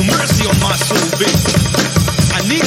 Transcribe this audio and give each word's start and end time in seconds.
Have 0.00 0.16
mercy 0.16 0.48
on 0.48 0.56
my 0.64 0.72
soul, 0.80 0.96
babe. 1.20 1.28
I 2.32 2.40
need. 2.48 2.64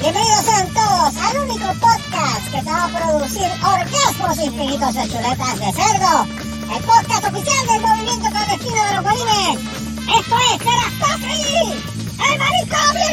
Bienvenidos 0.00 0.44
sean 0.44 0.68
todos 0.74 1.16
al 1.16 1.38
único 1.40 1.66
podcast 1.80 2.44
que 2.52 2.62
te 2.62 2.70
va 2.70 2.84
a 2.84 2.88
producir 2.88 3.50
orgasmos 3.60 4.38
infinitos 4.38 4.94
de 4.94 5.08
chuletas 5.08 5.58
de 5.58 5.72
cerdo. 5.72 6.26
El 6.72 6.84
podcast 6.84 7.24
oficial 7.26 7.66
del 7.66 7.80
movimiento 7.80 8.30
clandestino 8.30 8.84
de 8.84 8.94
los 8.94 9.02
bolines. 9.02 9.58
Esto 10.06 10.36
es 10.38 10.62
Serastofri, 10.62 11.82
el 12.30 12.38
manicomio 12.38 13.08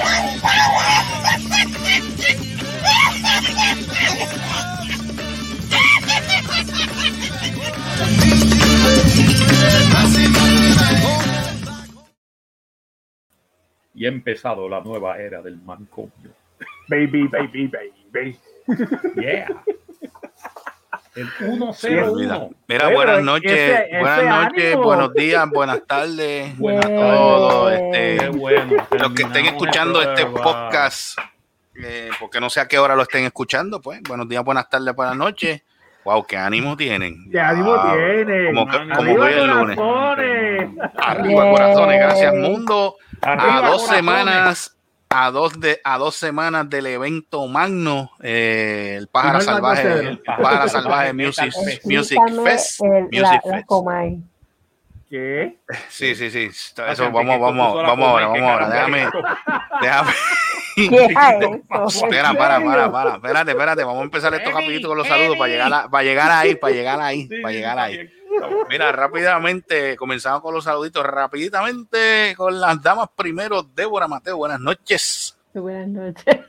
Y 13.94 14.06
ha 14.06 14.10
empezado 14.10 14.68
la 14.68 14.82
nueva 14.82 15.18
era 15.18 15.42
del 15.42 15.58
manicomio. 15.62 16.12
Baby, 16.90 17.28
baby, 17.28 17.72
baby. 18.12 18.40
Yeah. 19.16 19.48
El 21.16 21.28
Mira, 21.40 21.74
101. 21.74 22.50
mira, 22.68 22.88
Oye, 22.88 22.96
buenas 22.96 23.24
noches, 23.24 23.52
ese- 23.54 23.86
ese 23.90 24.00
buenas 24.00 24.26
noches, 24.44 24.66
ánimo. 24.66 24.84
buenos 24.84 25.14
días, 25.14 25.50
buenas 25.50 25.88
tardes, 25.88 26.58
Buenas 26.58 26.86
a 26.86 26.90
todos. 26.90 27.72
Qué 27.94 28.16
Este, 28.16 28.30
bueno. 28.32 28.88
los 29.00 29.12
que 29.14 29.24
estén 29.24 29.46
escuchando 29.46 30.02
este 30.02 30.26
podcast, 30.26 31.18
eh, 31.82 32.10
porque 32.20 32.42
no 32.42 32.50
sé 32.50 32.60
a 32.60 32.68
qué 32.68 32.80
hora 32.80 32.98
lo 32.98 33.04
estén 33.04 33.24
escuchando, 33.24 33.80
pues 33.82 34.02
buenos 34.04 34.28
días, 34.28 34.44
buenas 34.44 34.70
tardes, 34.70 34.94
buenas 34.94 35.16
noches. 35.16 35.62
Wow, 36.06 36.24
qué 36.28 36.38
ánimo 36.38 36.78
tienen. 36.78 37.30
¿Qué 37.32 37.40
ánimo 37.40 37.72
Wow. 37.76 37.94
tiene? 37.96 38.54
Como, 38.54 38.62
Arriba 38.72 38.96
como 38.96 39.12
Arriba 39.24 39.30
lunes. 39.48 39.76
corazones. 39.76 40.70
Arriba 40.98 41.50
corazones, 41.52 42.00
gracias 42.00 42.34
mundo. 42.36 42.96
Arriba, 43.22 43.44
A 43.58 43.62
dos 43.62 43.82
corazones. 43.82 43.96
semanas, 43.98 44.78
a 45.10 45.32
dos 45.32 45.60
de, 45.60 45.82
a 45.84 45.98
dos 45.98 46.16
semanas 46.16 46.70
del 46.70 46.86
evento 46.86 47.48
magno, 47.48 48.12
eh, 48.22 48.96
el 49.00 49.08
pájaro 49.08 49.42
salvaje, 49.42 49.88
el 50.00 50.20
pájaro 50.20 50.70
salvaje 50.70 51.14
Music, 51.14 51.52
Music 51.86 52.20
Fest, 52.44 52.82
el- 52.84 52.92
la, 52.92 53.30
Music 53.30 53.42
la 53.46 53.52
Fest. 53.56 53.68
¿Qué? 55.10 55.58
Sí, 55.90 56.16
sí, 56.16 56.30
sí. 56.32 56.46
Eso 56.46 56.84
Ah, 56.84 57.10
vamos, 57.10 57.40
vamos, 57.40 57.76
vamos 57.76 58.08
ahora, 58.08 58.28
vamos 58.28 58.42
ahora. 58.50 58.70
Déjame, 58.70 59.08
déjame. 59.82 60.12
Espera, 60.78 62.34
para, 62.34 62.60
para, 62.64 62.92
para. 62.92 63.16
Espérate, 63.16 63.52
espérate. 63.52 63.84
Vamos 63.84 64.02
a 64.02 64.04
empezar 64.06 64.34
esto 64.34 64.52
rapidito 64.52 64.88
con 64.90 64.98
los 64.98 65.08
saludos 65.08 65.38
para 65.38 65.50
llegar, 65.52 65.74
a- 65.74 65.88
para 65.90 66.04
llegar 66.04 66.32
ahí, 66.32 66.56
para 66.56 66.74
llegar 66.74 67.00
ahí, 67.02 67.28
para 67.42 67.54
llegar 67.54 67.80
ahí. 67.80 68.10
Mira, 68.70 68.92
rápidamente, 68.92 69.96
comenzamos 69.96 70.42
con 70.42 70.54
los 70.54 70.64
saluditos, 70.66 71.06
rapiditamente 71.06 72.34
con 72.36 72.60
las 72.60 72.82
damas 72.82 73.08
primero. 73.16 73.64
Débora 73.64 74.08
Mateo, 74.10 74.38
buenas 74.38 74.60
noches. 74.60 75.38
Buenas 75.54 75.88
noches. 75.88 76.40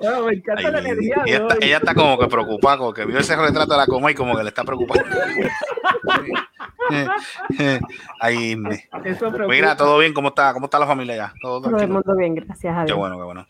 Bueno, 0.00 0.22
me 0.24 0.32
encanta 0.34 0.62
Ay, 0.66 0.72
la 0.72 0.78
energía 0.80 1.14
ella, 1.26 1.36
está, 1.36 1.56
ella 1.60 1.76
está 1.78 1.94
como 1.94 2.18
que 2.18 2.26
preocupada, 2.26 2.78
como 2.78 2.92
que 2.92 3.04
vio 3.04 3.18
ese 3.18 3.36
retrato 3.36 3.72
de 3.72 3.78
la 3.78 3.86
coma 3.86 4.10
y 4.10 4.14
como 4.14 4.36
que 4.36 4.42
le 4.42 4.48
está 4.48 4.64
preocupando. 4.64 5.04
Me- 6.90 8.88
Eso 9.04 9.18
preocupa. 9.30 9.46
mira, 9.48 9.76
todo 9.76 9.98
bien, 9.98 10.12
¿cómo 10.12 10.28
está? 10.28 10.52
¿Cómo 10.52 10.66
está 10.66 10.78
la 10.78 10.86
familia 10.86 11.16
ya? 11.16 11.32
Todo 11.40 11.62
Todo 11.62 11.78
el 11.78 11.88
mundo 11.88 12.14
bien, 12.16 12.34
gracias 12.34 12.76
a 12.76 12.80
Qué 12.80 12.86
Dios. 12.86 12.98
bueno, 12.98 13.16
qué 13.16 13.22
bueno. 13.24 13.46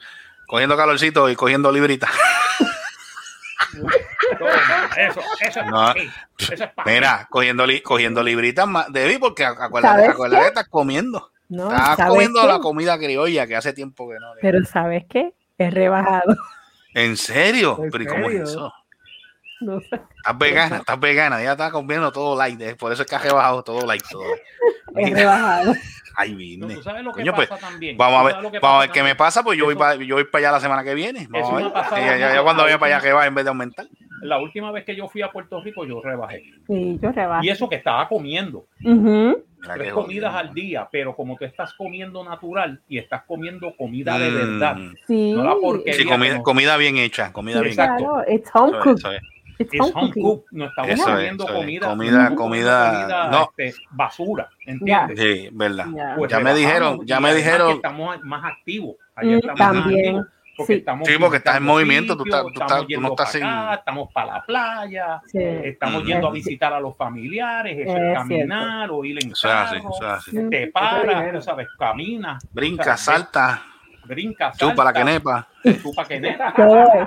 Cogiendo 0.47 0.77
calorcito 0.77 1.29
y 1.31 1.37
cogiendo 1.37 1.73
librita. 1.73 2.09
Toma, 4.39 4.91
Eso, 4.97 5.21
eso 5.41 5.61
es 5.61 5.67
No. 5.67 5.93
ti. 5.95 6.09
Eso 6.39 6.55
es 6.65 6.71
para 6.75 6.91
Mira, 6.93 7.27
cogiendo, 7.31 7.67
li- 7.67 7.81
cogiendo 7.83 8.23
libritas 8.23 8.67
más. 8.69 8.93
Debí, 8.93 9.19
porque 9.19 9.45
acu- 9.45 9.57
acuérdate, 9.61 9.95
¿Sabes 10.03 10.11
acuérdate 10.11 10.37
qué? 10.37 10.43
que 10.43 10.49
estás 10.61 10.69
comiendo. 10.69 11.31
No, 11.49 11.71
Estás 11.71 11.97
¿sabes 11.97 12.13
comiendo 12.13 12.41
qué? 12.41 12.47
la 12.47 12.59
comida 12.59 12.99
criolla 12.99 13.47
que 13.47 13.57
hace 13.57 13.73
tiempo 13.73 14.09
que 14.09 14.15
no. 14.19 14.27
Pero 14.41 14.65
¿sabes 14.65 15.05
qué? 15.09 15.35
Es 15.59 15.73
rebajado. 15.73 16.35
¿En 16.95 17.17
serio? 17.17 17.79
¿En 17.83 17.91
¿Pero 17.91 18.05
y 18.05 18.07
cómo 18.07 18.23
es 18.23 18.29
serio? 18.31 18.43
eso? 18.45 18.73
No 19.61 19.81
sé. 19.81 20.01
Estás 20.17 20.39
vegana, 20.39 20.77
estás 20.79 21.01
vegana. 21.01 21.43
Ya 21.43 21.53
estás 21.53 21.71
comiendo 21.73 22.11
todo 22.13 22.37
light. 22.37 22.61
eh, 22.61 22.75
Por 22.77 22.93
eso 22.93 23.03
es 23.03 23.09
que 23.09 23.15
has 23.15 23.23
rebajado 23.23 23.63
todo 23.63 23.87
light. 23.87 24.03
Todo. 24.11 24.25
Es 24.97 25.11
rebajado. 25.13 25.75
Ay, 26.17 26.31
No, 26.31 26.37
vine. 26.69 26.75
tú 26.77 26.83
sabes 26.83 27.03
lo 27.03 27.13
que 27.13 27.23
Coño, 27.23 27.35
pues, 27.35 27.49
pasa 27.49 27.67
también. 27.69 27.97
Vamos 27.97 28.21
a 28.21 28.23
ver, 28.25 28.35
vamos 28.61 28.77
a 28.77 28.81
ver 28.83 28.91
qué 28.91 29.03
me 29.03 29.17
pasa, 29.17 29.43
pues 29.43 29.59
yo 29.59 29.65
voy 29.65 29.75
para 29.75 29.97
yo 29.97 30.15
voy 30.15 30.25
para 30.25 30.47
allá 30.47 30.53
la 30.53 30.61
semana 30.61 30.85
que 30.85 30.95
viene. 30.95 31.27
Vamos 31.29 31.73
a 31.75 31.91
ver. 31.97 32.05
Ya, 32.07 32.17
ya- 32.17 32.35
ya 32.35 32.43
cuando 32.45 32.63
vaya 32.63 32.79
para 32.79 32.97
allá 32.97 33.05
que 33.05 33.13
va 33.13 33.27
en 33.27 33.35
vez 33.35 33.45
de 33.45 33.49
aumentar. 33.49 33.87
La 34.23 34.39
última 34.39 34.71
vez 34.71 34.85
que 34.85 34.95
yo 34.95 35.09
fui 35.09 35.23
a 35.23 35.31
Puerto 35.31 35.61
Rico, 35.61 35.85
yo 35.85 36.01
rebajé. 36.01 36.45
Sí, 36.69 36.99
yo 37.03 37.11
rebajo. 37.11 37.45
Y 37.45 37.49
eso 37.51 37.69
que 37.69 37.75
estaba 37.77 38.09
comiendo. 38.09 38.67
Ujú. 38.85 39.43
Mira 39.61 39.75
Tres 39.75 39.93
comidas 39.93 40.33
jodido. 40.33 40.49
al 40.49 40.55
día, 40.55 40.89
pero 40.93 41.17
como 41.17 41.37
tú 41.37 41.45
estás 41.47 41.75
comiendo 41.75 42.23
natural 42.23 42.81
y 42.89 42.99
estás 42.99 43.23
comiendo 43.27 43.75
comida 43.77 44.17
de 44.19 44.31
Mm. 44.31 44.35
verdad. 44.35 44.77
Sí. 45.09 45.33
No 45.33 45.43
la 45.43 45.55
porquería. 45.61 45.95
Sí, 45.95 46.05
comida, 46.05 46.33
como- 46.35 46.43
comida 46.45 46.77
bien 46.77 46.97
hecha, 46.97 47.33
comida 47.33 47.61
bien 47.61 47.73
hecha. 47.73 47.85
Exacto. 47.85 48.05
Claro, 48.05 48.25
it's 48.33 48.51
home 48.55 48.79
cooked. 48.83 49.05
Es. 49.59 49.67
It's 49.67 49.75
Es 49.75 49.93
home 49.95 50.13
cook, 50.13 50.47
no 50.53 50.65
estamos 50.67 50.91
Eso 50.91 51.03
es, 51.09 51.15
comiendo 51.15 51.45
es. 51.47 51.53
comida, 51.53 51.89
Comida- 51.89 52.31
no 52.31 52.37
comida- 52.37 53.49
este, 53.59 53.75
basura, 53.91 54.49
¿entiendes? 54.67 55.19
Sí, 55.19 55.49
verdad. 55.53 55.87
Ya. 55.95 56.15
Pues 56.17 56.31
Ya 56.31 56.39
me 56.39 56.45
rebajamos 56.45 56.59
dijeron, 56.59 57.07
ya 57.07 57.21
me 57.21 57.35
dijeron. 57.35 57.71
estamos 57.73 58.21
más 58.23 58.45
activos. 58.45 58.97
Mm, 59.17 59.21
Allá 59.21 59.37
estamos 59.37 59.59
más 59.61 59.73
también. 59.73 60.07
activos 60.17 60.27
porque 60.57 60.73
Sí. 60.73 60.79
estamos 60.79 61.09
Sí, 61.09 61.15
porque 61.19 61.37
estás 61.39 61.57
en 61.57 61.63
movimiento, 61.65 62.17
tú 62.17 62.25
estás- 62.27 62.43
tú 62.43 62.49
estamos 62.49 62.71
estás- 62.73 62.79
tú 62.79 62.83
no 62.85 62.89
yendo 62.89 63.09
estás 63.09 63.27
para 63.27 63.33
sin- 63.33 63.43
acá, 63.45 63.75
estamos 63.75 64.13
para 64.13 64.27
la 64.35 64.43
playa, 64.45 65.23
Sí. 65.27 65.39
estamos 65.43 66.05
yendo 66.05 66.29
a 66.29 66.31
visitar 66.31 66.73
a 66.73 66.79
los 66.81 66.97
familiares, 66.97 67.77
Es 67.79 67.95
es 67.95 68.15
caminar 68.15 68.89
o 68.93 69.05
ir 69.05 69.19
en 69.25 69.33
Eso 69.33 69.49
es 69.49 69.55
así, 69.55 69.77
carro, 69.79 69.91
eso 69.95 70.05
es 70.07 70.13
así. 70.13 70.39
Mm. 70.39 70.51
te 70.51 70.67
paras, 70.69 71.33
tú 71.33 71.43
sabes, 71.43 71.67
camina, 71.77 72.39
Brinca, 72.53 72.85
¿sabes? 72.97 73.01
salta, 73.01 73.63
brinca, 74.05 74.53
chupa 74.53 74.85
la 74.85 74.93
salta, 74.93 74.93
quenepa. 74.93 75.49
chupa 75.83 76.05
quenepa. 76.07 76.55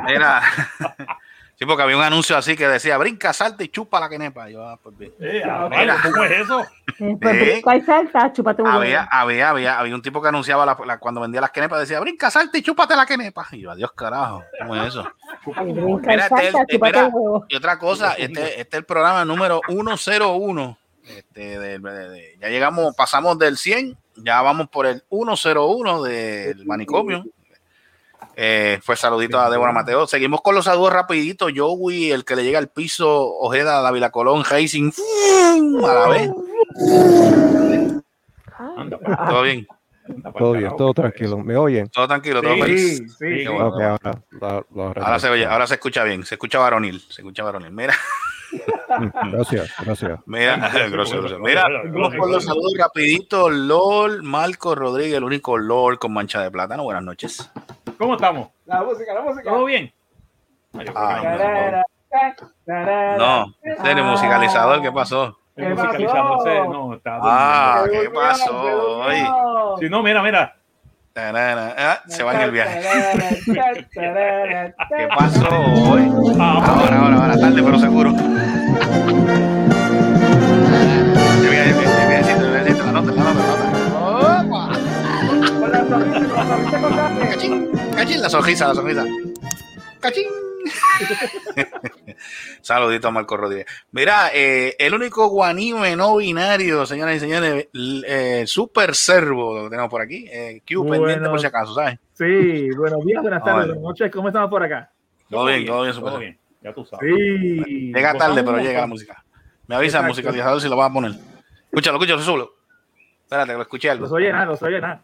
Mira. 0.05 0.41
Sí, 1.59 1.65
porque 1.65 1.81
había 1.81 1.97
un 1.97 2.03
anuncio 2.03 2.37
así 2.37 2.55
que 2.55 2.67
decía 2.67 2.99
brinca, 2.99 3.33
salta 3.33 3.63
y 3.63 3.69
chupa 3.69 3.99
la 3.99 4.07
quenepa. 4.09 4.47
Yo, 4.47 4.63
ah, 4.63 4.77
pues 4.81 4.95
bien. 4.95 5.11
Eh, 5.19 5.41
a 5.43 5.67
Mira. 5.67 5.95
rayos, 5.95 6.01
¿Cómo 6.11 6.23
es 6.23 6.31
eso? 6.41 6.61
Eh, 6.99 7.17
Pues 7.19 7.35
Eh. 7.35 7.39
brinca 7.51 7.75
y 7.75 7.81
salsa, 7.81 8.31
chúpate 8.31 8.61
un 8.61 8.67
Había, 8.67 9.07
había, 9.11 9.49
había, 9.49 9.79
había 9.79 9.95
un 9.95 10.03
tipo 10.03 10.21
que 10.21 10.27
anunciaba 10.27 10.67
la- 10.67 10.77
la- 10.85 10.99
cuando 10.99 11.19
vendía 11.19 11.41
las 11.41 11.49
quenepas, 11.49 11.79
decía 11.79 11.99
brinca, 11.99 12.29
salta 12.29 12.59
y 12.59 12.61
chúpate 12.61 12.95
la 12.95 13.07
quenepa. 13.07 13.47
Y 13.51 13.61
yo, 13.61 13.71
adiós, 13.71 13.91
carajo, 13.93 14.43
¿cómo 14.59 14.75
es 14.75 14.89
eso? 14.89 15.03
Brinca 15.45 15.63
y 15.63 15.73
Mira, 15.73 16.25
este, 16.25 16.29
salsa, 16.29 16.59
este, 16.61 16.73
chúpate 16.75 16.93
mira, 16.97 17.07
un 17.07 17.13
huevo. 17.15 17.45
y 17.49 17.55
otra 17.55 17.79
cosa, 17.79 18.13
este, 18.13 18.61
este 18.61 18.61
es 18.61 18.73
el 18.79 18.85
programa 18.85 19.25
número 19.25 19.61
101. 19.67 20.77
Este, 21.07 21.57
de- 21.57 21.79
de- 21.79 22.09
de- 22.09 22.37
ya 22.39 22.49
llegamos, 22.49 22.93
pasamos 22.95 23.39
del 23.39 23.57
100, 23.57 23.97
ya 24.17 24.41
vamos 24.43 24.67
por 24.69 24.85
el 24.85 25.03
101 25.09 26.03
del 26.03 26.65
manicomio. 26.67 27.23
Eh, 28.39 28.79
pues 28.85 28.99
saludito 28.99 29.39
a 29.39 29.49
Débora 29.49 29.71
Mateo. 29.71 30.05
Seguimos 30.05 30.41
con 30.41 30.53
los 30.53 30.65
saludos 30.65 30.93
rapidito. 30.93 31.47
Joey, 31.53 32.11
el 32.11 32.23
que 32.23 32.35
le 32.35 32.43
llega 32.43 32.59
al 32.59 32.69
piso, 32.69 33.09
Ojeda, 33.39 33.81
Dávila 33.81 34.11
Colón, 34.11 34.43
Racing, 34.47 34.91
a 35.83 35.93
la 35.93 36.07
vez. 36.07 36.29
Todo 39.29 39.41
bien, 39.41 39.67
Todo 40.37 40.51
bien, 40.53 40.69
todo 40.77 40.93
¿qué 40.93 41.01
es 41.01 41.07
tranquilo. 41.15 41.37
¿Me 41.39 41.57
oyen? 41.57 41.89
todo 41.89 42.07
tranquilo, 42.07 42.43
todo 42.43 42.55
feliz. 42.57 42.97
Sí, 43.17 43.39
sí. 43.39 43.45
Ahora, 43.47 45.19
se 45.19 45.29
oye, 45.29 45.45
ahora 45.47 45.65
se 45.65 45.73
escucha 45.73 46.03
bien, 46.03 46.23
se 46.23 46.35
escucha 46.35 46.59
varonil, 46.59 47.01
se 47.09 47.21
escucha 47.21 47.43
varonil. 47.43 47.71
Mira, 47.71 47.95
Gracias, 49.31 49.73
gracias. 49.83 50.19
mira, 50.27 50.69
grosero. 50.89 51.25
Oye, 51.25 51.37
Mira, 51.39 51.65
vamos 51.91 52.13
con 52.15 52.31
los 52.31 52.45
saludos 52.45 52.73
rapidito. 52.77 53.49
LOL, 53.49 54.21
Marco 54.21 54.75
Rodríguez, 54.75 55.15
el 55.17 55.23
único 55.23 55.57
LOL 55.57 55.97
con 55.97 56.13
mancha 56.13 56.41
de 56.43 56.51
plátano. 56.51 56.83
Buenas 56.83 57.03
noches. 57.03 57.51
¿Cómo 57.97 58.13
estamos? 58.15 58.49
La 58.65 58.83
música, 58.83 59.13
la 59.13 59.21
música. 59.21 59.49
¿Todo 59.49 59.65
bien? 59.65 59.91
Ay, 60.73 60.85
Ay, 60.95 61.71
no, 63.17 63.45
en 63.63 63.77
serio, 63.81 64.03
musicalizador, 64.05 64.81
¿qué 64.81 64.91
pasó? 64.91 65.37
El 65.55 65.67
¿Qué 65.67 65.73
musicalizador 65.73 66.31
pasó? 66.37 66.43
se- 66.43 66.67
no, 66.67 66.93
está 66.93 67.19
Ah, 67.21 67.85
¿qué 67.91 68.09
pasó 68.09 68.99
hoy? 68.99 69.27
Si 69.79 69.89
no, 69.89 70.03
mira, 70.03 70.21
mira. 70.21 70.55
Ah, 71.15 71.99
se 72.05 72.21
va 72.23 72.35
en 72.35 72.41
el 72.41 72.51
viaje. 72.51 72.79
¿Qué 73.95 75.07
pasó 75.15 75.49
hoy? 75.49 76.03
Ah, 76.39 76.61
Ahora, 76.63 76.99
ahora, 77.01 77.15
ahora, 77.23 77.39
tarde, 77.39 77.63
pero 77.63 77.79
seguro. 77.79 78.11
Cachín, 87.29 87.69
cachín, 87.95 88.21
la 88.21 88.29
sonrisa, 88.29 88.67
la 88.67 88.75
sonrisa. 88.75 89.05
Cachín. 89.99 90.25
Saludito 92.61 93.07
a 93.07 93.11
Marco 93.11 93.37
Rodríguez. 93.37 93.65
Mira, 93.91 94.29
eh, 94.33 94.75
el 94.77 94.93
único 94.93 95.27
guanime 95.29 95.95
no 95.95 96.17
binario, 96.17 96.85
señoras 96.85 97.15
y 97.15 97.19
señores, 97.19 97.67
eh, 97.73 98.43
Super 98.45 98.93
Servo, 98.95 99.57
lo 99.63 99.69
tenemos 99.69 99.89
por 99.89 100.01
aquí. 100.01 100.27
Eh, 100.31 100.61
Q 100.67 100.83
Bueno. 100.83 101.03
pendiente 101.05 101.29
por 101.29 101.39
si 101.39 101.47
acaso, 101.47 101.73
¿sabes? 101.73 101.97
Sí, 102.13 102.69
buenos 102.75 103.03
días, 103.05 103.21
buenas 103.21 103.43
tardes, 103.43 103.67
Bueno. 103.67 103.73
buenas 103.75 103.83
noches. 103.83 104.11
¿Cómo 104.11 104.27
estamos 104.27 104.49
por 104.49 104.63
acá? 104.63 104.91
Todo 105.29 105.45
bien, 105.45 105.65
todo 105.65 105.81
bien, 105.83 105.93
Super 105.93 106.09
todo 106.11 106.19
Servo. 106.19 106.19
bien. 106.19 106.39
Ya 106.61 106.73
tú 106.73 106.85
sabes. 106.85 107.11
Sí. 107.15 107.91
Llega 107.93 108.13
tarde, 108.15 108.43
pero 108.43 108.57
llega 108.59 108.81
la 108.81 108.87
música. 108.87 109.23
Me 109.67 109.75
avisa 109.75 109.99
el 109.99 110.07
musicalizador 110.07 110.61
si 110.61 110.67
lo 110.69 110.75
vas 110.75 110.89
a 110.89 110.93
poner. 110.93 111.11
Escúchalo, 111.71 111.97
escúchalo, 111.97 112.21
solo. 112.21 112.53
Espérate, 113.23 113.51
que 113.51 113.55
lo 113.57 113.61
escuché 113.61 113.87
No 113.89 113.93
algo. 113.93 114.07
se 114.07 114.13
oye 114.13 114.31
nada, 114.31 114.45
no 114.45 114.55
se 114.55 114.65
oye 114.65 114.79
nada. 114.81 115.01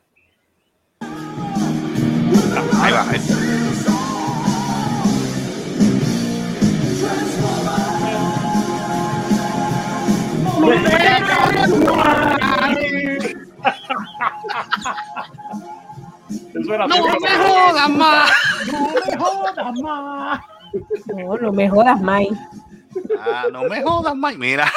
Ahí 2.83 2.91
va. 2.91 3.09
ahí. 3.09 3.19
Eso 16.53 16.74
era 16.74 16.88
No 16.88 16.95
todo. 16.95 17.19
me 17.19 17.38
jodas 17.38 17.89
más. 17.89 18.31
No, 21.15 21.38
no 21.38 21.51
me 21.51 21.69
jodas, 21.69 22.00
Mike. 22.01 22.36
Ah, 23.19 23.45
no 23.51 23.63
me 23.63 23.81
jodas 23.84 24.16
más. 24.16 24.36
Mira. 24.38 24.72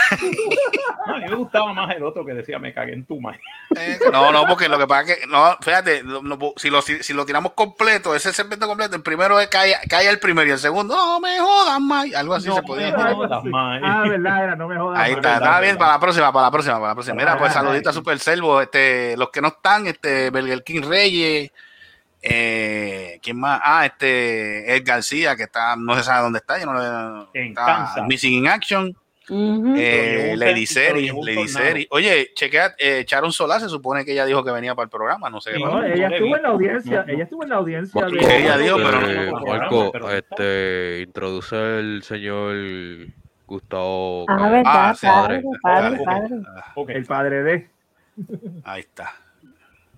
A 1.07 1.19
mí 1.19 1.25
me 1.29 1.35
gustaba 1.37 1.73
más 1.73 1.95
el 1.95 2.03
otro 2.03 2.25
que 2.25 2.35
decía 2.35 2.59
me 2.59 2.73
cagué 2.75 2.93
en 2.95 3.05
tu 3.07 3.21
madre. 3.21 3.41
Eh, 3.77 3.99
No, 4.13 4.33
no, 4.33 4.47
porque 4.47 4.69
lo 4.69 4.79
que 4.79 4.87
pasa 4.87 5.13
es 5.13 5.19
que, 5.21 5.27
no, 5.27 5.57
fíjate, 5.61 6.03
no- 6.03 6.23
no, 6.23 6.39
si, 6.57 6.71
lo, 6.71 6.83
si, 6.83 7.03
si 7.03 7.13
lo 7.13 7.25
tiramos 7.27 7.53
completo, 7.53 8.15
ese 8.15 8.33
segmento 8.33 8.67
completo, 8.67 8.97
el 8.97 9.03
primero 9.03 9.39
es 9.41 9.49
cae, 9.49 9.75
cae 9.89 10.09
el 10.09 10.19
primero 10.19 10.49
y 10.49 10.53
el 10.53 10.59
segundo, 10.59 10.95
no 10.95 11.21
me 11.21 11.39
jodas 11.39 11.81
más. 11.81 12.13
Algo 12.15 12.35
así 12.35 12.49
No 12.49 12.55
se 12.57 12.63
me 12.63 12.67
podía. 12.67 12.93
jodas 12.93 13.45
más. 13.45 13.81
Ah, 13.85 14.05
verdad, 14.09 14.45
era, 14.45 14.57
no 14.57 14.69
me 14.69 14.77
jodas. 14.79 14.99
Ahí 15.01 15.13
está, 15.13 15.35
está 15.37 15.61
bien, 15.61 15.77
para 15.79 15.93
la 15.93 16.01
próxima, 16.01 16.33
para 16.33 16.47
la 16.47 16.51
próxima, 16.51 16.75
para 16.77 16.89
la 16.89 16.95
próxima. 16.95 17.17
Mira, 17.17 17.39
pues 17.39 17.53
saludita 17.53 17.91
a 17.91 17.93
Super 17.93 18.19
Servo, 18.19 18.61
este, 18.61 19.17
los 19.17 19.31
que 19.31 19.41
no 19.41 19.49
están, 19.49 19.87
este, 19.87 20.31
Burger 20.31 20.63
King 20.65 20.83
Reyes, 20.83 21.51
eh, 22.29 23.19
¿quién 23.23 23.39
más? 23.39 23.61
Ah, 23.65 23.87
este, 23.87 24.75
Ed 24.77 24.83
García, 24.85 25.37
que 25.37 25.45
está, 25.45 25.77
no 25.77 25.95
se 25.97 26.03
sabe 26.03 26.23
dónde 26.25 26.39
está, 26.39 26.59
yo 26.59 26.67
no 26.67 27.29
En 27.35 27.49
está. 27.49 28.05
Missing 28.09 28.33
in 28.35 28.49
Action, 28.49 28.97
Ujú. 29.29 29.75
eh, 29.77 30.21
llevó 30.21 30.33
un 30.35 30.39
Lady 30.39 30.61
lo 30.63 30.67
Seri, 30.67 31.11
Lady. 31.23 31.49
Seri. 31.49 31.87
Oye, 31.91 32.31
chequea, 32.35 32.75
eh, 32.79 33.05
Sharon 33.07 33.33
Solá 33.33 33.59
se 33.61 33.69
supone 33.69 34.05
que 34.05 34.13
ella 34.13 34.25
dijo 34.27 34.45
que 34.45 34.51
venía 34.53 34.75
para 34.75 34.85
el 34.85 34.91
programa, 34.91 35.29
no 35.31 35.41
sé 35.41 35.53
qué. 35.53 35.59
No, 35.59 35.83
ella 35.83 36.09
estuvo 36.09 36.37
en 36.37 36.43
la 36.43 36.49
audiencia, 36.49 37.05
No. 37.07 37.13
ella 37.13 37.25
estuvo 37.25 37.43
en 37.43 37.49
la 37.49 37.57
audiencia 37.57 38.01
Marco, 38.01 38.17
de... 38.27 38.39
ella 38.39 38.59
dijo, 38.59 38.77
pero 38.77 39.01
no- 39.01 39.09
eh, 39.11 39.33
Marco, 39.47 40.11
este, 40.11 41.01
introduce 41.07 41.57
el 41.79 42.03
señor 42.05 42.55
Gustavo. 43.47 44.27
Ah, 44.29 44.63
Ah, 44.65 44.95
sí, 44.99 45.07
padre, 45.07 45.43
Dale, 45.63 45.99
padre, 45.99 46.05
padre. 46.05 46.35
ah. 46.57 46.75
El 46.89 47.05
padre 47.07 47.43
de... 47.43 47.71
ahí 48.65 48.81
está. 48.81 49.13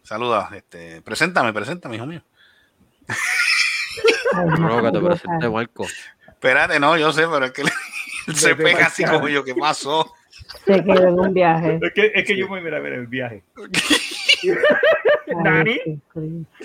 Saluda, 0.08 0.48
este, 0.56 1.02
preséntame, 1.02 1.52
preséntame, 1.52 1.96
hijo 1.96 2.06
mío. 2.06 2.22
No, 4.58 4.82
que 4.82 4.90
te 4.90 5.04
presente 5.04 5.50
Marco. 5.50 5.86
Espérate, 6.26 6.80
no, 6.80 6.96
yo 6.96 7.12
sé, 7.12 7.26
pero 7.30 7.44
es 7.44 7.52
que 7.52 7.60
él- 7.60 8.34
se 8.34 8.56
pega 8.56 8.86
así 8.86 9.04
como 9.04 9.28
yo, 9.28 9.44
¿qué 9.44 9.54
pasó? 9.54 10.10
Se 10.64 10.82
quedó 10.82 11.08
en 11.08 11.20
un 11.20 11.34
viaje. 11.34 11.78
Es 11.82 11.92
que, 11.92 12.10
es 12.14 12.26
que 12.26 12.38
yo 12.38 12.48
me 12.48 12.62
mira 12.62 12.78
a 12.78 12.80
ver 12.80 12.94
el 12.94 13.06
viaje. 13.06 13.42
Nani. 15.26 15.78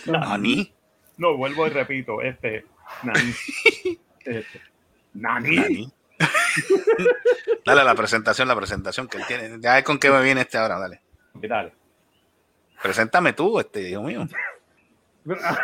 ¿Nani? 0.06 0.74
No, 1.18 1.36
vuelvo 1.36 1.68
y 1.68 1.72
repito, 1.72 2.22
este, 2.22 2.66
Nani. 3.04 3.34
Este, 4.22 4.62
Nani. 5.16 5.56
¿Nani? 5.58 5.92
dale 7.66 7.84
la 7.84 7.94
presentación, 7.96 8.48
la 8.48 8.56
presentación 8.56 9.10
que 9.10 9.18
él 9.18 9.24
tiene. 9.28 9.58
Ya 9.60 9.78
es 9.80 9.84
con 9.84 10.00
qué 10.00 10.10
me 10.10 10.22
viene 10.24 10.40
este 10.42 10.58
ahora, 10.58 10.80
dale. 10.80 11.02
Dale. 11.34 11.74
Preséntame 12.84 13.34
tú, 13.34 13.60
este, 13.60 13.90
hijo 13.90 14.04
mío. 14.04 14.28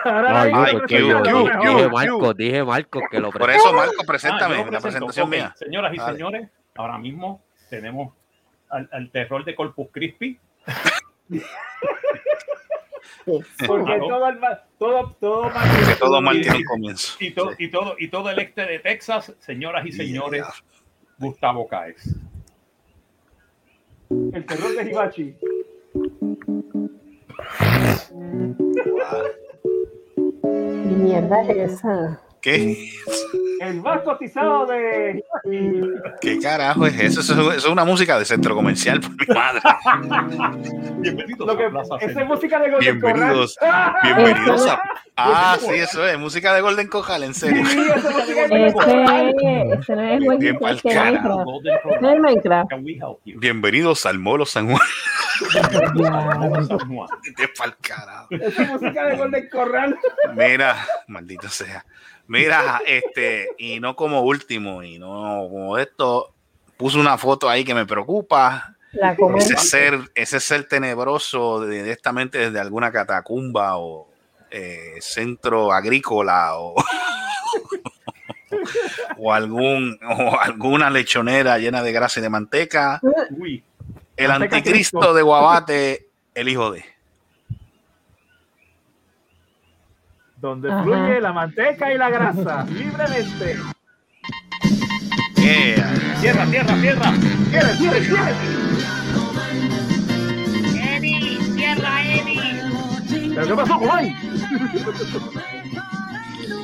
Ahora 0.06 0.50
porque 0.72 1.06
yo 1.06 1.22
presento 1.22 1.60
Q, 1.60 1.68
dije. 1.76 1.90
Marco, 1.90 2.34
dije 2.34 2.64
Marco 2.64 3.02
que 3.12 3.20
lo 3.20 3.30
Por 3.30 3.42
presente. 3.42 3.68
eso, 3.68 3.76
Marco, 3.76 3.94
Ah, 4.02 4.04
preséntame, 4.08 4.56
lo 4.56 4.64
la 4.72 4.80
presento. 4.80 4.82
presentación 4.88 5.30
mía. 5.30 5.54
Señoras 5.58 5.94
y 5.94 5.98
Dale. 5.98 6.14
señores, 6.14 6.50
ahora 6.76 6.98
mismo 6.98 7.44
tenemos 7.70 8.14
al, 8.70 8.88
al 8.92 9.12
terror 9.12 9.44
de 9.44 9.54
Corpus 9.56 9.90
Christi. 9.92 10.40
Porque 13.68 14.00
todo, 14.00 14.28
el 14.30 14.40
mal- 14.40 14.64
todo, 14.80 15.16
todo 15.20 15.52
todo 16.00 16.22
mal 16.22 16.42
tiene 16.42 16.58
un 16.60 16.64
comienzo. 16.64 17.16
Y, 17.20 17.32
to- 17.32 17.50
Sí. 17.52 17.66
y, 17.66 17.70
todo, 17.72 17.96
y 18.00 18.08
todo 18.08 18.30
el 18.32 18.40
este 18.40 18.66
de 18.66 18.80
Texas, 18.80 19.36
señoras 19.40 19.86
y 19.86 19.92
señores, 19.92 20.42
Yeah. 20.42 20.54
Gustavo 21.20 21.68
Caes. 21.68 22.16
El 24.10 24.46
terror 24.46 24.74
de 24.76 24.90
Hibachi. 24.90 25.36
¿Qué 30.44 30.96
mierda 30.96 31.42
es 31.44 31.74
esa? 31.74 32.22
¿Qué? 32.42 32.92
El 33.60 33.82
más 33.82 34.02
cotizado 34.04 34.66
de. 34.66 35.22
¿Qué 36.22 36.40
carajo 36.40 36.86
es 36.86 36.98
eso? 36.98 37.20
Eso, 37.20 37.34
eso 37.34 37.52
es 37.52 37.66
una 37.66 37.84
música 37.84 38.18
de 38.18 38.24
centro 38.24 38.56
comercial, 38.56 39.02
por 39.02 39.12
mi 39.12 39.34
madre. 39.34 39.62
Bienvenidos 41.00 41.58
que, 41.58 41.66
a 41.66 41.70
Plaza 41.70 41.96
esa 42.00 42.22
es 42.22 42.28
música 42.28 42.60
de 42.62 42.72
Golden 42.72 43.00
Bienvenidos. 43.00 43.56
Corral. 43.60 43.94
Bienvenidos 44.04 44.68
a. 44.68 44.82
Ah, 45.18 45.58
sí, 45.60 45.74
eso 45.74 46.08
es. 46.08 46.18
Música 46.18 46.54
de 46.54 46.62
Golden 46.62 46.88
Cojal, 46.88 47.24
en 47.24 47.34
serio. 47.34 47.66
Sí, 47.66 47.80
esa 47.94 48.10
es 48.10 48.16
música 48.16 48.48
de 48.48 48.72
Golden 48.72 49.80
no 49.90 50.34
es 50.34 50.40
Bien 50.40 50.58
pa'l 50.58 50.78
este 50.78 50.96
No 52.02 52.10
es 52.10 52.20
Minecraft. 52.20 52.70
Can 52.70 52.86
we 52.86 52.94
help 52.94 53.20
you? 53.26 53.38
Bienvenidos 53.40 54.06
al 54.06 54.20
Molo 54.20 54.46
San 54.46 54.68
Juan. 54.68 54.80
Esa 58.30 58.64
música 58.66 59.06
de 59.06 59.18
Golden 59.18 59.50
Corral. 59.50 59.98
Mira, 60.36 60.86
maldito 61.08 61.50
sea. 61.50 61.86
Mira, 62.28 62.82
este, 62.86 63.50
y 63.58 63.80
no 63.80 63.96
como 63.96 64.22
último, 64.22 64.84
y 64.84 65.00
no 65.00 65.48
como 65.50 65.78
esto, 65.78 66.34
puso 66.78 67.00
una 67.00 67.18
foto 67.18 67.50
ahí 67.50 67.64
que 67.64 67.74
me 67.74 67.86
preocupa. 67.86 68.76
La. 68.92 69.16
Ese 69.38 69.58
ser, 69.58 70.00
ese 70.16 70.40
ser 70.40 70.68
tenebroso 70.68 71.66
directamente 71.66 72.38
desde 72.38 72.60
alguna 72.60 72.92
catacumba 72.92 73.78
o 73.78 74.10
eh, 74.52 74.96
centro 75.00 75.72
agrícola 75.72 76.58
o, 76.58 76.76
o 79.18 79.34
algún 79.34 80.00
o 80.02 80.40
alguna 80.40 80.90
lechonera 80.90 81.60
llena 81.60 81.84
de 81.84 81.92
grasa 81.92 82.20
y 82.20 82.24
de 82.24 82.30
manteca. 82.30 83.00
Uy, 83.32 83.64
El 84.20 84.32
anticristo 84.32 85.00
Cristo. 85.00 85.14
de 85.14 85.22
Guabate, 85.22 86.08
el 86.36 86.50
hijo 86.50 86.72
de. 86.72 86.84
Donde 90.36 90.70
Ajá. 90.70 90.84
fluye 90.84 91.22
la 91.22 91.32
manteca 91.32 91.94
y 91.94 91.98
la 91.98 92.10
grasa 92.10 92.66
libremente. 92.66 93.58
Yeah. 95.36 96.18
tierra, 96.20 96.46
tierra, 96.48 96.76
tierra. 96.82 97.14
¡Quiere, 97.50 97.78
quiere, 97.78 98.00
quiere! 98.08 98.34
¿Pero 103.36 103.48
qué 103.48 103.56
pasó, 103.56 103.80
Juan? 103.80 104.16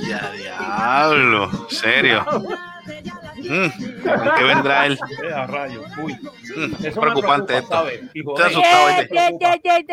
Ya, 0.10 0.32
diablo, 0.32 1.68
serio. 1.70 2.26
Mm, 3.48 3.70
¿con 4.04 4.36
¿Qué 4.38 4.44
vendrá 4.44 4.86
él? 4.88 4.98
Eh, 5.24 5.34
a 5.34 5.48
rayos. 5.48 5.86
Uy. 6.02 6.14
Mm, 6.14 6.86
es 6.86 6.98
preocupante 6.98 7.58
esto. 7.58 7.86
Hijo 8.14 8.38
Estoy 8.38 8.54
de- 8.54 8.60
asustado, 8.60 8.88
Me 8.88 9.00
¿viste? 9.00 9.08
preocupa. 9.10 9.60
¿Qué 9.64 9.78
es 9.78 9.86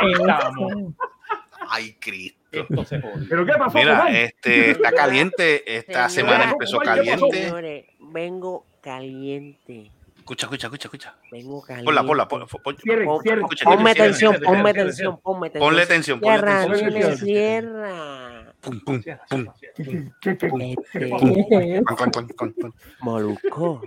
Ahí 0.00 0.12
eso? 0.12 0.26
estamos. 0.28 0.72
Ay, 1.68 1.96
Cristo. 2.00 2.38
Esto 2.52 2.84
se 2.84 3.00
jodió. 3.00 3.26
¿Pero 3.28 3.46
qué 3.46 3.52
pasó, 3.58 3.78
Mira, 3.78 4.08
este 4.20 4.70
está 4.70 4.92
caliente. 4.92 5.76
Esta 5.76 6.08
semana 6.08 6.44
empezó 6.50 6.78
caliente. 6.78 7.32
Señores, 7.44 7.84
vengo 8.00 8.64
caliente. 8.80 9.90
Escucha, 10.18 10.46
escucha, 10.46 10.66
escucha, 10.68 10.86
escucha. 10.88 11.14
Vengo 11.32 11.62
caliente. 11.62 11.84
Ponla, 11.84 12.02
ponla, 12.04 12.28
ponla. 12.28 12.46
pon- 12.46 12.76
Cierre, 12.78 13.04
Pon- 13.04 13.20
cierre. 13.22 13.40
escucha, 13.42 13.64
Ponme 13.64 13.90
atención, 13.90 14.36
ponme 14.42 14.70
atención, 14.70 15.20
ponme 15.20 15.46
atención. 15.48 15.68
Ponle 15.68 15.82
atención, 15.82 16.20
ponle 16.20 16.36
Cierra, 16.38 16.62
atención. 16.62 16.92
Chile, 16.92 17.16
cierra. 17.16 18.33
Pum, 18.64 18.80
pum, 18.80 19.02
pum. 19.28 19.46
Este. 20.22 21.82
Molusco. 23.00 23.82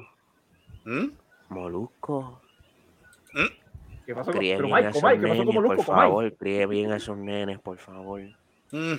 Molusco. 1.49 2.41
¿Qué 4.05 4.15
pasó? 4.15 4.31
con- 4.31 4.39
Críe 4.39 4.55
Pero 4.55 4.67
bien 4.67 4.77
a 4.77 4.81
Mike, 4.81 4.89
esos 4.97 5.03
Mike, 5.03 5.19
¿qué 5.21 5.27
pasó 5.27 5.45
con 5.45 5.53
por 5.55 5.63
Molusco, 5.65 5.83
favor. 5.83 6.33
Críe 6.37 6.65
bien 6.65 6.91
a 6.91 6.95
esos 6.95 7.17
nenes, 7.17 7.59
por 7.59 7.77
favor. 7.77 8.21
Mm. 8.71 8.93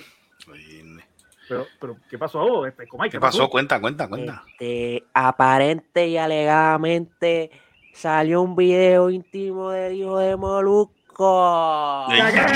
Pero, 1.47 1.65
pero, 1.79 1.97
¿qué 2.09 2.17
pasó? 2.17 2.65
Este, 2.67 2.87
Comay, 2.87 3.09
¿Qué 3.09 3.19
pasó? 3.19 3.49
Cuenta, 3.49 3.81
cuenta, 3.81 4.07
cuenta. 4.07 4.43
Este, 4.51 5.03
aparente 5.13 6.07
y 6.07 6.17
alegadamente 6.17 7.49
salió 7.91 8.41
un 8.43 8.55
video 8.55 9.09
íntimo 9.09 9.71
del 9.71 9.95
hijo 9.95 10.19
de 10.19 10.35
Molusco. 10.35 10.93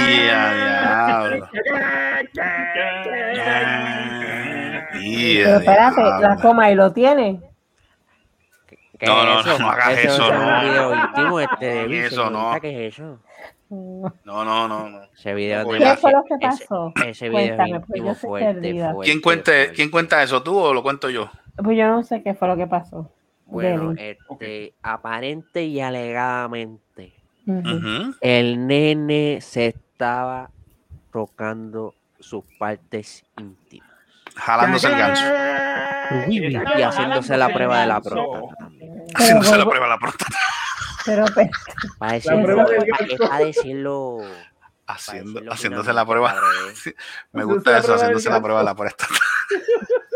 Diablo. 0.08 1.48
Pero 4.93 5.58
espérate, 5.58 6.01
la 6.22 6.38
coma 6.41 6.72
y 6.72 6.75
lo 6.75 6.93
tiene. 6.93 7.41
¿Qué 8.98 9.05
No, 9.05 9.39
es 9.39 9.46
no, 9.46 9.60
no 9.60 9.70
hagas 9.70 9.89
Ese 9.98 10.08
eso, 10.08 10.27
es 10.27 10.39
no. 10.39 11.39
este 11.41 12.05
eso, 12.05 12.29
no. 12.29 12.62
¿Qué 12.62 12.88
es 12.88 12.93
eso? 12.93 13.20
No, 13.70 14.13
no, 14.46 14.67
no, 14.67 14.89
no. 14.89 15.03
Ese 15.17 15.34
video 15.34 15.67
¿Qué 15.67 15.74
de 15.74 15.79
¿Qué 15.79 15.96
fue 15.98 16.12
lo 16.12 16.24
que 16.24 16.36
ese- 16.36 16.65
pasó? 16.65 16.93
Ese, 17.05 17.29
video 17.29 17.55
Cuéntame, 17.58 17.72
es 17.72 17.79
porque 17.79 17.98
íntimo 18.00 18.13
yo 18.13 18.15
fuerte, 18.20 18.46
fuerte, 18.53 18.62
¿Quién, 19.03 19.22
cuente, 19.22 19.51
fuerte. 19.51 19.74
¿Quién 19.75 19.89
cuenta 19.89 20.24
eso? 20.24 20.43
¿Tú 20.43 20.58
o 20.58 20.74
lo 20.74 20.84
cuento 20.84 21.10
yo? 21.10 21.29
Pues 21.62 21.77
yo 21.77 21.88
no 21.88 22.03
sé 22.03 22.22
qué 22.24 22.34
fue 22.34 22.48
lo 22.48 22.55
que 22.55 22.67
pasó. 22.67 23.12
Bueno, 23.46 23.93
este, 23.98 24.74
aparente 24.82 25.63
y 25.63 25.82
alegadamente, 25.82 27.13
El 28.21 28.67
nene 28.67 29.39
se 29.41 29.67
estaba 29.67 30.50
tocando 31.12 31.93
sus 32.19 32.43
partes 32.57 33.23
íntimas 33.38 33.89
Jalándose 34.35 34.88
el 34.88 34.93
ganso. 34.97 35.23
y 36.77 36.81
haciéndose 36.81 37.38
la 37.38 37.50
prueba 37.50 37.81
de 37.81 37.88
la 37.88 38.01
próstata 38.01 38.55
también. 38.57 39.03
Haciéndose 39.13 39.57
la 39.57 39.65
prueba 39.65 39.85
de 39.85 39.89
la 39.91 39.97
próstata. 39.97 40.38
Pero 41.05 41.25
pe- 41.25 41.50
Para 42.00 42.13
decirlo, 42.13 42.65
para 43.19 43.38
decirlo. 43.45 44.17
Haciendo, 44.88 45.31
decirlo 45.33 45.53
haciéndose 45.53 45.93
la 45.93 46.05
prueba. 46.05 46.35
Me 47.33 47.43
gusta 47.43 47.77
eso, 47.77 47.93
haciéndose 47.95 48.29
la 48.29 48.41
prueba 48.41 48.59
de 48.59 48.65
la 48.65 48.75
próstata. 48.75 49.13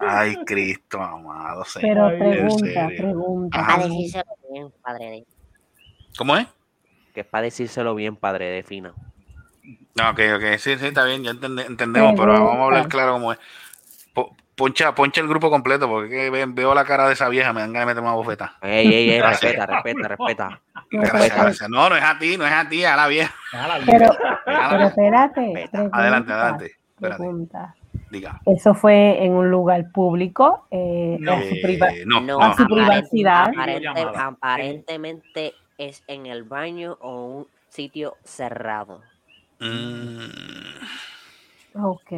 Ay, 0.00 0.36
Cristo 0.44 1.00
amado. 1.00 1.64
Señor. 1.64 2.12
pero 2.18 2.18
pregunta, 2.18 2.86
pregunta. 2.88 3.58
Ajá. 3.60 3.76
Para 3.76 3.88
decírselo 3.88 4.24
bien, 4.52 4.72
padre 4.82 5.04
de. 5.10 5.24
¿Cómo 6.18 6.36
es? 6.36 6.46
Que 7.14 7.20
es 7.20 7.26
para 7.26 7.42
decírselo 7.42 7.94
bien, 7.94 8.16
padre 8.16 8.46
de 8.50 8.62
fina. 8.62 8.92
No, 9.94 10.10
ok, 10.10 10.20
ok. 10.36 10.42
Sí, 10.58 10.76
sí, 10.78 10.86
está 10.86 11.04
bien, 11.04 11.22
ya 11.22 11.30
entende- 11.32 11.66
entendemos, 11.66 12.14
pero 12.16 12.32
vamos 12.32 12.56
a 12.58 12.64
hablar 12.64 12.88
claro 12.88 13.12
cómo 13.12 13.32
es. 13.32 13.38
Po- 14.12 14.34
Poncha, 14.54 14.94
poncha 14.94 15.20
el 15.20 15.28
grupo 15.28 15.50
completo, 15.50 15.88
porque 15.88 16.28
veo 16.30 16.74
la 16.74 16.84
cara 16.84 17.06
de 17.06 17.14
esa 17.14 17.28
vieja, 17.28 17.52
me 17.52 17.60
dan 17.62 17.72
ganas 17.72 17.86
de 17.88 17.94
meter 17.94 18.02
una 18.02 18.12
bofeta. 18.14 18.56
Ey, 18.60 18.86
ey, 18.92 19.10
ey, 19.10 19.20
respeta, 19.20 19.66
respeta, 19.66 20.08
respeta. 20.08 20.60
No, 20.90 21.00
Gracias, 21.00 21.36
gracias. 21.36 21.68
No, 21.70 21.88
no 21.88 21.96
es 21.96 22.04
a 22.04 22.18
ti, 22.18 22.36
no 22.36 22.46
es 22.46 22.52
a 22.52 22.68
ti, 22.68 22.84
a 22.84 22.94
la 22.96 23.06
vieja. 23.08 23.34
pero, 23.86 24.08
pero 24.44 24.84
espérate. 24.88 25.70
Adelante, 25.92 26.32
adelante. 26.32 26.66
Espérate, 26.94 27.18
Pregunta. 27.18 27.74
Diga. 28.12 28.40
Eso 28.46 28.74
fue 28.74 29.24
en 29.24 29.32
un 29.32 29.50
lugar 29.50 29.90
público, 29.90 30.66
eh, 30.70 31.16
No. 31.18 31.32
a 31.32 31.42
su 31.42 31.56
priva- 31.62 31.88
Eh, 31.90 32.04
no, 32.06 32.20
No, 32.20 32.38
no. 32.38 32.44
a 32.44 32.56
su 32.56 32.64
privacidad. 32.66 33.48
aparente- 33.48 34.06
aparentemente 34.14 35.54
es 35.78 36.04
en 36.06 36.26
el 36.26 36.44
baño 36.44 36.96
o 37.00 37.24
un 37.26 37.46
sitio 37.70 38.14
cerrado. 38.22 39.00
Mm, 39.58 40.28
Ok. 41.82 42.12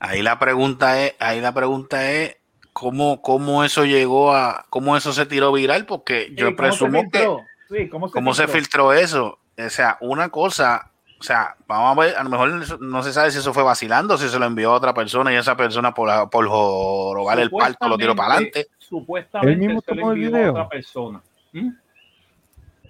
ahí 0.00 0.22
la 0.22 0.38
pregunta 0.38 1.00
es, 1.02 1.14
ahí 1.18 1.40
la 1.40 1.52
pregunta 1.54 2.10
es 2.12 2.36
cómo, 2.72 3.22
cómo 3.22 3.64
eso 3.64 3.84
llegó 3.84 4.34
a, 4.34 4.66
cómo 4.68 4.96
eso 4.96 5.12
se 5.12 5.26
tiró 5.26 5.52
viral, 5.52 5.86
porque 5.86 6.32
yo 6.34 6.54
presumo 6.54 7.04
que 7.10 7.26
Sí, 7.68 7.88
¿cómo 7.88 8.08
se 8.08 8.12
cómo 8.14 8.34
se 8.34 8.48
filtró 8.48 8.92
eso. 8.92 9.38
O 9.58 9.70
sea, 9.70 9.96
una 10.00 10.28
cosa, 10.28 10.90
o 11.18 11.22
sea, 11.22 11.56
vamos 11.66 11.96
a 11.96 12.00
ver, 12.06 12.16
a 12.16 12.22
lo 12.22 12.28
mejor 12.30 12.80
no 12.80 13.02
se 13.02 13.12
sabe 13.12 13.30
si 13.30 13.38
eso 13.38 13.54
fue 13.54 13.62
vacilando, 13.62 14.18
si 14.18 14.28
se 14.28 14.38
lo 14.38 14.44
envió 14.46 14.72
a 14.72 14.74
otra 14.74 14.92
persona 14.94 15.32
y 15.32 15.36
esa 15.36 15.56
persona 15.56 15.92
por, 15.94 16.08
por 16.30 16.46
jorobar 16.46 17.40
el 17.40 17.50
parto 17.50 17.88
lo 17.88 17.96
tiró 17.96 18.14
para 18.14 18.34
adelante. 18.34 18.66
Supuestamente 18.78 19.52
Él 19.52 19.58
mismo 19.58 19.80
se 19.80 19.86
tomó 19.94 20.12
el 20.12 20.22
envió 20.22 20.36
a 20.36 20.38
video. 20.40 20.50
otra 20.52 20.68
persona. 20.68 21.22
¿Mm? 21.52 21.68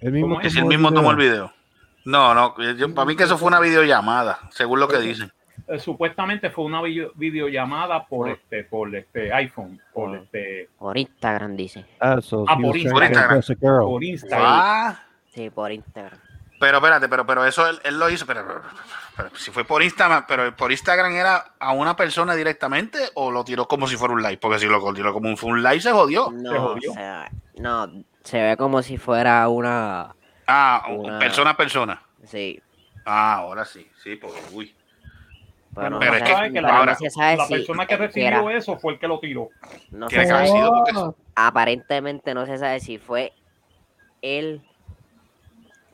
El 0.01 0.11
mismo 0.11 0.27
¿Cómo 0.29 0.39
es? 0.41 0.43
Que 0.43 0.49
si 0.51 0.59
él 0.59 0.65
mismo 0.65 0.91
tomó 0.91 1.11
el 1.11 1.17
video. 1.17 1.51
No, 2.05 2.33
no, 2.33 2.55
yo- 2.75 2.93
para 2.93 3.05
mí 3.05 3.15
que 3.15 3.23
eso 3.23 3.37
fue 3.37 3.47
una 3.47 3.59
videollamada, 3.59 4.39
según 4.51 4.79
lo 4.79 4.87
que 4.87 4.97
dicen. 4.99 5.31
Eh, 5.67 5.79
supuestamente 5.79 6.49
fue 6.49 6.63
una 6.65 6.81
video- 6.81 7.11
videollamada 7.15 8.05
por 8.05 8.29
este 8.29 8.63
por 8.63 8.95
este 8.95 9.33
iPhone, 9.33 9.81
por 9.93 10.15
este 10.15 10.69
Por 10.77 10.97
Instagram, 10.97 11.55
dice. 11.57 11.85
Ah, 11.99 12.19
so 12.21 12.45
Ah, 12.47 12.55
por 12.61 12.77
Instagram. 12.77 13.37
a 13.37 13.41
girl. 13.41 13.79
por 13.81 14.03
Instagram. 14.03 14.45
Ah, 14.49 14.99
Sí, 15.33 15.49
por 15.49 15.71
Instagram. 15.71 16.19
Pero 16.59 16.77
espérate, 16.77 17.07
pero, 17.09 17.25
pero 17.25 17.45
eso 17.45 17.67
él, 17.67 17.79
él 17.83 17.99
lo 17.99 18.09
hizo, 18.09 18.25
pero, 18.25 18.45
pero- 18.47 18.61
pero 19.15 19.29
si 19.35 19.49
fue 19.51 19.63
por 19.65 19.81
Instagram, 19.81 20.25
pero 20.27 20.55
por 20.55 20.71
Instagram 20.71 21.11
era 21.15 21.53
a 21.59 21.71
una 21.71 21.95
persona 21.95 22.35
directamente 22.35 22.99
o 23.15 23.31
lo 23.31 23.43
tiró 23.43 23.67
como 23.67 23.87
si 23.87 23.95
fuera 23.97 24.13
un 24.13 24.21
live, 24.21 24.37
porque 24.37 24.59
si 24.59 24.67
lo 24.67 24.93
tiró 24.93 25.11
como 25.13 25.27
un, 25.29 25.37
fue 25.37 25.49
un 25.51 25.63
live 25.63 25.81
se 25.81 25.91
jodió. 25.91 26.29
No, 26.31 26.59
jodió. 26.69 26.93
se 26.93 26.99
ve, 26.99 27.25
no, 27.59 27.91
se 28.23 28.41
ve 28.41 28.57
como 28.57 28.81
si 28.83 28.97
fuera 28.97 29.47
una. 29.49 30.13
Ah, 30.47 30.85
Una- 30.89 31.19
persona 31.19 31.49
a 31.51 31.57
persona. 31.57 32.01
Sí. 32.25 32.61
Ah, 33.05 33.35
ahora 33.37 33.65
sí, 33.65 33.89
sí, 34.03 34.15
porque 34.17 34.39
uy. 34.53 34.73
Pero, 35.75 35.89
no, 35.91 35.99
Pero 35.99 36.11
se 36.13 36.17
es 36.17 36.23
que 36.23 36.31
sabe 36.33 36.51
que 36.53 36.61
la, 36.61 36.71
no 36.71 36.77
ahora- 36.77 36.95
sabe 36.95 37.37
la 37.37 37.45
si 37.45 37.53
persona 37.53 37.85
que 37.85 37.93
era- 37.93 38.05
recibió 38.07 38.49
eso 38.49 38.77
fue 38.79 38.93
el 38.93 38.99
que 38.99 39.07
lo 39.07 39.19
tiró. 39.19 39.49
no 39.91 40.07
Tiene 40.07 40.23
se 40.25 40.29
sabe- 40.31 40.47
sido 40.47 40.71
porque 40.73 41.15
aparentemente 41.35 42.33
no 42.33 42.45
se 42.45 42.57
sabe 42.57 42.79
si 42.79 42.97
fue 42.97 43.33
él 44.21 44.61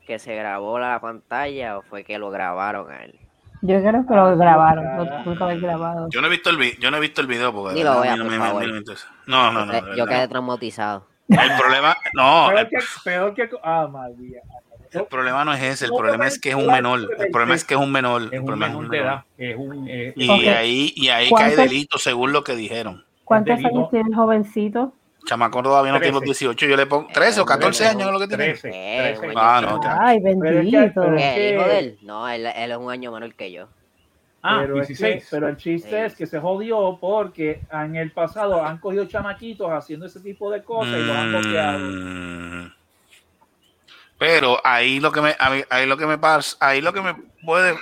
que 0.05 0.19
se 0.19 0.35
grabó 0.35 0.79
la 0.79 0.99
pantalla 0.99 1.77
o 1.77 1.81
fue 1.83 2.03
que 2.03 2.17
lo 2.17 2.29
grabaron 2.29 2.91
a 2.91 3.03
él. 3.05 3.15
Yo 3.61 3.79
creo 3.81 4.05
que 4.05 4.13
lo 4.13 4.35
grabaron, 4.37 5.07
que 5.37 5.43
haber 5.43 5.59
grabado. 5.61 6.09
yo 6.09 6.19
no 6.19 6.27
he 6.27 6.29
visto 6.29 6.49
el 6.49 6.57
vi- 6.57 6.75
yo 6.79 6.91
no 6.91 6.97
he 6.97 6.99
visto 6.99 7.21
el 7.21 7.27
video 7.27 7.53
porque 7.53 7.71
a 7.71 7.73
mí 7.75 7.83
no 7.83 8.23
por 8.25 8.31
me- 8.31 8.37
favor. 8.37 8.67
no 8.67 8.73
me. 8.73 8.81
No, 9.27 9.51
no, 9.53 9.65
no. 9.65 9.73
Eh, 9.73 9.81
Yo 9.95 10.05
quedé 10.05 10.27
traumatizado. 10.27 11.07
El 11.29 11.55
problema, 11.57 11.95
no, 12.13 12.47
Peor 12.53 12.67
que, 12.69 12.77
peor 13.05 13.33
que. 13.33 13.49
Ah, 13.63 13.87
María. 13.89 14.41
el 14.91 15.05
problema 15.05 15.45
no 15.45 15.53
es 15.53 15.63
ese, 15.63 15.85
el 15.85 15.91
problema 15.97 16.27
es 16.27 16.37
que 16.39 16.49
es 16.49 16.55
un 16.55 16.67
no, 16.67 16.73
menor, 16.73 16.99
no, 16.99 17.23
el 17.23 17.31
problema 17.31 17.55
es 17.55 17.63
que 17.63 17.73
es 17.75 17.79
un 17.79 17.91
menor, 17.91 18.23
Es 18.23 18.33
el 18.33 18.39
un 18.41 18.45
problema 18.45 18.65
es 18.67 18.71
menor 18.73 18.83
un 18.85 18.91
de 18.91 18.97
menor. 18.99 19.13
edad. 19.13 19.23
Es 19.37 19.55
un 19.57 19.87
eh, 19.87 20.13
Y 20.17 20.47
ahí, 20.49 20.93
y 20.97 21.07
ahí 21.07 21.29
cae 21.29 21.29
¿Cuántos- 21.29 21.57
delito 21.57 21.97
según 21.97 22.33
lo 22.33 22.43
que 22.43 22.55
dijeron. 22.57 23.05
¿Cuántos 23.23 23.57
años 23.63 23.89
tiene 23.89 24.09
el 24.09 24.15
jovencito? 24.15 24.93
Chamaco 25.25 25.63
todavía 25.63 25.91
no 25.93 25.99
tiene 25.99 26.13
los 26.13 26.21
Trece. 26.23 26.45
18, 26.45 26.65
yo 26.65 26.75
le 26.75 26.85
pongo 26.85 27.07
13 27.13 27.41
o 27.41 27.45
14 27.45 27.87
años 27.87 28.07
es 28.07 28.13
lo 28.13 28.19
que 28.19 28.27
tiene. 28.27 28.43
13, 28.45 28.69
Eh, 28.73 29.15
13. 29.19 29.33
Ah, 29.37 29.61
no, 29.61 29.81
ya. 29.81 29.97
Ay, 30.01 30.19
bendito. 30.21 31.01
pero 31.01 31.15
es 31.17 31.23
que- 31.23 31.49
¿El 31.49 31.55
hijo 31.55 31.67
de 31.67 31.79
él? 31.79 31.97
No, 32.01 32.27
él, 32.29 32.45
él 32.45 32.71
es 32.71 32.77
un 32.77 32.91
año 32.91 33.11
menor 33.11 33.33
que 33.35 33.51
yo. 33.51 33.67
Ah, 34.45 34.57
pero, 34.61 34.81
es 34.81 34.87
que- 34.87 34.93
16. 34.93 35.27
pero 35.31 35.47
el 35.47 35.55
chiste 35.55 35.89
Sí. 35.89 35.95
es 35.95 36.15
que 36.15 36.25
se 36.27 36.39
jodió 36.39 36.97
porque 36.99 37.61
en 37.71 37.95
el 37.95 38.11
pasado 38.11 38.63
han 38.65 38.77
cogido 38.79 39.05
chamaquitos 39.05 39.71
haciendo 39.71 40.05
ese 40.07 40.19
tipo 40.19 40.51
de 40.51 40.61
cosas 40.63 40.93
y 40.97 41.03
los 41.03 41.15
han 41.15 41.29
bloqueado. 41.29 41.79
Mm. 41.79 42.73
Pero 44.17 44.59
ahí 44.63 44.99
lo 44.99 45.11
que 45.11 45.21
me 45.21 45.35
ahí 45.69 45.85
lo 45.85 45.97
que 45.97 46.05
me 46.05 46.17
pasa, 46.17 46.55
ahí 46.59 46.81
lo 46.81 46.93
que 46.93 47.01
me 47.01 47.13
puede, 47.45 47.73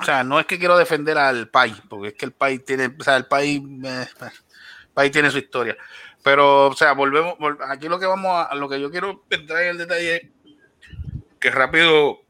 o 0.00 0.04
sea, 0.04 0.24
no 0.24 0.40
es 0.40 0.46
que 0.46 0.58
quiero 0.58 0.76
defender 0.76 1.16
al 1.18 1.48
país, 1.48 1.76
porque 1.88 2.08
es 2.08 2.14
que 2.14 2.26
el 2.26 2.32
país 2.32 2.64
tiene, 2.64 2.92
o 2.98 3.02
sea, 3.02 3.16
el 3.16 3.26
país 3.26 3.60
eh, 3.84 4.06
el 4.20 4.88
país 4.94 5.12
tiene 5.12 5.30
su 5.30 5.38
historia. 5.38 5.76
Pero, 6.24 6.66
o 6.68 6.74
sea, 6.74 6.92
volvemos, 6.94 7.34
vol- 7.38 7.58
aquí 7.68 7.88
lo 7.88 8.00
que 8.00 8.06
vamos 8.06 8.32
a, 8.32 8.44
a 8.44 8.54
lo 8.56 8.68
que 8.68 8.80
yo 8.80 8.90
quiero 8.90 9.22
entrar 9.30 9.62
en 9.62 9.68
el 9.68 9.78
detalle 9.78 10.16
es 10.16 10.22
que 11.38 11.50
rápido 11.50 12.20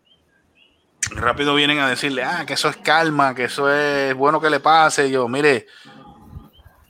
rápido 1.12 1.54
vienen 1.54 1.78
a 1.78 1.88
decirle, 1.88 2.24
ah, 2.24 2.44
que 2.46 2.54
eso 2.54 2.68
es 2.68 2.76
calma, 2.78 3.34
que 3.34 3.44
eso 3.44 3.72
es 3.72 4.14
bueno 4.14 4.40
que 4.40 4.50
le 4.50 4.58
pase. 4.58 5.10
Yo, 5.10 5.28
mire, 5.28 5.66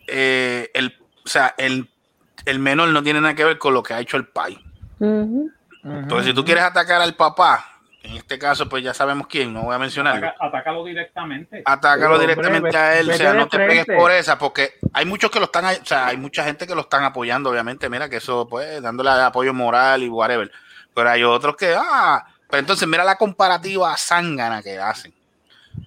eh, 0.06 0.70
el, 0.72 0.96
o 1.24 1.28
sea, 1.28 1.54
el, 1.58 1.90
el 2.46 2.58
menor 2.58 2.88
no 2.88 3.02
tiene 3.02 3.20
nada 3.20 3.34
que 3.34 3.44
ver 3.44 3.58
con 3.58 3.74
lo 3.74 3.82
que 3.82 3.92
ha 3.92 4.00
hecho 4.00 4.16
el 4.16 4.26
país. 4.26 4.58
Entonces, 5.84 6.28
si 6.28 6.34
tú 6.34 6.44
quieres 6.44 6.64
atacar 6.64 7.02
al 7.02 7.14
papá, 7.14 7.73
en 8.04 8.16
este 8.18 8.38
caso, 8.38 8.68
pues 8.68 8.84
ya 8.84 8.92
sabemos 8.94 9.26
quién, 9.26 9.52
no 9.52 9.62
voy 9.62 9.74
a 9.74 9.78
mencionarlo. 9.78 10.26
Ataca- 10.26 10.46
atácalo 10.46 10.84
directamente. 10.84 11.62
Atácalo 11.64 12.12
Hombre, 12.14 12.26
directamente 12.28 12.70
ve- 12.70 12.76
a 12.78 12.98
él, 12.98 13.10
o 13.10 13.14
sea, 13.14 13.32
no 13.32 13.48
te 13.48 13.58
pegues 13.58 13.86
por 13.86 14.12
esa, 14.12 14.38
porque 14.38 14.74
hay 14.92 15.06
muchos 15.06 15.30
que 15.30 15.38
lo 15.40 15.46
están, 15.46 15.64
o 15.64 15.84
sea, 15.84 16.08
hay 16.08 16.16
mucha 16.16 16.44
gente 16.44 16.66
que 16.66 16.74
lo 16.74 16.82
están 16.82 17.02
apoyando, 17.04 17.50
obviamente, 17.50 17.88
mira 17.88 18.08
que 18.08 18.16
eso, 18.16 18.46
pues, 18.48 18.80
dándole 18.82 19.10
apoyo 19.10 19.52
moral 19.54 20.02
y 20.02 20.08
whatever. 20.08 20.50
Pero 20.94 21.10
hay 21.10 21.24
otros 21.24 21.56
que, 21.56 21.74
ah, 21.76 22.24
pero 22.48 22.60
entonces 22.60 22.86
mira 22.86 23.02
la 23.04 23.16
comparativa 23.16 23.96
zángana 23.96 24.62
que 24.62 24.78
hacen. 24.78 25.12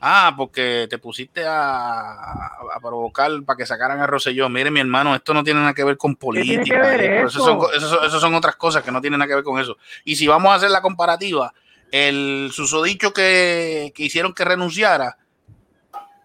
Ah, 0.02 0.34
porque 0.36 0.86
te 0.90 0.98
pusiste 0.98 1.46
a, 1.48 2.12
a 2.12 2.80
provocar 2.82 3.32
para 3.46 3.56
que 3.56 3.66
sacaran 3.66 4.02
a 4.02 4.08
Rosselló. 4.08 4.50
Mire, 4.50 4.70
mi 4.70 4.82
hermano, 4.82 5.16
esto 5.16 5.34
no 5.34 5.44
tiene 5.46 5.62
nada 5.62 5.74
que 5.74 5.84
ver 5.86 5.96
con 5.98 6.16
política. 6.18 6.82
ver 6.82 7.02
eh, 7.26 7.30
son, 7.30 7.60
eso 7.74 8.20
son 8.20 8.36
otras 8.36 8.58
cosas 8.58 8.84
que 8.84 8.92
no 8.92 9.00
tienen 9.00 9.20
nada 9.20 9.30
que 9.30 9.36
ver 9.36 9.44
con 9.46 9.62
eso. 9.62 9.78
Y 10.04 10.18
si 10.18 10.28
vamos 10.28 10.52
a 10.52 10.56
hacer 10.56 10.72
la 10.72 10.82
comparativa, 10.82 11.54
el 11.92 12.50
susodicho 12.54 13.14
que, 13.14 13.92
que 13.96 14.04
hicieron 14.04 14.34
que 14.34 14.44
renunciara 14.46 15.18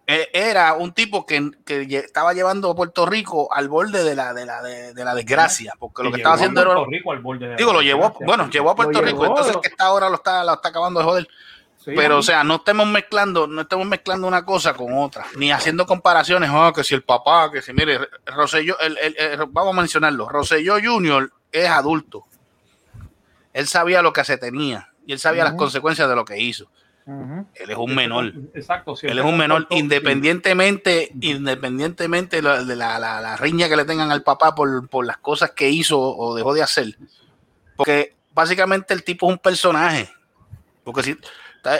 eh, 0.07 0.28
era 0.33 0.75
un 0.75 0.92
tipo 0.92 1.25
que, 1.25 1.50
que 1.64 1.83
estaba 1.97 2.33
llevando 2.35 2.71
a 2.71 2.75
Puerto 2.75 3.07
Rico 3.07 3.49
al 3.54 3.69
borde 3.69 4.02
de 4.02 4.16
la, 4.16 4.35
de 4.35 4.45
la, 4.45 4.61
de, 4.62 4.92
de 4.95 5.04
la 5.04 5.14
desgracia. 5.14 5.75
Porque 5.78 6.02
lo 6.02 6.11
que 6.11 6.16
estaba 6.19 6.35
haciendo 6.35 6.61
era. 6.61 6.75
Rico 6.88 7.12
al 7.12 7.21
borde 7.21 7.49
de 7.49 7.57
Digo, 7.57 7.73
lo 7.73 7.83
llevó, 7.83 8.12
bueno, 8.26 8.50
llevó 8.50 8.71
a 8.71 8.75
Puerto 8.75 9.00
Rico, 9.00 9.23
llevó. 9.23 9.26
entonces 9.26 9.54
el 9.54 9.61
que 9.61 9.69
está 9.69 9.85
ahora 9.87 10.09
lo 10.09 10.16
está, 10.16 10.42
lo 10.45 10.54
está 10.54 10.69
acabando 10.71 11.00
de 11.00 11.07
joder. 11.07 11.28
Sí, 11.78 11.92
Pero, 11.97 12.19
o 12.19 12.23
sea, 12.23 12.45
no 12.45 12.57
estemos 12.57 12.87
mezclando, 12.87 13.49
no 13.49 13.62
estemos 13.62 13.87
mezclando 13.88 14.28
una 14.28 14.45
cosa 14.45 14.73
con 14.75 14.97
otra, 14.97 15.26
ni 15.37 15.50
haciendo 15.50 15.85
comparaciones, 15.85 16.49
ah, 16.52 16.73
que 16.75 16.85
si 16.85 16.95
el 16.95 17.02
papá, 17.02 17.50
que 17.50 17.61
si, 17.61 17.73
mire, 17.73 17.99
Rosselló, 18.26 18.78
el, 18.78 18.97
el- 18.99 19.16
el- 19.19 19.47
vamos 19.49 19.76
a 19.76 19.81
mencionarlo, 19.81 20.28
Rosselló 20.28 20.76
Junior 20.83 21.33
es 21.50 21.69
adulto. 21.69 22.25
Él 23.52 23.66
sabía 23.66 24.00
lo 24.00 24.12
que 24.12 24.25
se 24.25 24.38
tenía 24.38 24.91
y 25.06 25.12
él 25.12 25.18
sabía 25.18 25.44
las 25.44 25.54
consecuencias 25.54 26.09
de 26.09 26.14
lo 26.16 26.25
que 26.25 26.38
hizo. 26.40 26.68
Él 27.04 27.71
es 27.71 27.76
un 27.76 27.94
menor. 27.97 28.32
Exacto. 28.54 28.94
si 28.94 29.09
Él 29.09 29.18
es 29.18 29.25
un 29.25 29.37
menor 29.37 29.66
independientemente, 29.71 31.11
independientemente 31.21 32.37
de 32.37 32.42
la, 32.42 32.62
de 32.64 32.76
la, 32.76 32.99
la- 32.99 33.21
la 33.21 33.37
riña 33.37 33.68
que 33.68 33.76
le 33.76 33.85
tengan 33.85 34.11
al 34.12 34.23
papá 34.23 34.54
por, 34.54 34.88
por 34.88 35.04
las 35.04 35.18
cosas 35.18 35.50
que 35.50 35.68
hizo 35.68 35.99
o 36.00 36.35
dejó 36.37 36.54
de 36.54 36.62
hacer. 36.62 36.97
Porque 37.76 38.14
básicamente 38.32 38.94
el 38.94 39.02
tipo 39.02 39.26
es 39.26 39.32
un 39.32 39.38
personaje. 39.38 40.09
Porque 40.85 41.02
si 41.02 41.16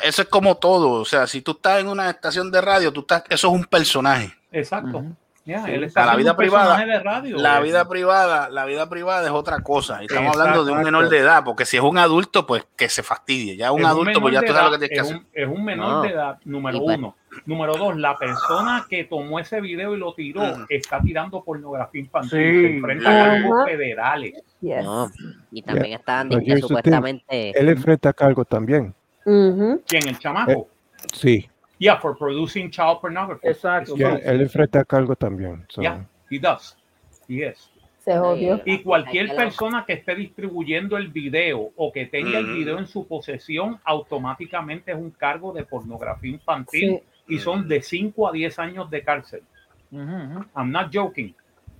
eso 0.03 0.23
es 0.23 0.29
como 0.29 0.57
todo. 0.57 0.91
O 1.01 1.05
sea, 1.05 1.27
si 1.29 1.41
tú 1.43 1.53
estás 1.53 1.81
en 1.81 1.89
una 1.89 2.11
estación 2.11 2.51
de 2.51 2.61
radio, 2.61 2.93
tú 2.93 3.01
estás, 3.03 3.23
eso 3.29 3.49
es 3.49 3.55
un 3.55 3.65
personaje. 3.65 4.35
Exacto. 4.51 5.05
Sí. 5.45 5.53
él 5.73 5.85
está 5.85 6.03
sea, 6.05 6.13
la 6.13 6.17
vida 6.17 6.37
privada, 6.37 6.77
personaje 6.77 6.91
de 6.93 6.99
radio. 7.03 7.37
la 7.39 7.59
eh. 7.59 7.63
vida 7.65 7.89
privada, 7.89 8.49
la 8.49 8.65
vida 8.65 8.89
privada 8.89 9.25
es 9.25 9.33
otra 9.33 9.59
cosa. 9.61 10.01
Y 10.03 10.07
estamos 10.07 10.37
hablando 10.37 10.65
de 10.65 10.71
un 10.73 10.83
menor 10.83 11.09
de 11.09 11.19
edad, 11.19 11.43
porque 11.45 11.65
si 11.67 11.77
es 11.77 11.83
un 11.83 11.99
adulto, 11.99 12.47
pues 12.47 12.67
que 12.77 12.89
se 12.89 13.03
fastidie. 13.03 13.57
Ya 13.57 13.73
un 13.73 13.81
Es 13.81 13.87
adulto, 13.87 14.21
pues 14.21 14.35
ya 14.35 14.41
tú 14.43 14.53
sabes 14.53 14.71
lo 14.71 14.79
que 14.79 14.87
tienes 14.87 14.91
que 14.91 14.95
es 15.01 15.03
hacer. 15.03 15.17
un- 15.17 15.27
Es 15.33 15.49
un 15.59 15.65
menor 15.65 15.91
No. 15.91 16.03
de 16.03 16.09
edad, 16.11 16.39
número 16.45 16.77
Y 16.77 16.81
pues- 16.81 16.99
uno. 16.99 17.17
Número 17.47 17.75
dos, 17.77 17.97
la 17.97 18.19
persona 18.19 18.85
que 18.91 19.05
tomó 19.05 19.39
ese 19.41 19.61
video 19.63 19.95
y 19.95 19.99
lo 19.99 20.13
tiró 20.13 20.43
está 20.69 21.01
tirando 21.01 21.43
pornografía 21.43 22.03
infantil. 22.03 22.31
Sí. 22.31 22.37
Se 22.61 22.77
enfrenta 22.77 23.09
a 23.11 23.25
cargos 23.25 23.65
federales. 23.65 24.33
Yes. 24.61 24.85
No, 24.85 25.11
y 25.51 25.63
también 25.63 25.99
the 26.29 26.39
thing. 26.41 26.61
supuestamente. 26.61 27.59
Él 27.59 27.69
enfrenta 27.71 28.13
cargo 28.13 28.45
también. 28.45 28.95
¿Quién? 29.25 29.81
El 30.09 30.19
chamaco. 30.19 30.69
Sí, 31.15 31.49
Yeah, 31.83 31.99
for 32.01 32.17
producing 32.17 32.71
child 32.71 33.01
pornography. 33.01 33.49
Exacto. 33.49 33.97
Sí. 33.97 34.03
él 34.05 34.41
enfrenta 34.41 34.85
cargo 34.85 35.17
también. 35.17 35.67
so. 35.69 35.83
Yeah, 35.83 36.07
he 36.31 36.39
does. 36.39 36.77
He 37.29 37.45
is. 37.45 37.69
Se 37.99 38.17
jodió. 38.17 38.61
Y 38.65 38.83
cualquier 38.83 39.35
persona 39.35 39.85
que 39.85 39.95
esté 39.95 40.15
distribuyendo 40.15 40.97
el 40.97 41.09
video 41.09 41.71
o 41.77 41.93
que 41.93 42.07
tenga 42.07 42.39
el 42.39 42.55
video 42.55 42.79
en 42.79 42.87
su 42.87 43.07
posesión, 43.07 43.81
automáticamente 43.85 44.93
es 44.93 44.97
un 44.97 45.11
cargo 45.11 45.53
de 45.53 45.65
pornografía 45.65 46.31
infantil 46.31 47.01
Sí. 47.27 47.35
y 47.35 47.39
son 47.39 47.69
de 47.69 47.83
5 47.83 48.29
a 48.29 48.33
10 48.33 48.59
años 48.61 48.89
de 48.89 49.03
cárcel. 49.03 49.43
I'm 49.93 50.71
not 50.71 50.93
joking. 50.93 51.35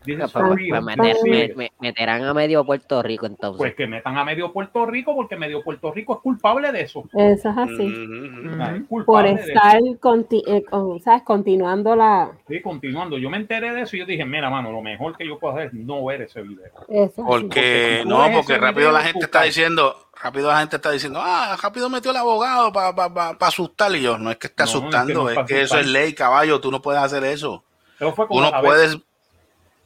Pues, 0.05 0.83
meter- 0.83 1.17
me- 1.25 1.53
me- 1.55 1.73
meterán 1.81 2.25
a 2.25 2.35
medio 2.35 2.65
Puerto 2.65 3.03
Rico 3.03 3.27
entonces. 3.27 3.59
Pues 3.59 3.75
que 3.75 3.87
metan 3.87 4.17
a 4.19 4.25
medio 4.25 4.53
Puerto 4.53 4.85
Rico 4.87 5.15
porque 5.15 5.37
medio 5.37 5.63
Puerto 5.63 5.93
Rico 5.93 6.15
es 6.15 6.21
culpable 6.21 6.73
de 6.73 6.81
eso. 6.83 7.05
Eso 7.15 7.49
es 7.51 7.57
así. 7.57 7.87
Es 7.87 9.05
Por 9.05 9.27
estar 9.27 9.81
conti- 10.01 10.43
eh, 10.47 10.65
con- 10.69 11.01
¿sabes? 11.01 11.23
continuando 11.23 11.95
la. 11.97 12.31
Sí, 12.49 12.61
continuando. 12.61 13.19
Yo 13.19 13.31
me 13.31 13.37
enteré 13.37 13.73
de 13.73 13.83
eso 13.83 13.97
y 13.97 14.01
yo 14.01 14.07
dije, 14.07 14.25
mira, 14.25 14.51
mano, 14.51 14.71
lo 14.73 14.83
mejor 14.83 15.17
que 15.17 15.27
yo 15.27 15.39
puedo 15.39 15.55
hacer 15.55 15.69
es 15.69 15.75
no 15.75 16.05
ver 16.05 16.23
ese 16.23 16.43
video. 16.43 16.67
Eso 16.89 17.05
es 17.05 17.19
así. 17.19 17.23
Porque 17.25 18.03
no, 18.07 18.31
porque 18.33 18.59
rápido 18.59 18.91
la 18.93 19.01
gente 19.03 19.25
está 19.25 19.43
diciendo, 19.43 19.95
rápido 20.23 20.49
la 20.49 20.61
gente 20.61 20.77
está 20.77 20.91
diciendo, 20.91 21.21
ah, 21.23 21.57
rápido 21.63 21.89
metió 21.89 22.11
el 22.11 22.17
abogado 22.17 22.73
para 22.73 22.95
pa, 22.95 23.13
pa- 23.13 23.39
pa 23.39 23.47
asustar. 23.47 23.95
Y 23.95 24.03
yo, 24.03 24.19
no 24.19 24.31
es 24.31 24.37
que 24.37 24.49
esté 24.49 24.63
No, 24.63 24.65
es 24.67 24.73
que 24.73 24.79
asustando, 24.79 25.15
no 25.25 25.31
es 25.31 25.39
es 25.39 25.45
que, 25.47 25.63
eso 25.63 25.79
es 25.79 25.87
ley, 25.87 26.13
caballo, 26.15 26.61
tú 26.61 26.71
no 26.71 26.81
puedes 26.83 27.01
hacer 27.03 27.25
eso. 27.25 27.63
Eso 27.99 28.13
fue 28.15 28.25
Tú 28.25 28.29
como 28.31 28.41
no 28.43 28.51
la 28.51 28.61
vez- 28.61 28.99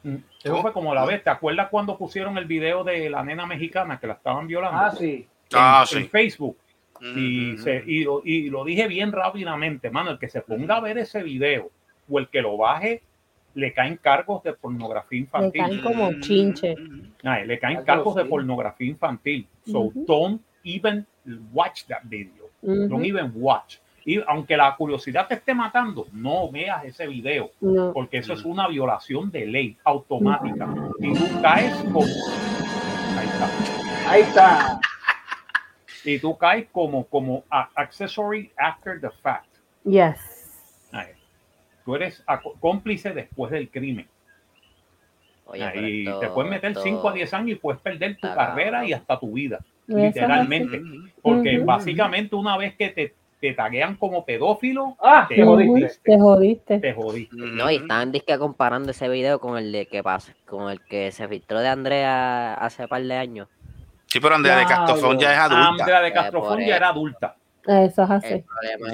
Mm, 0.07 0.15
Eso 0.43 0.61
fue 0.61 0.71
como 0.73 0.93
la 0.95 1.05
vez. 1.05 1.23
¿Te 1.23 1.29
acuerdas 1.29 1.67
cuando 1.69 1.97
pusieron 1.97 2.37
el 2.37 2.45
video 2.45 2.83
de 2.83 3.09
la 3.09 3.23
nena 3.23 3.45
mexicana 3.45 3.99
que 3.99 4.07
la 4.07 4.13
estaban 4.13 4.47
violando? 4.47 4.79
Ah, 4.79 4.91
sí. 4.91 5.27
en, 5.51 5.57
Ah, 5.57 5.85
en 5.91 6.03
sí. 6.03 6.07
Facebook. 6.09 6.57
Y, 7.01 7.53
Ujú. 7.53 7.63
se- 7.63 7.83
y, 7.85 8.03
lo, 8.05 8.21
y 8.23 8.49
lo 8.49 8.63
dije 8.65 8.87
bien 8.87 9.11
rápidamente, 9.11 9.89
mano, 9.91 10.11
el 10.11 10.17
que 10.19 10.29
se 10.29 10.41
ponga 10.41 10.77
a 10.77 10.79
ver 10.79 10.97
ese 10.97 11.21
video 11.23 11.69
o 12.09 12.19
el 12.19 12.27
que 12.29 12.41
lo 12.41 12.57
baje, 12.57 13.03
le 13.53 13.73
caen 13.73 13.97
cargos 13.97 14.41
de 14.43 14.53
pornografía 14.53 15.17
Le 15.17 15.23
infantil. 15.25 15.61
caen 15.61 15.79
como 15.81 16.11
chinche. 16.19 16.75
Ay, 17.23 17.45
le 17.45 17.59
caen 17.59 17.77
Algo 17.77 17.85
cargos 17.85 18.15
de 18.15 18.25
pornografía 18.25 18.87
infantil. 18.87 19.47
So 19.65 19.91
don't 20.07 20.41
even 20.63 21.05
watch 21.53 21.83
that 21.85 22.01
video. 22.03 22.45
Don't 22.61 23.05
even 23.05 23.31
watch. 23.35 23.77
Y 24.07 24.23
aunque 24.25 24.55
la 24.55 24.73
curiosidad 24.77 25.27
te 25.27 25.33
esté 25.35 25.53
matando, 25.53 26.07
no 26.13 26.49
veas 26.49 26.85
ese 26.85 27.05
video, 27.07 27.51
No. 27.59 27.91
porque 27.91 28.19
eso 28.19 28.31
es 28.31 28.45
una 28.45 28.65
violación 28.69 29.29
de 29.29 29.45
ley 29.45 29.77
automática. 29.83 30.65
Y 31.01 31.13
tú 31.13 31.41
caes 31.41 31.75
como. 31.91 31.99
Ahí 33.17 33.27
está. 33.27 34.09
Ahí 34.09 34.21
está. 34.21 34.79
Y 36.05 36.19
tú 36.19 36.37
caes 36.37 36.67
como, 36.71 37.05
como 37.07 37.43
a- 37.49 37.69
accessory 37.75 38.49
after 38.55 39.01
the 39.01 39.09
fact. 39.09 39.49
Yes. 39.83 40.17
Tú 41.83 41.95
eres 41.95 42.23
cómplice 42.61 43.11
después 43.11 43.51
del 43.51 43.69
crimen. 43.69 44.07
Oye, 45.45 45.71
y 45.81 46.05
esto- 46.07 46.19
te 46.19 46.27
puedes 46.29 46.49
meter 46.51 46.71
esto- 46.71 46.83
5 46.83 47.09
a 47.09 47.13
10 47.13 47.33
años 47.33 47.49
y 47.51 47.55
puedes 47.55 47.81
perder 47.81 48.15
tu 48.17 48.27
carrera 48.33 48.85
y 48.85 48.93
hasta 48.93 49.19
tu 49.19 49.33
vida. 49.33 49.59
Literalmente. 49.85 50.81
Porque 51.21 51.59
básicamente 51.59 52.35
una 52.35 52.55
vez 52.57 52.73
que 52.75 52.89
te, 52.89 53.15
te 53.39 53.53
taguean 53.53 53.95
como 53.97 54.25
pedófilo, 54.25 54.95
Ah, 54.99 55.25
te 55.29 55.43
jodiste. 55.43 55.99
Te 56.03 56.19
jodiste. 56.19 56.79
te 56.79 56.93
jodiste. 56.93 57.35
No, 57.35 57.69
y 57.69 57.75
estaban 57.75 58.11
disque 58.11 58.37
comparando 58.37 58.91
ese 58.91 59.07
video 59.09 59.39
con 59.39 59.57
el 59.57 59.71
de 59.71 59.85
que 59.85 60.01
pasa, 60.03 60.33
con 60.47 60.71
el 60.71 60.81
que 60.81 61.11
se 61.11 61.27
filtró 61.27 61.59
de 61.59 61.67
Andrea 61.67 62.55
hace 62.55 62.87
par 62.87 63.03
de 63.03 63.15
años. 63.15 63.47
Sí, 64.07 64.19
pero 64.19 64.35
Andrea 64.35 64.57
de. 64.57 64.65
Castrofón 64.65 65.19
ya 65.19 65.33
es 65.33 65.39
adulta. 65.39 65.67
Andrea 65.67 66.01
de 66.01 66.07
Eh, 66.07 66.13
Castrofón 66.13 66.59
ya 66.65 66.75
era 66.77 66.89
adulta. 66.89 67.35
Eso 67.67 68.03
es 68.03 68.09
así. 68.09 68.43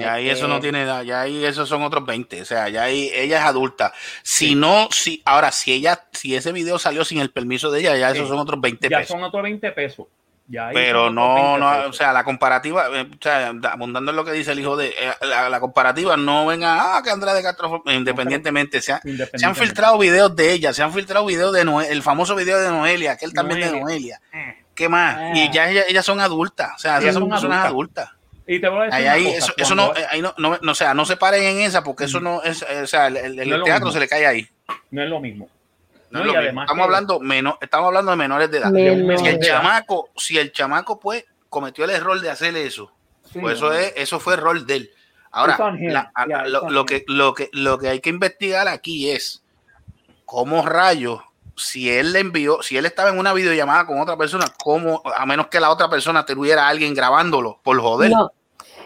es 0.00 0.06
ahí 0.06 0.28
eso 0.30 0.48
no 0.48 0.58
tiene 0.58 0.82
edad, 0.82 1.02
ya 1.04 1.20
ahí 1.20 1.44
esos 1.44 1.68
son 1.68 1.82
otros 1.82 2.04
20, 2.04 2.42
o 2.42 2.44
sea, 2.44 2.68
ya 2.68 2.82
ahí 2.82 3.08
ella 3.14 3.38
es 3.38 3.44
adulta. 3.44 3.92
Si 4.24 4.56
no, 4.56 4.88
si 4.90 5.22
ahora 5.24 5.52
si 5.52 5.72
ella 5.72 6.00
si 6.10 6.34
ese 6.34 6.50
video 6.50 6.80
salió 6.80 7.04
sin 7.04 7.20
el 7.20 7.30
permiso 7.30 7.70
de 7.70 7.78
ella, 7.80 7.96
ya 7.96 8.10
esos 8.10 8.24
Sí. 8.24 8.28
son 8.30 8.40
otros 8.40 8.60
20 8.60 8.88
Ya 8.88 8.98
pesos. 8.98 9.12
son 9.14 9.22
otros 9.22 9.44
20 9.44 9.70
pesos. 9.70 10.06
Ya 10.46 10.68
Pero 10.74 11.08
no, 11.10 11.34
20 11.34 11.58
no, 11.60 11.88
o 11.88 11.92
sea, 11.94 12.12
la 12.12 12.22
comparativa, 12.22 12.86
eh, 12.92 13.08
o 13.10 13.16
sea, 13.22 13.52
da- 13.54 13.72
abundando 13.72 14.10
en 14.10 14.16
lo 14.16 14.24
que 14.26 14.32
dice 14.32 14.52
el 14.52 14.60
hijo 14.60 14.76
de 14.76 14.88
eh, 14.88 15.12
la, 15.22 15.48
la 15.48 15.58
comparativa, 15.58 16.18
no 16.18 16.44
venga, 16.44 16.98
ah, 16.98 17.02
que 17.02 17.08
Andrea 17.10 17.32
de 17.32 17.42
Castro, 17.42 17.82
independientemente, 17.86 18.82
se, 18.82 18.92
ha- 18.92 19.00
se 19.00 19.08
han 19.08 19.12
Independientemente. 19.12 19.64
filtrado 19.66 19.98
videos 19.98 20.36
de 20.36 20.52
ella, 20.52 20.74
se 20.74 20.82
han 20.82 20.92
filtrado 20.92 21.24
videos 21.24 21.52
de 21.54 21.64
Noelia, 21.64 21.92
el 21.92 22.02
famoso 22.02 22.34
video 22.34 22.60
de 22.60 22.68
Noelia, 22.68 23.12
aquel 23.12 23.32
también 23.32 23.60
de 23.60 23.66
Noelia. 23.70 23.82
Noelia. 23.84 24.20
Eh. 24.34 24.64
¿Qué 24.74 24.88
más? 24.88 25.34
Y 25.34 25.50
ya 25.50 25.70
ellas, 25.70 25.86
ellas 25.88 26.04
son 26.04 26.20
adultas, 26.20 26.72
o 26.76 26.78
sea, 26.78 26.98
ellas 26.98 27.14
son 27.14 27.22
son 27.22 27.30
personas 27.30 27.64
adultas. 27.64 28.08
adultas. 28.08 28.24
Y 28.46 28.60
te 28.60 28.68
voy 28.68 28.80
a 28.82 28.84
decir 28.84 28.94
Ahí, 28.96 29.02
una 29.04 29.12
ahí, 29.12 29.24
cosa, 29.24 29.36
eso, 29.38 29.52
eso 29.56 29.74
no, 29.74 29.92
ahí 30.10 30.20
no, 30.20 30.34
no, 30.36 30.58
no, 30.60 30.72
o 30.72 30.74
sea, 30.74 30.92
no 30.92 31.06
se 31.06 31.16
paren 31.16 31.42
en 31.44 31.60
esa 31.60 31.82
porque 31.82 32.04
eso 32.04 32.20
no 32.20 32.42
es, 32.42 32.62
o 32.62 32.86
sea, 32.86 33.06
el, 33.06 33.62
teatro 33.64 33.90
se 33.90 33.98
le 34.00 34.08
cae 34.08 34.26
ahí. 34.26 34.46
no 34.90 35.02
es 35.02 35.08
lo 35.08 35.20
mismo. 35.20 35.48
No 36.14 36.20
No, 36.20 36.26
es 36.26 36.30
y 36.30 36.34
lo 36.34 36.40
mismo. 36.40 36.40
además 36.40 36.64
Estamos 36.64 36.78
que- 36.80 36.84
hablando 36.84 37.20
menor, 37.20 37.58
estamos 37.60 37.86
hablando 37.88 38.10
de 38.12 38.16
menores 38.16 38.50
de 38.50 38.58
edad. 38.58 38.70
Menores. 38.70 39.20
Si 39.20 39.26
el 39.26 39.34
edad. 39.36 39.46
chamaco, 39.46 40.08
si 40.16 40.38
el 40.38 40.52
chamaco 40.52 41.00
pues 41.00 41.24
cometió 41.48 41.84
el 41.84 41.90
error 41.90 42.20
de 42.20 42.30
hacer 42.30 42.56
eso, 42.56 42.92
Sí, 43.32 43.40
pues 43.40 43.56
eso 43.56 43.72
es, 43.72 43.92
eso 43.96 44.20
fue 44.20 44.34
error 44.34 44.64
de 44.64 44.76
él. 44.76 44.90
Ahora, 45.32 45.56
la- 45.80 46.12
Yeah, 46.26 46.46
lo, 46.46 46.70
lo 46.70 46.86
que, 46.86 47.04
lo 47.08 47.34
que, 47.34 47.50
lo 47.52 47.78
que 47.78 47.88
hay 47.88 48.00
que 48.00 48.10
investigar 48.10 48.68
aquí 48.68 49.10
es 49.10 49.42
cómo 50.24 50.62
rayos, 50.64 51.20
si 51.56 51.90
él 51.90 52.12
le 52.12 52.20
envió, 52.20 52.62
si 52.62 52.76
él 52.76 52.86
estaba 52.86 53.10
en 53.10 53.18
una 53.18 53.32
videollamada 53.32 53.84
con 53.86 54.00
otra 54.00 54.16
persona, 54.16 54.46
cómo, 54.62 55.02
a 55.16 55.26
menos 55.26 55.48
que 55.48 55.58
la 55.60 55.70
otra 55.70 55.88
persona 55.90 56.24
tuviera 56.24 56.66
a 56.66 56.68
alguien 56.68 56.94
grabándolo 56.94 57.60
por 57.64 57.80
joder. 57.80 58.10
No. 58.12 58.30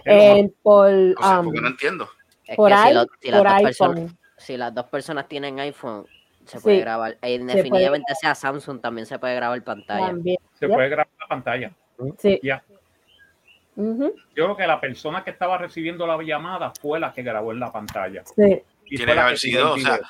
Eh, 0.07 0.51
por, 0.62 0.87
O 0.88 1.23
sea, 1.23 1.41
um, 1.41 1.45
porque 1.47 1.61
no 1.61 1.69
entiendo. 1.69 2.09
Es 2.47 2.57
por 2.57 2.71
que 2.71 2.77
si, 2.77 2.83
ahí, 2.83 2.95
lo- 2.95 3.07
si 3.21 3.31
las 3.31 3.38
por 3.41 3.47
dos 3.49 3.57
iPhone. 3.57 3.95
personas, 3.95 4.14
si 4.38 4.57
las 4.57 4.75
dos 4.75 4.85
personas 4.87 5.29
tienen 5.29 5.61
iPhone, 5.61 6.07
se 6.49 6.61
puede 6.61 6.77
Sí, 6.77 6.81
grabar. 6.83 7.13
E 7.13 7.17
puede 7.19 7.35
indefinidamente 7.35 8.15
sea 8.21 8.35
Samsung, 8.35 8.81
también 8.81 9.07
se 9.07 9.19
puede 9.19 9.35
grabar 9.37 9.63
pantalla. 9.63 10.07
También. 10.07 10.39
Se 10.55 10.69
puede 10.69 10.89
grabar 10.89 11.09
la 11.21 11.27
pantalla. 11.29 11.73
Sí. 12.19 12.41
Ya. 12.43 12.63
Ujú. 13.77 14.13
Yo 14.35 14.45
creo 14.45 14.57
que 14.57 14.67
la 14.67 14.81
persona 14.81 15.23
que 15.23 15.31
estaba 15.31 15.57
recibiendo 15.59 16.07
la 16.07 16.21
llamada 16.23 16.73
fue 16.81 16.99
la 16.99 17.13
que 17.13 17.23
grabó 17.23 17.53
en 17.53 17.61
la 17.61 17.71
pantalla. 17.73 18.23
Sí. 18.25 18.63
Y 18.87 18.97
Tiene 18.97 19.05
fue 19.05 19.07
que 19.13 19.15
la 19.15 19.23
haber 19.27 19.39
sido, 19.39 19.75
el 19.75 19.81
o 19.81 19.85
sea, 19.85 20.01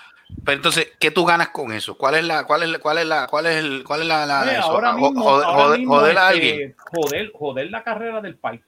pero 0.44 0.56
entonces, 0.56 0.92
¿qué 0.98 1.10
tú 1.10 1.24
ganas 1.24 1.48
con 1.48 1.72
eso? 1.72 1.96
¿Cuál 1.98 2.14
es 2.16 2.24
la, 2.24 2.44
cuál 2.44 2.62
es, 2.62 2.68
la- 2.70 2.78
cuál 2.78 2.98
es 2.98 3.06
la, 3.06 3.26
cuál 3.26 3.46
es 3.46 3.56
el, 3.56 3.84
cuál 3.84 4.02
es 4.02 4.06
la, 4.06 4.24
la- 4.26 4.42
Oye, 4.42 4.52
eso? 4.52 4.62
ahora 4.70 4.92
mismo, 4.92 5.22
joder, 5.22 5.46
ahora 5.46 5.62
joder- 5.64 5.78
mismo, 5.78 5.94
joder 5.96 6.18
a 6.18 6.32
este, 6.32 6.48
alguien. 6.48 6.76
Joder, 6.78 7.32
joder 7.34 7.70
la 7.70 7.82
carrera 7.82 8.20
del 8.20 8.36
país. 8.36 8.60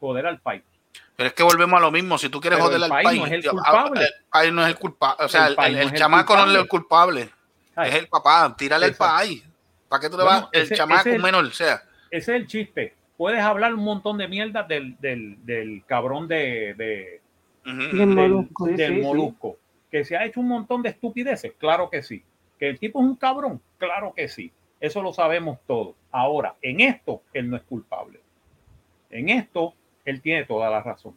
Joder 0.00 0.26
al 0.26 0.38
país. 0.40 0.62
Pero 1.16 1.28
es 1.28 1.34
que 1.34 1.42
volvemos 1.42 1.78
a 1.78 1.80
lo 1.80 1.90
mismo. 1.90 2.18
Si 2.18 2.28
tú 2.28 2.40
quieres 2.40 2.58
Pero 2.58 2.66
joder 2.66 2.76
el 2.78 2.82
al 2.84 2.90
país 2.90 3.20
no 3.20 3.26
es 3.26 3.32
el 3.32 3.40
tío, 3.42 3.50
culpable. 3.52 4.00
el 4.04 4.10
país 4.30 4.52
no 4.52 4.62
es 4.62 4.68
el 4.68 4.78
culpable. 4.78 5.24
O 5.24 5.28
sea, 5.28 5.46
El 5.46 5.52
el, 5.58 5.64
el- 5.66 5.72
no 5.74 5.80
el 5.80 5.88
el 5.88 5.94
chamaco 5.94 6.36
no 6.36 6.50
es 6.50 6.56
el 6.58 6.68
culpable. 6.68 7.30
Ay, 7.74 7.88
Es 7.90 7.94
el 7.96 8.08
papá. 8.08 8.54
Tírale 8.56 8.86
el 8.86 8.92
Exacto. 8.92 9.14
país. 9.16 9.44
¿Para 9.88 10.00
qué 10.00 10.10
tú 10.10 10.16
le 10.18 10.24
Bueno, 10.24 10.40
vas? 10.42 10.48
El 10.52 10.62
ese- 10.62 10.74
chamaco 10.76 11.00
ese 11.00 11.10
es 11.10 11.16
el- 11.16 11.22
menor, 11.22 11.44
o 11.44 11.50
sea. 11.50 11.82
Ese 12.10 12.34
es 12.36 12.40
el 12.40 12.46
chiste. 12.46 12.94
Puedes 13.16 13.40
hablar 13.40 13.72
un 13.74 13.82
montón 13.84 14.18
de 14.18 14.28
mierda 14.28 14.62
del, 14.62 14.96
del, 15.00 15.38
del 15.46 15.82
cabrón 15.86 16.28
de, 16.28 16.74
de- 16.74 17.20
ujú, 17.64 17.76
Del 17.78 17.96
del, 17.98 18.06
molusco. 18.08 18.66
Sí, 18.66 18.72
del 18.74 19.02
molusco. 19.02 19.56
Que 19.90 20.04
se 20.04 20.16
ha 20.16 20.24
hecho 20.26 20.40
un 20.40 20.48
montón 20.48 20.82
de 20.82 20.90
estupideces. 20.90 21.52
Claro 21.58 21.88
que 21.88 22.02
sí. 22.02 22.22
Que 22.58 22.68
el 22.68 22.78
tipo 22.78 23.00
es 23.00 23.06
un 23.06 23.16
cabrón. 23.16 23.60
Claro 23.78 24.12
que 24.14 24.28
sí. 24.28 24.52
Eso 24.80 25.00
lo 25.00 25.12
sabemos 25.14 25.58
todos. 25.66 25.94
Ahora, 26.12 26.54
en 26.60 26.80
esto, 26.82 27.22
él 27.32 27.48
no 27.48 27.56
es 27.56 27.62
culpable. 27.62 28.20
En 29.10 29.28
esto, 29.30 29.72
él 30.10 30.20
tiene 30.22 30.44
toda 30.44 30.70
la 30.70 30.82
razón. 30.82 31.14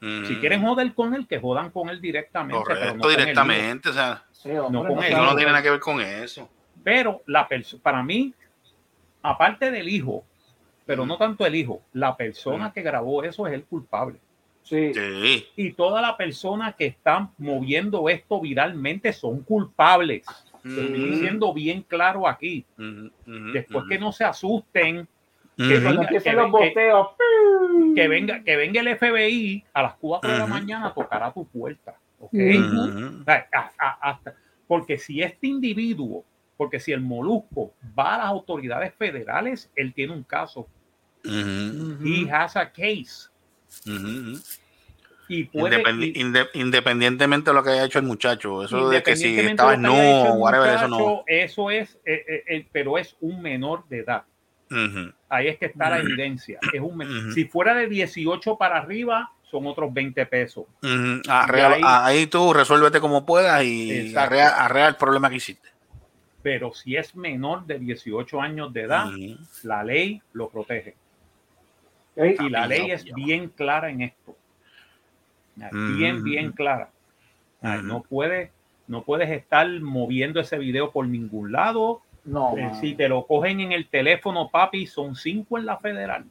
Si 0.00 0.06
ujú. 0.32 0.40
quieren 0.40 0.62
joder 0.62 0.94
con 0.94 1.14
él, 1.14 1.26
que 1.26 1.38
jodan 1.38 1.70
con 1.70 1.90
él 1.90 2.00
directamente. 2.00 2.62
pero 2.66 2.74
no 2.74 2.80
Correcto, 2.80 3.00
con 3.02 3.10
el 3.10 3.10
hijo. 3.12 3.20
directamente. 3.20 3.88
O 3.90 3.92
sea, 3.92 4.24
Sí, 4.32 4.50
hombre, 4.52 4.72
No 4.80 4.86
con 4.88 4.96
no 4.96 5.02
él. 5.02 5.12
no 5.14 5.36
tiene 5.36 5.50
nada 5.52 5.62
que 5.62 5.70
ver 5.70 5.80
con 5.80 6.00
eso. 6.00 6.48
Pero 6.82 7.22
la 7.26 7.46
para 7.82 8.02
mí, 8.02 8.32
aparte 9.22 9.70
del 9.70 9.88
hijo, 9.88 10.24
pero 10.86 11.04
no 11.04 11.18
tanto 11.18 11.44
el 11.44 11.54
hijo, 11.54 11.82
la 11.92 12.16
persona 12.16 12.72
que 12.72 12.80
grabó 12.82 13.22
eso 13.22 13.46
es 13.46 13.52
el 13.52 13.64
culpable. 13.64 14.18
Sí. 14.62 14.92
Sí. 14.94 15.46
Y 15.56 15.72
toda 15.72 16.00
la 16.00 16.16
persona 16.16 16.72
que 16.72 16.86
están 16.86 17.30
moviendo 17.38 18.08
esto 18.08 18.40
viralmente 18.40 19.12
son 19.12 19.42
culpables. 19.42 20.24
Estoy 20.64 20.88
diciendo 20.92 21.52
bien 21.52 21.82
claro 21.82 22.26
aquí. 22.26 22.64
Después 23.26 23.84
que 23.88 23.98
no 23.98 24.12
se 24.12 24.24
asusten, 24.24 25.06
que. 25.56 25.80
Cuando 25.82 25.90
venga- 25.90 26.02
empiecen 26.02 26.32
que 26.32 26.36
los 26.36 26.52
ven- 26.52 26.62
que- 26.62 26.68
boteos. 26.68 27.06
que 27.94 28.08
venga, 28.08 28.42
que 28.44 28.56
venga 28.56 28.80
el 28.80 28.88
FBI 28.88 29.64
a 29.72 29.82
las 29.82 29.94
4 29.94 30.30
de 30.30 30.38
la 30.38 30.46
mañana 30.46 30.86
a 30.88 30.94
tocar 30.94 31.22
a 31.22 31.32
tu 31.32 31.46
puerta. 31.46 31.96
¿ok? 32.18 32.32
Ujú. 32.34 32.84
Ujú. 32.84 33.20
O 33.20 33.24
sea, 33.24 33.48
a- 33.52 33.72
a- 33.78 34.10
hasta- 34.10 34.34
Porque 34.66 34.98
si 34.98 35.20
este 35.22 35.46
individuo, 35.48 36.24
porque 36.56 36.78
si 36.78 36.92
el 36.92 37.00
molusco 37.00 37.72
va 37.98 38.14
a 38.14 38.18
las 38.18 38.26
autoridades 38.28 38.94
federales, 38.94 39.70
él 39.74 39.92
tiene 39.94 40.12
un 40.12 40.22
caso. 40.22 40.68
He 41.24 42.30
has 42.30 42.56
a 42.56 42.70
case. 42.70 43.28
Y 45.28 45.44
puede, 45.44 45.82
Independi- 45.82 46.12
y- 46.14 46.20
inde- 46.20 46.48
independientemente 46.54 47.50
de 47.50 47.54
lo 47.54 47.62
que 47.62 47.70
haya 47.70 47.84
hecho 47.84 48.00
el 48.00 48.04
muchacho, 48.04 48.64
eso 48.64 48.88
de 48.90 49.02
que 49.02 49.14
si 49.16 49.38
estaba 49.38 49.76
no, 49.76 50.34
whatever, 50.34 50.74
eso 50.74 50.88
no. 50.88 51.22
Eso 51.26 51.70
es, 51.70 51.94
eh, 52.04 52.24
eh, 52.28 52.44
eh, 52.48 52.68
pero 52.72 52.98
es 52.98 53.16
un 53.20 53.40
menor 53.40 53.86
de 53.88 53.98
edad. 54.00 54.24
Ahí 55.28 55.48
es 55.48 55.58
que 55.58 55.66
está 55.66 55.90
la 55.90 55.98
evidencia. 55.98 56.58
Es 56.72 56.80
un. 56.80 57.32
Si 57.34 57.44
fuera 57.46 57.74
de 57.74 57.88
18 57.88 58.56
para 58.56 58.76
arriba, 58.78 59.30
son 59.50 59.66
otros 59.66 59.92
20 59.92 60.24
pesos. 60.26 60.64
Arregla- 61.28 61.74
ahí- 61.74 61.82
ahí, 62.20 62.26
tú 62.28 62.52
resuélvete 62.52 63.00
como 63.00 63.26
puedas 63.26 63.62
y 63.64 63.90
arregla 64.16 64.88
el 64.88 64.96
problema 64.96 65.28
que 65.28 65.36
hiciste. 65.36 65.68
Pero 66.42 66.72
si 66.72 66.96
es 66.96 67.14
menor 67.16 67.66
de 67.66 67.78
18 67.78 68.40
años 68.40 68.72
de 68.72 68.82
edad, 68.82 69.06
la 69.64 69.82
ley 69.84 70.22
lo 70.32 70.48
protege. 70.48 70.94
Y 72.46 72.48
la 72.50 72.62
Ah, 72.62 72.66
ley 72.66 72.90
es 72.92 73.04
bien 73.14 73.48
clara 73.48 73.90
en 73.90 74.02
esto. 74.02 74.36
Bien, 75.96 76.22
bien 76.24 76.52
clara. 76.52 76.88
Ay. 77.60 77.80
No 77.82 78.02
puedes, 78.02 78.50
no 78.88 79.02
puedes 79.02 79.28
estar 79.30 79.68
moviendo 79.80 80.40
ese 80.40 80.58
video 80.58 80.90
por 80.90 81.06
ningún 81.06 81.52
lado. 81.52 82.00
No, 82.30 82.56
Eh, 82.56 82.70
si 82.80 82.94
te 82.94 83.08
lo 83.08 83.26
cogen 83.26 83.60
en 83.60 83.72
el 83.72 83.88
teléfono, 83.88 84.48
papi, 84.48 84.86
son 84.86 85.16
cinco 85.16 85.58
en 85.58 85.66
la 85.66 85.78
federal. 85.78 86.24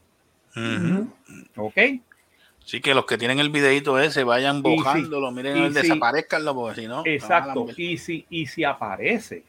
Ujú. 0.55 1.11
¿Ok? 1.57 1.77
Así 2.63 2.81
que 2.81 2.93
los 2.93 3.05
que 3.05 3.17
tienen 3.17 3.39
el 3.39 3.49
videito 3.49 3.99
ese 3.99 4.23
vayan 4.23 4.57
sí, 4.57 4.61
bojándolo, 4.61 5.31
miren, 5.31 5.57
y 5.57 5.67
sí. 5.69 5.73
desaparezcanlo, 5.73 6.53
porque 6.55 6.81
si 6.81 6.87
no. 6.87 7.03
Exacto. 7.05 7.67
Y 7.75 7.97
si, 7.97 8.25
y 8.29 8.45
si 8.45 8.63
aparece 8.63 9.43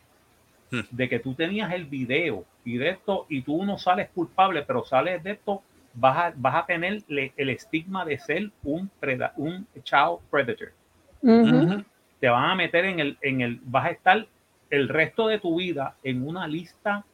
Hmm. 0.72 0.80
de 0.90 1.08
que 1.08 1.18
tú 1.18 1.34
tenías 1.34 1.72
el 1.72 1.84
video 1.84 2.44
y 2.64 2.76
de 2.78 2.90
esto, 2.90 3.26
y 3.28 3.42
tú 3.42 3.64
no 3.64 3.76
sales 3.76 4.08
culpable, 4.14 4.62
pero 4.62 4.84
sales 4.84 5.20
de 5.24 5.32
esto, 5.32 5.62
vas 5.94 6.16
a, 6.16 6.32
vas 6.36 6.54
a 6.62 6.66
tener 6.66 7.02
le- 7.08 7.32
el 7.36 7.50
estigma 7.50 8.04
de 8.04 8.18
ser 8.18 8.50
un, 8.62 8.88
preda, 9.00 9.32
un 9.36 9.66
child 9.82 10.18
predator. 10.30 10.72
Te 12.20 12.28
van 12.28 12.50
a 12.50 12.54
meter 12.54 12.84
en 12.84 13.00
el, 13.00 13.18
en 13.20 13.40
el, 13.40 13.60
vas 13.64 13.86
a 13.86 13.90
estar 13.90 14.26
el 14.70 14.88
resto 14.88 15.26
de 15.28 15.38
tu 15.38 15.56
vida 15.58 15.96
en 16.02 16.26
una 16.26 16.46
lista 16.46 17.04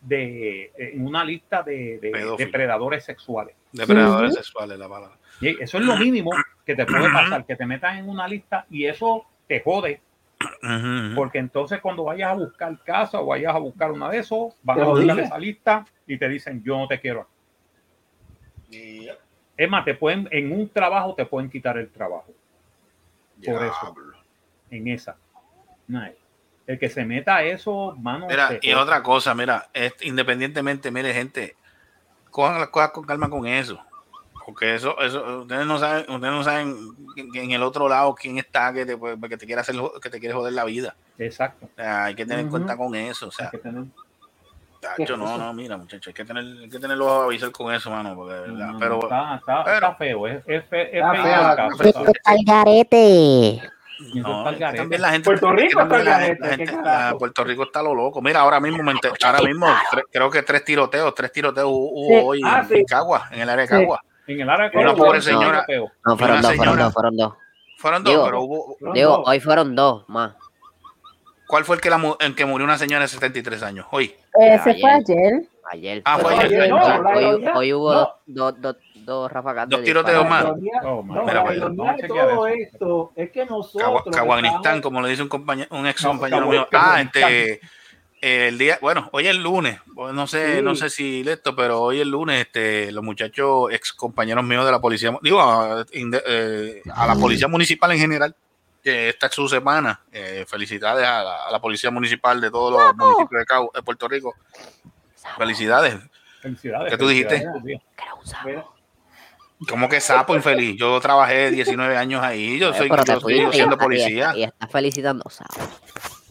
de, 0.00 0.70
en 0.76 1.04
una 1.06 1.24
lista 1.24 1.62
de, 1.62 1.98
de- 1.98 1.98
de 2.00 2.10
Pedófilo. 2.10 2.50
predadores 2.52 3.04
sexuales. 3.04 3.56
Depredadores 3.72 4.34
sexuales, 4.34 4.78
la 4.78 4.88
palabra. 4.88 5.16
Y 5.40 5.48
eso 5.62 5.78
es 5.78 5.84
lo 5.84 5.96
mínimo 5.96 6.30
que 6.64 6.74
te 6.76 6.86
puede 6.86 7.10
pasar, 7.12 7.44
que 7.44 7.56
te 7.56 7.66
metan 7.66 7.98
en 7.98 8.08
una 8.08 8.26
lista 8.28 8.66
y 8.70 8.86
eso 8.86 9.24
te 9.48 9.60
jode, 9.60 10.00
porque 11.14 11.38
entonces 11.38 11.80
cuando 11.80 12.04
vayas 12.04 12.30
a 12.30 12.34
buscar 12.34 12.78
casa 12.84 13.20
o 13.20 13.26
vayas 13.26 13.54
a 13.54 13.58
buscar 13.58 13.90
una 13.92 14.08
de 14.10 14.18
esos, 14.18 14.54
van 14.62 14.80
a 14.80 14.84
buscar 15.00 15.16
esa 15.24 15.38
lista 15.38 15.84
y 16.06 16.18
te 16.18 16.28
dicen, 16.28 16.62
yo 16.62 16.76
no 16.78 16.86
te 16.88 17.00
quiero. 17.00 17.26
Y- 18.70 19.08
Es 19.56 19.70
más, 19.70 19.84
te 19.84 19.94
pueden, 19.94 20.28
en 20.30 20.52
un 20.52 20.68
trabajo 20.68 21.14
te 21.14 21.24
pueden 21.24 21.48
quitar 21.50 21.78
el 21.78 21.88
trabajo, 21.90 22.32
Por 23.44 23.62
eso. 23.64 23.94
En 24.70 24.88
esa. 24.88 25.16
Nah, 25.88 26.08
El 26.66 26.78
que 26.78 26.88
se 26.90 27.04
meta 27.04 27.36
a 27.36 27.42
eso, 27.44 27.94
mano. 28.00 28.26
Mira, 28.28 28.58
y 28.60 28.72
otra 28.72 29.02
cosa, 29.02 29.34
mira, 29.34 29.68
es- 29.72 29.94
independientemente, 30.02 30.90
mire, 30.90 31.14
gente, 31.14 31.54
cojan 32.30 32.58
las 32.58 32.68
cosas 32.70 32.90
con 32.90 33.04
calma 33.04 33.30
con 33.30 33.46
eso. 33.46 33.78
Porque 34.44 34.74
eso, 34.76 34.98
eso, 35.00 35.40
ustedes 35.42 35.66
no 35.66 35.78
saben, 35.78 36.02
ustedes 36.08 36.32
no 36.32 36.44
saben 36.44 36.76
en 37.34 37.50
el 37.50 37.62
otro 37.64 37.88
lado 37.88 38.14
quién 38.14 38.38
está 38.38 38.72
que 38.72 38.86
te, 38.86 38.96
puede- 38.96 39.18
que 39.28 39.36
te 39.36 39.44
quiere 39.46 39.60
hacer, 39.60 39.74
que 40.00 40.08
te 40.10 40.20
quiere 40.20 40.34
joder 40.34 40.52
la 40.52 40.64
vida. 40.64 40.94
Exacto. 41.18 41.66
O 41.66 41.70
sea, 41.76 42.04
hay 42.04 42.14
que 42.14 42.24
tener 42.24 42.40
en 42.40 42.46
Ujú. 42.46 42.56
cuenta 42.58 42.76
con 42.76 42.94
eso. 42.94 43.26
O 43.28 43.32
sea, 43.32 43.46
Hay 43.46 43.50
que 43.52 43.58
tener- 43.58 43.84
tacho, 44.80 45.16
no, 45.16 45.36
no, 45.38 45.52
mira, 45.52 45.76
muchachos, 45.76 46.06
hay 46.08 46.14
que 46.14 46.24
tener, 46.24 46.44
hay 46.44 46.68
que 46.68 46.78
tener 46.78 46.96
los 46.96 47.08
ojos 47.08 47.22
a 47.22 47.24
avisar 47.24 47.50
con 47.50 47.74
eso, 47.74 47.90
mano. 47.90 48.14
Porque, 48.14 48.34
de 48.34 48.40
verdad, 48.42 48.66
no, 48.68 48.78
pero, 48.78 49.00
está, 49.02 49.34
está- 49.36 49.64
pero- 49.64 49.74
está 49.76 49.94
feo, 49.96 50.26
es, 50.28 50.36
es 50.46 50.64
fe- 50.66 50.96
es 50.96 51.04
Está 51.04 51.12
feo 51.12 51.22
feo. 51.24 51.40
No, 54.14 54.44
también 54.44 55.00
la 55.00 55.10
gente, 55.10 55.24
Puerto 55.24 55.52
Rico 55.52 55.80
está 55.80 55.98
la 55.98 56.18
gente- 56.20 56.40
la 56.40 56.46
garete, 56.48 56.66
gente- 56.66 56.82
la- 56.84 57.14
Puerto 57.18 57.44
Rico 57.44 57.62
está 57.62 57.82
lo 57.82 57.94
loco. 57.94 58.20
Mira, 58.20 58.40
ahora 58.40 58.60
mismo, 58.60 58.82
me 58.82 58.92
enter- 58.92 59.12
ahora 59.24 59.40
mismo, 59.42 59.66
tre- 59.90 60.04
creo 60.12 60.30
que 60.30 60.42
tres 60.42 60.64
tiroteos, 60.64 61.14
tres 61.14 61.32
tiroteos 61.32 61.66
hubo 61.70 62.08
Sí. 62.08 62.20
hoy 62.24 62.40
Ah, 62.44 62.60
en, 62.62 62.68
sí. 62.68 62.74
en 62.78 62.84
Cagua, 62.84 63.28
en 63.32 63.40
el 63.40 63.48
área 63.48 63.62
de 63.62 63.68
Sí. 63.68 63.74
Cagua. 63.74 64.00
En 64.26 64.40
el 64.40 64.50
área 64.50 64.68
de 64.68 64.76
Una 64.78 64.86
Cagua, 64.88 65.04
pobre 65.06 65.18
no, 65.18 65.22
señora. 65.22 65.64
tiroteo. 65.66 65.92
No, 66.04 66.16
fueron 66.18 66.38
una 66.38 66.48
dos, 66.48 66.56
fueron 66.56 66.74
señora- 66.74 66.84
dos, 66.84 66.92
fueron 66.94 67.16
dos. 67.16 67.34
Fueron 67.78 68.04
dos, 68.04 68.12
Digo, 68.12 68.24
pero 68.24 68.40
hubo. 68.42 68.76
Fueron 68.78 68.94
Digo, 68.94 69.10
dos. 69.10 69.22
hoy 69.28 69.40
fueron 69.40 69.74
dos 69.76 70.04
más. 70.08 70.34
¿Cuál 71.46 71.64
fue 71.64 71.76
el 71.76 71.82
que, 71.82 71.90
la, 71.90 72.16
en 72.20 72.34
que 72.34 72.44
murió 72.44 72.64
una 72.64 72.76
señora 72.76 73.02
de 73.02 73.08
73 73.08 73.62
años? 73.62 73.86
Hoy. 73.92 74.14
Ese 74.34 74.70
Ayer. 74.70 74.80
fue 74.80 74.90
ayer. 74.90 75.32
Ayer. 75.70 76.02
Ah, 76.04 76.18
fue 76.18 76.32
Hoy- 76.34 76.40
ayer, 76.44 76.62
hoy- 76.62 76.68
no, 76.68 76.76
hoy, 76.76 77.24
ironía- 77.24 77.54
hoy 77.56 77.72
hubo 77.72 77.92
no. 77.94 78.10
dos, 78.26 78.54
dos, 78.60 78.76
dos, 79.06 79.32
ráfagas 79.32 79.68
Dos 79.68 79.80
de 79.80 79.86
tiroteos 79.86 80.28
más. 80.28 80.44
Oh, 80.84 81.02
no, 81.02 81.24
la 81.24 81.54
ironía 81.54 81.92
de 81.94 82.08
todo 82.08 82.46
esto 82.48 83.12
es 83.16 83.30
que 83.30 83.46
nosotros. 83.46 84.02
Caguanistán, 84.14 84.82
como 84.82 85.00
le 85.00 85.08
dice 85.08 85.22
un 85.22 85.28
compañero, 85.30 85.68
un 85.70 85.86
ex 85.86 86.02
compañero 86.04 86.46
mío. 86.46 86.68
Ah, 86.72 87.00
este. 87.00 87.60
El 88.20 88.56
día, 88.58 88.78
bueno, 88.80 89.08
hoy 89.12 89.26
es 89.28 89.36
lunes, 89.36 89.78
no 89.94 90.26
sé, 90.26 90.56
Sí. 90.56 90.62
no 90.62 90.74
sé 90.74 90.88
si 90.90 91.22
esto, 91.28 91.54
pero 91.54 91.82
hoy 91.82 92.00
es 92.00 92.06
lunes, 92.06 92.40
este, 92.46 92.90
los 92.90 93.04
muchachos 93.04 93.68
ex 93.70 93.92
compañeros 93.92 94.42
míos 94.42 94.64
de 94.64 94.72
la 94.72 94.80
policía, 94.80 95.16
digo, 95.22 95.40
a, 95.40 95.84
eh, 95.92 96.82
a 96.94 97.06
la 97.06 97.14
policía 97.14 97.46
municipal 97.46 97.92
en 97.92 97.98
general, 97.98 98.34
que 98.82 99.10
esta 99.10 99.26
es 99.26 99.34
su 99.34 99.46
semana, 99.48 100.00
eh, 100.10 100.44
felicidades 100.48 101.06
a 101.06 101.22
la, 101.22 101.42
a 101.44 101.50
la 101.52 101.60
policía 101.60 101.90
municipal 101.90 102.40
de 102.40 102.50
todos 102.50 102.72
los 102.72 102.96
municipios 102.96 103.38
de, 103.40 103.46
Cabo- 103.46 103.70
de 103.72 103.82
Puerto 103.82 104.08
Rico, 104.08 104.34
felicidades. 105.36 105.96
Felicidades. 106.40 106.90
¿Qué 106.90 106.98
tú 106.98 107.08
dijiste? 107.08 107.38
felicidades, 107.38 108.64
¿Cómo 109.68 109.88
que 109.88 110.00
sapo 110.00 110.34
infeliz? 110.36 110.76
Yo 110.78 111.00
trabajé 111.00 111.50
19 111.50 111.96
años 111.96 112.22
ahí, 112.22 112.58
yo 112.58 112.74
soy, 112.74 112.88
yo 112.88 112.96
sigo 113.20 113.52
siendo 113.52 113.74
está- 113.74 113.84
y 113.84 113.86
policía. 113.86 114.26
está- 114.26 114.36
Y 114.38 114.44
está 114.44 114.66
felicitando 114.68 115.24
sapo. 115.30 115.54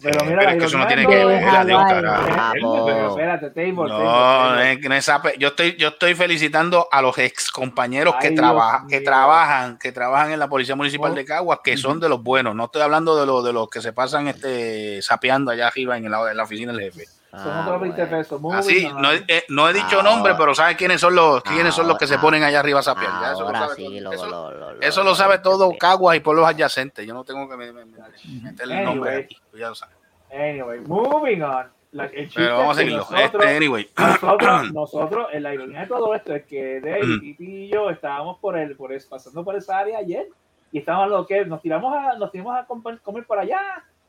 Pero 0.04 0.20
Eh, 0.22 0.24
mira, 0.28 0.38
pero 0.40 0.52
es 0.52 0.58
que 0.60 0.66
eso 0.66 0.78
no 0.78 0.86
tiene 0.86 1.08
que 1.08 1.26
ver, 1.26 1.44
adiós, 1.44 1.84
carajo. 1.88 2.86
Pero 2.86 3.10
espérate, 3.10 3.50
table, 3.50 3.74
No, 3.74 3.88
table, 3.98 4.72
es 4.74 4.80
que 4.80 4.90
no 4.90 4.96
es 4.96 5.12
yo 5.40 5.48
estoy, 5.48 5.76
yo 5.78 5.88
estoy 5.88 6.14
felicitando 6.14 6.88
a 6.92 7.02
los 7.02 7.18
ex 7.18 7.50
compañeros 7.50 8.14
que 8.22 8.28
Ay, 8.28 8.36
trabajan, 8.36 8.88
que 8.88 9.02
trabajan, 9.02 9.78
que 9.80 9.92
trabajan 9.92 10.32
en 10.32 10.38
la 10.40 10.48
policía 10.48 10.76
municipal 10.76 11.12
Oh. 11.12 11.16
de 11.16 11.26
Caguas, 11.26 11.60
que 11.64 11.76
son 11.78 12.00
de 12.00 12.08
los 12.10 12.22
buenos. 12.22 12.54
No 12.54 12.66
estoy 12.66 12.84
hablando 12.84 13.20
de 13.20 13.26
los 13.26 13.44
de 13.44 13.52
los 13.54 13.68
que 13.68 13.82
se 13.82 13.94
pasan 13.94 14.28
este 14.28 15.02
sapeando 15.02 15.50
allá 15.50 15.68
arriba 15.70 15.98
en 15.98 16.12
la, 16.12 16.30
en 16.30 16.38
la 16.38 16.44
oficina 16.44 16.72
del 16.72 16.82
jefe. 16.92 17.06
Son 17.38 17.52
Ah, 17.52 17.62
otros 17.66 17.82
20 17.82 18.02
bueno. 18.02 18.18
pesos. 18.18 18.42
Muy 18.42 18.56
Así, 18.56 18.76
bien, 18.76 18.96
no 19.02 19.12
he, 19.12 19.24
eh, 19.28 19.44
no 19.50 19.68
he 19.70 19.74
dicho 19.74 20.00
Ah, 20.00 20.04
nombre, 20.04 20.34
pero 20.38 20.56
sabes 20.56 20.76
quiénes 20.78 21.02
son 21.02 21.16
los, 21.16 21.42
quiénes 21.44 21.74
son 21.74 21.88
los 21.88 21.98
que 21.98 22.08
se 22.08 22.14
ahora- 22.16 22.22
ponen 22.22 22.44
allá 22.44 22.60
arriba 22.60 22.80
a 22.80 22.84
sapear. 22.84 23.12
Ya 23.22 23.32
eso 23.32 23.42
lo 23.42 23.48
Ahora 23.48 23.60
sabe 23.60 23.76
sí, 23.76 23.84
todo. 23.84 24.02
lo, 24.02 24.14
Eso- 24.14 24.28
lo, 24.28 24.82
eso 24.82 25.04
lo 25.04 25.16
sabe 25.16 25.40
todo 25.40 25.72
Caguas 25.78 26.18
y 26.18 26.20
pueblos 26.22 26.48
adyacentes. 26.48 27.06
Yo 27.06 27.14
no 27.14 27.24
tengo 27.24 27.48
que 27.50 27.58
me- 27.58 27.72
me- 27.74 27.86
me- 27.86 27.98
meterle 28.44 28.80
el 28.80 28.86
nombre 28.86 29.10
Anyway. 29.12 29.24
aquí. 29.26 29.38
tú 29.52 29.58
ya 29.58 29.70
lo 29.70 29.76
sabes. 29.76 29.96
Anyway, 30.32 30.80
moving 30.82 31.42
on. 31.44 31.68
La- 31.92 32.06
el 32.08 32.30
Pero 32.36 32.58
vamos 32.58 32.76
a 32.76 32.80
seguirlo. 32.80 32.98
nosotros- 33.10 33.24
Este, 33.46 33.56
anyway. 33.56 33.90
nosotros, 33.98 34.72
nosotros, 34.74 35.28
la 35.34 35.54
ironía 35.54 35.82
de 35.82 35.88
todo 35.88 36.14
esto 36.14 36.36
es 36.36 36.44
que 36.46 36.82
David, 36.82 37.04
Mm. 37.06 37.20
Titi 37.22 37.46
y 37.66 37.70
yo 37.72 37.90
estábamos 37.90 38.38
por 38.40 38.58
el, 38.58 38.76
por 38.76 38.92
es- 38.92 39.06
pasando 39.06 39.46
por 39.46 39.56
esa 39.56 39.78
área 39.78 40.00
ayer 40.00 40.28
y 40.74 40.80
estábamos 40.80 41.10
lo 41.10 41.26
que 41.26 41.46
nos 41.46 41.62
tiramos 41.62 41.96
a, 41.96 42.18
nos 42.18 42.32
tiramos 42.32 42.58
a 42.58 42.66
comer, 42.66 43.00
comer 43.02 43.26
por 43.26 43.40
allá 43.40 43.60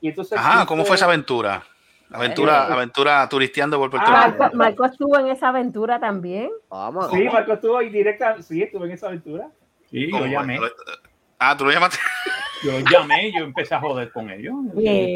y 0.00 0.08
entonces 0.08 0.36
Ajá, 0.36 0.66
¿cómo 0.66 0.84
fue 0.84 0.96
esa 0.96 1.04
aventura? 1.04 1.62
Aventura, 2.12 2.66
Eh, 2.68 2.72
aventura 2.72 3.28
turisteando 3.28 3.78
por 3.78 3.90
Puerto 3.90 4.06
Ah, 4.10 4.28
Rico. 4.28 4.50
Marco, 4.54 4.84
estuvo 4.84 5.18
en 5.18 5.26
esa 5.28 5.48
aventura 5.48 5.98
también. 5.98 6.50
Vamos. 6.70 7.10
Sí, 7.10 7.24
Marco 7.24 7.52
estuvo 7.54 7.78
ahí 7.78 7.88
directa, 7.90 8.40
sí, 8.42 8.62
estuve 8.62 8.86
en 8.86 8.92
esa 8.92 9.08
aventura. 9.08 9.48
Sí, 9.90 10.10
yo 10.10 10.26
llamé. 10.26 10.58
Ah, 11.38 11.56
tú 11.56 11.64
lo 11.64 11.70
llamaste. 11.72 11.98
Yo 12.64 12.72
llamé 12.90 13.30
yo 13.32 13.44
empecé 13.44 13.74
a 13.74 13.80
joder 13.80 14.10
con 14.10 14.30
ellos. 14.30 14.54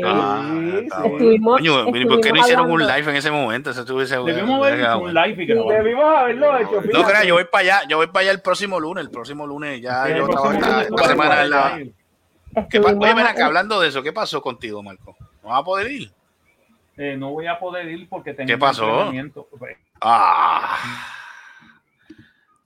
Ah, 0.05 0.42
Sí, 0.53 0.87
sí. 0.90 1.09
Estuvimos, 1.09 1.57
Coño, 1.59 1.85
¿por 2.07 2.20
qué 2.20 2.33
no 2.33 2.38
hicieron 2.40 2.70
un 2.70 2.81
live 2.87 3.11
en 3.11 3.16
ese 3.16 3.31
momento? 3.31 3.70
Eso 3.70 3.83
tuviese- 3.87 4.16
Debimos 4.22 4.50
un 4.50 4.59
bueno. 4.59 5.07
live 5.24 5.42
y 5.42 5.46
grabar. 5.46 5.83
Debimos 5.83 6.05
haberlo 6.05 6.59
hecho. 6.59 6.83
No 6.92 7.03
creas, 7.03 7.24
yo 7.26 7.35
voy 7.37 7.44
para 7.44 7.62
allá, 7.62 7.88
yo 7.88 7.96
voy 7.96 8.09
para 8.09 8.20
allá 8.20 8.31
el 8.33 8.42
próximo 8.42 8.79
lunes, 8.79 9.05
el 9.07 9.11
próximo 9.11 9.46
lunes 9.46 9.81
ya 9.81 10.07
yo 10.11 10.26
próximo 10.26 10.29
trabajo 10.29 10.53
esta, 10.53 10.68
lunes 10.68 10.87
esta 10.90 11.09
semana 11.09 11.42
en 11.42 11.50
la. 11.50 11.76
live. 11.79 11.92
¿Qué 12.53 12.55
pa- 12.55 12.66
estuvimos 12.90 13.05
Oye, 13.05 13.14
ven 13.14 13.26
acá, 13.26 13.46
hablando 13.46 13.81
de 13.81 13.88
eso, 13.88 14.03
¿qué 14.03 14.12
pasó 14.12 14.42
contigo, 14.42 14.83
Marco? 14.83 15.16
¿No 15.42 15.48
vas 15.48 15.61
a 15.61 15.64
poder 15.64 15.90
ir? 15.90 16.11
Eh, 17.03 17.17
no 17.17 17.31
voy 17.31 17.47
a 17.47 17.59
poder 17.59 17.89
ir 17.89 18.07
porque 18.11 18.35
tengo 18.35 18.47
¿Qué 18.47 18.53
un 18.55 18.61
pasó? 18.61 18.85
entrenamiento. 18.85 19.49
Pues, 19.59 19.75
Ah. 20.03 20.77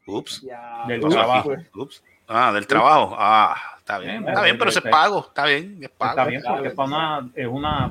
Ups. 0.08 0.42
Ya, 0.42 0.84
Del 0.88 1.00
¿Qué 1.00 1.06
pasó 1.06 1.20
aquí? 1.20 1.28
trabajo. 1.42 1.54
Ups. 1.76 2.02
Ah, 2.26 2.52
del 2.52 2.66
trabajo. 2.66 3.14
Ah, 3.16 3.54
está 3.78 3.98
bien. 3.98 4.26
Está 4.26 4.42
bien, 4.42 4.58
pero 4.58 4.70
es 4.70 4.80
pago. 4.80 5.20
Está 5.28 5.44
bien, 5.46 5.78
es 5.82 5.88
pago. 5.90 6.10
Está 6.10 6.24
bien 6.24 6.42
porque 6.46 6.68
es, 6.68 6.74
para 6.74 6.86
una, 6.88 7.30
es 7.34 7.46
una 7.46 7.90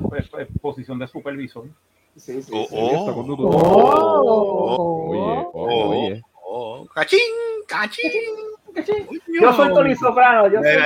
posición 0.60 0.98
de 0.98 1.06
supervisor. 1.08 1.64
Sí, 2.16 2.42
sí, 2.42 2.50
Oh, 2.54 2.66
sí. 2.68 2.76
oh, 2.78 3.14
Oh. 4.76 5.50
oh, 5.54 5.88
Oye. 5.90 6.22
oh. 6.44 6.86
Cachín, 6.94 7.18
cachín. 7.66 8.12
Yo 9.40 9.52
soy 9.54 9.68
Tony 9.72 9.94
Soprano. 9.96 10.46
Yo 10.48 10.60
soy 10.62 10.76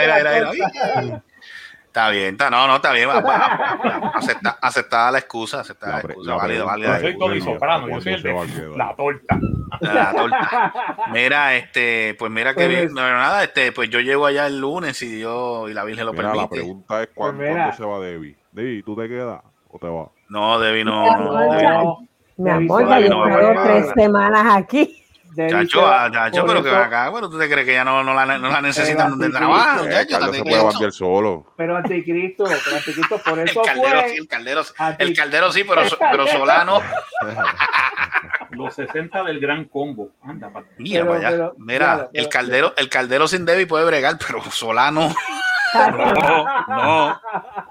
Está 1.89 2.11
bien, 2.11 2.33
está, 2.35 2.51
no, 2.51 2.67
no, 2.67 2.77
está 2.77 2.93
bien. 2.93 3.09
va, 3.09 3.21
va, 3.21 4.13
acepta- 4.15 4.59
aceptada 4.61 5.11
la 5.11 5.19
excusa, 5.19 5.61
aceptada 5.61 5.93
la, 5.97 5.99
La 6.03 6.09
excusa, 6.09 6.31
la 6.31 6.37
válida, 6.37 6.65
pregunta 6.65 6.77
Yo 6.77 6.89
válida. 6.91 7.01
soy 7.01 7.19
Tony 7.19 7.41
Soprano, 7.41 7.89
yo 7.89 8.01
soy 8.01 8.13
el 8.13 8.79
la 8.79 8.95
torta. 8.95 9.39
La 9.81 10.13
torta. 10.13 10.73
Mira, 11.13 11.55
este, 11.57 12.15
pues 12.19 12.31
mira 12.31 12.51
que 12.55 12.67
Pues 12.67 12.69
bien, 12.69 12.95
no, 12.95 13.01
nada, 13.01 13.43
este, 13.43 13.73
pues 13.73 13.89
yo 13.91 14.01
llego 14.01 14.27
allá 14.27 14.47
el 14.47 14.61
lunes 14.61 15.01
y 15.03 15.07
Dios 15.09 15.71
y 15.71 15.75
la 15.75 15.85
Virgen 15.85 16.07
lo 16.07 16.13
Mira, 16.13 16.25
la 16.29 16.33
permite. 16.33 16.55
pregunta 16.57 17.03
es 17.03 17.09
¿cuándo, 17.15 17.39
Pues 17.39 17.51
cuándo 17.55 17.77
se 17.77 17.85
va 17.85 17.99
Debbie? 18.01 18.37
Debbie, 18.53 18.83
¿tú 18.83 18.95
te 18.95 19.09
quedas 19.09 19.41
o 19.71 19.79
te 19.79 19.87
vas? 19.89 20.09
No, 20.29 20.59
Debbie, 20.61 20.85
no, 20.85 21.17
no, 21.17 21.41
Debbie. 21.41 21.63
No, 21.69 21.99
Mi 22.37 22.51
amor, 22.51 22.89
ya 22.89 22.99
llevo 23.01 23.25
tres 23.65 23.91
semanas 23.97 24.57
aquí. 24.57 24.98
Se 25.39 25.49
Chacho, 25.49 25.83
va. 25.83 26.07
ah, 26.07 26.11
chacho, 26.11 26.45
pero 26.47 26.63
que 26.65 26.69
eso- 26.69 26.79
acá, 26.79 27.09
bueno, 27.11 27.31
tú 27.31 27.39
te 27.39 27.49
crees 27.49 27.65
que 27.65 27.73
ya 27.75 27.85
no, 27.85 28.03
no 28.03 28.13
la, 28.13 28.39
no 28.39 28.49
la 28.51 28.61
necesitan 28.61 29.11
donde 29.11 29.31
trabaja, 29.31 29.85
Eh, 29.85 29.89
chacho, 29.89 30.11
Carlos 30.19 30.37
date 30.37 30.51
se 30.51 30.67
puede 30.77 30.91
solo. 30.91 31.53
Pero 31.57 31.77
anticristo, 31.77 32.43
pero 32.65 32.77
anticristo, 32.77 33.19
por 33.25 33.39
El 33.39 33.49
eso 33.49 33.63
caldero 33.63 34.01
fue. 34.01 34.09
sí, 34.11 34.17
el 34.17 34.27
caldero, 34.27 34.65
sí. 34.65 34.73
El 34.99 35.17
caldero 35.17 35.53
sí, 35.53 35.63
pero, 35.63 35.83
pero 36.11 36.27
Solano, 36.27 36.81
Los 38.51 38.75
60 38.75 39.23
del 39.23 39.39
gran 39.39 39.67
combo. 39.67 40.11
Anda, 40.23 40.51
mira, 40.79 41.03
Pero- 41.03 41.07
para 41.15 41.19
allá. 41.29 41.31
pero- 41.37 41.55
mira, 41.59 41.79
claro, 41.79 42.11
el 42.15 42.29
caldero, 42.29 42.75
el 42.77 42.89
caldero 42.89 43.29
sin 43.29 43.45
Debbie 43.45 43.67
puede 43.67 43.85
bregar, 43.85 44.17
pero 44.27 44.43
Solano, 44.51 45.15
no, 45.75 46.45
no, 46.67 47.21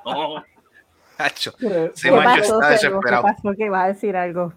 no, 0.06 0.46
chacho, 1.18 1.54
Pero- 1.60 1.86
ese 1.94 2.10
¿Qué 2.10 2.16
macho 2.16 2.42
está? 2.42 2.70
¿Qué 2.90 2.90
pasó? 3.22 3.72
Va 3.72 3.84
a 3.84 3.88
decir 3.88 4.16
algo. 4.16 4.54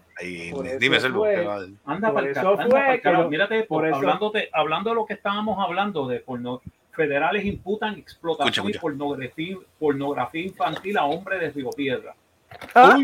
Dime, 0.79 0.99
Servo, 0.99 1.19
fue- 1.21 1.35
¿qué 1.35 1.41
va 1.41 1.55
a- 1.57 1.91
Anda 1.93 2.11
Por 2.11 2.27
eso 2.27 2.49
anda 2.51 2.67
fue 2.67 3.01
que 3.01 3.11
lo- 3.11 3.29
Mírate 3.29 3.63
por 3.63 3.87
eso- 3.87 3.95
hablándote- 3.97 4.49
hablando 4.53 4.89
de 4.91 4.95
lo 4.95 5.05
que 5.05 5.13
estábamos 5.13 5.57
hablando 5.59 6.07
de 6.07 6.19
porno, 6.19 6.61
federales 6.91 7.45
imputan 7.45 7.95
explotación 7.97 8.65
Escucha, 8.67 8.77
y 8.77 8.81
pornografía, 8.81 9.57
pornografía 9.79 10.43
infantil 10.43 10.97
a 10.97 11.05
hombre 11.05 11.39
de 11.39 11.49
Río 11.49 11.69
Piedra. 11.71 12.13
Ah, 12.75 12.97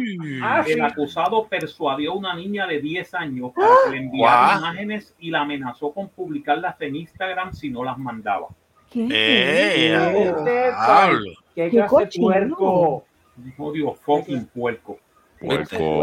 El 0.68 0.74
sí. 0.74 0.80
acusado 0.82 1.48
persuadió 1.48 2.12
a 2.12 2.16
una 2.16 2.36
niña 2.36 2.68
de 2.68 2.82
10 2.82 3.14
años 3.14 3.52
para 3.56 3.70
que 3.86 3.92
le 3.92 3.98
enviara 4.04 4.48
Guau. 4.48 4.60
imágenes 4.60 5.16
y 5.20 5.32
la 5.32 5.42
amenazó 5.42 5.94
con 5.94 6.10
publicarlas 6.10 6.76
en 6.82 6.98
Instagram 6.98 7.54
si 7.54 7.70
no 7.70 7.82
las 7.84 7.98
mandaba. 7.98 8.48
¿Qué? 8.92 9.08
Eh. 9.10 10.34
¿Qué 11.56 11.70
Qué 11.70 11.78
de 11.82 11.86
cochino. 11.88 12.28
puerco? 12.28 13.06
Un 13.38 13.54
jodido 13.56 13.94
fucking 13.94 14.48
puerco. 14.48 15.00
Puerco, 15.40 16.02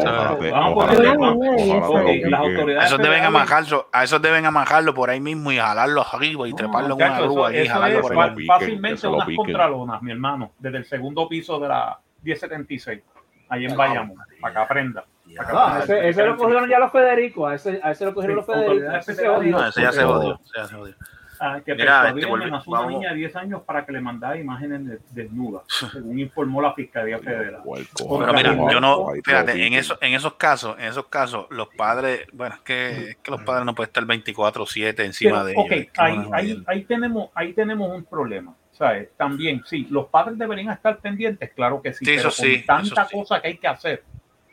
esos 2.83 2.99
deben 2.99 3.25
amajarlo, 3.25 3.89
a 3.93 4.05
esos 4.05 4.23
deben 4.23 4.47
amajarlo 4.47 4.95
por 4.95 5.11
ahí 5.11 5.21
mismo 5.21 5.51
y 5.51 5.57
jalarlo 5.59 6.03
arriba 6.03 6.47
y 6.47 6.51
No, 6.53 6.57
treparlo 6.57 6.95
en 6.95 7.03
una 7.03 7.21
grúa 7.21 7.51
eso, 7.51 7.57
y 7.59 7.63
eso 7.63 7.73
jalarlo 7.73 7.97
es 7.97 8.03
por 8.03 8.19
ahí. 8.21 8.31
piquen, 8.31 8.47
fácilmente 8.47 9.07
unas 9.09 9.27
piquen. 9.27 9.37
contralonas, 9.45 10.03
mi 10.03 10.13
hermano, 10.13 10.53
desde 10.59 10.79
el 10.79 10.85
segundo 10.85 11.29
piso 11.29 11.59
de 11.59 11.69
la 11.69 11.99
1076, 12.23 13.03
ahí 13.49 13.65
en 13.67 13.77
Bayamón, 13.77 14.17
para 14.41 14.55
que 14.55 14.61
aprenda. 14.61 15.05
para 15.37 15.49
que 15.49 15.53
No, 15.53 15.59
aprenda. 15.59 15.85
ese, 15.85 16.09
ese 16.11 16.25
lo 16.27 16.37
cogieron 16.37 16.69
ya 16.69 16.79
los 16.79 16.93
Federico, 16.93 17.47
a 17.49 17.55
ese, 17.57 17.81
a 17.83 17.91
ese 17.91 18.05
lo 18.05 18.15
cogieron 18.15 18.37
los 18.37 18.47
Sí, 18.47 18.53
Federico. 18.53 18.73
autoridades 18.73 19.09
ese 19.09 19.21
se 19.21 19.29
odió. 19.29 19.51
No, 19.59 19.67
ese 19.67 19.83
ya 19.83 19.91
se 19.93 19.99
ya 19.99 20.67
se 20.67 20.75
jodió. 20.75 20.95
Ah, 21.41 21.61
que 21.65 21.75
Mira, 21.75 22.03
persuadió 22.03 22.37
este, 22.37 22.49
a 22.49 22.49
una 22.49 22.63
vamos. 22.67 22.93
niña 22.93 23.11
de 23.11 23.17
10 23.17 23.37
años 23.37 23.63
para 23.63 23.85
que 23.85 23.93
le 23.93 24.01
mandara 24.01 24.39
imágenes 24.39 24.85
de- 24.87 24.99
desnudas, 25.11 25.63
según 25.93 26.19
informó 26.19 26.61
la 26.63 26.73
Fiscalía 26.75 27.19
Federal. 27.19 27.63
Pero 27.65 28.33
mira, 28.33 28.55
yo 28.73 28.81
no, 28.81 29.09
fíjate, 29.25 29.67
en, 29.67 29.75
eso, 29.75 29.99
en 30.01 30.15
esos 30.15 30.35
casos, 30.35 30.77
en 30.79 30.87
esos 30.87 31.07
casos, 31.07 31.47
los 31.51 31.69
padres, 31.69 32.27
bueno, 32.33 32.55
es 32.57 32.61
que, 32.63 32.89
es 33.11 33.17
que 33.17 33.31
los 33.31 33.43
padres 33.43 33.65
no 33.67 33.75
pueden 33.75 33.89
estar 33.89 34.05
24-7 34.05 35.05
encima 35.05 35.45
Pero, 35.45 35.45
de 35.45 35.53
ok, 35.57 35.73
ellos. 35.73 35.87
es 35.87 35.93
que 35.93 36.01
ahí, 36.03 36.17
a 36.17 36.37
ahí, 36.37 36.63
ahí, 36.67 36.85
tenemos, 36.85 37.31
ahí 37.35 37.53
tenemos 37.53 37.91
un 37.91 38.05
problema. 38.05 38.55
¿sabes? 38.73 39.11
También, 39.17 39.63
sí, 39.65 39.87
los 39.89 40.07
padres 40.07 40.37
deberían 40.37 40.71
estar 40.73 40.99
pendientes, 40.99 41.49
claro 41.55 41.81
que 41.81 41.93
sí, 41.93 42.05
Sí, 42.05 42.13
pero 42.17 42.29
eso 42.29 42.43
sí, 42.43 42.57
con 42.65 42.67
tanta 42.67 43.03
eso 43.03 43.09
sí. 43.09 43.17
cosa 43.17 43.41
que 43.41 43.47
hay 43.49 43.57
que 43.59 43.69
hacer. 43.69 44.03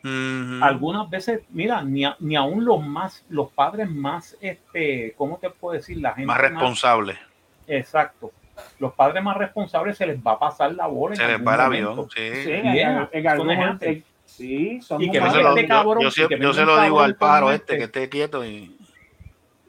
Ujú. 0.04 0.64
Algunas 0.64 1.10
veces, 1.10 1.42
mira, 1.50 1.82
ni, 1.84 2.06
a- 2.06 2.16
ni 2.20 2.36
aún 2.36 2.66
los 2.66 2.86
más, 2.86 3.24
los 3.30 3.50
padres 3.52 3.90
más, 3.90 4.36
este, 4.42 5.14
¿cómo 5.18 5.38
te 5.38 5.50
puedo 5.50 5.76
decir? 5.76 5.98
La 5.98 6.10
gente 6.14 6.26
Más 6.28 6.38
responsable. 6.40 7.18
exacto. 7.68 8.32
Los 8.80 8.94
padres 8.94 9.24
más 9.24 9.38
responsables 9.38 9.98
se 9.98 10.06
les 10.06 10.18
va 10.20 10.34
a 10.34 10.40
pasar 10.40 10.74
la 10.76 10.86
bola. 10.88 11.14
en 11.16 11.18
Se 11.18 11.24
les 11.26 11.32
algún 11.36 11.48
va 11.48 11.54
el 11.56 11.62
momento. 11.62 11.92
avión. 11.92 12.10
Sí. 12.16 12.44
Sí, 12.44 12.52
en, 12.52 12.74
Yeah, 12.74 13.10
en 13.12 13.28
algún 13.28 13.48
son 13.48 13.56
momento. 13.58 13.86
Sí, 14.26 14.82
son 14.82 15.02
Y 15.02 15.12
que 15.12 15.18
Yo 15.20 15.32
se 15.32 15.42
lo, 15.42 15.50
este 15.50 15.62
yo- 15.64 15.68
cabrón, 15.68 16.02
yo 16.04 16.08
y 16.08 16.12
se- 16.12 16.28
que 16.28 16.40
yo 16.40 16.54
se 16.54 16.66
lo 16.66 16.82
digo 16.82 17.02
al 17.02 17.18
con 17.18 17.54
este 17.54 17.56
este. 17.56 17.78
que 17.78 17.84
esté 17.86 18.10
quieto 18.10 18.46
y 18.46 18.76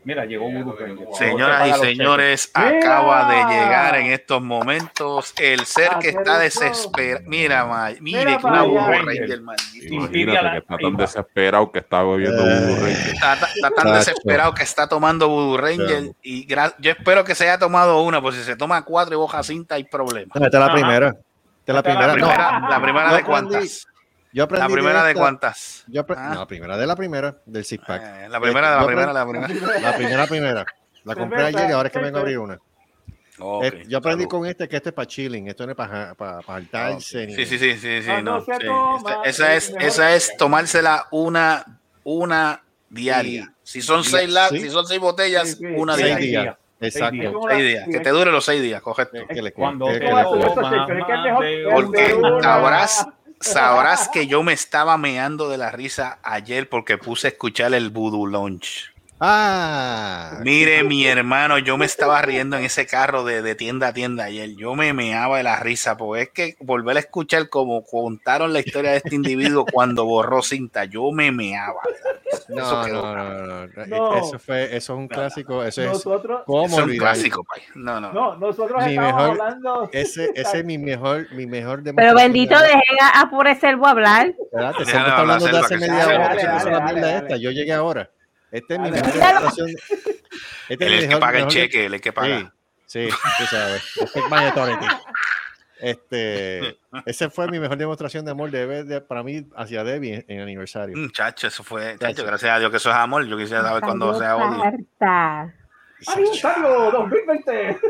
Mira, 0.04 0.24
llegó 0.24 0.50
Voodoo. 0.50 0.76
Señoras 1.14 1.68
y 1.68 1.72
señores, 1.80 2.50
acaba 2.54 3.28
de 3.30 3.54
llegar 3.54 3.94
en 3.96 4.06
estos 4.06 4.42
momentos 4.42 5.32
el 5.38 5.64
ser 5.64 5.90
que 6.00 6.08
está 6.08 6.38
desesperado. 6.40 7.20
Mira, 7.28 7.64
ma, 7.66 7.90
mire 8.00 8.24
Mira 8.26 8.38
que 8.38 8.46
una. 8.46 8.62
Voodoo 8.62 8.88
Ranger, 9.04 9.40
maldito. 9.42 10.06
Está 10.12 10.76
tan 10.76 10.96
desesperado 10.96 11.70
que 11.70 11.78
está 11.78 12.02
bebiendo 12.02 12.42
Voodoo 12.42 12.76
Ranger. 12.84 13.14
Está, 13.14 13.34
está- 13.34 13.46
está 13.54 13.70
tan 13.70 13.92
desesperado 13.92 14.54
que 14.54 14.62
está 14.64 14.88
tomando 14.88 15.28
Voodoo 15.28 15.56
Ranger 15.58 16.12
y 16.22 16.46
gra- 16.48 16.74
yo 16.78 16.90
espero 16.90 17.24
que 17.24 17.34
se 17.34 17.44
haya 17.44 17.58
tomado 17.58 18.02
una, 18.02 18.20
porque 18.20 18.38
si 18.38 18.44
se 18.44 18.56
toma 18.56 18.82
cuatro 18.84 19.14
y 19.14 19.18
boja 19.18 19.42
cinta 19.42 19.76
hay 19.76 19.84
problema. 19.84 20.32
Esta 20.34 20.46
es 20.46 20.52
la 20.54 20.72
primera. 20.72 21.08
Esta 21.08 21.72
es 21.72 21.74
la 21.74 21.82
primera. 21.82 22.06
La 22.08 22.14
No, 22.16 22.26
primera, 22.26 22.60
la 22.68 22.82
primera 22.82 23.10
Yo 23.10 23.16
de 23.16 23.22
cuántas. 23.22 23.86
Yo 24.32 24.44
aprendí 24.44 24.68
La 24.68 24.72
primera 24.74 25.04
de 25.04 25.10
esta- 25.10 25.20
cuántas. 25.20 25.84
yo 25.88 26.04
Ah. 26.08 26.30
No, 26.34 26.40
la 26.40 26.46
primera 26.46 26.76
de 26.76 26.86
la 26.86 26.96
primera, 26.96 27.36
del 27.46 27.64
six 27.64 27.84
pack. 27.86 28.02
Eh, 28.02 28.28
la 28.28 28.40
primera 28.40 28.70
de 28.70 28.76
la 28.80 28.86
primera, 28.86 29.12
la 29.12 29.26
primera. 29.26 29.80
La 29.80 29.96
primera, 29.96 30.26
primera. 30.26 30.66
La 31.04 31.14
compré 31.16 31.42
ayer 31.44 31.70
y 31.70 31.72
ahora 31.72 31.88
es 31.88 31.92
que 31.92 31.98
vengo 32.00 32.18
a 32.18 32.20
abrir 32.20 32.38
una. 32.38 32.58
Eh, 33.64 33.84
yo 33.88 33.98
aprendí 33.98 34.24
salud. 34.24 34.28
con 34.30 34.46
este 34.46 34.68
que 34.68 34.76
este 34.76 34.90
es 34.90 34.94
para 34.94 35.06
chilling, 35.06 35.48
esto 35.48 35.64
no 35.66 35.72
es 35.72 35.76
para 35.76 36.14
para 36.14 36.40
hartarse. 36.46 37.26
ni- 37.26 37.34
Sí, 37.34 37.44
sí, 37.46 37.58
sí, 37.58 37.72
sí, 37.76 38.02
sí, 38.02 38.10
Ah, 38.10 38.22
no, 38.22 38.40
sí. 38.40 38.52
toma, 38.64 39.22
Esa 39.24 39.54
es 39.54 39.70
es, 39.70 39.76
esa 39.80 40.14
es 40.14 40.36
tomársela 40.36 41.08
una, 41.10 41.80
una 42.04 42.62
diaria. 42.88 43.52
Si 43.64 43.80
son 43.82 44.04
Sí, 44.04 44.10
seis 44.10 44.30
la- 44.30 44.48
sí. 44.48 44.60
si 44.60 44.70
son 44.70 44.86
seis 44.86 45.00
botellas, 45.00 45.48
Sí, 45.48 45.54
sí. 45.56 45.64
una 45.66 45.94
Seis 45.94 46.06
diaria. 46.18 46.40
días. 46.42 46.56
Exacto. 46.80 47.12
días. 47.16 47.32
Seis 47.48 47.64
días. 47.66 47.88
Que 47.90 48.00
te 48.00 48.10
dure 48.10 48.30
los 48.30 48.44
seis 48.44 48.62
días, 48.62 48.80
correcto. 48.82 49.18
Que 49.28 49.42
le- 49.42 49.52
Cuando 49.52 49.86
que- 49.86 49.98
que 50.00 50.10
Porque 51.74 52.14
una. 52.14 52.42
sabrás, 52.42 53.06
sabrás 53.42 54.08
que 54.08 54.26
yo 54.26 54.42
me 54.42 54.52
estaba 54.52 54.96
meando 54.96 55.48
de 55.48 55.58
la 55.58 55.70
risa 55.70 56.18
ayer 56.22 56.68
porque 56.68 56.98
puse 56.98 57.26
a 57.26 57.30
escuchar 57.30 57.74
el 57.74 57.90
Voodoo 57.90 58.26
Launch. 58.26 58.91
Ah, 59.24 60.38
Mire, 60.42 60.82
mi 60.82 61.06
hermano, 61.06 61.56
yo 61.58 61.78
me 61.78 61.86
estaba 61.86 62.20
riendo 62.22 62.56
en 62.56 62.64
ese 62.64 62.86
carro 62.88 63.22
de, 63.22 63.40
de 63.40 63.54
tienda 63.54 63.86
a 63.88 63.92
tienda 63.92 64.24
ayer. 64.24 64.56
Yo 64.56 64.74
me 64.74 64.92
meaba 64.92 65.36
de 65.36 65.44
la 65.44 65.60
risa, 65.60 65.96
porque 65.96 66.22
es 66.22 66.30
que 66.30 66.56
volver 66.58 66.96
a 66.96 67.00
escuchar 67.00 67.48
como 67.48 67.84
contaron 67.84 68.52
la 68.52 68.58
historia 68.58 68.90
de 68.90 68.96
este 68.96 69.14
individuo 69.14 69.64
cuando 69.72 70.04
borró 70.06 70.42
cinta, 70.42 70.86
yo 70.86 71.12
me 71.12 71.30
meaba. 71.30 71.80
risa. 71.88 72.08
Eso 72.48 72.78
no, 72.80 72.84
quedó 72.84 73.14
no, 73.14 73.24
no, 73.46 73.66
no, 73.68 73.86
No. 73.86 74.16
Eso 74.16 74.40
fue, 74.40 74.64
eso 74.76 74.92
es 74.94 74.98
un 74.98 75.06
clásico. 75.06 75.62
Eso 75.62 75.82
es 75.82 75.88
Nosotros, 75.92 76.42
cómo 76.44 76.66
Eso 76.66 76.80
es 76.80 76.86
un 76.88 76.96
clásico, 76.96 77.44
pay. 77.44 77.62
No, 77.76 78.00
no. 78.00 78.12
no, 78.12 78.36
nosotros 78.38 78.84
Mi 78.84 78.90
estamos 78.94 79.14
mejor- 79.14 79.30
hablando. 79.40 79.88
Ese, 79.92 80.32
ese 80.34 80.58
es 80.58 80.64
mi 80.64 80.78
mejor, 80.78 81.32
mi 81.32 81.46
mejor 81.46 81.82
Pero 81.94 82.14
bendito, 82.16 82.58
de- 82.58 82.66
dejen 82.66 82.98
a, 83.00 83.20
a 83.20 83.54
Servo 83.54 83.86
hablar. 83.86 84.34
Espérate, 84.36 84.84
siempre 84.84 85.08
está 85.10 85.18
hablando 85.20 85.46
de 85.46 85.58
hace 85.58 85.78
media 85.78 86.06
hora. 86.06 87.36
Yo 87.36 87.50
llegué 87.52 87.72
ahora. 87.72 88.10
Este 88.52 88.74
es 88.74 88.80
mi 88.80 88.90
mejor 88.90 89.12
demostración. 89.12 89.68
Este 90.68 90.86
Él 90.86 90.92
es 90.94 91.02
el 91.04 91.08
que 91.10 91.16
paga 91.16 91.38
el 91.40 91.46
cheque, 91.48 91.86
él 91.86 91.94
es 91.94 91.98
el 91.98 92.00
que 92.02 92.12
paga. 92.12 92.54
Sí, 92.86 93.08
sí, 93.10 93.16
tú 93.38 93.44
sabes. 93.46 93.94
Respect 93.96 94.30
my 94.30 94.44
authority. 94.44 94.86
Este, 95.80 96.78
ese 97.06 97.28
fue 97.30 97.48
mi 97.48 97.58
mejor 97.58 97.76
demostración 97.76 98.24
de 98.24 98.30
amor 98.30 98.52
de, 98.52 98.84
de- 98.84 99.00
para 99.00 99.24
mí 99.24 99.44
hacia 99.56 99.82
Debbie 99.82 100.14
en, 100.14 100.24
en 100.28 100.40
aniversario. 100.42 100.96
Muchacho, 100.96 101.48
eso 101.48 101.64
fue. 101.64 101.96
Chacho. 101.98 102.06
Chacho, 102.14 102.24
gracias 102.26 102.52
a 102.52 102.58
Dios 102.60 102.70
que 102.70 102.76
eso 102.76 102.90
es 102.90 102.96
amor. 102.96 103.26
Yo 103.26 103.36
quisiera 103.36 103.62
saber 103.64 103.82
cuándo 103.82 104.16
sea 104.16 104.36
odio. 104.36 104.62
¡Aniversario 106.06 106.90
2020! 106.92 107.80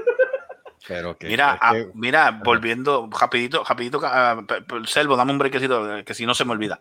Pero 0.88 1.16
que, 1.16 1.28
Mira, 1.28 1.52
es 1.54 1.58
ah, 1.60 1.74
mira, 1.94 2.40
volviendo 2.44 3.08
rapidito, 3.20 3.62
rapidito, 3.62 4.00
ah, 4.04 4.42
Selvo, 4.86 5.16
dame 5.16 5.32
un 5.32 5.38
brequecito, 5.38 6.02
que 6.04 6.14
si 6.14 6.26
no 6.26 6.34
se 6.34 6.44
me 6.44 6.52
olvida. 6.52 6.80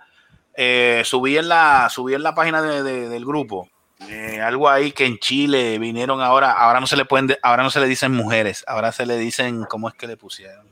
Eh, 0.64 1.02
subí 1.06 1.38
en 1.38 1.48
la, 1.50 1.88
subí 1.90 2.14
en 2.14 2.22
la 2.22 2.36
página 2.36 2.62
de- 2.62 2.84
de- 2.84 3.10
del 3.10 3.26
grupo 3.26 3.68
eh, 4.10 4.40
algo 4.42 4.70
ahí 4.70 4.92
que 4.92 5.06
en 5.06 5.18
Chile 5.18 5.80
vinieron 5.80 6.22
ahora, 6.22 6.52
ahora 6.52 6.80
no 6.80 6.86
se 6.88 6.96
le 6.98 7.06
pueden, 7.06 7.28
de- 7.28 7.40
ahora 7.42 7.64
no 7.64 7.70
se 7.72 7.80
le 7.80 7.88
dicen 7.88 8.12
mujeres, 8.12 8.64
ahora 8.68 8.92
se 8.92 9.06
le 9.08 9.18
dicen, 9.18 9.64
¿cómo 9.66 9.88
es 9.90 9.96
que 9.96 10.06
le 10.08 10.18
pusieron? 10.18 10.66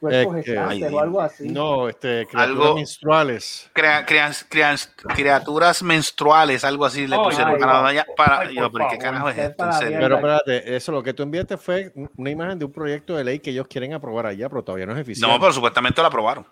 Cuerpos 0.00 0.36
Es 0.36 0.44
que- 0.44 0.58
o 0.58 0.98
algo 1.00 1.20
así. 1.20 1.48
no, 1.48 1.88
este, 1.88 2.26
criaturas 2.26 2.48
Algo- 2.48 2.74
menstruales. 2.74 3.70
Crea- 3.72 4.04
crean- 4.04 4.34
crean- 4.48 4.76
criaturas 5.14 5.82
menstruales, 5.82 6.62
algo 6.64 6.84
así 6.84 7.06
le 7.06 7.16
pusieron 7.18 7.54
ay, 7.54 7.58
para, 7.60 7.86
ay. 7.86 7.98
para- 8.16 8.38
Ay, 8.40 8.54
yo, 8.54 8.70
pero 8.70 8.88
¿qué 8.90 8.98
carajo 8.98 9.28
es 9.30 9.38
Es 9.38 9.44
esto? 9.44 9.56
para 9.56 9.72
En 9.72 9.78
serio? 9.78 9.98
Pero 10.00 10.14
espérate, 10.16 10.76
eso 10.76 10.92
lo 10.92 11.02
que 11.02 11.14
tú 11.14 11.22
enviaste 11.22 11.56
fue 11.56 11.92
una 12.16 12.30
imagen 12.30 12.58
de 12.58 12.64
un 12.66 12.72
proyecto 12.72 13.16
de 13.16 13.24
ley 13.24 13.38
que 13.40 13.50
ellos 13.50 13.66
quieren 13.68 13.94
aprobar 13.94 14.26
allá, 14.26 14.48
pero 14.48 14.62
todavía 14.62 14.86
no 14.86 14.92
es 14.92 14.98
eficiente. 14.98 15.32
No, 15.32 15.40
pero 15.40 15.52
supuestamente 15.52 16.00
lo 16.02 16.08
aprobaron. 16.08 16.46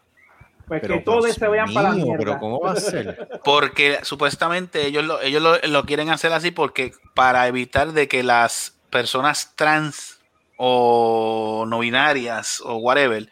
Pues 0.67 0.81
Pero, 0.81 0.95
que 0.95 1.01
todos 1.01 1.25
Dios 1.25 1.37
se 1.37 1.47
vayan 1.47 1.73
para 1.73 1.91
la 1.91 1.95
mío, 1.95 2.07
mierda. 2.07 2.25
Pero 2.25 2.39
¿cómo 2.39 2.61
va 2.61 2.73
a 2.73 2.77
ser? 2.77 3.29
Porque 3.45 3.99
supuestamente 4.03 4.87
ellos 4.87 5.05
lo, 5.05 5.21
ellos 5.21 5.43
lo, 5.43 5.59
lo 5.59 5.85
quieren 5.85 6.11
hacer 6.11 6.33
así 6.33 6.51
porque 6.51 6.93
para 7.15 7.47
evitar 7.49 7.93
de 7.93 8.09
que 8.09 8.23
las 8.23 8.75
personas 8.91 9.53
trans 9.57 10.19
o 10.57 11.65
no 11.67 11.81
binarias 11.81 12.61
o 12.65 12.77
whatever 12.77 13.29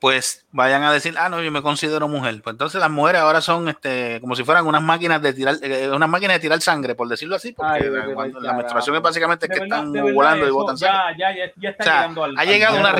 pues 0.00 0.46
vayan 0.50 0.82
a 0.82 0.92
decir, 0.92 1.14
ah, 1.18 1.28
no, 1.28 1.42
yo 1.42 1.52
me 1.52 1.60
considero 1.60 2.08
mujer. 2.08 2.40
Pues 2.42 2.54
entonces 2.54 2.80
las 2.80 2.90
mujeres 2.90 3.20
ahora 3.20 3.40
son 3.42 3.68
este, 3.68 4.18
como 4.22 4.34
si 4.34 4.44
fueran 4.44 4.66
unas 4.66 4.82
máquinas 4.82 5.20
de 5.20 5.34
tirar, 5.34 5.56
eh, 5.62 5.90
unas 5.94 6.08
máquinas 6.08 6.36
de 6.36 6.40
tirar 6.40 6.60
sangre, 6.62 6.94
por 6.94 7.06
decirlo 7.06 7.36
así, 7.36 7.52
porque 7.52 7.70
Ay, 7.84 7.90
la, 7.90 8.14
cuando- 8.14 8.40
menstruación 8.54 8.96
es 8.96 9.02
básicamente 9.02 9.46
De 9.46 9.54
que 9.54 9.60
verdad, 9.60 9.84
están 9.86 10.14
volando 10.14 10.46
y 10.48 10.50
botan 10.50 10.78
sangre. 10.78 11.18
ya, 11.18 11.36
ya, 11.36 11.52
ya, 11.56 11.68
está 11.70 11.82
O 11.82 11.84
sea, 11.84 11.94
llegando 12.00 12.24
al. 12.24 12.38
ha 12.38 12.44
llegado 12.46 12.74
al 12.76 12.80
una 12.80 12.92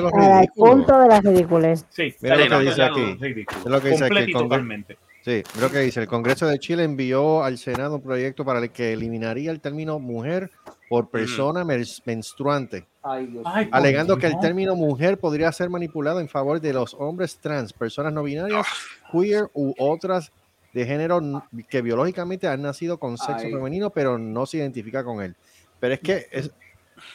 los 0.00 0.12
Al 0.14 0.48
punto 0.54 1.00
de 1.00 1.08
la 1.08 1.20
ridiculez. 1.20 1.84
Sí, 1.90 2.14
Mira 2.20 2.36
está 2.36 2.48
lo 2.54 2.60
que 2.60 2.64
dice 2.70 2.82
aquí. 2.84 3.18
Es 3.20 3.64
lo 3.66 3.80
que 3.82 3.88
dice 3.88 4.04
aquí, 4.04 4.32
totalmente. 4.32 4.98
Sí, 5.26 5.42
lo 5.60 5.68
que 5.72 5.80
dice, 5.80 5.98
el 5.98 6.06
Congreso 6.06 6.46
de 6.46 6.56
Chile 6.60 6.84
envió 6.84 7.42
al 7.42 7.58
Senado 7.58 7.96
un 7.96 8.00
proyecto 8.00 8.44
para 8.44 8.60
el 8.60 8.70
que 8.70 8.92
eliminaría 8.92 9.50
el 9.50 9.58
término 9.60 9.98
mujer 9.98 10.52
por 10.88 11.10
persona 11.10 11.64
mens- 11.64 12.00
menstruante, 12.04 12.86
Ay, 13.02 13.26
Dios. 13.26 13.42
Ay, 13.44 13.66
por 13.66 13.74
alegando 13.74 14.16
que 14.18 14.28
el 14.28 14.38
término 14.38 14.76
mujer 14.76 15.18
podría 15.18 15.50
ser 15.50 15.68
manipulado 15.68 16.20
en 16.20 16.28
favor 16.28 16.60
de 16.60 16.72
los 16.72 16.94
hombres 16.94 17.38
trans, 17.38 17.72
personas 17.72 18.12
no 18.12 18.22
binarias, 18.22 18.64
queer 19.10 19.50
u 19.52 19.74
otras 19.80 20.30
de 20.72 20.86
género 20.86 21.20
que 21.68 21.82
biológicamente 21.82 22.46
han 22.46 22.62
nacido 22.62 22.98
con 23.00 23.18
sexo 23.18 23.46
Ay. 23.46 23.52
femenino, 23.52 23.90
pero 23.90 24.18
no 24.18 24.46
se 24.46 24.58
identifica 24.58 25.02
con 25.02 25.20
él. 25.24 25.34
Pero 25.80 25.94
es 25.94 26.00
que 26.02 26.26
es- 26.30 26.52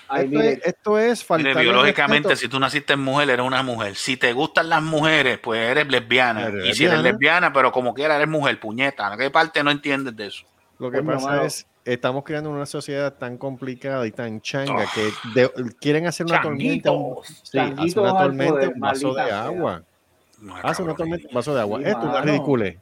Ay, 0.08 0.26
esto, 0.26 0.38
mire, 0.38 0.52
es, 0.54 0.60
esto 0.66 0.98
es 1.00 1.08
Mire, 1.08 1.26
faltarle 1.26 1.62
biológicamente, 1.62 2.30
respeto. 2.30 2.48
si 2.48 2.50
tú 2.50 2.60
naciste 2.60 2.96
mujer, 2.96 3.30
eres 3.30 3.46
una 3.46 3.64
mujer. 3.64 3.96
Si 3.96 4.18
te 4.18 4.34
gustan 4.34 4.70
las 4.70 4.82
mujeres, 4.84 5.40
pues 5.40 5.60
eres 5.62 5.88
lesbiana. 5.88 6.48
Eres 6.48 6.66
y 6.70 6.74
si 6.74 6.86
eres 6.86 7.02
lesbiana. 7.02 7.52
pero 7.54 7.72
como 7.72 7.94
quiera, 7.94 8.16
eres 8.16 8.28
mujer, 8.28 8.60
puñeta. 8.60 9.16
¿Qué 9.18 9.30
parte 9.32 9.64
no 9.64 9.72
entiendes 9.72 10.16
de 10.16 10.28
eso? 10.28 10.46
Lo 10.80 10.90
que 10.92 11.02
pasa 11.04 11.28
mano. 11.28 11.44
es, 11.44 11.68
estamos 11.86 12.24
creando 12.24 12.50
una 12.50 12.66
sociedad 12.66 13.14
tan 13.14 13.38
complicada 13.38 14.06
y 14.08 14.12
tan 14.12 14.42
changa 14.42 14.86
que 14.94 15.12
de- 15.34 15.52
quieren 15.80 16.08
hacer 16.08 16.26
una 16.26 16.42
tormenta, 16.42 16.92
un, 16.92 17.18
sí, 17.44 17.60
una 17.60 18.12
tormenta, 18.18 18.54
poder, 18.54 18.70
un 18.74 18.80
vaso 18.80 19.14
de 19.14 19.22
agua. 19.22 19.84
No, 20.40 20.56
Hace 20.64 20.82
una 20.82 20.96
tormenta, 20.96 21.28
un 21.28 21.34
vaso 21.36 21.54
de 21.54 21.62
agua. 21.62 21.80
Sí, 21.80 21.86
Esto 21.86 22.08
es 22.18 22.26
una. 22.44 22.74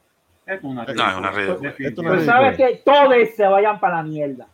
Es 0.46 0.62
No, 0.96 1.10
es 1.10 1.16
una 1.16 1.30
ridícula. 1.30 1.74
Pues 2.08 2.20
es 2.20 2.26
sabes 2.26 2.56
que 2.56 2.82
todos 2.84 3.14
se 3.36 3.46
vayan 3.46 3.78
para 3.78 3.96
la 3.96 4.02
mierda. 4.02 4.46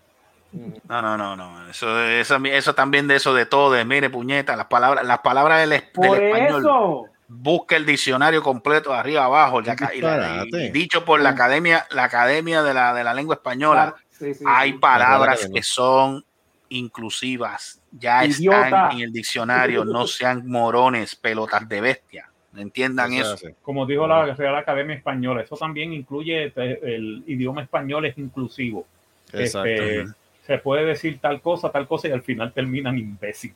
No, 0.88 1.02
no, 1.02 1.16
no, 1.16 1.36
no. 1.36 1.68
Eso, 1.68 2.00
eso, 2.04 2.36
eso 2.44 2.74
también 2.74 3.06
de 3.08 3.16
eso 3.16 3.34
de 3.34 3.46
todo, 3.46 3.72
de 3.72 3.84
mire, 3.84 4.08
puñeta, 4.10 4.56
las 4.56 4.66
palabras, 4.66 5.04
las 5.06 5.18
palabras 5.20 5.60
del, 5.60 5.70
del 5.70 5.82
Por 5.92 6.22
español. 6.22 6.60
eso. 6.60 7.04
Busca 7.28 7.74
el 7.76 7.84
diccionario 7.84 8.42
completo 8.42 8.90
de 8.92 8.98
arriba 8.98 9.24
abajo. 9.24 9.60
ya 9.60 9.74
ca- 9.76 9.92
y 9.94 10.00
la- 10.00 10.14
y- 10.16 10.44
disparate. 10.44 10.64
y 10.66 10.70
dicho 10.70 11.04
por 11.04 11.20
la 11.20 11.30
academia, 11.30 11.86
la 11.90 12.04
academia 12.04 12.62
de 12.62 12.72
la, 12.72 12.94
de 12.94 13.02
la 13.04 13.14
lengua 13.14 13.34
española, 13.34 13.94
Sí, 14.10 14.32
sí, 14.32 14.44
hay 14.46 14.72
sí. 14.72 14.78
palabras 14.78 15.50
que 15.52 15.62
son 15.62 16.24
inclusivas. 16.68 17.80
Ya 17.92 18.24
Idiota. 18.24 18.64
están 18.64 18.92
en 18.92 19.00
el 19.00 19.12
diccionario. 19.12 19.84
No 19.84 20.06
sean 20.06 20.46
morones, 20.48 21.16
pelotas 21.16 21.68
de 21.68 21.80
bestia. 21.80 22.28
Entiendan 22.56 23.12
Eso. 23.12 23.36
Como 23.62 23.84
dijo 23.84 24.06
la 24.06 24.24
Real 24.34 24.56
Academia 24.56 24.96
Española, 24.96 25.42
eso 25.42 25.56
también 25.56 25.92
incluye 25.92 26.46
eh, 26.56 26.78
el 26.82 27.22
idioma 27.26 27.62
español 27.62 28.06
es 28.06 28.16
inclusivo. 28.16 28.86
Exacto. 29.32 29.68
Este, 29.68 30.04
se 30.46 30.58
puede 30.58 30.84
decir 30.84 31.18
tal 31.20 31.40
cosa, 31.40 31.70
tal 31.70 31.86
cosa 31.88 32.08
y 32.08 32.12
al 32.12 32.22
final 32.22 32.52
terminan 32.52 32.96
imbécil. 32.98 33.54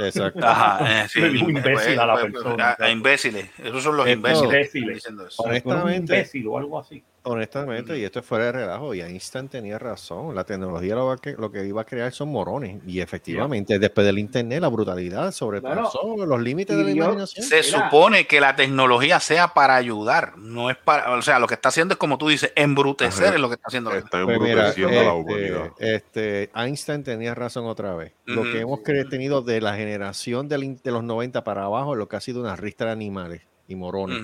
Exacto. 0.00 0.40
Ajá, 0.44 0.78
eh, 1.04 1.08
sí, 1.08 1.20
imbécil 1.20 1.98
a 1.98 2.06
la 2.06 2.14
pues, 2.14 2.32
persona. 2.32 2.70
a- 2.78 2.84
a 2.84 2.90
imbéciles. 2.90 3.48
Esos 3.58 3.82
son 3.82 3.96
los 3.96 4.06
Esto- 4.06 4.16
imbéciles. 4.18 4.44
Imbéciles. 4.52 4.94
diciendo 4.96 5.26
eso. 5.26 5.42
Honestamente, 5.42 6.14
imbécil 6.14 6.46
o 6.48 6.58
algo 6.58 6.78
así. 6.80 7.02
Honestamente, 7.24 7.98
y 7.98 8.04
esto 8.04 8.20
es 8.20 8.26
fuera 8.26 8.46
de 8.46 8.52
relajo, 8.52 8.94
y 8.94 9.00
Einstein 9.00 9.48
tenía 9.48 9.78
razón. 9.78 10.34
La 10.34 10.44
tecnología 10.44 10.94
lo, 10.94 11.06
va 11.06 11.14
a 11.14 11.16
que, 11.16 11.32
lo 11.32 11.50
que 11.50 11.66
iba 11.66 11.82
a 11.82 11.84
crear 11.84 12.12
son 12.12 12.28
morones. 12.28 12.80
Y 12.86 13.00
efectivamente, 13.00 13.78
después 13.78 14.06
del 14.06 14.18
internet, 14.18 14.60
la 14.60 14.68
brutalidad 14.68 15.32
sobrepasó 15.32 16.16
los 16.26 16.40
límites 16.40 16.76
de 16.76 16.84
la 16.84 16.90
imaginación. 16.90 17.44
Se 17.44 17.56
Mira. 17.62 17.84
supone 17.84 18.26
que 18.26 18.40
la 18.40 18.56
tecnología 18.56 19.20
sea 19.20 19.48
para 19.48 19.76
ayudar, 19.76 20.36
no 20.38 20.70
es 20.70 20.76
para, 20.76 21.12
o 21.12 21.22
sea, 21.22 21.38
lo 21.38 21.46
que 21.46 21.54
está 21.54 21.70
haciendo 21.70 21.94
es 21.94 21.98
como 21.98 22.18
tú 22.18 22.28
dices, 22.28 22.52
embrutecer 22.54 23.26
Ajá. 23.26 23.34
es 23.34 23.40
lo 23.40 23.48
que 23.48 23.54
está 23.54 23.66
haciendo. 23.68 23.92
Está 23.92 24.24
Pues 24.24 24.40
mira, 24.40 24.68
embruteciendo 24.70 25.00
a 25.00 25.02
la 25.02 25.10
este, 25.10 25.20
humanidad. 25.20 25.72
este, 25.78 26.50
Einstein 26.54 27.04
tenía 27.04 27.34
razón 27.34 27.66
otra 27.66 27.94
vez. 27.94 28.12
Lo 28.26 28.42
que 28.42 28.60
hemos 28.60 28.82
tenido 28.82 29.42
de 29.42 29.60
la 29.60 29.74
generación 29.74 30.48
del 30.48 30.64
de 30.82 30.90
los 30.90 31.04
90 31.04 31.44
para 31.44 31.64
abajo, 31.64 31.94
lo 31.94 32.08
que 32.08 32.16
ha 32.16 32.20
sido 32.20 32.40
una 32.40 32.56
ristra 32.56 32.86
de 32.86 32.92
animales 32.92 33.42
y 33.68 33.74
morones. 33.76 34.18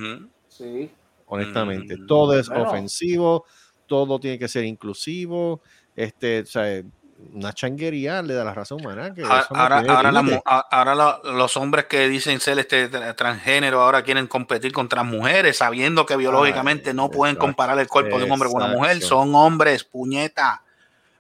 Sí. 0.49 0.91
Honestamente. 1.31 1.97
Mm, 1.97 2.07
Todo 2.07 2.38
es 2.38 2.49
bueno. 2.49 2.64
ofensivo, 2.69 3.47
todo 3.87 4.21
tiene 4.21 4.38
que 4.38 4.49
ser 4.49 4.64
inclusivo. 4.64 5.62
Este, 5.97 6.40
o 6.40 6.47
sea, 6.47 6.83
una 7.33 7.53
changuería 7.53 8.23
le 8.23 8.33
da 8.35 8.45
la 8.45 8.55
razón 8.55 8.81
humana. 8.81 9.12
Que 9.14 9.23
Ahora, 9.23 9.47
ahora, 9.51 10.11
la 10.12 10.21
ahora 10.71 10.95
la- 10.95 11.21
los 11.35 11.57
hombres 11.57 11.85
que 11.87 12.09
dicen 12.09 12.40
ser 12.40 12.59
este 12.59 12.90
tra- 12.90 13.14
transgénero 13.14 13.81
ahora 13.83 14.03
quieren 14.03 14.27
competir 14.27 14.73
contra 14.73 15.03
mujeres, 15.03 15.59
sabiendo 15.59 16.07
que 16.07 16.16
biológicamente 16.16 16.95
no 16.95 17.11
pueden 17.11 17.37
comparar 17.37 17.79
el 17.79 17.88
cuerpo 17.88 18.19
de 18.19 18.25
un 18.25 18.33
hombre 18.33 18.49
con 18.49 18.62
una 18.62 18.73
mujer, 18.73 19.01
son 19.03 19.35
hombres, 19.35 19.85
puñeta. 19.85 20.62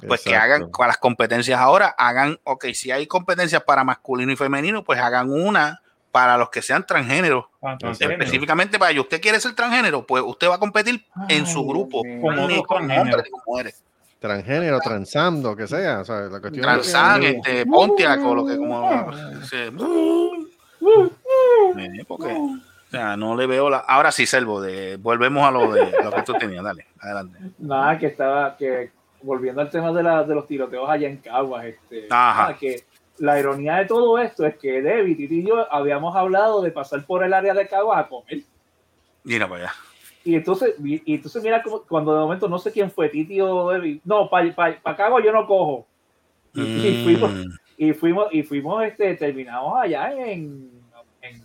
Pues 0.08 0.22
que 0.22 0.34
hagan 0.34 0.70
con 0.70 0.86
las 0.86 0.96
competencias 0.96 1.60
ahora, 1.60 1.88
hagan, 1.98 2.38
ok, 2.44 2.68
si 2.72 2.90
hay 2.90 3.06
competencias 3.06 3.62
para 3.64 3.84
masculino 3.84 4.32
y 4.32 4.36
femenino, 4.36 4.82
pues 4.82 4.98
hagan 4.98 5.30
una 5.30 5.82
para 6.10 6.36
los 6.36 6.50
que 6.50 6.62
sean 6.62 6.84
transgéneros. 6.86 7.44
Ah, 7.62 7.76
transgénero. 7.78 8.18
Específicamente 8.22 8.78
para 8.78 8.90
ellos. 8.90 9.04
¿Usted 9.04 9.20
quiere 9.20 9.38
ser 9.40 9.54
transgénero? 9.54 10.06
Pues 10.06 10.22
usted 10.26 10.48
va 10.48 10.56
a 10.56 10.58
competir 10.58 11.04
en 11.28 11.46
su 11.46 11.60
Ay, 11.60 11.66
grupo. 11.68 12.02
Como 12.02 12.32
ni 12.32 12.42
otros 12.58 12.66
con 12.66 12.86
transgéneros. 12.86 12.98
hombres 13.14 13.24
ni 13.24 13.30
con 13.30 13.40
mujeres. 13.46 13.84
transgénero, 14.18 14.80
transando, 14.80 15.56
que 15.56 15.66
sea. 15.66 16.00
O 16.00 16.04
sea, 16.04 16.16
la 16.22 16.40
cuestión 16.40 16.52
es 16.52 16.56
que- 16.56 16.62
Transan, 16.62 17.22
este, 17.22 17.66
Pontiac 17.66 18.20
o 18.24 18.34
lo 18.34 18.46
que 18.46 18.56
como. 18.56 19.12
se- 19.44 19.70
Eh, 21.78 22.04
porque, 22.06 22.32
o 22.32 22.58
sea, 22.90 23.16
no 23.16 23.36
le 23.36 23.46
veo 23.46 23.70
la. 23.70 23.78
Ahora 23.78 24.10
sí, 24.12 24.26
Selvo, 24.26 24.60
de, 24.60 24.96
volvemos 24.96 25.46
a 25.46 25.50
lo 25.50 25.72
de 25.72 25.92
lo 26.02 26.10
que 26.12 26.22
tú 26.22 26.32
tenías. 26.34 26.64
Dale, 26.64 26.86
adelante. 27.00 27.38
Nada, 27.58 27.98
que 27.98 28.06
estaba, 28.06 28.56
que 28.56 28.90
volviendo 29.22 29.60
al 29.60 29.70
tema 29.70 29.92
de, 29.92 30.02
la, 30.02 30.24
de 30.24 30.34
los 30.34 30.46
tiroteos 30.46 30.88
allá 30.88 31.08
en 31.08 31.18
Caguas, 31.18 31.64
este, 31.66 32.06
Ajá. 32.10 32.42
nada, 32.42 32.56
que 32.58 32.82
la 33.20 33.38
ironía 33.38 33.76
de 33.76 33.84
todo 33.84 34.18
esto 34.18 34.44
es 34.46 34.56
que 34.56 34.80
David 34.82 35.16
Titi 35.16 35.40
y 35.40 35.46
yo 35.46 35.72
habíamos 35.72 36.16
hablado 36.16 36.62
de 36.62 36.70
pasar 36.70 37.04
por 37.04 37.22
el 37.22 37.32
área 37.34 37.54
de 37.54 37.68
Caguas 37.68 37.98
a 38.04 38.08
comer. 38.08 38.40
Mira 39.24 39.46
para 39.48 39.64
allá. 39.64 39.72
Y 40.24 40.34
entonces, 40.34 40.74
y, 40.82 41.14
entonces 41.14 41.42
mira 41.42 41.62
como, 41.62 41.82
cuando 41.82 42.14
de 42.14 42.20
momento 42.20 42.48
no 42.48 42.58
sé 42.58 42.72
quién 42.72 42.90
fue, 42.90 43.08
Titi 43.10 43.40
o 43.40 43.70
David. 43.70 44.00
No, 44.04 44.28
para 44.28 44.54
pa, 44.54 44.74
pa 44.82 44.96
Caguas 44.96 45.22
yo 45.24 45.32
no 45.32 45.46
cojo. 45.46 45.86
Y, 46.54 46.60
y 46.62 47.04
fuimos, 47.04 47.30
Mm, 47.30 47.44
y 47.78 47.92
fuimos, 47.92 48.26
y 48.32 48.42
fuimos, 48.42 48.82
este, 48.84 49.14
terminamos 49.14 49.78
allá 49.80 50.12
en, 50.12 50.70
en, 51.22 51.42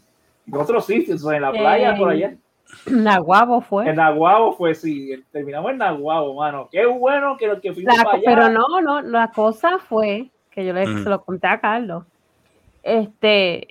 en 0.48 0.54
otros 0.56 0.86
sitios, 0.86 1.24
en 1.32 1.42
la 1.42 1.52
playa, 1.52 1.96
por 1.96 2.10
allá. 2.10 2.36
Naguabo 2.88 3.62
fue. 3.62 3.88
En 3.90 3.96
Naguabo 3.98 4.54
fue, 4.54 4.74
sí, 4.76 5.12
terminamos 5.32 5.72
en 5.72 5.78
Naguabo, 5.78 6.34
mano. 6.36 6.68
Qué 6.72 6.86
bueno 6.86 7.38
que, 7.38 7.60
que 7.62 7.74
fuimos 7.74 7.96
La- 7.98 8.04
para 8.04 8.18
allá. 8.18 8.24
pero 8.26 8.50
no, 8.50 8.82
no, 8.82 9.02
la 9.02 9.32
cosa 9.32 9.78
fue 9.78 10.30
que 10.56 10.66
yo 10.66 10.74
le 10.74 10.84
Ujú. 10.90 11.04
se 11.04 11.10
lo 11.10 11.22
conté 11.24 11.48
a 11.48 11.60
Carlos. 11.60 12.06
Este, 12.82 13.68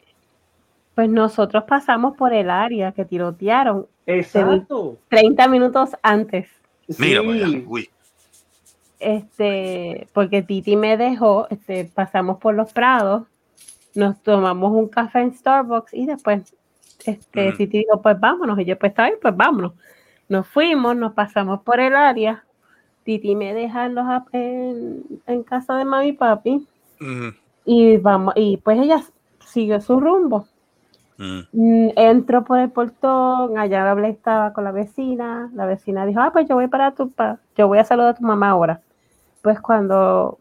pues 0.95 1.09
nosotros 1.09 1.65
pasamos 1.65 2.17
por 2.17 2.33
el 2.33 2.51
área 2.51 2.93
que 2.93 3.05
tirotearon 3.05 3.87
Exacto. 4.07 4.99
30 5.09 5.49
minutos 5.49 5.91
antes. 6.03 6.49
Mira 6.99 7.23
Sí. 7.23 7.29
allá. 7.43 7.63
Uy. 7.67 7.89
Este, 9.01 10.07
porque 10.13 10.43
Titi 10.43 10.77
me 10.77 10.97
dejó, 10.97 11.47
este, 11.51 11.85
pasamos 11.85 12.39
por 12.39 12.55
los 12.55 12.73
prados, 12.73 13.25
nos 13.95 14.19
tomamos 14.23 14.73
un 14.73 14.89
café 14.89 15.21
en 15.21 15.35
Starbucks 15.35 15.93
y 15.95 16.07
después, 16.07 16.55
este. 17.05 17.53
Titi 17.53 17.79
dijo, 17.79 18.01
pues 18.01 18.19
vámonos, 18.19 18.59
y 18.61 18.65
yo, 18.65 18.79
pues 18.79 18.91
está 18.91 19.05
bien, 19.07 19.19
pues 19.21 19.37
vámonos. 19.37 19.73
Nos 20.29 20.47
fuimos, 20.49 20.97
nos 20.97 21.13
pasamos 21.13 21.61
por 21.63 21.81
el 21.81 21.95
área, 21.95 22.45
Titi 23.05 23.37
me 23.37 23.53
deja 23.53 23.85
en, 23.87 23.95
los 23.95 24.07
ap- 24.09 24.29
en, 24.33 25.03
en 25.27 25.43
casa 25.43 25.77
de 25.77 25.85
mami 25.85 26.09
y 26.09 26.13
papi, 26.13 26.67
Y 27.65 27.97
vamos, 27.99 28.35
y 28.37 28.59
pues 28.59 28.79
ella 28.79 29.03
siguió 29.45 29.81
su 29.81 30.01
rumbo. 30.01 30.47
mm. 31.19 31.41
Mm, 31.53 31.89
Entro 31.97 32.45
por 32.45 32.59
el 32.59 32.71
portón, 32.71 33.59
allá 33.59 33.91
hablé, 33.91 34.11
estaba 34.11 34.53
con 34.53 34.65
la 34.65 34.73
vecina, 34.73 35.51
la 35.55 35.67
vecina 35.67 36.07
dijo, 36.07 36.21
ah, 36.21 36.31
pues 36.33 36.49
yo 36.49 36.57
voy 36.57 36.69
para 36.69 36.95
tu, 36.95 37.11
pa 37.11 37.39
yo 37.57 37.69
voy 37.69 37.79
a 37.79 37.85
saludar 37.85 38.11
a 38.11 38.15
tu 38.15 38.25
mamá 38.25 38.51
ahora. 38.51 38.83
Pues 39.43 39.61
cuando 39.61 40.39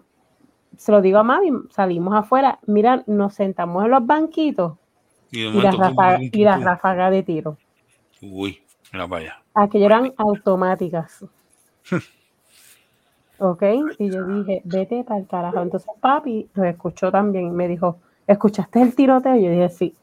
se 0.78 0.91
lo 0.91 1.01
digo 1.01 1.20
a 1.20 1.24
mami, 1.24 1.51
salimos 1.70 2.16
afuera, 2.16 2.59
mira, 2.66 3.03
nos 3.07 3.36
sentamos 3.36 3.84
en 3.86 3.91
los 3.91 4.05
banquitos 4.05 4.74
Y 5.32 5.43
la, 5.61 5.72
ráfaga, 5.72 6.20
y 6.22 6.43
la 6.43 7.09
de 7.09 7.24
tiro. 7.24 7.57
Uy, 8.22 8.59
para 8.91 9.18
allá. 9.18 9.43
Aquello 9.53 9.86
eran 9.86 10.14
automáticas. 10.18 11.26
ok, 13.40 13.64
y 14.00 14.10
yo 14.12 14.24
dije, 14.24 14.62
vete 14.66 15.04
para 15.04 15.20
el 15.20 15.28
carajo. 15.28 15.62
Entonces 15.62 15.90
papi 16.00 16.50
lo 16.54 16.64
escuchó 16.64 17.12
también, 17.12 17.54
me 17.56 17.68
dijo, 17.68 18.00
¿escuchaste 18.28 18.82
el 18.82 18.96
tiroteo? 18.96 19.36
Y 19.36 19.44
yo 19.44 19.50
dije, 19.52 19.70
sí. 19.70 19.96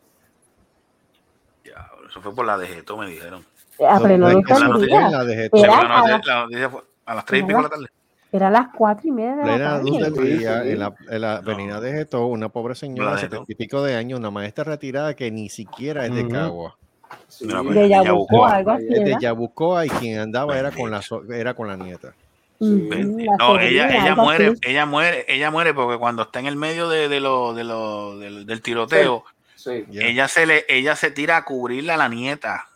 Ya, 1.65 1.87
eso 2.09 2.21
fue 2.21 2.35
por 2.35 2.47
la 2.47 2.57
DGTO, 2.57 2.97
me 2.97 3.07
dijeron. 3.07 3.45
A 3.89 3.99
No, 3.99 3.99
es 3.99 4.03
que 4.03 4.09
del 4.09 4.21
la 4.21 4.29
noticia 4.69 5.01
la 5.11 5.25
Era 5.25 5.79
a 5.81 5.89
noticia- 5.89 6.17
las- 6.19 6.27
la 6.27 6.43
noticia 6.43 6.71
fue 6.71 6.81
a 7.07 7.15
las 7.15 7.25
3 7.25 7.41
y 7.41 7.45
pico 7.47 7.57
de 7.59 7.63
la 7.63 7.69
tarde. 7.71 7.87
Era 8.33 8.49
las 8.51 8.69
cuatro 8.77 9.09
y 9.09 9.11
media 9.11 9.31
de 9.31 9.37
la 9.39 9.43
Plena 9.45 9.79
luz 9.79 9.99
del 9.99 10.15
tarde. 10.15 10.29
día, 10.29 10.65
en 10.65 10.79
la, 10.79 10.95
en 11.09 11.21
la 11.21 11.37
avenida 11.39 11.81
de 11.81 11.93
Geto, 11.93 12.27
una 12.27 12.49
pobre 12.49 12.75
señora 12.77 13.13
de 13.13 13.19
setenta 13.23 13.45
y 13.51 13.55
pico 13.57 13.83
de 13.83 13.97
años, 13.97 14.21
una 14.21 14.31
maestra 14.31 14.63
retirada 14.65 15.15
que 15.15 15.31
ni 15.33 15.49
siquiera 15.49 16.07
es 16.07 16.15
de. 16.15 16.29
Cagua. 16.29 16.77
Pues, 17.09 17.41
De 17.41 17.85
ella 17.85 18.05
Yabucoa, 18.05 18.39
buscó. 18.41 18.47
algo 18.47 18.71
así, 18.71 18.85
de. 18.85 19.17
Yabucoa 19.21 19.87
y 19.87 19.89
quien 19.89 20.21
andaba 20.21 20.57
era 20.59 20.71
con 20.71 20.91
la, 20.93 21.01
era 21.35 21.55
con 21.55 21.67
la 21.67 21.77
nieta. 21.77 22.15
No, 22.61 23.59
ella, 23.59 23.89
ella 23.89 24.15
muere, 24.15 24.47
así. 24.49 24.61
ella 24.65 24.85
muere, 24.87 25.25
ella 25.29 25.51
muere 25.51 25.73
porque 25.75 25.99
cuando 25.99 26.23
está 26.25 26.41
en 26.41 26.47
el 26.47 26.57
medio 26.57 26.89
de, 26.89 27.09
de 27.09 27.19
lo, 27.21 27.55
de 27.55 27.65
lo, 27.65 28.19
del, 28.19 28.47
del 28.47 28.63
tiroteo, 28.63 29.25
Sí. 29.57 29.85
Ella 29.93 30.27
se 30.27 30.47
le, 30.47 30.65
ella 30.71 30.97
se 30.97 31.11
tira 31.11 31.37
a 31.37 31.45
cubrirle 31.45 31.93
a 31.93 31.99
la 31.99 32.09
nieta. 32.09 32.67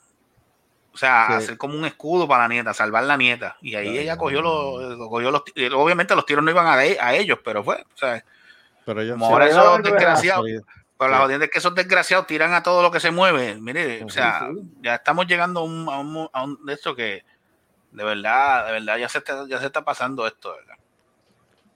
O 0.92 0.98
sea, 0.98 1.24
a 1.24 1.28
Sí. 1.38 1.44
hacer 1.44 1.56
como 1.58 1.78
un 1.78 1.86
escudo 1.86 2.28
para 2.28 2.42
la 2.42 2.48
nieta, 2.48 2.74
salvar 2.74 3.04
la 3.04 3.16
nieta. 3.16 3.56
Y 3.62 3.74
ahí 3.74 3.96
ella 3.96 4.18
cogió 4.18 4.42
no, 4.42 4.78
los, 4.78 5.08
cogió 5.08 5.30
los, 5.30 5.42
obviamente 5.74 6.14
los 6.14 6.26
tiros 6.26 6.44
no 6.44 6.50
iban 6.50 6.66
a, 6.66 6.76
de- 6.76 6.98
a 7.00 7.14
ellos, 7.14 7.38
pero 7.42 7.64
fue, 7.64 7.76
o 7.76 7.96
sea, 7.96 8.22
Pero 8.84 9.00
ella 9.00 9.12
como 9.14 9.26
ahora 9.26 9.48
esos 9.48 9.82
desgraciados, 9.82 10.46
Sí. 10.46 10.58
pero 10.98 11.10
la 11.10 11.18
jodienda 11.20 11.46
es 11.46 11.50
que 11.50 11.58
esos 11.58 11.74
desgraciados 11.74 12.26
tiran 12.26 12.52
a 12.52 12.62
todo 12.62 12.82
lo 12.82 12.90
que 12.90 13.00
se 13.00 13.10
mueve. 13.10 13.54
Mire, 13.54 14.04
o 14.04 14.10
sea, 14.10 14.48
sí. 14.52 14.60
ya 14.82 14.96
estamos 14.96 15.26
llegando 15.26 15.60
a 15.60 15.64
un, 15.64 15.88
a 15.88 15.98
un, 15.98 16.28
a 16.30 16.44
un 16.44 16.66
de 16.66 16.74
esto 16.74 16.94
que 16.94 17.24
de 17.94 18.04
verdad, 18.04 18.66
de 18.66 18.72
verdad 18.72 18.98
ya 18.98 19.08
se 19.08 19.18
está, 19.18 19.46
ya 19.48 19.58
se 19.60 19.66
está 19.66 19.82
pasando 19.84 20.26
esto, 20.26 20.52
de 20.52 20.60
¿verdad? 20.60 20.74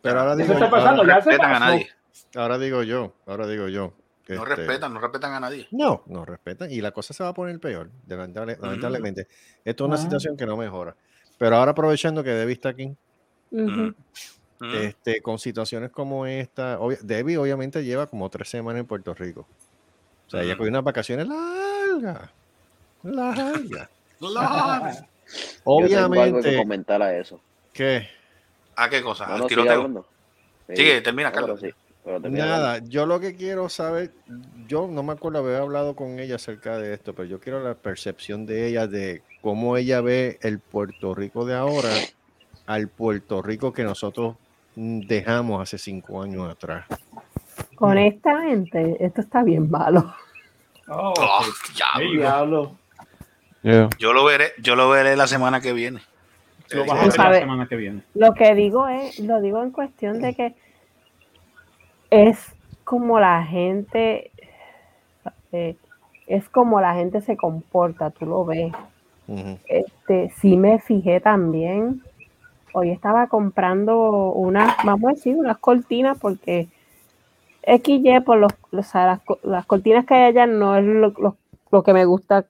Pero 0.02 0.20
ahora 0.20 0.36
digo, 0.36 0.52
está 0.52 0.70
pasando, 0.70 1.02
ahora, 1.02 1.16
ya 1.18 1.22
se 1.22 1.30
respetan 1.30 1.54
a 1.54 1.58
nadie. 1.58 1.88
ahora 2.36 2.58
digo 2.58 2.82
yo, 2.82 3.14
ahora 3.26 3.46
digo 3.46 3.68
yo. 3.68 3.94
que 4.24 4.34
No 4.34 4.42
este, 4.42 4.56
respetan, 4.56 4.92
no 4.92 5.00
respetan 5.00 5.32
a 5.32 5.40
nadie. 5.40 5.66
No, 5.70 6.02
no 6.06 6.24
respetan. 6.26 6.70
Y 6.70 6.82
la 6.82 6.90
cosa 6.90 7.14
se 7.14 7.22
va 7.22 7.30
a 7.30 7.34
poner 7.34 7.58
peor, 7.60 7.90
lamentable- 8.06 8.58
lamentablemente. 8.60 9.26
Esto 9.64 9.84
es 9.84 9.88
una 9.88 9.96
Ah. 9.96 10.02
situación 10.02 10.36
que 10.36 10.44
no 10.44 10.54
mejora. 10.56 10.94
Pero 11.38 11.56
ahora 11.56 11.70
aprovechando 11.70 12.22
que 12.22 12.30
Debbie 12.30 12.52
está 12.52 12.68
aquí, 12.68 12.94
este, 14.74 15.22
con 15.22 15.38
situaciones 15.38 15.90
como 15.90 16.26
esta, 16.26 16.78
obvia- 16.78 16.98
Debbie 17.00 17.38
obviamente 17.38 17.82
lleva 17.84 18.06
como 18.06 18.28
tres 18.28 18.48
semanas 18.50 18.80
en 18.80 18.86
Puerto 18.86 19.14
Rico. 19.14 19.46
O 20.26 20.30
sea, 20.30 20.42
ella 20.42 20.56
cogió 20.56 20.68
unas 20.70 20.84
vacaciones 20.84 21.26
largas. 21.26 22.30
Largas. 23.02 23.88
La- 25.66 25.80
Yo 25.82 25.88
tengo 25.88 26.20
algo 26.22 26.40
que 26.42 26.48
Obviamente, 26.48 26.56
comentar 26.56 27.02
a 27.02 27.16
eso. 27.18 27.40
¿qué? 27.72 28.08
¿A 28.76 28.88
qué 28.88 29.02
cosa? 29.02 29.26
No, 29.26 29.32
¿Al 29.34 29.38
no, 29.40 29.48
sigue 29.48 29.60
tiroteo? 29.62 29.72
hablando. 29.80 30.06
Sí. 30.68 30.76
Sigue, 30.76 31.00
termina, 31.00 31.30
pero 31.32 31.46
Carlos. 31.46 31.60
sí, 31.60 31.70
pero 32.04 32.20
termina 32.20 32.44
hablando. 32.44 32.66
Nada, 32.66 32.78
yo 32.88 33.06
lo 33.06 33.20
que 33.20 33.34
quiero 33.34 33.68
saber, 33.68 34.12
yo 34.66 34.86
no 34.86 35.02
me 35.02 35.12
acuerdo 35.12 35.38
haber 35.40 35.60
hablado 35.60 35.94
con 35.96 36.18
ella 36.18 36.36
acerca 36.36 36.78
de 36.78 36.94
esto, 36.94 37.14
pero 37.14 37.28
yo 37.28 37.40
quiero 37.40 37.62
la 37.62 37.74
percepción 37.74 38.46
de 38.46 38.68
ella 38.68 38.86
de 38.86 39.22
cómo 39.42 39.76
ella 39.76 40.00
ve 40.00 40.38
el 40.42 40.58
Puerto 40.60 41.14
Rico 41.14 41.44
de 41.44 41.54
ahora 41.56 41.90
al 42.66 42.88
Puerto 42.88 43.40
Rico 43.42 43.72
que 43.72 43.82
nosotros 43.84 44.36
dejamos 44.76 45.62
hace 45.62 45.76
cinco 45.78 46.22
años 46.22 46.48
atrás. 46.50 46.86
Honestamente, 47.78 48.96
esto 49.04 49.20
está 49.20 49.42
bien 49.42 49.70
malo. 49.70 50.14
Oh, 50.88 51.12
Oh. 51.18 51.44
Diablo. 52.12 52.77
Yeah. 53.68 53.90
Yo 53.98 54.12
lo 54.14 54.24
veré, 54.24 54.52
yo 54.62 54.76
lo 54.76 54.88
veré 54.88 55.14
la 55.16 55.26
semana 55.26 55.60
que 55.60 55.72
viene. 55.72 56.00
Lo 56.70 56.86
vas 56.86 56.90
a 56.90 56.94
ver 56.94 57.06
la 57.06 57.10
sabes- 57.12 57.40
semana 57.40 57.66
que 57.66 57.76
viene. 57.76 58.02
Lo 58.14 58.32
que 58.32 58.54
digo 58.54 58.88
es, 58.88 59.18
lo 59.18 59.40
digo 59.40 59.62
en 59.62 59.70
cuestión 59.72 60.20
de 60.22 60.34
que 60.34 60.54
es 62.10 62.38
como 62.84 63.20
la 63.20 63.44
gente, 63.44 64.30
eh, 65.52 65.76
es 66.26 66.48
como 66.48 66.80
la 66.80 66.94
gente 66.94 67.20
se 67.20 67.36
comporta, 67.36 68.10
tú 68.10 68.26
lo 68.26 68.44
ves. 68.44 68.72
Ujú. 69.26 69.58
Este, 69.66 70.30
sí 70.40 70.56
me 70.56 70.78
fijé 70.78 71.20
también. 71.20 72.02
Hoy 72.72 72.90
estaba 72.90 73.26
comprando 73.28 74.32
unas, 74.32 74.76
vamos 74.84 75.10
a 75.10 75.14
decir, 75.14 75.36
unas 75.36 75.58
cortinas 75.58 76.16
porque 76.18 76.68
XY 77.66 78.20
por 78.24 78.38
los, 78.38 78.52
o 78.72 78.82
sea, 78.82 79.06
las, 79.06 79.20
las 79.42 79.66
cortinas 79.66 80.06
que 80.06 80.14
hay 80.14 80.22
allá 80.30 80.46
no 80.46 80.76
es 80.76 80.84
lo, 80.84 81.10
lo- 81.18 81.36
lo 81.70 81.82
que 81.82 81.92
me 81.92 82.06
gusta, 82.06 82.46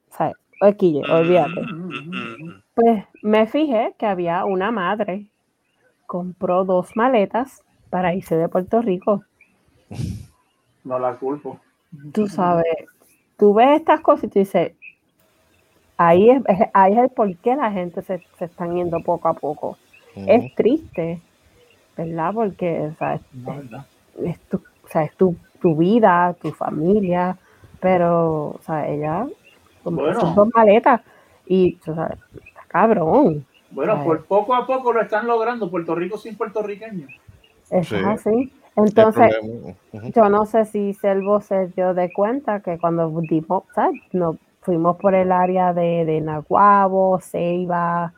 XY, 0.61 1.03
olvídate. 1.11 1.61
Mm, 1.63 2.61
Pues 2.75 3.05
me 3.23 3.47
fijé 3.47 3.95
que 3.99 4.07
había 4.07 4.45
una 4.45 4.71
madre, 4.71 5.27
compró 6.07 6.65
dos 6.65 6.97
maletas 6.97 7.63
para 7.91 8.15
irse 8.15 8.37
de 8.37 8.49
Puerto 8.49 8.81
Rico. 8.83 9.25
No 10.85 10.99
la 10.99 11.17
culpo. 11.17 11.59
Tú 12.13 12.29
sabes, 12.29 12.67
tú 13.39 13.55
ves 13.55 13.81
estas 13.81 14.01
cosas 14.01 14.25
y 14.25 14.29
tú 14.29 14.39
dices, 14.41 14.73
ahí 15.97 16.31
es, 16.31 16.43
ahí 16.73 16.93
es 16.93 16.99
el 16.99 17.09
por 17.11 17.35
qué 17.39 17.57
la 17.57 17.71
gente 17.73 18.03
se, 18.03 18.23
se 18.39 18.45
están 18.47 18.75
yendo 18.75 19.01
poco 19.01 19.29
a 19.29 19.35
poco. 19.35 19.77
Es 20.17 20.55
triste, 20.55 21.21
¿verdad? 21.97 22.35
Porque 22.35 22.91
o 22.93 22.95
sea, 22.97 23.15
es, 23.15 23.23
No, 23.33 23.57
¿verdad? 23.57 23.87
es 24.25 24.39
tu, 24.49 24.57
o 24.57 24.89
sea, 24.89 25.05
es 25.05 25.15
tu, 25.17 25.37
tu 25.61 25.77
vida, 25.77 26.35
tu 26.41 26.53
familia, 26.53 27.37
pero 27.81 28.49
o 28.51 28.61
sea, 28.65 28.89
ella 28.89 29.27
Bueno. 29.85 30.33
dos 30.35 30.49
maletas 30.55 31.01
y 31.47 31.79
o 31.87 31.95
sea, 31.95 32.17
está 32.35 32.61
cabrón. 32.69 33.45
Bueno, 33.71 33.97
Ay. 33.99 34.05
por 34.07 34.25
poco 34.25 34.55
a 34.55 34.67
poco 34.67 34.93
lo 34.93 35.01
están 35.01 35.27
logrando 35.27 35.71
Puerto 35.71 35.95
Rico 35.95 36.17
sin 36.19 36.37
puertorriqueños. 36.37 37.11
Eso 37.71 37.97
es 37.97 38.03
Sí. 38.03 38.07
así. 38.07 38.53
Entonces, 38.77 39.37
yo 40.15 40.29
no 40.29 40.47
sé 40.47 40.65
si 40.65 40.95
Selvo 40.95 41.41
se 41.41 41.67
dio 41.69 41.95
de 41.95 42.13
cuenta 42.13 42.61
que 42.61 42.79
cuando 42.79 43.11
dimos, 43.23 43.65
¿sabes? 43.75 44.01
Nos 44.13 44.37
fuimos 44.63 44.97
por 44.99 45.15
el 45.15 45.33
área 45.33 45.73
de, 45.75 46.05
de 46.05 46.21
Naguabo, 46.21 47.19
Ceiba, 47.21 48.13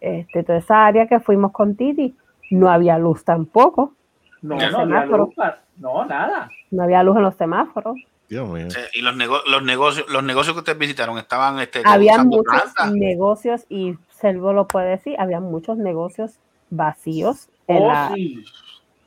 este, 0.00 0.42
toda 0.44 0.58
esa 0.58 0.86
área 0.86 1.06
que 1.06 1.20
fuimos 1.20 1.52
con 1.52 1.74
Titi, 1.76 2.16
no 2.50 2.70
había 2.70 2.96
luz 2.98 3.22
tampoco, 3.24 3.92
No, 4.40 4.54
había 4.54 4.70
luz 5.04 5.34
no, 5.76 6.04
nada. 6.06 6.48
no 6.70 6.82
había 6.82 7.02
luz 7.02 7.16
en 7.16 7.22
los 7.22 7.34
semáforos. 7.34 7.96
Dios 8.28 8.48
mío. 8.48 8.70
Sí, 8.70 8.78
Y 8.94 9.00
los, 9.02 9.14
nego- 9.16 9.42
los 9.46 9.62
negocios, 9.62 10.06
los 10.10 10.22
negocios 10.22 10.54
que 10.54 10.58
ustedes 10.60 10.78
visitaron 10.78 11.16
estaban 11.18 11.58
este, 11.60 11.80
Había 11.84 12.22
muchos 12.24 12.44
negocios, 12.92 13.64
y 13.68 13.94
Selvo 14.10 14.52
lo 14.52 14.66
puede 14.68 14.90
decir, 14.90 15.16
había 15.18 15.40
muchos 15.40 15.78
negocios 15.78 16.32
vacíos 16.70 17.48
en 17.66 17.82
Oh, 17.82 17.88
la, 17.88 18.12
sí. 18.14 18.44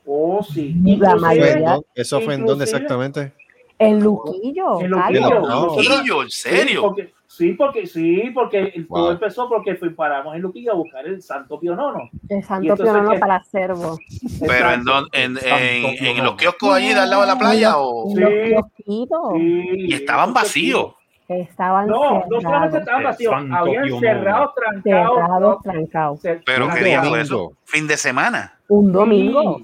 Oh, 0.05 0.41
sí. 0.43 0.73
La 0.97 1.11
¿Fue 1.11 1.15
en 1.15 1.21
mayoría- 1.21 1.79
¿Eso 1.93 2.21
fue 2.21 2.33
en 2.35 2.45
dónde 2.45 2.63
exactamente? 2.65 3.33
en 3.77 3.99
Luquillo, 4.03 4.79
En. 4.81 4.89
Luquillo. 4.91 5.39
No. 5.41 5.65
Luquillo, 5.75 6.21
¿en 6.23 6.29
Sí, 6.29 6.41
serio? 6.41 6.81
porque, 6.83 7.13
sí, 7.41 7.53
porque, 7.53 7.87
sí, 7.87 8.31
porque 8.33 8.85
todo 8.87 9.11
empezó 9.13 9.49
porque 9.49 9.75
fui, 9.75 9.89
paramos 9.89 10.35
en 10.35 10.41
Luquillo 10.41 10.73
a 10.73 10.75
buscar 10.75 11.05
el 11.07 11.21
Santo 11.21 11.59
Pío 11.59 11.75
Nono. 11.75 12.09
el 12.29 12.43
Santo 12.43 12.75
Pío 12.75 12.93
Nono 12.93 13.19
para 13.19 13.43
Servo. 13.43 13.97
Pero 14.47 14.71
en, 14.71 14.83
don- 14.83 15.07
en, 15.11 15.37
en- 15.43 16.05
en 16.17 16.23
los 16.23 16.35
kioscos 16.35 16.75
allí 16.75 16.93
de 16.93 16.99
al 16.99 17.09
lado 17.09 17.21
de 17.23 17.27
la 17.27 17.37
playa 17.37 17.77
o 17.77 18.09
En 18.17 18.61
Sí. 18.85 19.07
Sí, 19.35 19.63
y 19.87 19.93
estaban 19.93 20.33
vacíos. 20.33 20.93
Estaban 21.27 21.87
No, 21.87 22.25
no 22.29 22.41
solamente 22.41 22.77
estaban 22.79 23.03
vacíos, 23.03 23.33
habían 23.51 23.83
Pío 23.85 23.99
cerrados, 23.99 24.51
trancados. 24.53 25.15
cerrados, 25.17 25.57
trancados. 25.63 26.23
cer- 26.23 26.41
Pero 26.45 26.69
qué 26.69 26.83
día 26.83 27.01
fue 27.03 27.21
eso? 27.21 27.53
Fin 27.65 27.87
de 27.87 27.97
semana. 27.97 28.59
Un 28.67 28.91
domingo. 28.91 29.61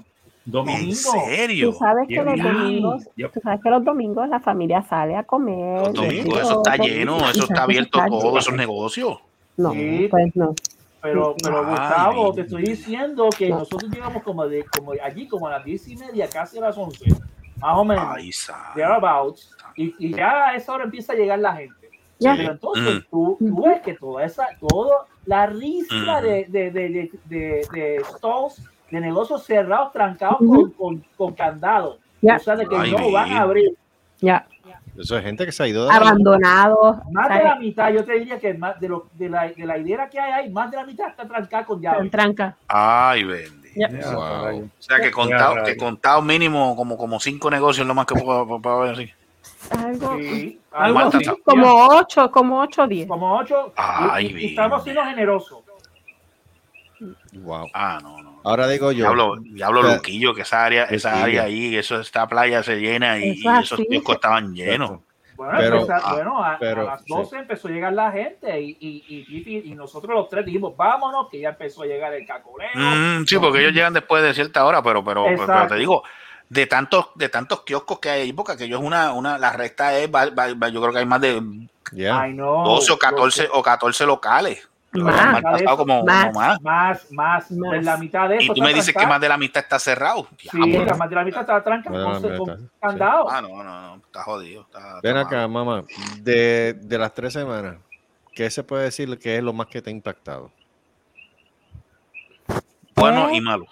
Sí, 0.50 0.56
¿En 0.58 0.64
Domingo. 0.64 0.94
serio? 0.94 1.70
Tú 1.72 1.76
sabes 1.78 2.08
que 2.08 2.14
Yeah. 2.14 2.24
los 2.24 2.42
domingos, 2.42 3.04
tú 3.34 3.40
sabes 3.42 3.60
que 3.62 3.70
los 3.70 3.84
domingos 3.84 4.28
la 4.30 4.40
familia 4.40 4.82
sale 4.82 5.14
a 5.14 5.22
comer. 5.22 5.82
Los 5.88 5.92
domingos, 5.92 6.40
eso 6.40 6.62
está 6.64 6.76
lleno, 6.76 7.18
eso 7.28 7.44
está 7.44 7.64
abierto 7.64 7.98
todo, 8.08 8.38
esos 8.38 8.54
negocios. 8.54 9.18
No, 9.58 9.72
Sí. 9.72 10.08
pues 10.10 10.34
no. 10.36 10.54
Pero, 11.02 11.36
pero 11.42 11.58
Ay, 11.60 11.64
Gustavo, 11.66 12.32
te 12.34 12.40
estoy 12.42 12.62
diciendo 12.62 13.28
que 13.36 13.50
No. 13.50 13.58
nosotros 13.58 13.90
llegamos 13.92 14.22
como 14.22 14.48
de 14.48 14.64
como 14.64 14.92
allí 15.02 15.28
como 15.28 15.46
a 15.46 15.50
las 15.50 15.64
diez 15.64 15.86
y 15.88 15.96
media, 15.96 16.28
casi 16.28 16.58
a 16.58 16.62
las 16.62 16.78
once, 16.78 17.04
más 17.60 17.78
o 17.78 17.84
menos, 17.84 18.04
Ay, 18.08 18.30
y, 19.76 19.94
y 19.98 20.14
ya 20.14 20.48
a 20.48 20.54
esa 20.56 20.72
hora 20.72 20.84
empieza 20.84 21.12
a 21.12 21.16
llegar 21.16 21.38
la 21.38 21.54
gente. 21.54 21.90
Ya. 22.18 22.34
Pero 22.36 22.52
entonces 22.52 22.94
Mm. 22.96 23.10
tú, 23.10 23.36
tú 23.38 23.62
ves 23.62 23.80
que 23.82 23.94
toda 23.94 24.24
esa, 24.24 24.48
todo 24.58 24.92
la 25.26 25.46
ristra 25.46 26.20
Mm. 26.20 26.24
de, 26.24 26.46
de, 26.48 26.70
de, 26.70 26.88
de, 26.88 27.10
de, 27.26 27.66
de 27.72 28.02
stalls, 28.16 28.62
de 28.90 29.00
negocios 29.00 29.44
cerrados, 29.44 29.92
trancados 29.92 30.38
con, 30.38 30.70
con, 30.72 31.04
con 31.16 31.34
candado. 31.34 31.98
O 32.22 32.38
sea, 32.38 32.56
de 32.56 32.66
que 32.66 32.76
Ay, 32.76 32.92
no 32.92 33.10
van 33.12 33.32
a 33.32 33.42
abrir. 33.42 33.70
Ya, 34.20 34.46
Eso 34.98 35.16
es 35.16 35.22
gente 35.22 35.46
que 35.46 35.52
se 35.52 35.62
ha 35.62 35.68
ido 35.68 35.82
de 35.84 35.88
la- 35.90 35.96
abandonados. 35.96 36.96
Más 37.12 37.28
de 37.28 37.44
la 37.44 37.54
mitad, 37.56 37.92
yo 37.92 38.04
te 38.04 38.18
diría 38.18 38.40
que 38.40 38.52
más 38.54 38.80
de, 38.80 38.88
lo, 38.88 39.06
de, 39.14 39.28
la, 39.28 39.42
de 39.48 39.64
la 39.64 39.78
hilera 39.78 40.08
que 40.08 40.18
hay 40.18 40.32
ahí, 40.32 40.50
más 40.50 40.70
de 40.72 40.76
la 40.78 40.84
mitad 40.84 41.08
está 41.08 41.26
trancada 41.28 41.64
con 41.64 41.80
llave. 41.80 41.98
Con 41.98 42.10
tranca. 42.10 42.56
Ay, 42.66 43.22
bendito. 43.22 43.58
Yeah, 43.76 43.90
Wow. 44.12 44.64
O 44.64 44.70
sea, 44.82 44.98
que 44.98 45.12
contado, 45.12 45.62
que 45.64 45.76
contado 45.76 46.20
mínimo 46.22 46.74
como, 46.74 46.96
como 46.96 47.20
cinco 47.20 47.48
negocios 47.48 47.86
lo 47.86 47.94
más 47.94 48.06
que 48.06 48.16
puedo, 48.16 48.60
puedo 48.60 48.80
ver 48.80 48.92
así. 48.94 49.10
Algo, 49.70 50.16
Sí, 50.16 50.58
algo 50.72 50.98
así. 50.98 51.24
como 51.44 51.86
ocho, 51.90 52.30
como 52.32 52.60
ocho 52.60 52.82
o 52.82 52.86
diez. 52.88 53.06
como 53.06 53.36
ocho. 53.38 53.72
Ay, 53.76 54.34
y- 54.36 54.46
estamos 54.46 54.82
siendo 54.82 55.04
generosos. 55.04 55.60
Wow. 57.34 57.68
Ah, 57.72 58.00
no, 58.02 58.20
no. 58.22 58.27
Ahora 58.48 58.66
digo 58.68 58.90
yo. 58.92 59.04
Diablo, 59.04 59.36
diablo 59.40 59.80
O 59.80 59.84
sea, 59.84 59.94
Luquillo, 59.96 60.34
que 60.34 60.42
esa 60.42 60.64
área, 60.64 60.84
esa 60.84 61.10
Luquillo. 61.10 61.24
área 61.26 61.42
ahí, 61.44 61.76
eso 61.76 62.00
esta 62.00 62.26
playa 62.26 62.62
se 62.62 62.76
llena 62.76 63.18
y, 63.18 63.30
Eso 63.32 63.50
y 63.50 63.62
esos 63.62 63.80
kioscos 63.88 64.14
estaban 64.16 64.54
llenos. 64.54 65.00
Bueno, 65.36 65.52
Pero- 65.56 65.80
empezó- 65.82 65.92
ah, 66.04 66.14
bueno, 66.14 66.42
a, 66.42 66.58
las 66.60 67.00
sí. 67.02 67.06
12 67.14 67.36
empezó 67.36 67.68
a 67.68 67.70
llegar 67.70 67.92
la 67.92 68.10
gente 68.10 68.60
y, 68.60 68.76
y, 68.80 69.04
y, 69.08 69.58
y- 69.68 69.70
y 69.70 69.74
nosotros 69.76 70.12
los 70.12 70.28
tres 70.28 70.44
dijimos, 70.44 70.76
vámonos, 70.76 71.28
que 71.30 71.38
ya 71.40 71.50
empezó 71.50 71.82
a 71.82 71.86
llegar 71.86 72.12
el 72.12 72.26
cacoleo. 72.26 72.68
Mm, 72.74 73.24
sí, 73.24 73.38
porque 73.38 73.60
ellos 73.60 73.72
llegan 73.72 73.92
después 73.92 74.20
de 74.22 74.34
cierta 74.34 74.64
hora, 74.64 74.82
pero, 74.82 75.04
pero, 75.04 75.26
pero, 75.36 75.66
te 75.68 75.76
digo, 75.76 76.02
de 76.48 76.66
tantos, 76.66 77.10
de 77.14 77.28
tantos 77.28 77.62
kioscos 77.62 78.00
que 78.00 78.10
hay 78.10 78.22
ahí, 78.22 78.32
porque 78.32 78.52
aquello 78.52 78.78
es 78.78 78.82
una, 78.82 79.12
una, 79.12 79.38
la 79.38 79.52
recta 79.52 79.96
es, 79.96 80.08
va- 80.12 80.30
va- 80.30 80.54
va- 80.54 80.68
yo 80.70 80.80
creo 80.80 80.92
que 80.92 80.98
hay 80.98 81.06
más 81.06 81.20
de 81.20 81.40
no. 81.40 82.64
12 82.64 82.92
o 82.92 82.98
14, 82.98 83.48
o 83.52 83.62
14 83.62 84.06
locales. 84.06 84.68
Que 84.98 85.10
Más. 85.10 85.34
han 85.36 85.42
pasado 85.42 85.76
como, 85.76 86.04
Más. 86.04 86.26
como 86.26 86.40
más. 86.40 86.62
Más, 86.62 87.12
más, 87.12 87.50
Más. 87.50 87.84
la 87.84 87.96
mitad 87.96 88.28
de 88.28 88.36
eso. 88.36 88.52
Y 88.52 88.54
tú 88.56 88.62
me 88.62 88.68
dices 88.70 88.86
que 88.86 88.92
trancado. 88.92 89.14
más 89.14 89.20
de 89.20 89.28
la 89.28 89.36
mitad 89.38 89.62
está 89.62 89.78
cerrado. 89.78 90.26
Sí, 90.38 90.48
Diablo. 90.52 90.84
la 90.86 90.94
más 90.96 91.10
de 91.10 91.16
la 91.16 91.24
mitad 91.24 91.40
está 91.42 91.62
con, 91.62 91.82
con 91.82 92.58
sí. 92.58 92.68
candado. 92.80 93.30
Ah, 93.30 93.40
no, 93.42 93.48
no, 93.48 93.64
no, 93.64 93.96
está 93.96 94.22
jodido. 94.22 94.62
Está, 94.62 95.00
Ven 95.02 95.16
está 95.16 95.20
acá, 95.20 95.48
malo. 95.48 95.64
mamá. 95.64 95.84
De, 96.20 96.74
de 96.74 96.98
las 96.98 97.14
tres 97.14 97.32
semanas, 97.32 97.76
¿qué 98.34 98.50
se 98.50 98.62
puede 98.64 98.84
decir 98.84 99.18
que 99.18 99.36
es 99.36 99.42
lo 99.42 99.52
más 99.52 99.66
que 99.68 99.80
te 99.82 99.90
ha 99.90 99.92
impactado? 99.92 100.50
Bueno 102.94 103.28
¿Qué? 103.28 103.36
y 103.36 103.40
malo. 103.40 103.66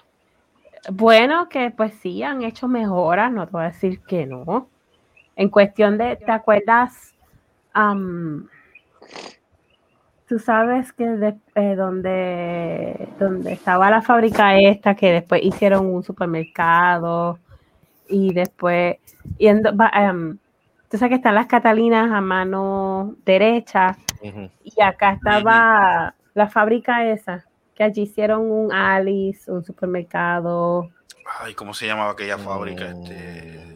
Bueno, 0.91 1.49
que 1.49 1.71
pues 1.71 1.95
sí, 2.01 2.23
han 2.23 2.43
hecho 2.43 2.69
mejoras, 2.69 3.33
no 3.33 3.47
te 3.47 3.53
voy 3.53 3.63
a 3.63 3.67
decir 3.67 4.01
que 4.03 4.25
no. 4.27 4.69
En 5.35 5.49
cuestión 5.51 5.99
de, 5.99 6.17
¿te 6.17 6.31
acuerdas? 6.31 7.15
Am, 7.73 8.49
tú 10.29 10.39
sabes 10.39 10.93
que 10.93 11.07
de- 11.07 11.37
eh, 11.55 11.75
donde, 11.77 13.09
donde 13.19 13.53
estaba 13.53 13.91
la 13.91 14.03
fábrica 14.03 14.59
esta, 14.59 14.95
que 14.95 15.13
después 15.13 15.43
hicieron 15.45 15.87
un 15.87 16.03
supermercado 16.03 17.39
y 18.09 18.33
después, 18.35 18.97
y 19.39 19.47
en 19.49 19.63
do- 19.63 19.77
va- 19.77 19.91
am, 19.93 20.39
tú 20.91 20.99
sabes 20.99 21.11
que 21.11 21.17
están 21.17 21.35
las 21.35 21.47
Catalinas 21.47 22.11
a 22.13 22.21
mano 22.21 23.15
derecha 23.25 23.97
y 24.65 24.81
acá 24.83 25.13
estaba 25.13 26.15
la 26.35 26.49
fábrica 26.49 27.05
esa, 27.07 27.45
que 27.75 27.85
allí 27.85 28.03
hicieron 28.03 28.51
un 28.51 28.73
Alice, 28.73 29.51
un 29.51 29.65
supermercado. 29.65 30.89
Ay, 31.41 31.55
¿cómo 31.55 31.75
se 31.75 31.87
llamaba 31.87 32.13
aquella 32.13 32.39
fábrica? 32.39 32.87
Mm. 32.87 33.03
Este... 33.03 33.76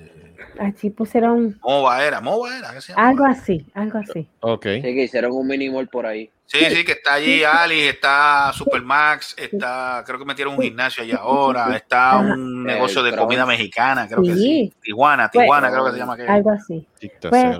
Allí 0.58 0.90
pusieron 0.90 1.58
Mova 1.62 2.04
era, 2.04 2.20
Mova 2.20 2.56
era, 2.56 2.72
¿qué 2.72 2.80
se 2.80 2.92
llama? 2.92 3.08
algo 3.08 3.24
así, 3.24 3.66
algo 3.74 3.98
así. 3.98 4.28
Ok. 4.40 4.64
Sí, 4.64 4.82
que 4.82 5.04
hicieron 5.04 5.32
un 5.32 5.46
mini 5.46 5.70
mall 5.70 5.88
por 5.88 6.06
ahí. 6.06 6.30
Sí, 6.46 6.58
sí, 6.70 6.84
que 6.84 6.92
está 6.92 7.14
allí 7.14 7.44
Ali, 7.44 7.82
está 7.82 8.50
Supermax, 8.52 9.36
está, 9.38 10.02
creo 10.04 10.18
que 10.18 10.24
metieron 10.24 10.54
un 10.54 10.60
gimnasio 10.62 11.04
allá 11.04 11.18
ahora, 11.18 11.76
está 11.76 12.18
un 12.18 12.64
negocio 12.64 13.02
de 13.04 13.16
comida 13.16 13.46
mexicana, 13.46 14.08
creo 14.08 14.20
que 14.22 14.34
sí. 14.34 14.40
Sí. 14.40 14.74
Tijuana, 14.82 15.30
Pues- 15.32 15.44
Tijuana, 15.44 15.70
creo 15.70 15.84
que 15.84 15.92
se 15.92 15.98
llama 15.98 16.14
aquello. 16.14 16.30
Algo 16.32 16.50
así. 16.50 16.86
Pues. 17.28 17.58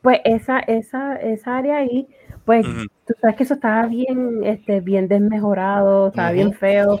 Pues 0.00 0.20
esa, 0.24 0.58
esa, 0.60 1.14
esa 1.16 1.58
área 1.58 1.76
ahí, 1.76 2.08
pues 2.44 2.66
tú 3.06 3.14
sabes 3.20 3.36
que 3.36 3.44
eso 3.44 3.54
estaba 3.54 3.86
bien, 3.86 4.42
este, 4.44 4.80
bien 4.80 5.06
desmejorado, 5.06 6.08
estaba 6.08 6.32
bien 6.32 6.52
feo. 6.54 6.98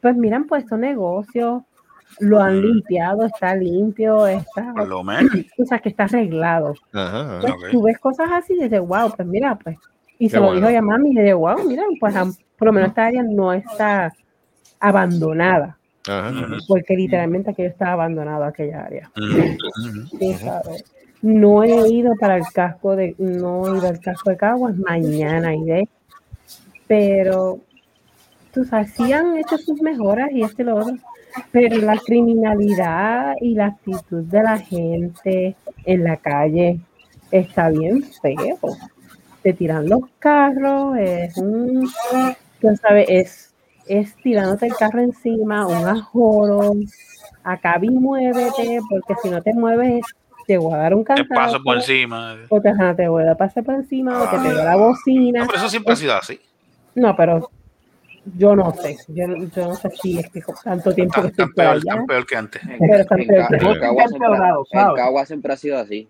Pues 0.00 0.14
mira, 0.16 0.36
han 0.36 0.46
puesto 0.46 0.76
negocios, 0.76 1.62
lo 2.20 2.40
han 2.40 2.60
limpiado, 2.60 3.24
está 3.26 3.54
limpio, 3.54 4.26
está, 4.26 4.72
Por 4.74 4.88
lo 4.88 5.02
menos. 5.02 5.32
que 5.82 5.88
está 5.88 6.04
arreglado. 6.04 6.74
Ajá. 6.92 7.40
Pues. 7.40 7.72
Tú 7.72 7.82
ves 7.82 7.98
cosas 7.98 8.28
así 8.32 8.54
y 8.54 8.64
dices, 8.64 8.80
wow, 8.80 9.12
pues 9.14 9.26
mira, 9.28 9.56
pues. 9.56 9.76
Y 10.18 10.28
se 10.28 10.38
lo 10.38 10.54
dijo 10.54 10.70
ya 10.70 10.80
mami 10.80 11.10
y 11.10 11.16
dije, 11.16 11.34
wow, 11.34 11.62
mira, 11.66 11.82
pues 11.98 12.14
por 12.56 12.66
lo 12.66 12.72
menos 12.72 12.90
esta 12.90 13.06
área 13.06 13.22
no 13.22 13.52
está 13.52 14.12
abandonada, 14.78 15.76
Ajá, 16.06 16.28
ajá. 16.28 16.56
porque 16.68 16.94
literalmente 16.94 17.50
aquello 17.50 17.70
estaba 17.70 17.92
abandonado, 17.92 18.44
aquella 18.44 18.84
área. 18.84 19.10
Sabes. 20.40 20.84
No 21.20 21.64
he 21.64 21.88
ido 21.88 22.14
para 22.20 22.36
el 22.36 22.44
casco 22.52 22.94
de, 22.96 23.14
no 23.18 23.66
he 23.66 23.78
ido 23.78 23.88
al 23.88 23.98
casco 23.98 24.30
de 24.30 24.36
Caguas, 24.36 24.76
mañana 24.76 25.54
iré. 25.54 25.88
Pero, 26.86 27.60
tú 28.52 28.64
sabes, 28.64 28.92
sí 28.92 29.10
han 29.10 29.38
hecho 29.38 29.56
sus 29.56 29.80
mejoras 29.80 30.30
y 30.32 30.42
este 30.42 30.62
y 30.62 30.66
lo 30.66 30.76
otro. 30.76 30.94
Pero 31.52 31.78
la 31.78 31.96
criminalidad 31.98 33.34
y 33.40 33.54
la 33.54 33.66
actitud 33.66 34.22
de 34.24 34.42
la 34.42 34.58
gente 34.58 35.56
en 35.84 36.04
la 36.04 36.16
calle 36.16 36.80
está 37.30 37.70
bien 37.70 38.04
feo. 38.22 38.58
Te 39.42 39.52
tiran 39.52 39.88
los 39.88 40.02
carros, 40.18 40.96
es 40.98 41.36
un, 41.36 41.88
tú 42.60 42.68
sabes, 42.80 43.06
es, 43.08 43.54
es 43.86 44.14
tirándote 44.16 44.66
el 44.66 44.74
carro 44.74 45.00
encima, 45.00 45.66
un 45.66 45.86
ajoro. 45.86 46.74
Acá 47.42 47.76
vi 47.78 47.90
muévete, 47.90 48.80
porque 48.88 49.14
si 49.22 49.28
no 49.28 49.42
te 49.42 49.52
mueves, 49.52 50.02
te 50.46 50.56
voy 50.56 50.72
a 50.72 50.78
dar 50.78 50.94
un 50.94 51.04
Te 51.04 51.14
cantazo. 51.14 51.34
paso 51.34 51.62
por 51.62 51.76
encima. 51.76 52.36
O 52.48 52.60
te, 52.60 52.72
te 52.96 53.08
voy 53.08 53.26
a 53.26 53.34
pasar 53.34 53.64
por 53.64 53.74
encima, 53.74 54.22
o 54.22 54.28
te 54.30 54.38
pego 54.38 54.62
la 54.62 54.76
bocina. 54.76 55.40
No, 55.40 55.46
pero 55.46 55.58
eso 55.58 55.68
siempre 55.68 55.92
ha 55.92 55.96
sido 55.96 56.14
así. 56.14 56.40
No, 56.94 57.14
pero 57.16 57.50
yo 58.36 58.56
no 58.56 58.72
sé. 58.74 58.96
Yo, 59.08 59.26
yo 59.54 59.68
no 59.68 59.74
sé 59.74 59.90
si 60.02 60.18
es 60.18 60.30
que 60.30 60.40
tanto 60.62 60.92
tiempo 60.94 61.14
que 61.14 61.20
Tan, 61.20 61.30
estoy 61.30 61.44
tan 61.46 61.54
peor, 61.54 61.68
allá. 61.76 61.82
tan 61.96 62.06
peor 62.06 62.26
que 62.26 62.36
antes. 62.36 62.62
En, 62.62 62.78
que- 62.78 63.78
Cagua 63.80 64.08
siempre, 64.08 64.28
peorados, 64.28 64.68
en 64.72 64.80
¿sabes? 64.80 64.96
Cagua 64.96 65.26
siempre 65.26 65.52
ha 65.52 65.56
sido 65.56 65.78
así. 65.78 66.08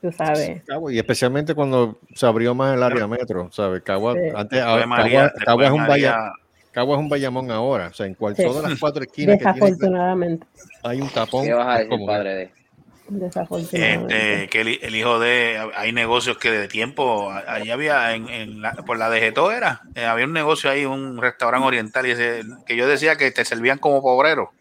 Tú 0.00 0.12
sabes. 0.12 0.62
Cagua, 0.64 0.92
y 0.92 0.98
especialmente 0.98 1.54
cuando 1.54 1.98
se 2.14 2.26
abrió 2.26 2.54
más 2.54 2.74
el 2.76 2.82
área 2.82 3.06
metro, 3.06 3.48
¿sabes? 3.50 3.82
Cagua, 3.82 4.14
Sí. 4.14 4.20
antes, 4.34 4.64
María- 4.86 5.32
Cagua, 5.32 5.44
Cagua 5.44 5.64
es 5.66 5.70
un 5.72 5.86
María- 5.86 6.32
Cagua 6.72 6.96
es 6.96 7.00
un 7.00 7.08
Bayamón 7.08 7.50
ahora, 7.50 7.88
o 7.88 7.94
sea, 7.94 8.04
en 8.06 8.12
cual, 8.14 8.36
Sí. 8.36 8.44
todas 8.44 8.68
las 8.70 8.78
cuatro 8.78 9.02
esquinas 9.02 9.38
que 9.38 9.44
tiene, 9.44 9.54
Desafortunadamente. 9.60 10.46
hay 10.82 11.00
un 11.00 11.08
tapón. 11.08 11.46
¿Qué 11.46 11.54
vas 11.54 11.66
a 11.66 11.72
decir, 11.78 11.88
como- 11.88 12.06
padre 12.06 12.34
de? 12.34 12.50
Este, 14.02 14.48
que 14.48 14.60
el, 14.60 14.78
el 14.82 14.96
hijo 14.96 15.18
de 15.18 15.70
hay 15.76 15.92
negocios 15.92 16.38
que 16.38 16.50
de 16.50 16.68
tiempo 16.68 17.32
ahí 17.46 17.70
había 17.70 18.14
en, 18.14 18.28
en 18.28 18.62
la- 18.62 18.72
por 18.72 18.98
la 18.98 19.08
de 19.10 19.26
era 19.52 19.82
eh, 19.94 20.04
había 20.04 20.24
un 20.24 20.32
negocio 20.32 20.70
ahí 20.70 20.84
un 20.84 21.16
restaurante 21.18 21.66
oriental 21.66 22.06
y 22.06 22.10
ese, 22.10 22.42
que 22.66 22.76
yo 22.76 22.86
decía 22.88 23.16
que 23.16 23.30
te 23.30 23.44
servían 23.44 23.78
como 23.78 24.02
pobrero. 24.02 24.52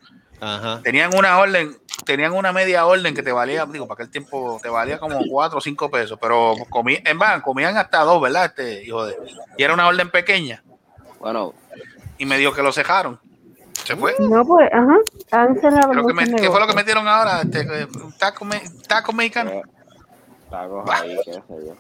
Ajá. 0.42 0.82
tenían 0.84 1.16
una 1.16 1.40
orden 1.40 1.78
tenían 2.06 2.34
una 2.34 2.52
media 2.52 2.86
orden 2.86 3.16
que 3.16 3.24
te 3.24 3.32
valía 3.32 3.66
digo 3.66 3.88
para 3.88 3.96
aquel 4.04 4.12
tiempo 4.12 4.60
te 4.62 4.68
valía 4.68 5.00
como 5.00 5.18
cuatro 5.30 5.60
o 5.60 5.62
cinco 5.62 5.90
pesos 5.90 6.20
pero 6.22 6.56
comí, 6.70 6.98
en 7.06 7.18
van 7.18 7.40
comían 7.40 7.78
hasta 7.78 8.00
dos 8.02 8.22
verdad 8.22 8.46
este 8.46 8.84
hijo 8.84 9.06
de 9.06 9.16
y 9.58 9.64
era 9.64 9.74
una 9.74 9.88
orden 9.88 10.10
pequeña. 10.12 10.62
Bueno, 11.20 11.54
y 12.18 12.26
me 12.26 12.38
dijo 12.38 12.52
que 12.54 12.62
lo 12.62 12.74
cejaron 12.74 13.20
se 13.86 13.96
fue 13.96 14.14
No, 14.20 14.46
pues, 14.46 14.70
ajá. 14.74 14.98
Han 15.32 15.60
cerrado 15.62 15.92
Creo 15.92 16.08
que 16.08 16.14
me- 16.14 16.36
¿qué 16.36 16.50
fue 16.50 16.60
lo 16.60 16.68
que 16.68 16.74
metieron 16.76 17.08
ahora 17.08 17.42
este, 17.42 17.62
eh, 17.62 17.88
taco, 18.18 18.46
me- 18.46 18.62
taco 18.88 19.14
mexicano 19.14 19.52
eh, 19.52 19.62
tacos 20.50 20.88
Va. 20.90 20.98
ahí, 20.98 21.18
qué 21.26 21.34
sé 21.34 21.42
yo. 21.50 21.76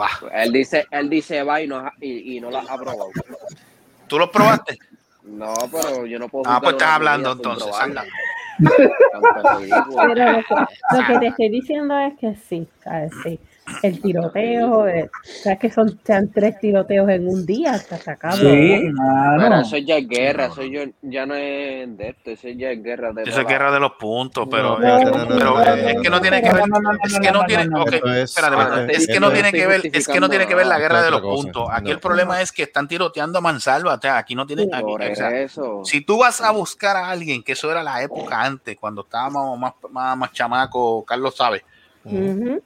va 0.00 0.08
Él 0.32 0.52
dice, 0.52 0.86
él 0.90 1.08
dice 1.10 1.42
va 1.42 1.60
y 1.60 1.66
no, 1.66 1.90
y, 2.00 2.36
y 2.36 2.40
no 2.40 2.50
la 2.50 2.60
ha 2.60 2.76
probado. 2.76 3.10
tú 4.06 4.18
lo 4.18 4.30
probaste 4.30 4.78
No, 5.22 5.54
pero 5.72 6.06
yo 6.06 6.18
no 6.18 6.28
puedo. 6.28 6.44
ah 6.48 6.60
pues 6.60 6.72
estás 6.74 6.88
hablando 6.90 7.32
entonces. 7.32 7.68
Pero 8.58 10.32
lo 10.32 10.38
que, 10.42 10.54
lo 10.92 11.06
que 11.06 11.18
te 11.18 11.26
estoy 11.26 11.48
diciendo 11.50 11.98
es 11.98 12.14
que 12.18 12.34
sí, 12.48 12.68
¿sabes? 12.82 13.12
Sí. 13.22 13.38
El 13.82 14.00
tiroteo, 14.00 14.86
eh, 14.86 15.10
sabes 15.22 15.58
que 15.58 15.70
son 15.70 15.98
sean 16.04 16.30
tres 16.32 16.58
tiroteos 16.60 17.08
en 17.08 17.26
un 17.28 17.44
día 17.44 17.74
hasta 17.74 17.98
sacarlo. 17.98 18.50
Sí, 18.50 18.80
Pero 18.80 18.92
mano. 19.38 19.60
eso 19.60 19.76
ya 19.78 19.96
es 19.96 20.08
guerra, 20.08 20.46
eso 20.46 20.62
yo, 20.62 20.82
ya 21.02 21.26
no 21.26 21.34
es 21.34 21.96
de 21.96 22.08
esto, 22.10 22.30
eso 22.30 22.48
ya 22.48 22.70
es 22.70 22.82
guerra 22.82 23.12
de 23.12 23.24
Eso 23.24 23.40
es 23.40 23.46
guerra 23.46 23.72
de 23.72 23.80
los 23.80 23.92
puntos, 23.92 24.46
pero, 24.50 24.78
No, 24.78 24.98
eh, 24.98 25.04
no, 25.04 25.26
pero 25.36 25.54
no, 25.54 25.62
es 25.62 26.00
que 26.00 26.10
no 26.10 26.20
tiene 26.20 26.42
que 26.42 26.52
ver, 26.52 26.62
es 27.02 27.18
que 27.18 27.32
no, 27.32 27.44
tiene, 27.44 27.62
es- 27.64 28.36
espérate, 28.36 28.92
es 28.96 29.06
que 29.06 29.20
no 29.20 29.26
es- 29.28 29.32
tiene 29.34 29.52
que 29.52 29.66
ver, 29.66 29.80
es 29.92 30.08
que 30.08 30.20
no 30.20 30.28
tiene 30.30 30.46
que 30.46 30.54
ver 30.54 30.66
la 30.66 30.78
guerra 30.78 31.02
de 31.02 31.10
los 31.10 31.20
puntos. 31.20 31.68
Aquí 31.70 31.90
el 31.90 32.00
problema 32.00 32.40
es 32.40 32.52
que 32.52 32.62
están 32.62 32.86
tiroteando 32.88 33.38
a 33.38 33.42
mansalva, 33.42 33.94
o 33.94 34.00
sea, 34.00 34.18
aquí 34.18 34.34
no 34.34 34.46
tiene, 34.46 34.68
aquí, 34.72 34.82
Por 34.82 35.02
o 35.02 35.14
sea, 35.14 35.40
eso. 35.40 35.80
si 35.84 36.00
tú 36.02 36.18
vas 36.18 36.40
a 36.40 36.50
buscar 36.52 36.96
a 36.96 37.10
alguien, 37.10 37.42
que 37.42 37.52
eso 37.52 37.70
era 37.70 37.82
la 37.82 38.00
época 38.02 38.42
antes, 38.42 38.76
cuando 38.78 39.02
estábamos 39.02 39.58
más, 39.58 39.72
más, 39.90 40.16
más 40.16 40.32
chamaco, 40.32 41.04
Carlos 41.04 41.36
sabe, 41.36 41.64
Ujú. 42.04 42.62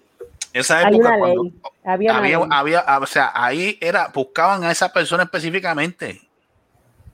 Esa 0.53 0.79
Hay 0.79 0.95
época 0.95 1.09
una 1.09 1.19
cuando 1.19 1.43
ley. 1.45 1.61
Había, 1.85 2.11
una 2.13 2.19
había, 2.21 2.39
ley. 2.39 2.49
había, 2.51 2.99
o 3.01 3.07
sea, 3.07 3.33
ahí 3.35 3.79
era, 3.81 4.09
buscaban 4.15 4.65
a 4.65 4.71
esa 4.71 4.93
persona 4.93 5.25
específicamente. 5.25 6.21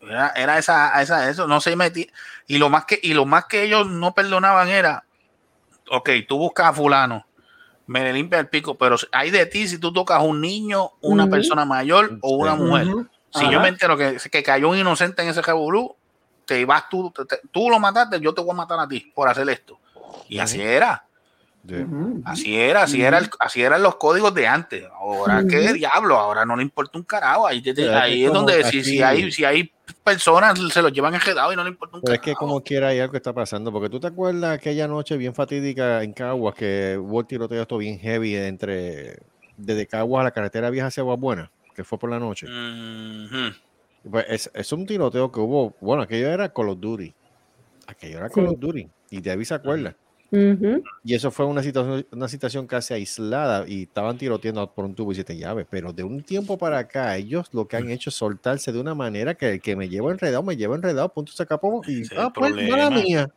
Era, 0.01 0.29
era 0.37 0.59
esa, 0.59 1.01
esa, 1.03 1.29
eso, 1.29 1.47
no 1.47 1.61
se 1.61 1.75
metía. 1.77 2.07
Y 2.47 2.59
lo 2.59 2.69
más 2.71 2.85
que, 2.85 2.99
y 3.03 3.13
lo 3.15 3.25
más 3.27 3.47
que 3.47 3.63
ellos 3.65 3.87
no 3.89 4.15
perdonaban 4.15 4.69
era, 4.69 5.05
ok, 5.91 6.11
tú 6.29 6.39
buscas 6.39 6.67
a 6.69 6.73
fulano, 6.73 7.27
me 7.87 8.03
le 8.03 8.13
limpia 8.13 8.39
el 8.39 8.49
pico, 8.49 8.77
pero 8.77 8.97
hay 9.13 9.31
de 9.31 9.47
ti 9.47 9.67
si 9.69 9.79
tú 9.79 9.93
tocas 9.93 10.19
a 10.19 10.23
un 10.23 10.41
niño, 10.41 10.93
una 11.01 11.27
persona 11.29 11.65
mayor 11.65 12.19
o 12.23 12.31
una 12.37 12.55
mujer. 12.55 12.87
Ujú. 12.87 13.07
Si 13.31 13.43
Ajá. 13.45 13.53
yo 13.53 13.61
me 13.61 13.69
entero 13.69 13.97
que, 13.97 14.17
que 14.31 14.43
cayó 14.43 14.69
un 14.69 14.79
inocente 14.79 15.23
en 15.23 15.29
ese 15.29 15.43
revolú, 15.43 15.95
te 16.45 16.65
vas 16.65 16.89
tú, 16.89 17.11
te- 17.11 17.25
te- 17.25 17.41
tú 17.51 17.69
lo 17.69 17.79
mataste, 17.81 18.21
yo 18.21 18.33
te 18.33 18.41
voy 18.41 18.53
a 18.53 18.55
matar 18.55 18.79
a 18.79 18.87
ti 18.87 19.13
por 19.15 19.29
hacer 19.29 19.49
esto. 19.51 19.79
Y 20.29 20.39
así 20.39 20.61
era. 20.63 21.06
Sí. 21.69 21.75
Así 22.25 22.57
era, 22.57 22.83
así 22.83 23.03
era, 23.03 23.19
el- 23.19 23.31
así 23.41 23.63
eran 23.63 23.83
los 23.83 23.97
códigos 23.97 24.35
de 24.35 24.47
antes. 24.47 24.85
Ahora 24.99 25.39
Ujú. 25.41 25.49
qué 25.49 25.73
diablo, 25.73 26.17
ahora 26.17 26.45
no 26.45 26.57
le 26.57 26.63
importa 26.63 26.97
un 26.99 27.05
carajo. 27.05 27.47
Ahí, 27.47 27.63
Sí, 27.63 27.83
ahí 27.89 28.25
es 28.25 28.33
donde 28.33 28.63
si, 28.65 29.03
hay, 29.03 29.31
si 29.33 29.45
hay 29.45 29.73
personas 30.05 30.59
se 30.73 30.83
los 30.83 30.93
llevan 30.93 31.15
enredados 31.15 31.53
y 31.53 31.57
no 31.57 31.65
le 31.65 31.71
importa 31.71 31.97
un 31.97 32.03
Pero 32.03 32.15
es 32.15 32.21
que 32.21 32.33
carajo. 32.33 32.47
como 32.47 32.61
quiera 32.63 32.89
hay 32.89 33.01
algo 33.01 33.11
que 33.13 33.17
está 33.19 33.33
pasando, 33.33 33.73
porque 33.73 33.89
tú 33.89 33.99
te 34.01 34.07
acuerdas 34.09 34.55
aquella 34.59 34.87
noche 34.89 35.17
bien 35.17 35.35
fatídica 35.35 36.03
en 36.03 36.13
Caguas 36.13 36.55
que 36.55 36.97
hubo 37.01 37.21
el 37.21 37.27
tiroteo 37.27 37.63
esto 37.63 37.79
bien 37.79 37.99
heavy 37.99 38.37
entre 38.37 39.19
desde 39.57 39.87
Caguas 39.87 40.21
a 40.21 40.25
la 40.25 40.31
carretera 40.31 40.71
vieja 40.71 40.87
hacia 40.89 41.01
Aguas 41.03 41.19
Buenas, 41.19 41.51
que 41.75 41.83
fue 41.85 41.99
por 41.99 42.11
la 42.11 42.19
noche. 42.19 42.47
Ujú. 42.47 43.55
Pues 44.11 44.25
es, 44.29 44.51
es 44.55 44.73
un 44.73 44.87
tiroteo 44.87 45.33
que 45.33 45.41
hubo, 45.41 45.75
bueno, 45.81 46.03
aquello 46.03 46.29
era 46.29 46.49
Call 46.53 46.69
of 46.69 46.79
Duty. 46.81 47.13
Aquello 47.89 48.19
era 48.19 48.29
Sí. 48.29 48.35
Call 48.35 48.47
of 48.49 48.59
Duty. 48.59 48.89
Y 49.11 49.21
David 49.21 49.45
se 49.45 49.55
acuerda. 49.55 49.97
Y 50.31 51.15
eso 51.15 51.31
fue 51.31 51.47
una 51.47 51.63
situación, 51.63 52.07
una 52.11 52.29
situación 52.29 52.67
casi 52.67 52.95
aislada 52.95 53.65
y 53.67 53.85
estaban 53.85 54.19
tiroteando 54.19 54.71
por 54.73 54.85
un 54.85 54.95
tubo 54.95 55.13
y 55.13 55.15
siete 55.15 55.37
llaves. 55.37 55.67
Pero 55.71 55.93
de 55.93 56.03
un 56.03 56.23
tiempo 56.23 56.59
para 56.59 56.79
acá, 56.79 57.17
ellos 57.17 57.49
lo 57.53 57.69
que 57.69 57.77
han 57.77 57.91
hecho 57.91 58.11
es 58.11 58.17
soltarse 58.17 58.73
de 58.73 58.81
una 58.81 58.95
manera 58.95 59.35
que 59.35 59.55
el 59.55 59.61
que 59.61 59.77
me 59.77 59.89
llevo 59.89 60.11
enredado, 60.11 60.43
me 60.43 60.57
llevo 60.57 60.75
enredado, 60.75 61.09
punto 61.09 61.33
se 61.33 61.43
acabó. 61.43 61.83
Y, 61.87 62.03
es 62.03 62.11
ah, 62.17 62.33
pues, 62.35 62.55
mala 62.69 62.91
mía. 62.91 63.29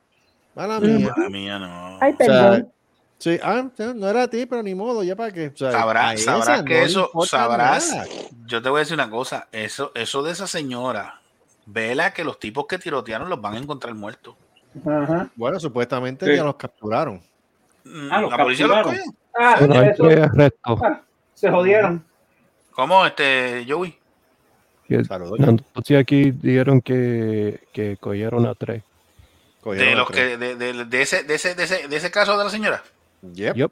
Mala 0.56 0.80
mía. 0.80 1.14
Mala 1.16 1.30
mía, 1.30 1.60
no. 1.60 1.98
Ay, 2.02 2.14
O 2.14 2.18
sea, 2.18 2.52
perdón. 2.52 2.72
sí, 3.18 3.40
ah, 3.44 3.70
no 3.96 4.10
era 4.10 4.24
a 4.24 4.30
ti, 4.30 4.46
pero 4.46 4.64
ni 4.64 4.74
modo, 4.74 5.04
ya 5.04 5.16
para 5.16 5.32
qué. 5.32 5.48
O 5.48 5.58
sea, 5.58 5.72
Sabrás, 5.72 6.16
esa 6.16 6.38
sabrás 6.40 6.60
no 6.60 6.66
que 6.66 6.84
eso, 6.84 7.12
sabrás. 7.26 7.92
nada. 7.92 8.06
Yo 8.48 8.62
te 8.62 8.70
voy 8.70 8.80
a 8.80 8.82
decir 8.82 8.96
una 8.96 9.10
cosa, 9.10 9.48
eso, 9.52 9.92
eso 9.94 10.24
de 10.24 10.32
esa 10.32 10.48
señora, 10.48 11.22
vela 11.66 12.14
que 12.14 12.24
los 12.24 12.40
tipos 12.40 12.66
que 12.66 12.80
tirotearon 12.80 13.30
los 13.30 13.40
van 13.40 13.54
a 13.56 13.58
encontrar 13.60 13.94
muertos. 13.94 14.36
Ajá. 14.86 15.30
Bueno, 15.36 15.60
supuestamente 15.60 16.26
Sí. 16.26 16.36
ya 16.36 16.44
los 16.44 16.56
capturaron. 16.56 17.22
Ah, 18.12 18.22
los 18.22 18.32
la 18.32 18.38
policía 18.38 18.68
los 18.68 18.76
capturaron. 18.78 19.04
cogió. 19.06 19.14
Ah, 19.36 19.56
eso- 19.92 20.80
ah, 20.84 21.02
se 21.34 21.50
jodieron. 21.50 22.06
¿Cómo, 22.72 23.06
este, 23.06 23.66
Joey? 23.68 23.98
Noticia 25.76 26.00
aquí 26.00 26.32
dijeron 26.32 26.82
que, 26.82 27.60
que 27.72 27.98
cogieron 27.98 28.46
a 28.48 28.56
tres. 28.56 28.84
Cogieron 29.62 29.88
De 29.88 29.94
a 29.94 29.98
los 29.98 30.08
tres. 30.08 30.30
que, 30.30 30.38
de, 30.38 30.56
de- 30.56 30.86
de 30.86 31.02
ese, 31.02 31.24
de 31.24 31.36
ese, 31.36 31.56
de 31.56 31.64
ese, 31.64 31.88
de 31.88 31.96
ese 31.96 32.10
caso 32.12 32.38
de 32.38 32.44
la 32.44 32.50
señora. 32.50 32.84
Yep. 33.22 33.56
Yep. 33.56 33.72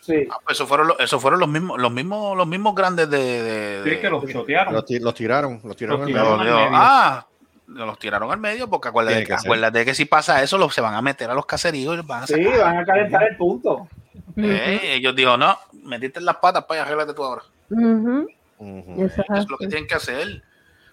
Sí. 0.00 0.26
Ah, 0.30 0.38
pues 0.44 0.56
esos 0.56 0.68
fueron 0.68 0.88
los, 0.88 1.00
esos 1.00 1.20
furon 1.20 1.38
los 1.40 1.48
mismos, 1.48 1.78
los 1.80 1.92
mismos, 1.92 2.36
los 2.36 2.46
mismos 2.46 2.74
grandes 2.74 3.08
de, 3.10 3.18
de- 3.18 3.82
Sí, 3.84 3.90
de- 3.90 4.00
que 4.00 4.10
los. 4.10 4.22
Los, 4.24 4.34
los 4.34 4.46
tiraron, 4.46 4.74
los 4.74 4.84
tiraron 4.84 5.60
Los 5.62 5.70
al 5.70 5.76
tiraron 5.76 6.40
al 6.40 6.46
medio. 6.46 6.56
ah, 6.72 7.26
los 7.72 7.98
tiraron 7.98 8.30
al 8.30 8.38
medio 8.38 8.68
porque 8.68 8.88
acuérdate, 8.88 9.24
que 9.24 9.32
acuérdate 9.34 9.84
que 9.84 9.94
si 9.94 10.04
pasa 10.04 10.42
eso 10.42 10.58
los, 10.58 10.74
se 10.74 10.80
van 10.80 10.94
a 10.94 11.02
meter 11.02 11.30
a 11.30 11.34
los 11.34 11.46
caseríos 11.46 11.94
y 11.94 11.96
los 11.98 12.06
van 12.06 12.24
a 12.24 12.26
Sí, 12.26 12.34
sacar. 12.42 12.58
van 12.60 12.78
a 12.78 12.84
calentar 12.84 13.22
el 13.28 13.36
punto. 13.36 13.88
Eh, 14.36 14.80
ellos 14.94 15.14
dijo, 15.14 15.36
no, 15.36 15.56
metiste 15.84 16.18
en 16.18 16.24
las 16.24 16.36
patas 16.36 16.64
para 16.64 16.82
arréglate 16.82 17.14
tú 17.14 17.24
ahora. 17.24 17.42
Ujú. 17.70 18.28
Ujú. 18.58 19.04
Eso 19.04 19.22
es 19.22 19.30
Eso 19.30 19.34
es 19.36 19.48
lo 19.48 19.56
que 19.58 19.68
tienen 19.68 19.86
que 19.86 19.94
hacer. 19.94 20.42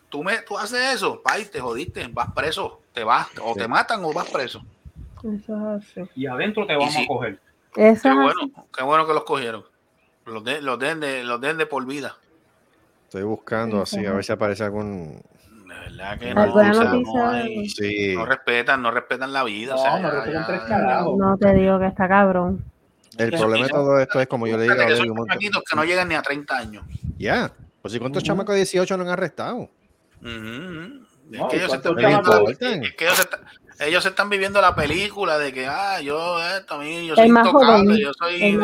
Tú, 0.10 0.24
me, 0.24 0.38
tú 0.44 0.58
haces 0.58 0.96
eso, 0.96 1.22
pay, 1.22 1.46
te 1.46 1.60
jodiste, 1.60 2.08
vas 2.12 2.30
preso, 2.34 2.82
te 2.94 3.04
vas, 3.04 3.28
o 3.42 3.54
Sí. 3.54 3.60
te 3.60 3.68
matan 3.68 4.04
o 4.06 4.14
vas 4.14 4.30
preso. 4.30 4.64
Eso 5.24 5.76
es 5.78 5.84
así. 5.98 6.02
Y 6.16 6.28
adentro 6.28 6.66
te 6.66 6.76
vamos 6.76 6.96
a 6.96 7.06
coger. 7.08 7.40
Eso 7.76 8.02
Qué 8.04 8.10
es 8.10 8.16
bueno, 8.16 8.32
así. 8.44 8.54
qué 8.76 8.84
bueno 8.84 9.06
que 9.06 9.14
los 9.14 9.24
cogieron. 9.24 9.66
Los 10.26 10.44
den, 10.44 10.64
los 10.66 10.80
den 10.80 11.00
de, 11.00 11.24
los 11.24 11.42
den 11.42 11.58
de 11.58 11.66
por 11.66 11.86
vida. 11.86 12.16
Estoy 13.06 13.24
buscando 13.24 13.82
así, 13.82 14.06
a 14.06 14.14
ver 14.14 14.24
si 14.24 14.32
aparece 14.32 14.64
algún. 14.64 15.22
Verdad 15.90 16.20
que 16.20 16.34
no, 16.34 16.42
¿Alguna 16.42 16.72
o 16.72 16.74
sea, 16.74 16.84
noticia? 16.86 17.20
no, 17.20 17.30
hay- 17.30 17.70
Sí. 17.70 18.14
no 18.16 18.26
respetan, 18.26 18.82
no 18.82 18.92
respetan 18.92 19.34
la 19.34 19.44
vida. 19.44 19.76
o 19.76 19.78
No, 19.78 19.84
sea, 19.84 20.00
no 20.00 20.02
ya- 20.02 20.12
respetan 20.12 20.42
ya- 20.42 20.48
tres 20.48 20.60
carajos. 20.62 21.18
No 21.18 21.38
te 21.38 21.54
digo 21.54 21.80
que 21.80 21.88
está 21.88 22.08
cabrón. 22.08 22.64
El 23.18 23.34
Eso- 23.34 23.44
problema 23.44 23.66
de 23.66 23.72
todo 23.72 24.00
esto 24.00 24.20
es, 24.22 24.28
como 24.28 24.48
yo 24.48 24.58
le 24.58 24.64
digo 24.64 24.76
a 24.76 24.96
son 24.96 25.08
chamaquitos 25.08 25.64
que 25.70 25.76
no 25.76 25.84
llegan 25.86 26.08
ni 26.10 26.16
a 26.16 26.22
30 26.22 26.58
años. 26.58 26.84
Ya. 27.18 27.52
Pues 27.82 27.94
si 27.94 28.00
cuántos 28.00 28.24
chamacos 28.24 28.54
de 28.54 28.58
18 28.60 28.98
no 28.98 29.04
han 29.04 29.10
arrestado. 29.10 29.70
Es 30.22 31.42
que 31.50 31.56
¿y 31.56 31.60
ellos 31.60 31.74
están 31.74 31.98
es 32.00 32.96
que 32.96 33.06
ellos 33.06 33.20
están- 33.20 33.40
ellos 33.80 34.04
se 34.04 34.10
están 34.10 34.30
viviendo 34.30 34.60
la 34.62 34.74
película 34.76 35.38
de 35.38 35.54
que, 35.54 35.68
ah, 35.68 36.00
yo, 36.02 36.40
esto, 36.58 36.76
a 36.76 36.78
mí, 36.80 37.06
yo 37.08 37.16
soy 37.16 37.28
intocable, 37.28 38.00
yo 38.02 38.12
soy... 38.14 38.60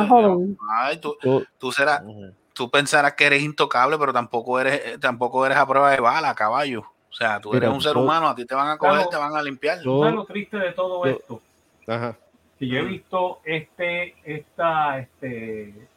Ay, 0.72 0.98
tú, 0.98 1.16
Tú- 1.22 1.46
tú 1.60 1.72
serás, 1.72 2.02
Ujú. 2.04 2.34
tú 2.54 2.72
pensarás 2.72 3.14
que 3.14 3.26
eres 3.26 3.44
intocable, 3.44 3.98
pero 4.00 4.12
tampoco 4.14 4.60
eres, 4.60 4.82
eh, 4.86 4.98
tampoco 5.00 5.46
eres 5.46 5.58
a 5.58 5.68
prueba 5.68 5.92
de 5.92 6.00
bala, 6.00 6.34
caballo. 6.34 6.84
O 7.14 7.16
sea, 7.16 7.39
tú 7.39 7.51
eres 7.51 7.61
Mira, 7.70 7.72
un 7.76 7.82
ser 7.82 7.93
tú- 7.93 7.99
humano, 8.01 8.28
a 8.28 8.34
ti 8.36 8.43
te 8.43 8.55
van 8.55 8.70
a 8.70 8.78
coger, 8.78 8.95
Claro. 8.95 9.09
te 9.09 9.18
van 9.18 9.36
a 9.36 9.41
limpiar. 9.43 9.78
¿Sabes 9.84 10.14
lo 10.16 10.26
triste 10.26 10.57
de 10.57 10.72
todo 10.74 11.05
yo- 11.05 11.11
esto? 11.11 11.41
Ajá. 11.88 12.18
Que 12.57 12.68
yo 12.68 12.80
he 12.80 12.84
visto 12.84 13.39
este, 13.45 14.16
esta, 14.24 14.97
este, 14.99 15.88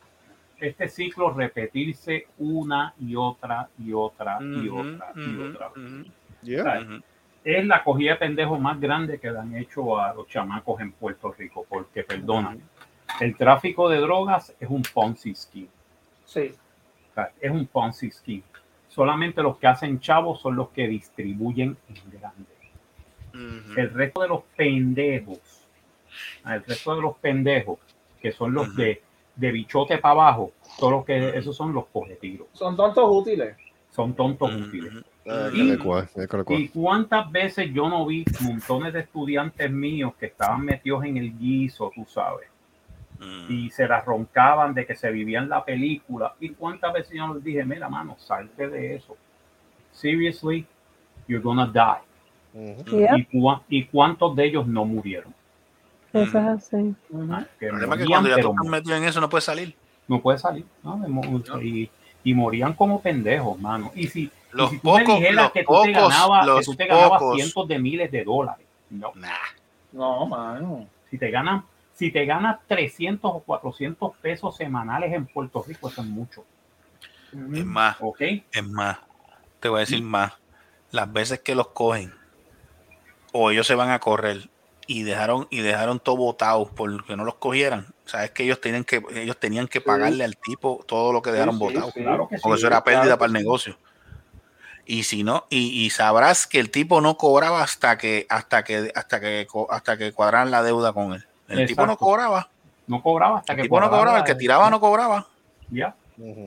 este 0.59 0.89
ciclo 0.89 1.31
repetirse 1.33 2.27
una 2.39 2.93
y 3.01 3.17
otra 3.17 3.69
y 3.79 3.93
otra 3.95 4.39
y 4.41 4.69
otra 4.69 5.13
y 6.45 6.57
otra. 6.57 7.01
Es 7.45 7.65
la 7.65 7.83
cogida 7.85 8.13
de 8.13 8.17
pendejos 8.19 8.61
más 8.61 8.79
grande 8.81 9.19
que 9.21 9.31
le 9.31 9.39
han 9.39 9.55
hecho 9.55 9.99
a 9.99 10.13
los 10.13 10.27
chamacos 10.29 10.81
en 10.81 10.93
Puerto 10.93 11.33
Rico, 11.33 11.65
porque 11.69 12.03
perdona, 12.03 12.57
el 13.21 13.37
tráfico 13.37 13.89
de 13.89 13.99
drogas 14.01 14.53
es 14.59 14.69
un 14.69 14.83
Ponzi 14.83 15.35
scheme. 15.35 15.69
Sí. 16.25 16.53
O 17.11 17.15
sea, 17.15 17.31
es 17.41 17.51
un 17.51 17.67
Ponzi 17.67 18.11
scheme. 18.11 18.43
Solamente 18.97 19.43
los 19.43 19.59
que 19.59 19.67
hacen 19.67 20.01
chavos 20.01 20.41
son 20.41 20.57
los 20.57 20.71
que 20.71 20.89
distribuyen 20.89 21.77
en 21.87 22.19
grande. 22.19 22.57
El 23.77 23.91
resto 23.93 24.23
de 24.23 24.29
los 24.29 24.43
pendejos, 24.57 25.39
el 26.47 26.65
resto 26.65 26.97
de 26.97 27.03
los 27.03 27.15
pendejos, 27.19 27.79
que 28.19 28.33
son 28.33 28.55
los 28.55 28.75
de, 28.75 29.03
de 29.35 29.53
bichote 29.53 29.99
para 29.99 30.13
abajo, 30.13 30.53
todos 30.79 30.93
los 30.93 31.05
que, 31.05 31.37
esos 31.37 31.55
son 31.55 31.75
los 31.75 31.85
cogetiros. 31.89 32.49
Son 32.55 32.75
tontos 32.75 33.05
útiles. 33.07 33.55
Son 33.91 34.15
tontos 34.15 34.55
útiles. 34.55 34.95
Ah, 35.29 35.51
Y-. 35.53 35.75
¿Y 36.55 36.69
cuántas 36.69 37.31
veces 37.31 37.71
yo 37.75 37.91
no 37.91 38.07
vi 38.07 38.25
montones 38.41 38.95
de 38.95 39.01
estudiantes 39.01 39.71
míos 39.71 40.15
que 40.19 40.27
estaban 40.27 40.65
metidos 40.65 41.05
en 41.05 41.19
el 41.19 41.37
guiso, 41.39 41.93
tú 41.95 42.07
sabes, 42.07 42.49
Ujú. 43.19 43.53
y 43.53 43.71
se 43.71 43.87
las 43.89 44.05
roncaban 44.05 44.75
de 44.75 44.85
que 44.87 44.95
se 44.95 45.11
vivían 45.11 45.49
la 45.49 45.65
película? 45.65 46.35
¿Y 46.41 46.51
cuántas 46.51 46.93
veces 46.93 47.17
yo 47.17 47.33
les 47.35 47.43
dije, 47.45 47.65
mira, 47.65 47.89
mano, 47.89 48.17
salte 48.19 48.69
de 48.69 48.97
eso? 48.97 49.17
Seriously, 49.93 50.67
you're 51.29 51.43
gonna 51.43 51.67
die. 51.67 52.05
Ujú. 52.73 52.99
Yep, 53.01 53.17
¿Y, 53.19 53.27
cua- 53.39 53.63
¿Y 53.69 53.85
cuántos 53.87 54.35
de 54.37 54.45
ellos 54.47 54.67
no 54.67 54.85
murieron? 54.85 55.35
Eso 56.13 56.39
es 56.39 56.45
así. 56.47 56.95
Que 57.59 57.67
El 57.67 57.71
problema 57.73 57.95
es 57.97 58.01
que 58.03 58.07
cuando 58.07 58.29
ya 58.31 58.41
tú 58.41 58.51
estás 58.51 58.67
metido 58.67 58.97
en 58.97 59.05
eso 59.05 59.21
no 59.21 59.29
puedes 59.29 59.45
salir. 59.45 59.75
no 60.09 60.21
puede 60.23 60.39
salir. 60.39 60.65
¿no? 60.83 61.03
Y, 61.63 61.91
y 62.25 62.35
morían 62.35 62.73
como 62.73 63.01
pendejos, 63.01 63.59
mano. 63.61 63.91
Y 63.95 64.07
si, 64.07 64.23
y 64.25 64.31
Los 64.53 64.71
si 64.71 64.79
tú 64.79 64.93
me 64.93 65.05
pocos, 65.05 65.19
dijeras 65.21 65.45
los 65.45 65.53
que 65.53 65.61
tú 65.65 65.67
te 65.83 65.93
pocos, 65.93 65.93
ganabas, 66.13 66.41
que 66.47 66.53
los 66.53 66.65
tú 66.65 66.75
te 66.75 66.87
ganabas 66.87 67.19
pocos. 67.21 67.37
cientos 67.37 67.69
de 67.69 67.79
miles 67.79 68.11
de 68.11 68.25
dólares. 68.25 68.67
No. 68.91 69.13
Nah. 69.17 69.29
No, 69.93 70.27
mano. 70.27 70.87
Si 71.11 71.19
te 71.19 71.31
ganas, 71.31 71.65
si 71.97 72.11
te 72.11 72.27
ganas 72.27 72.59
300 72.69 73.31
o 73.35 73.41
400 73.41 74.17
pesos 74.19 74.55
semanales 74.57 75.13
en 75.15 75.27
Puerto 75.27 75.65
Rico, 75.67 75.89
eso 75.89 76.03
es 76.03 76.07
mucho. 76.07 76.45
Es 77.33 77.65
más, 77.65 77.97
¿Ok? 78.01 78.21
es 78.21 78.69
más. 78.69 78.99
Te 79.61 79.71
voy 79.71 79.79
a 79.79 79.81
decir 79.81 80.03
más. 80.03 80.35
Las 80.91 81.11
veces 81.11 81.41
que 81.41 81.55
los 81.55 81.69
cogen 81.69 82.15
o 83.33 83.51
ellos 83.51 83.67
se 83.67 83.75
van 83.75 83.91
a 83.91 83.99
correr 83.99 84.49
y 84.87 85.03
dejaron 85.03 85.49
y 85.51 85.61
dejaron 85.61 85.99
todo 85.99 86.19
botado 86.19 86.71
porque 86.75 87.17
no 87.17 87.25
los 87.25 87.37
cogieran. 87.37 87.87
Sabes 88.05 88.31
que 88.31 88.45
ellos 88.45 88.61
tenían 88.61 88.85
que 88.85 89.03
ellos 89.15 89.39
tenían 89.39 89.67
que 89.67 89.81
pagarle 89.81 90.25
al 90.25 90.37
tipo 90.37 90.85
todo 90.87 91.13
lo 91.13 91.23
que 91.23 91.33
dejaron 91.33 91.55
sí, 91.55 91.61
botado. 91.61 91.91
sí. 91.93 92.03
Claro 92.03 92.29
que. 92.29 92.39
Porque 92.39 92.59
eso 92.59 92.67
era 92.67 92.85
pérdida 92.85 93.03
claro 93.03 93.19
para 93.19 93.27
el 93.27 93.33
negocio. 93.33 93.79
Y 94.85 95.03
si 95.03 95.25
no, 95.25 95.47
y, 95.49 95.85
y 95.85 95.91
sabrás 95.91 96.47
que 96.47 96.61
el 96.61 96.71
tipo 96.71 97.01
no 97.01 97.17
cobraba 97.17 97.63
hasta 97.63 97.99
que, 97.99 98.27
hasta 98.29 98.63
que, 98.63 98.93
hasta 98.95 99.19
que, 99.19 99.47
hasta 99.71 99.97
que 99.97 100.13
cuadraran 100.13 100.53
la 100.53 100.63
deuda 100.63 100.93
con 100.93 101.15
él. 101.15 101.27
El 101.49 101.67
tipo 101.67 101.87
no 101.87 101.97
cobraba. 101.97 102.49
No 102.87 103.03
cobraba 103.03 103.39
hasta 103.39 103.53
El 103.53 103.57
que 103.57 103.63
tipo 103.63 103.81
no 103.81 103.91
cobraba, 103.91 104.19
el 104.19 104.25
que 104.25 104.35
tiraba 104.35 104.71
no 104.71 104.79
cobraba. 104.81 105.27
Ya, 105.71 105.95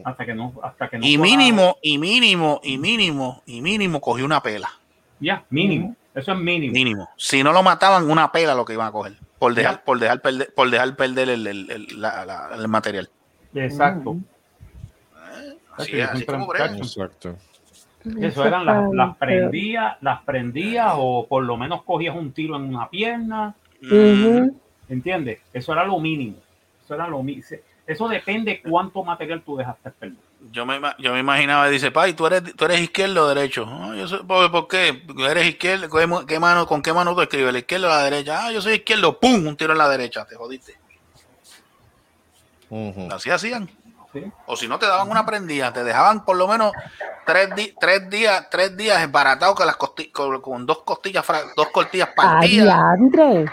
hasta 0.06 0.26
que 0.26 0.34
no, 0.34 0.54
hasta 0.64 0.90
que 0.90 0.98
no 0.98 1.06
Y 1.06 1.18
cobraba. 1.18 1.38
mínimo, 1.38 1.78
y 1.82 1.98
mínimo, 1.98 2.60
y 2.64 2.78
mínimo, 2.78 3.44
y 3.46 3.62
mínimo 3.62 4.00
cogió 4.02 4.26
una 4.26 4.42
pela. 4.42 4.70
Ya, 5.20 5.44
mínimo. 5.50 5.96
Eso 6.16 6.32
es 6.32 6.40
mínimo. 6.40 6.74
Mínimo. 6.74 7.10
Si 7.18 7.44
no 7.44 7.52
lo 7.54 7.62
mataban, 7.62 8.10
una 8.10 8.32
pela 8.32 8.56
lo 8.56 8.66
que 8.66 8.74
iban 8.74 8.88
a 8.88 8.92
coger. 8.92 9.14
Por 9.38 9.54
dejar, 9.54 9.76
Ya. 9.76 9.84
por 9.84 10.00
dejar 10.00 10.22
perder, 10.22 10.54
por 10.54 10.70
dejar 10.70 10.96
perder 10.96 11.30
el, 11.30 11.46
el- 11.48 11.70
el- 11.72 12.02
la- 12.02 12.26
la- 12.26 12.50
el 12.56 12.68
material. 12.68 13.10
Exacto. 13.54 14.18
Así, 15.78 15.92
Yo 15.94 15.98
es, 16.00 16.10
así 16.10 16.24
siempre- 16.26 16.36
como. 16.40 16.56
Exacto. 16.78 17.36
Eso 18.22 18.46
eran 18.46 18.66
las, 18.66 18.92
las 18.94 19.18
prendías, 19.18 19.98
las 20.02 20.22
prendías 20.24 20.94
o 20.96 21.26
por 21.28 21.44
lo 21.44 21.58
menos 21.58 21.84
cogías 21.84 22.16
un 22.16 22.32
tiro 22.32 22.56
en 22.56 22.64
una 22.64 22.90
pierna, 22.90 23.56
Ujú. 23.84 24.58
¿Entiendes? 24.90 25.40
Eso 25.54 25.72
era 25.74 25.84
lo 25.86 26.00
mínimo. 26.00 26.38
Eso 26.84 26.96
era 26.96 27.08
lo 27.08 27.22
mínimo. 27.24 27.46
Eso 27.88 28.08
depende 28.08 28.62
cuánto 28.62 29.04
material 29.04 29.42
tú 29.44 29.58
dejaste 29.58 29.90
perder. 29.92 30.18
Yo 30.52 30.66
me, 30.66 30.80
yo 31.00 31.12
me 31.14 31.20
imaginaba, 31.20 31.68
dice, 31.68 31.92
Pai, 31.92 32.14
¿tú 32.14 32.26
eres, 32.28 32.56
tú 32.56 32.66
eres 32.66 32.80
izquierdo 32.80 33.26
o 33.26 33.28
derecho? 33.28 33.66
"Ah, 33.68 33.94
yo 33.98 34.08
soy, 34.08 34.24
¿por, 34.24 34.50
por 34.52 34.68
qué? 34.70 35.04
¿Eres 35.30 35.48
izquierdo? 35.48 35.90
¿Qué, 36.26 36.40
mano, 36.40 36.66
¿Con 36.66 36.82
qué 36.82 36.94
mano 36.94 37.14
tú 37.14 37.22
escribes? 37.22 37.52
¿La 37.52 37.60
izquierda 37.60 37.88
o 37.88 37.90
la 37.90 38.04
derecha? 38.04 38.46
Ah, 38.46 38.52
yo 38.52 38.62
soy 38.62 38.76
izquierdo. 38.76 39.20
¡Pum! 39.20 39.48
Un 39.48 39.58
tiro 39.58 39.74
en 39.74 39.78
la 39.80 39.90
derecha. 39.90 40.26
Te 40.26 40.36
jodiste. 40.36 40.78
Así 43.12 43.30
hacían. 43.32 43.70
¿sí? 44.14 44.24
O 44.46 44.56
si 44.56 44.68
no, 44.68 44.78
te 44.80 44.86
daban 44.86 45.10
una 45.10 45.26
prendida. 45.26 45.74
Te 45.74 45.84
dejaban 45.84 46.24
por 46.24 46.38
lo 46.38 46.48
menos, 46.48 46.72
tres, 47.26 47.54
di- 47.56 47.74
tres 47.80 48.10
días, 48.10 48.48
tres 48.50 48.78
días 48.78 49.02
esbaratados 49.02 49.56
con 49.56 49.66
las 49.66 49.78
costi- 49.78 50.12
con, 50.12 50.40
con 50.42 50.66
dos 50.66 50.84
costillas, 50.84 51.26
dos 51.56 51.68
costillas 51.70 52.10
partidas, 52.16 52.76
Adiantre. 52.80 53.46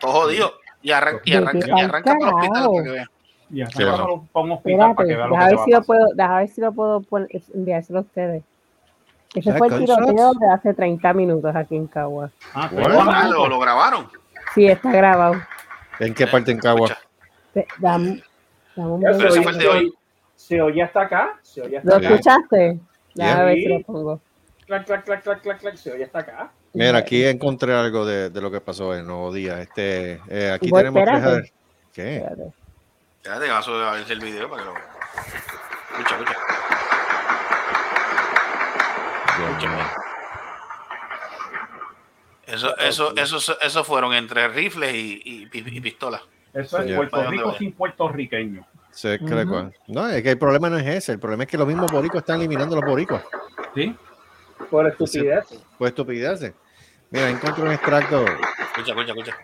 Todo 0.00 0.12
jodido. 0.12 0.54
Y, 0.82 0.90
arran- 0.92 1.20
y 1.24 1.32
Vete 1.32 1.36
arranca, 1.44 1.66
y 1.68 1.80
arranca 1.80 2.14
para 2.14 2.28
el 2.30 2.34
hospital 2.34 2.52
carajo. 2.52 2.72
para 2.72 2.84
que 2.84 2.90
vean. 2.90 3.06
Y 3.52 3.54
Sí, 3.66 3.72
bueno. 3.74 3.88
arráncalo 3.92 4.24
para 4.32 4.44
un 4.44 4.52
hospital 4.52 4.78
para 4.78 4.90
Espérate, 4.90 5.08
que 5.10 5.16
vea 5.16 5.26
lo 5.26 5.32
que 5.32 5.38
deja 5.38 5.44
te 5.44 5.50
ver 5.50 5.58
va 5.58 5.62
a 5.62 5.64
si 5.64 5.70
lo 5.70 5.78
pasar. 5.78 5.86
puedo, 5.86 6.06
deja 6.14 6.36
ver 6.38 6.48
si 6.48 6.60
lo 6.60 6.72
puedo 6.72 7.02
enviárselo 7.54 7.98
a 7.98 8.02
ustedes. 8.02 8.42
Ese 9.34 9.42
¿Sabes 9.52 9.58
fue 9.58 9.66
el 9.68 9.84
tiroteo 9.84 10.32
de 10.34 10.46
hace 10.52 10.74
30 10.74 11.12
minutos 11.12 11.54
aquí 11.54 11.76
en 11.76 11.86
Cagua. 11.86 12.30
Ah, 12.54 12.68
Ah, 12.72 13.28
lo, 13.30 13.46
lo 13.48 13.58
grabaron. 13.60 14.08
Sí, 14.54 14.66
está 14.66 14.90
grabado. 14.90 15.34
¿En 16.00 16.14
qué 16.14 16.26
parte 16.26 16.50
en 16.50 16.58
Cagua? 16.58 16.96
Dame- 17.78 18.22
dame 18.74 18.90
un 18.92 19.00
Ya, 19.02 19.08
Pero 19.12 19.28
ese 19.28 19.30
se, 19.36 19.42
fue 19.42 19.52
el 19.52 19.58
de 19.58 19.68
oye, 19.68 19.78
hoy. 19.78 19.94
se 20.34 20.60
oye 20.62 20.82
hasta 20.82 21.02
acá. 21.02 21.38
Se 21.42 21.62
oye 21.62 21.78
hasta 21.78 21.90
¿Lo 21.90 21.98
Sí. 22.00 22.06
acá. 22.06 22.14
escuchaste? 22.14 22.80
Déjame 23.14 23.34
Yeah. 23.36 23.44
ver 23.44 23.54
si 23.56 23.68
lo 23.68 23.80
pongo. 23.82 24.20
Clac, 24.66 24.86
clac, 24.86 25.04
clac, 25.04 25.22
clac, 25.22 25.40
clac, 25.42 25.58
clac. 25.60 25.76
Se 25.76 25.92
oye 25.92 26.04
hasta 26.04 26.18
acá. 26.20 26.50
Mira, 26.72 26.98
aquí 26.98 27.24
encontré 27.24 27.74
algo 27.74 28.06
de, 28.06 28.30
de 28.30 28.40
lo 28.40 28.50
que 28.50 28.60
pasó 28.60 28.94
el 28.94 29.04
nuevo 29.06 29.32
día. 29.32 29.60
Este, 29.60 30.20
eh, 30.28 30.52
aquí 30.54 30.70
Voy, 30.70 30.80
tenemos 30.80 31.04
tres. 31.04 31.16
espérate. 31.18 31.52
¿Qué? 31.92 32.16
Espérate. 32.16 32.52
Espérate, 33.22 33.48
vas 33.50 33.68
a 33.68 33.92
ver 33.92 34.10
el 34.12 34.20
video 34.20 34.48
para 34.48 34.62
que 34.62 34.68
lo 34.68 34.74
Escucha, 34.76 36.14
escucha. 36.14 36.36
Eso, 42.46 42.76
eso, 42.78 43.16
eso, 43.16 43.60
eso 43.60 43.84
fueron 43.84 44.12
entre 44.12 44.48
rifles 44.48 44.92
y, 44.94 45.48
y, 45.52 45.80
pistolas. 45.80 46.22
Eso 46.52 46.78
es. 46.78 46.96
Puerto 46.96 47.30
Rico 47.30 47.54
sin 47.56 47.72
puertorriqueños. 47.72 48.66
Se 48.90 49.18
cree 49.20 49.44
Ujú. 49.44 49.52
cuál. 49.52 49.74
No, 49.86 50.08
es 50.08 50.22
que 50.22 50.30
el 50.30 50.38
problema 50.38 50.68
no 50.68 50.78
es 50.78 50.86
ese. 50.86 51.12
El 51.12 51.20
problema 51.20 51.44
es 51.44 51.48
que 51.48 51.56
los 51.56 51.66
mismos 51.66 51.92
boricos 51.92 52.18
están 52.20 52.40
eliminando 52.40 52.76
a 52.76 52.80
los 52.80 52.90
boricos. 52.90 53.22
¿Sí? 53.74 53.94
Por 54.68 54.88
estupidez. 54.88 55.44
Pues 55.80 55.92
estupideces. 55.92 56.52
Mira, 57.08 57.30
encontré 57.30 57.64
un 57.64 57.72
extracto. 57.72 58.22
Escucha, 58.26 58.92
escucha, 58.92 59.12
escucha. 59.12 59.36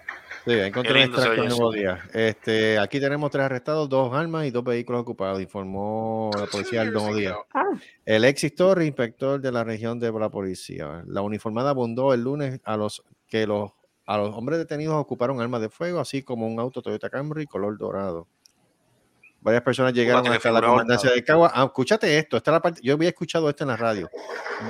Sí, 0.45 0.53
encontré 0.53 0.93
un 0.93 0.99
extracto 0.99 1.43
el 1.43 1.49
nuevo 1.49 1.73
día. 1.73 1.99
Este, 2.13 2.79
aquí 2.79 3.01
tenemos 3.01 3.31
tres 3.31 3.47
arrestados, 3.47 3.89
dos 3.89 4.13
armas 4.13 4.45
y 4.45 4.51
dos 4.51 4.63
vehículos 4.63 5.01
ocupados, 5.01 5.41
informó 5.41 6.31
la 6.39 6.45
policía 6.45 6.83
el 6.83 6.93
nuevo 6.93 7.17
día. 7.17 7.35
Ah, 7.55 7.65
El 8.05 8.27
ex 8.27 8.45
inspector 8.45 9.41
de 9.41 9.51
la 9.51 9.65
región 9.65 9.99
de 9.99 10.13
la 10.13 10.29
policía. 10.29 11.03
La 11.07 11.23
uniformada 11.23 11.71
abundó 11.71 12.13
el 12.13 12.25
lunes 12.25 12.61
a 12.65 12.77
los 12.77 13.03
que 13.27 13.47
los, 13.47 13.71
a 14.05 14.19
los 14.19 14.37
hombres 14.37 14.59
detenidos 14.59 14.97
ocuparon 14.97 15.41
armas 15.41 15.63
de 15.63 15.71
fuego, 15.71 16.01
así 16.01 16.23
como 16.23 16.47
un 16.47 16.61
auto 16.61 16.83
Toyota 16.83 17.09
Camry 17.09 17.47
color 17.47 17.79
dorado. 17.79 18.29
Varias 19.47 19.63
personas 19.63 19.93
llegaron 19.93 20.27
hasta 20.27 20.51
la 20.51 20.61
comandancia 20.61 21.09
de 21.09 21.23
Cagua. 21.23 21.53
Ah, 21.55 21.67
escúchate 21.67 22.19
esto, 22.19 22.37
esta 22.37 22.51
es 22.51 22.53
la 22.53 22.61
parte, 22.61 22.81
yo 22.83 22.95
había 22.95 23.11
escuchado 23.11 23.49
esto 23.49 23.63
en 23.63 23.69
la 23.69 23.77
radio. 23.77 24.11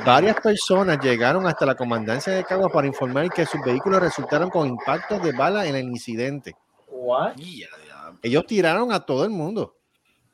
Varias 0.04 0.38
personas 0.38 0.98
llegaron 1.02 1.46
hasta 1.46 1.64
la 1.64 1.74
comandancia 1.74 2.34
de 2.34 2.44
Cagua 2.44 2.68
para 2.68 2.86
informar 2.86 3.30
que 3.30 3.46
sus 3.46 3.58
vehículos 3.62 4.02
resultaron 4.02 4.50
con 4.50 4.68
impactos 4.68 5.22
de 5.22 5.32
bala 5.32 5.64
en 5.66 5.76
el 5.76 5.86
incidente. 5.86 6.54
What? 6.88 7.36
Ellos 8.22 8.46
tiraron 8.46 8.92
a 8.92 9.00
todo 9.00 9.24
el 9.24 9.30
mundo. 9.30 9.78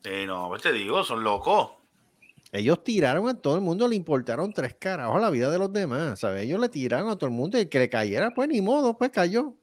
Eh, 0.03 0.27
no, 0.27 0.49
pues 0.49 0.61
te 0.61 0.73
digo, 0.73 1.05
son 1.05 1.23
locos. 1.23 1.75
Ellos 2.51 2.83
tiraron 2.83 3.29
a 3.29 3.35
todo 3.35 3.55
el 3.55 3.61
mundo, 3.61 3.87
le 3.87 3.95
importaron 3.95 4.53
tres 4.53 4.75
carajos 4.75 5.21
la 5.21 5.31
vida 5.31 5.53
de 5.53 5.59
los 5.61 5.73
demás, 5.73 6.19
¿sabes? 6.19 6.43
Ellos 6.43 6.59
le 6.59 6.69
tiraron 6.69 7.11
a 7.11 7.17
todo 7.17 7.29
el 7.29 7.37
mundo 7.37 7.59
y 7.59 7.61
el 7.61 7.69
que 7.69 7.79
le 7.79 7.89
cayera, 7.89 8.33
pues 8.35 8.49
ni 8.49 8.61
modo, 8.61 8.99
pues 8.99 9.11
cayó. 9.11 9.55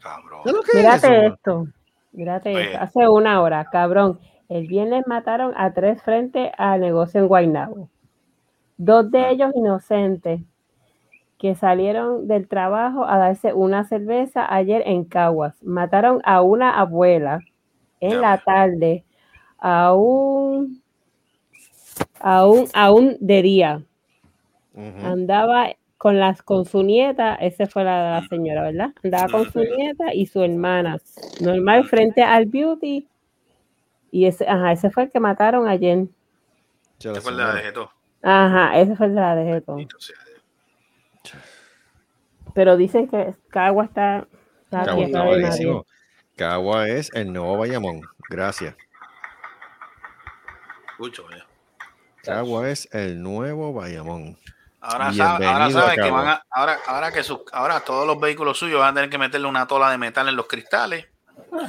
Cabrón. 0.00 0.40
¿Sabes 0.42 0.52
lo 0.52 0.62
que 0.62 0.70
es 0.72 0.76
Mírate 0.78 1.26
eso? 1.26 1.34
esto. 1.34 1.81
Mírate 2.12 2.54
Oye. 2.54 2.64
esto. 2.64 2.78
Hace 2.78 3.08
una 3.08 3.42
hora, 3.42 3.64
cabrón. 3.70 4.18
El 4.48 4.66
viernes 4.66 5.04
mataron 5.06 5.54
a 5.56 5.72
tres 5.72 6.02
frente 6.02 6.52
al 6.58 6.80
negocio 6.80 7.20
en 7.20 7.28
Guaynabo. 7.28 7.88
Dos 8.76 9.10
de 9.10 9.30
ellos 9.30 9.52
inocentes 9.54 10.42
que 11.38 11.54
salieron 11.54 12.28
del 12.28 12.46
trabajo 12.46 13.04
a 13.04 13.18
darse 13.18 13.52
una 13.52 13.84
cerveza 13.84 14.46
ayer 14.54 14.82
en 14.86 15.04
Caguas. 15.04 15.62
Mataron 15.62 16.20
a 16.24 16.42
una 16.42 16.78
abuela 16.78 17.40
en 18.00 18.10
Ya 18.10 18.20
la 18.20 18.38
tarde, 18.38 19.04
aún, 19.58 20.82
aún, 22.20 22.66
aún 22.74 23.16
de 23.20 23.42
día. 23.42 23.82
Andaba 25.02 25.68
con 26.02 26.18
las 26.18 26.42
con 26.42 26.64
su 26.64 26.82
nieta, 26.82 27.36
esa 27.36 27.68
fue 27.68 27.84
la 27.84 28.02
de 28.02 28.20
la 28.22 28.28
señora, 28.28 28.62
¿verdad? 28.62 28.88
Andaba 29.04 29.28
con 29.30 29.52
su 29.52 29.60
nieta 29.60 30.12
y 30.12 30.26
su 30.26 30.42
hermana. 30.42 30.98
Normal 31.40 31.84
frente 31.84 32.24
al 32.24 32.46
beauty. 32.46 33.06
Y 34.10 34.26
ese, 34.26 34.48
ajá, 34.48 34.72
ese 34.72 34.90
fue 34.90 35.04
el 35.04 35.12
que 35.12 35.20
mataron 35.20 35.68
ayer. 35.68 36.08
Este 36.98 37.20
fue 37.20 37.30
el 37.30 37.38
de 37.38 37.44
la 37.44 37.54
de 37.54 37.62
Geto. 37.62 37.92
Ajá, 38.20 38.80
ese 38.80 38.96
fue 38.96 39.06
el 39.06 39.14
de 39.14 39.20
la 39.20 39.36
de 39.36 39.44
Geto. 39.44 39.76
Pero 42.52 42.76
dicen 42.76 43.06
que 43.06 43.36
Cagua 43.48 43.84
está, 43.84 44.26
está 44.64 44.84
Cagua 44.84 45.04
está. 45.04 45.84
Cagua 46.34 46.88
es 46.88 47.14
el 47.14 47.32
nuevo 47.32 47.58
Bayamón. 47.58 48.00
Gracias. 48.28 48.74
Escucho, 50.90 51.26
vaya. 51.30 51.46
Cagua 52.24 52.70
es 52.70 52.92
el 52.92 53.22
nuevo 53.22 53.72
Bayamón. 53.72 54.36
Ahora, 54.84 55.12
sabe- 55.12 55.46
ahora 55.46 55.70
saben 55.70 55.94
que 55.94 56.10
van 56.10 56.26
a, 56.28 56.42
ahora, 56.50 56.78
ahora 56.88 57.12
que 57.12 57.22
sus, 57.22 57.38
ahora 57.52 57.80
todos 57.80 58.06
los 58.06 58.18
vehículos 58.20 58.58
suyos 58.58 58.80
van 58.80 58.90
a 58.90 58.94
tener 58.94 59.10
que 59.10 59.18
meterle 59.18 59.46
una 59.46 59.66
tola 59.66 59.90
de 59.90 59.98
metal 59.98 60.28
en 60.28 60.36
los 60.36 60.46
cristales 60.46 61.06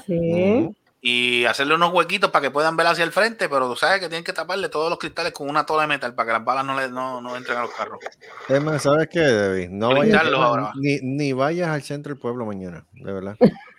Sí. 0.05 0.69
Y 1.05 1.43
hacerle 1.45 1.75
unos 1.75 1.93
huequitos 1.93 2.31
para 2.31 2.43
que 2.43 2.51
puedan 2.51 2.77
ver 2.77 2.87
hacia 2.87 3.03
el 3.03 3.11
frente, 3.11 3.49
pero 3.49 3.67
tú 3.67 3.75
sabes 3.75 3.99
que 3.99 4.07
tienen 4.07 4.23
que 4.23 4.31
taparle 4.31 4.69
todos 4.69 4.89
los 4.89 4.97
cristales 4.97 5.33
con 5.33 5.49
una 5.49 5.65
tola 5.65 5.81
de 5.81 5.89
metal 5.89 6.15
para 6.15 6.27
que 6.27 6.33
las 6.33 6.45
balas 6.45 6.65
no, 6.65 6.79
le, 6.79 6.89
no, 6.89 7.19
no 7.21 7.35
entren 7.35 7.57
a 7.57 7.63
los 7.63 7.71
carros. 7.71 7.99
Es 8.47 8.63
más, 8.63 8.81
¿sabes 8.83 9.09
qué, 9.11 9.19
David? 9.19 9.69
No 9.69 9.89
vayas, 9.93 10.23
ni, 10.75 10.99
ni 11.01 11.33
vayas 11.33 11.67
al 11.69 11.83
centro 11.83 12.13
del 12.13 12.21
pueblo 12.21 12.45
mañana, 12.45 12.85
de 12.93 13.13
verdad. 13.13 13.37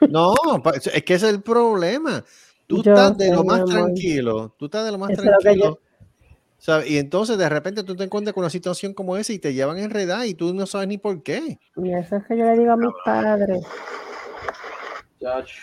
No, 0.00 0.32
es 0.74 1.02
que 1.02 1.14
ese 1.14 1.26
es 1.26 1.34
el 1.34 1.42
problema. 1.42 2.24
Tú 2.68 2.84
Yo 2.84 2.92
estás 2.92 3.18
de 3.18 3.32
lo 3.32 3.42
más 3.42 3.64
tranquilo, 3.64 4.54
tú 4.56 4.66
estás 4.66 4.84
de 4.84 4.92
lo 4.92 4.98
más 4.98 5.10
tranquilo. 5.12 5.80
¿Sabes? 6.58 6.90
Y 6.90 6.98
entonces 6.98 7.38
de 7.38 7.48
repente 7.48 7.82
tú 7.84 7.96
te 7.96 8.04
encuentras 8.04 8.34
con 8.34 8.42
una 8.42 8.50
situación 8.50 8.92
como 8.94 9.16
esa 9.16 9.32
y 9.32 9.38
te 9.38 9.54
llevan 9.54 9.78
enredada 9.78 10.26
y 10.26 10.34
tú 10.34 10.52
no 10.54 10.66
sabes 10.66 10.88
ni 10.88 10.98
por 10.98 11.22
qué. 11.22 11.58
Y 11.76 11.92
eso 11.94 12.16
es 12.16 12.26
que 12.26 12.36
yo 12.36 12.44
le 12.44 12.58
digo 12.58 12.72
a 12.72 12.76
mis 12.76 12.90
padres. 13.04 13.64
Chacho. 15.20 15.54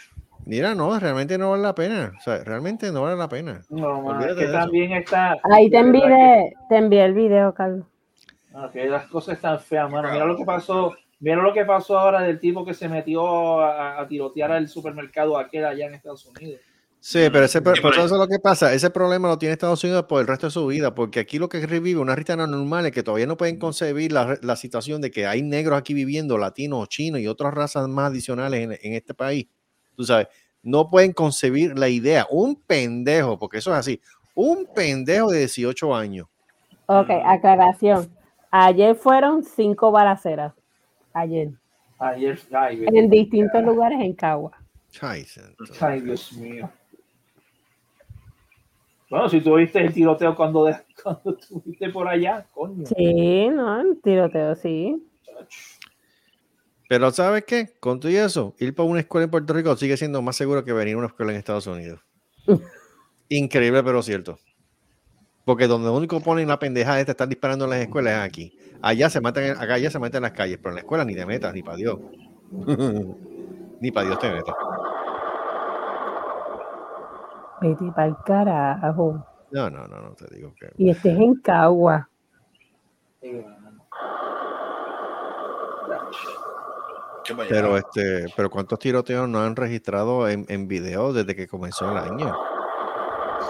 Mira, 0.46 0.76
no, 0.76 1.00
realmente 1.00 1.38
no 1.38 1.52
vale 1.52 1.64
la 1.64 1.74
pena. 1.74 2.14
O 2.18 2.22
sea, 2.22 2.44
realmente 2.44 2.92
no 2.92 3.02
vale 3.04 3.16
la 3.16 3.28
pena. 3.28 3.62
No, 3.70 4.02
man, 4.02 4.22
es 4.30 4.36
que 4.36 4.48
también 4.48 4.92
está. 4.94 5.38
Ahí 5.44 5.70
te 5.72 5.78
envié, 5.78 6.54
te 6.70 6.78
envié 6.78 7.04
el 7.06 7.14
video, 7.14 7.54
Carlos. 7.54 7.86
que- 7.88 8.54
no, 8.54 8.72
que 8.72 8.86
las 8.86 9.08
cosas 9.08 9.36
están 9.36 9.60
feas, 9.60 9.90
mano. 9.92 10.12
Mira 10.12 10.26
lo 10.26 10.38
que 10.38 10.46
pasó. 10.46 10.94
Mira 11.20 11.38
lo 11.38 11.54
que 11.54 11.66
pasó 11.66 11.98
ahora 11.98 12.22
del 12.22 12.40
tipo 12.40 12.64
que 12.66 12.74
se 12.74 12.88
metió 12.90 13.60
a, 13.62 14.00
a 14.02 14.08
tirotear 14.08 14.52
al 14.52 14.68
supermercado 14.68 15.38
aquel 15.38 15.66
allá 15.66 15.88
en 15.88 15.94
Estados 15.96 16.26
Unidos. 16.26 16.62
Sí, 17.08 17.20
pero 17.32 17.46
ese, 17.46 17.62
pero 17.62 17.76
eso 17.76 18.06
es 18.06 18.12
lo 18.12 18.28
que 18.28 18.40
pasa. 18.40 18.74
Ese 18.74 18.90
problema 18.90 19.28
lo 19.28 19.38
tiene 19.38 19.54
Estados 19.54 19.84
Unidos 19.84 20.06
por 20.06 20.22
el 20.22 20.28
resto 20.28 20.48
de 20.48 20.52
su 20.52 20.66
vida, 20.66 20.96
porque 20.96 21.20
aquí 21.20 21.38
lo 21.38 21.48
que 21.48 21.64
revive 21.64 22.00
una 22.00 22.16
rita 22.16 22.36
normal 22.36 22.88
es 22.88 22.94
que 22.94 23.04
todavía 23.04 23.28
no 23.28 23.38
pueden 23.38 23.60
concebir 23.60 24.12
la, 24.12 24.40
la 24.42 24.56
situación 24.56 25.02
de 25.02 25.12
que 25.12 25.28
hay 25.28 25.44
negros 25.44 25.78
aquí 25.78 25.94
viviendo, 25.94 26.40
latinos, 26.40 26.90
chinos 26.90 27.22
y 27.22 27.28
otras 27.28 27.54
razas 27.54 27.88
más 27.88 28.10
adicionales 28.10 28.60
en, 28.60 28.72
en 28.72 28.94
este 28.94 29.14
país. 29.14 29.48
Tú 29.96 30.04
sabes, 30.04 30.30
no 30.64 30.90
pueden 30.90 31.14
concebir 31.14 31.78
la 31.78 31.90
idea. 31.90 32.26
Un 32.28 32.56
pendejo, 32.56 33.38
porque 33.38 33.60
eso 33.60 33.72
es 33.72 33.78
así, 33.78 34.02
un 34.34 34.68
pendejo 34.74 35.30
de 35.30 35.38
18 35.38 35.96
años. 35.96 36.28
Ok, 36.88 37.12
aclaración. 37.24 38.10
Ayer 38.50 38.96
fueron 38.96 39.44
cinco 39.44 39.92
balaceras. 39.92 40.56
Ayer. 41.14 41.52
Ayer, 42.00 42.40
ay, 42.52 42.84
En 42.88 43.12
distintos 43.12 43.62
lugares 43.64 44.00
en 44.02 44.14
Cagua. 44.14 44.58
Ay, 45.80 46.02
Dios 46.02 46.34
mío. 46.34 46.68
Bueno, 49.16 49.30
si 49.30 49.40
tuviste 49.40 49.80
el 49.80 49.94
tiroteo 49.94 50.36
cuando, 50.36 50.66
de- 50.66 50.76
cuando 51.02 51.38
estuviste 51.40 51.90
por 51.90 52.06
allá, 52.06 52.46
coño. 52.52 52.86
Sí, 52.86 53.48
no, 53.48 53.80
el 53.80 54.02
tiroteo, 54.02 54.56
sí. 54.56 55.02
Pero 56.90 57.10
¿sabes 57.12 57.46
qué? 57.46 57.70
Con 57.80 58.02
todo 58.02 58.12
y 58.12 58.18
eso, 58.18 58.56
ir 58.60 58.76
para 58.76 58.90
una 58.90 59.00
escuela 59.00 59.24
en 59.24 59.32
Puerto 59.32 59.54
Rico 59.54 59.74
sigue 59.78 59.96
siendo 59.96 60.22
más 60.22 60.36
seguro 60.36 60.66
que 60.66 60.74
venir 60.74 60.96
a 60.96 60.98
una 60.98 61.08
escuela 61.08 61.32
en 61.32 61.38
Estados 61.38 61.66
Unidos. 61.66 62.02
Increíble, 63.30 63.82
pero 63.84 64.04
cierto. 64.04 64.38
Porque 65.46 65.68
donde 65.68 65.90
único 65.92 66.20
ponen 66.20 66.50
la 66.50 66.60
pendejada 66.60 66.98
de 67.02 67.10
estar 67.10 67.30
disparando 67.30 67.64
en 67.64 67.72
las 67.72 67.80
escuelas 67.80 68.16
es 68.16 68.20
aquí. 68.20 68.54
Allá 68.82 69.10
se 69.10 69.22
matan, 69.22 69.46
en- 69.46 69.52
acá 69.58 69.78
ya 69.78 69.90
se 69.92 69.98
matan 69.98 70.18
en 70.18 70.24
las 70.24 70.34
calles, 70.34 70.58
pero 70.58 70.72
en 70.72 70.76
la 70.76 70.82
escuela 70.82 71.06
ni 71.06 71.16
te 71.16 71.26
metas, 71.26 71.54
ni 71.54 71.64
para 71.64 71.78
Dios. 71.78 72.00
ni 73.80 73.92
para 73.92 74.08
Dios 74.08 74.20
te 74.20 74.30
metas. 74.30 74.56
Vete 77.62 77.92
para 77.92 78.08
el 78.08 78.18
carajo. 78.26 79.26
No, 79.52 79.70
no, 79.70 79.88
no, 79.88 80.02
no 80.02 80.14
te 80.14 80.34
digo 80.36 80.54
que. 80.60 80.72
Y 80.78 80.90
estés 80.90 81.18
en 81.18 81.36
Cagua. 81.36 82.10
¿Qué? 83.22 83.46
Pero 87.50 87.78
este, 87.78 88.26
pero 88.36 88.50
cuántos 88.50 88.78
tiroteos 88.78 89.28
no 89.28 89.42
han 89.42 89.56
registrado 89.56 90.30
en, 90.30 90.46
en 90.48 90.68
video 90.68 91.12
desde 91.12 91.36
que 91.36 91.48
comenzó 91.48 91.92
el 91.92 91.98
año. 91.98 92.36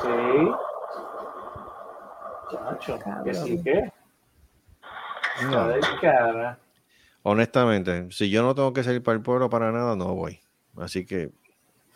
Sí. 0.02 0.52
Chacho, 2.52 3.00
que 3.24 3.34
sí 3.34 3.64
que. 3.64 3.92
No. 5.50 5.68
Cara. 6.00 6.58
Honestamente, 7.24 8.08
si 8.12 8.30
yo 8.30 8.44
no 8.44 8.56
tengo 8.56 8.72
que 8.72 8.84
salir 8.84 9.04
para 9.04 9.18
el 9.18 9.24
pueblo 9.24 9.50
para 9.50 9.72
nada, 9.72 9.96
no 9.96 10.14
voy. 10.16 10.40
Así 10.78 11.06
que, 11.06 11.32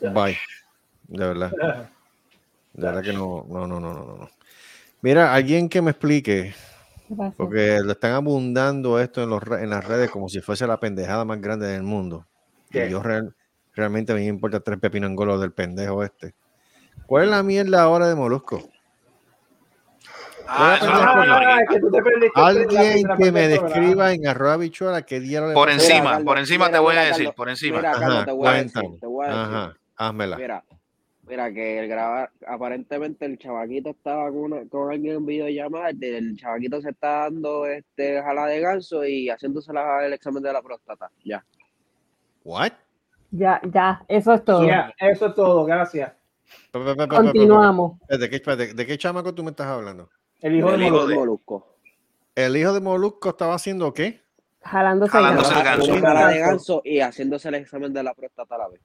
bye. 0.02 0.38
De 1.08 1.28
verdad. 1.28 1.90
De 2.80 2.86
verdad 2.88 3.04
que 3.04 3.14
no, 3.14 3.46
no, 3.50 3.68
no, 3.68 3.80
no, 3.80 3.94
no, 3.94 4.18
no. 4.18 4.30
Mira, 5.02 5.34
alguien 5.34 5.70
que 5.70 5.82
me 5.82 5.92
explique, 5.92 6.54
porque 7.38 7.80
lo 7.84 7.92
están 7.92 8.12
abundando 8.14 9.00
esto 9.00 9.24
en, 9.24 9.30
los, 9.30 9.42
en 9.60 9.70
las 9.70 9.86
redes 9.86 10.10
como 10.10 10.30
si 10.30 10.42
fuese 10.42 10.68
la 10.68 10.80
pendejada 10.80 11.26
más 11.26 11.40
grande 11.42 11.68
del 11.68 11.84
mundo. 11.84 12.26
¿Qué? 12.70 12.88
Y 12.88 12.92
yo 12.92 13.02
real- 13.02 13.36
realmente 13.74 14.14
me 14.14 14.26
importa 14.26 14.60
tres 14.60 14.80
pepinangolos 14.80 15.40
del 15.42 15.52
pendejo 15.52 16.04
este. 16.04 16.36
¿Cuál 17.06 17.26
es 17.26 17.30
la 17.32 17.44
mierda 17.44 17.82
ahora 17.82 18.08
de 18.08 18.16
Molusco? 18.16 18.70
Ah, 20.48 21.60
que 21.70 21.80
tú 21.80 21.92
te 21.92 22.02
Alguien 22.36 23.08
que 23.18 23.32
me 23.32 23.48
describa 23.48 24.14
en 24.14 24.28
arroba 24.28 24.58
bichuela 24.58 25.02
qué 25.04 25.20
diablo 25.20 25.50
le 25.50 25.54
Por 25.54 25.70
encima, 25.70 26.20
por 26.20 26.38
encima 26.38 26.72
te 26.72 26.80
voy 26.80 26.96
a 26.96 27.02
decir, 27.02 27.32
por 27.36 27.50
encima. 27.50 27.78
Mira, 27.78 27.92
Ajá, 27.92 28.00
Carlos, 28.00 28.26
te 28.26 28.32
voy 28.32 28.48
a 28.50 28.54
decir, 28.54 28.82
cuéntame. 28.82 30.79
Mira, 31.30 31.54
que 31.54 31.78
el 31.80 31.88
grabar, 31.88 32.32
aparentemente 32.48 33.24
el 33.26 33.38
chavaquito 33.38 33.92
estaba 33.92 34.30
con, 34.30 34.38
una- 34.52 34.68
con 34.68 34.92
alguien 34.92 35.18
en 35.18 35.26
videollamada, 35.28 35.92
el, 35.92 36.04
el 36.04 36.36
chavaquito 36.38 36.82
se 36.82 36.90
está 36.90 37.20
dando 37.30 37.68
este 37.68 38.20
jala 38.22 38.48
de 38.48 38.60
ganso 38.60 39.06
y 39.06 39.30
haciéndose 39.30 39.72
la- 39.72 40.06
el 40.08 40.14
examen 40.14 40.42
de 40.42 40.52
la 40.52 40.62
próstata. 40.64 41.12
Ya. 41.24 41.46
What? 42.44 42.72
Ya, 43.30 43.62
ya, 43.72 44.04
eso 44.08 44.34
es 44.34 44.44
todo. 44.44 44.66
Ya, 44.68 44.92
eso 44.98 45.28
es 45.28 45.36
todo, 45.36 45.66
gracias. 45.66 46.12
Pa, 46.72 46.80
pa, 46.80 46.86
pa, 46.86 46.96
pa, 46.96 46.96
pa, 46.96 47.08
pa, 47.10 47.16
Continuamos. 47.18 48.00
pa. 48.10 48.18
¿De 48.18 48.28
qué, 48.28 48.74
¿De 48.74 48.86
qué 48.88 48.98
chamaco 48.98 49.36
tú 49.36 49.44
me 49.44 49.52
estás 49.52 49.68
hablando? 49.68 50.10
El 50.42 50.56
hijo 50.56 50.72
El 50.72 50.80
de 50.80 50.86
hijo 50.88 50.96
Molusco. 50.96 51.10
de 51.10 51.16
Molusco. 51.16 51.76
¿El 52.34 52.58
hijo 52.58 52.74
de 52.74 52.80
Molusco 52.82 53.30
estaba 53.30 53.54
haciendo 53.54 53.94
qué? 53.94 54.22
Jalándose, 54.64 55.12
Jalándose 55.12 55.54
el 55.54 55.64
ganso. 55.64 55.94
De 55.94 56.40
ganso 56.40 56.82
y 56.84 57.00
haciéndose 57.02 57.50
el 57.50 57.56
examen 57.56 57.94
de 57.94 58.02
la 58.02 58.16
próstata 58.16 58.56
a 58.56 58.58
la 58.58 58.68
vez. 58.70 58.82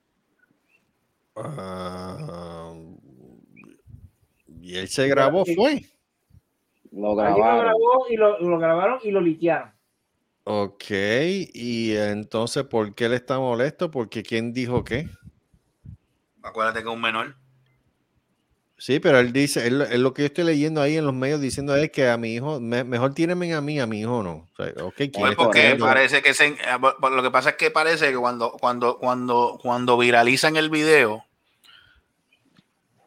Ah, 1.37 2.75
y 4.61 4.77
él 4.77 4.89
se 4.89 5.09
grabó, 5.09 5.45
fue. 5.45 5.85
Lo 6.93 7.15
grabaron. 7.15 7.61
grabó 7.61 8.07
y 8.09 8.17
lo, 8.17 8.39
lo 8.41 8.59
grabaron 8.59 9.01
y 9.03 9.11
lo 9.11 9.21
liquearon. 9.21 9.73
Ok, 10.45 10.85
y 11.55 11.97
entonces, 11.97 12.65
¿por 12.65 12.95
qué 12.95 13.07
él 13.07 13.15
está 13.15 13.39
molesto? 13.39 13.91
Porque 13.91 14.23
¿quién 14.23 14.53
dijo 14.53 14.85
qué? 14.85 15.09
Acuérdate 16.43 16.83
que 16.83 16.89
es 16.89 16.95
un 16.95 17.01
menor. 17.01 17.35
Sí, 18.77 18.99
pero 18.99 19.19
él 19.21 19.33
dice, 19.33 19.67
él, 19.67 19.83
él 19.83 20.03
lo 20.03 20.13
que 20.13 20.23
yo 20.23 20.27
estoy 20.27 20.45
leyendo 20.45 20.83
ahí 20.83 20.97
en 20.97 21.07
los 21.07 21.15
medios 21.15 21.41
diciendo 21.41 21.77
es 21.77 21.91
que 21.91 22.09
a 22.09 22.17
mi 22.17 22.35
hijo, 22.35 22.61
me- 22.61 22.85
mejor 22.85 23.15
tírenme 23.15 23.55
a 23.55 23.61
mí, 23.61 23.79
a 23.79 23.87
mi 23.87 24.01
hijo 24.01 24.23
no. 24.23 24.49
O 24.53 24.57
sea, 24.57 24.73
ok, 24.85 24.95
¿quién 24.97 25.11
Pues 25.13 25.37
porque 25.37 25.77
parece 25.79 26.23
que 26.23 26.35
se, 26.35 26.47
eh, 26.49 26.57
por 27.01 27.13
lo 27.13 27.23
que 27.23 27.31
pasa 27.31 27.51
es 27.51 27.57
que 27.57 27.71
parece 27.71 28.11
que 28.11 28.19
cuando, 28.19 28.51
cuando, 28.53 28.99
cuando, 28.99 29.59
cuando 29.63 29.97
viralizan 29.97 30.57
el 30.57 30.71
video, 30.71 31.25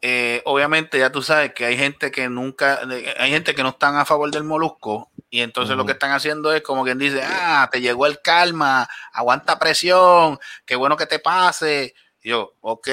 eh, 0.02 0.42
obviamente 0.46 1.00
ya 1.00 1.12
tú 1.12 1.22
sabes 1.22 1.54
que 1.54 1.66
hay 1.66 1.78
gente 1.78 2.12
que 2.12 2.30
nunca, 2.30 2.86
de- 2.86 3.14
hay 3.18 3.32
gente 3.32 3.54
que 3.54 3.64
no 3.64 3.70
están 3.70 3.98
a 3.98 4.06
favor 4.06 4.32
del 4.32 4.46
molusco 4.46 5.12
y 5.30 5.42
entonces 5.42 5.76
lo 5.76 5.86
que 5.86 5.92
están 5.94 6.12
haciendo 6.12 6.54
es 6.54 6.62
como 6.62 6.86
quien 6.86 6.98
dice, 6.98 7.22
ah, 7.26 7.68
te 7.72 7.82
llegó 7.82 8.06
el 8.06 8.22
calma, 8.22 8.88
aguanta 9.12 9.60
presión, 9.60 10.40
qué 10.66 10.78
bueno 10.78 10.96
que 10.96 11.08
te 11.08 11.20
pase. 11.20 11.94
Y 12.24 12.30
yo, 12.30 12.54
ok, 12.62 12.88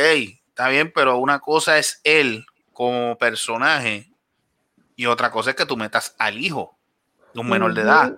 está 0.49 0.69
bien, 0.69 0.93
pero 0.93 1.19
una 1.19 1.39
cosa 1.39 1.79
es 1.79 2.01
él 2.03 2.45
como 2.75 3.17
personaje 3.17 4.11
y 4.97 5.07
otra 5.07 5.31
cosa 5.31 5.51
es 5.51 5.57
que 5.57 5.65
tú 5.67 5.77
metas 5.77 6.15
al 6.19 6.39
hijo 6.39 6.77
de 7.33 7.41
un 7.41 7.49
menor 7.49 7.73
de 7.75 7.81
edad. 7.83 8.13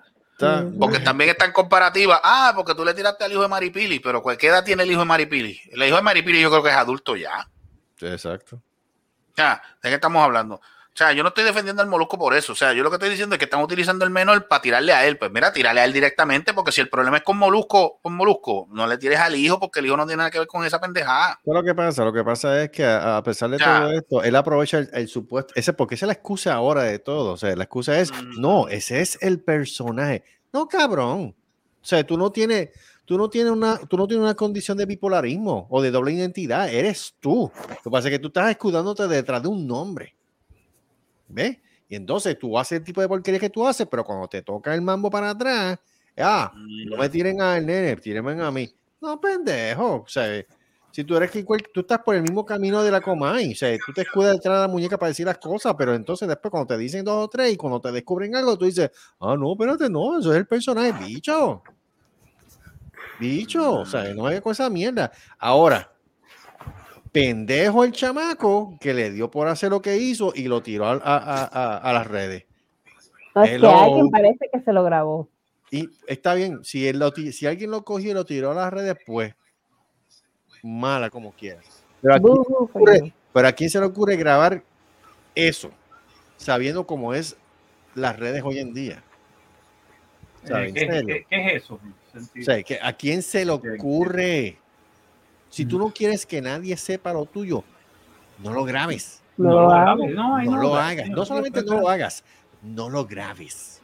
Porque 0.79 0.99
también 0.99 1.29
está 1.31 1.45
en 1.45 1.51
comparativa. 1.51 2.19
Ah, 2.23 2.51
porque 2.55 2.75
tú 2.75 2.83
le 2.85 2.93
tiraste 2.93 3.23
al 3.23 3.31
hijo 3.31 3.41
de 3.41 3.47
Maripili, 3.47 3.99
pero 3.99 4.21
¿cuál- 4.21 4.37
¿qué 4.37 4.47
edad 4.47 4.63
tiene 4.63 4.83
el 4.83 4.91
hijo 4.91 4.99
de 4.99 5.05
Maripili? 5.05 5.59
El 5.71 5.81
hijo 5.83 5.95
de 5.95 6.01
Maripili 6.03 6.39
yo 6.41 6.49
creo 6.51 6.61
que 6.61 6.69
es 6.69 6.75
adulto 6.75 7.15
ya. 7.15 7.47
Exacto. 8.01 8.61
Sea, 9.35 9.61
¿de 9.81 9.89
qué 9.89 9.95
estamos 9.95 10.23
hablando? 10.23 10.61
O 10.97 10.99
sea, 10.99 11.13
yo 11.13 11.21
no 11.21 11.29
estoy 11.29 11.43
defendiendo 11.43 11.83
al 11.83 11.87
molusco 11.87 12.17
por 12.17 12.33
eso. 12.33 12.53
O 12.53 12.55
sea, 12.55 12.73
yo 12.73 12.81
lo 12.81 12.89
que 12.89 12.95
estoy 12.95 13.11
diciendo 13.11 13.35
es 13.35 13.37
que 13.37 13.45
están 13.45 13.61
utilizando 13.61 14.03
el 14.03 14.09
menor 14.09 14.47
para 14.47 14.63
tirarle 14.63 14.93
a 14.93 15.05
él. 15.05 15.15
Pues 15.15 15.29
mira, 15.31 15.53
tirarle 15.53 15.81
a 15.81 15.85
él 15.85 15.93
directamente, 15.93 16.55
porque 16.55 16.71
si 16.71 16.81
el 16.81 16.89
problema 16.89 17.17
es 17.17 17.23
con 17.23 17.37
molusco, 17.37 17.99
con 18.01 18.15
molusco, 18.15 18.67
no 18.71 18.87
le 18.87 18.97
tires 18.97 19.19
al 19.19 19.35
hijo 19.35 19.59
porque 19.59 19.79
el 19.79 19.85
hijo 19.85 19.95
no 19.95 20.07
tiene 20.07 20.17
nada 20.17 20.31
que 20.31 20.39
ver 20.39 20.47
con 20.47 20.65
esa 20.65 20.81
pendejada. 20.81 21.39
¿Qué 21.43 21.51
es 21.51 21.53
lo 21.53 21.63
que 21.63 21.75
pasa? 21.75 22.03
Lo 22.03 22.11
que 22.11 22.23
pasa 22.23 22.63
es 22.63 22.71
que 22.71 22.83
a, 22.83 23.21
pesar 23.23 23.51
de 23.51 23.59
todo 23.59 23.91
esto, 23.91 24.23
él 24.23 24.35
aprovecha 24.35 24.79
el, 24.79 24.89
el 24.91 25.07
supuesto, 25.07 25.53
ese, 25.55 25.71
porque 25.71 25.93
esa 25.93 26.05
es 26.05 26.07
la 26.07 26.13
excusa 26.13 26.55
ahora 26.55 26.81
de 26.81 26.97
todo. 26.97 27.33
O 27.33 27.37
sea, 27.37 27.55
la 27.55 27.65
excusa 27.65 27.99
es, 27.99 28.11
Mm. 28.11 28.41
no, 28.41 28.67
ese 28.67 28.99
es 29.01 29.19
el 29.21 29.39
personaje. 29.39 30.23
No, 30.51 30.67
cabrón. 30.67 31.35
O 31.79 31.85
sea, 31.85 32.03
tú 32.03 32.17
no 32.17 32.31
tienes, 32.31 32.69
tú 33.05 33.19
no 33.19 33.29
tienes 33.29 33.53
una, 33.53 33.77
tú 33.77 33.97
no 33.97 34.07
tienes 34.07 34.23
una 34.23 34.33
condición 34.33 34.79
de 34.79 34.87
bipolarismo 34.87 35.67
o 35.69 35.79
de 35.79 35.91
doble 35.91 36.13
identidad. 36.13 36.73
Eres 36.73 37.13
tú. 37.19 37.51
Lo 37.69 37.75
que 37.83 37.89
pasa 37.91 38.07
es 38.07 38.13
que 38.13 38.19
tú 38.19 38.29
estás 38.29 38.49
escudándote 38.49 39.07
detrás 39.07 39.43
de 39.43 39.49
un 39.49 39.67
nombre. 39.67 40.16
¿Ves? 41.27 41.57
Y 41.89 41.95
entonces 41.95 42.37
tú 42.37 42.57
haces 42.57 42.79
el 42.79 42.83
tipo 42.83 43.01
de 43.01 43.07
porquería 43.07 43.39
que 43.39 43.49
tú 43.49 43.65
haces, 43.65 43.87
pero 43.89 44.03
cuando 44.03 44.27
te 44.27 44.41
toca 44.41 44.73
el 44.73 44.81
mambo 44.81 45.09
para 45.09 45.29
atrás, 45.29 45.79
ah, 46.17 46.51
no 46.55 46.97
me 46.97 47.09
tiren 47.09 47.41
al 47.41 47.65
nene, 47.65 47.95
tírenme 47.95 48.41
a 48.43 48.51
mí. 48.51 48.69
No, 48.99 49.19
pendejo. 49.21 50.03
O 50.03 50.07
sea, 50.07 50.43
si 50.91 51.03
tú 51.03 51.15
eres 51.15 51.31
que 51.31 51.45
tú 51.73 51.81
estás 51.81 51.99
por 51.99 52.15
el 52.15 52.23
mismo 52.23 52.45
camino 52.45 52.83
de 52.83 52.91
la 52.91 53.01
Comay, 53.01 53.51
o 53.51 53.55
sea, 53.55 53.77
tú 53.85 53.93
te 53.93 54.01
escudas 54.01 54.33
detrás 54.33 54.55
de 54.55 54.61
la 54.61 54.67
muñeca 54.67 54.97
para 54.97 55.09
decir 55.09 55.25
las 55.25 55.37
cosas, 55.37 55.75
pero 55.77 55.93
entonces 55.93 56.27
después 56.27 56.51
cuando 56.51 56.67
te 56.67 56.77
dicen 56.77 57.05
dos 57.05 57.25
o 57.25 57.27
tres 57.29 57.53
y 57.53 57.57
cuando 57.57 57.79
te 57.79 57.91
descubren 57.91 58.35
algo, 58.35 58.57
tú 58.57 58.65
dices, 58.65 58.91
ah, 59.19 59.35
no, 59.37 59.51
espérate, 59.51 59.89
no, 59.89 60.19
eso 60.19 60.31
es 60.31 60.37
el 60.37 60.47
personaje, 60.47 60.93
bicho. 61.05 61.61
Bicho, 63.19 63.79
o 63.81 63.85
sea, 63.85 64.13
no 64.13 64.27
hay 64.27 64.41
cosa 64.41 64.69
mierda. 64.69 65.11
Ahora, 65.39 65.91
pendejo 67.11 67.83
el 67.83 67.91
chamaco 67.91 68.77
que 68.79 68.93
le 68.93 69.11
dio 69.11 69.29
por 69.31 69.47
hacer 69.47 69.69
lo 69.71 69.81
que 69.81 69.97
hizo 69.97 70.33
y 70.35 70.43
lo 70.47 70.61
tiró 70.61 70.85
a, 70.85 70.93
a- 70.93 70.97
a- 71.17 71.45
a- 71.45 71.77
a 71.77 71.93
las 71.93 72.07
redes. 72.07 72.45
No, 73.35 73.43
es 73.43 73.59
que 73.59 73.67
alguien 73.67 74.09
parece 74.09 74.49
que 74.51 74.61
se 74.61 74.73
lo 74.73 74.83
grabó. 74.83 75.29
Y 75.69 75.89
está 76.07 76.33
bien, 76.33 76.63
si, 76.63 76.87
él 76.87 76.97
lo 76.99 77.11
ti- 77.13 77.31
si 77.33 77.45
alguien 77.45 77.71
lo 77.71 77.83
cogió 77.83 78.11
y 78.11 78.13
lo 78.13 78.25
tiró 78.25 78.51
a 78.51 78.55
las 78.55 78.71
redes, 78.73 78.95
pues 79.05 79.35
mala 80.63 81.09
como 81.09 81.33
quiera. 81.33 81.61
Pero 82.01 82.13
a, 82.15 82.19
quién 82.19 82.33
se 82.43 82.49
le 82.49 82.55
ocurre, 82.57 82.99
feo. 82.99 83.11
pero 83.33 83.47
a 83.47 83.51
quién 83.51 83.69
se 83.69 83.79
le 83.79 83.85
ocurre 83.85 84.15
grabar 84.15 84.63
eso, 85.35 85.71
sabiendo 86.37 86.85
cómo 86.87 87.13
es 87.13 87.35
las 87.95 88.17
redes 88.17 88.41
hoy 88.43 88.59
en 88.59 88.73
día. 88.73 89.03
Eh, 90.45 90.71
¿qué, 90.73 90.87
qué- 90.87 91.25
qué 91.29 91.45
es 91.55 91.63
eso? 91.63 91.79
O 92.15 92.41
sea, 92.43 92.57
¿a 92.81 92.93
quién 92.93 93.21
se 93.21 93.45
le 93.45 93.51
ocurre? 93.51 94.57
Si 95.57 95.65
tú 95.65 95.79
no 95.79 95.89
quieres 95.89 96.23
que 96.27 96.39
nadie 96.39 96.77
sepa 96.77 97.11
lo 97.13 97.25
tuyo, 97.25 97.63
no 98.43 98.51
lo 98.53 98.63
grabes. 98.63 99.23
No 99.37 99.49
lo 99.49 99.71
hagas. 99.71 99.97
No, 100.13 100.35
ay, 100.35 100.45
No 100.47 100.55
no, 100.57 100.61
lo 100.61 100.75
hagas. 100.75 101.09
no, 101.09 101.25
solamente 101.25 101.63
no, 101.63 101.79
lo 101.79 101.89
hagas, 101.89 102.23
no 102.61 102.89
lo 102.91 103.07
grabes. 103.07 103.81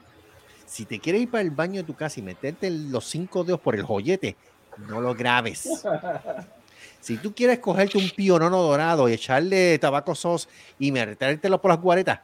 Si 0.68 0.86
te 0.86 1.00
quieres 1.00 1.24
ir 1.24 1.32
para 1.32 1.42
el 1.42 1.50
baño 1.50 1.82
de 1.82 1.84
tu 1.84 1.96
casa 1.96 2.20
y 2.20 2.24
meterte 2.24 2.70
los 2.70 3.06
cinco 3.06 3.44
dedos 3.44 3.60
por 3.60 3.74
el 3.76 3.82
joyete, 3.82 4.36
no 4.88 5.02
lo 5.02 5.16
grabes. 5.16 5.84
Si 7.00 7.18
tú 7.18 7.34
quieres 7.36 7.60
cogerte 7.60 7.98
un 7.98 8.10
pionono 8.12 8.62
dorado 8.62 9.10
y 9.10 9.14
echarle 9.14 9.78
tabaco 9.78 10.16
sos 10.16 10.48
y 10.80 10.90
metértelo 10.92 11.60
por 11.62 11.72
las 11.72 11.82
guaretas, 11.82 12.20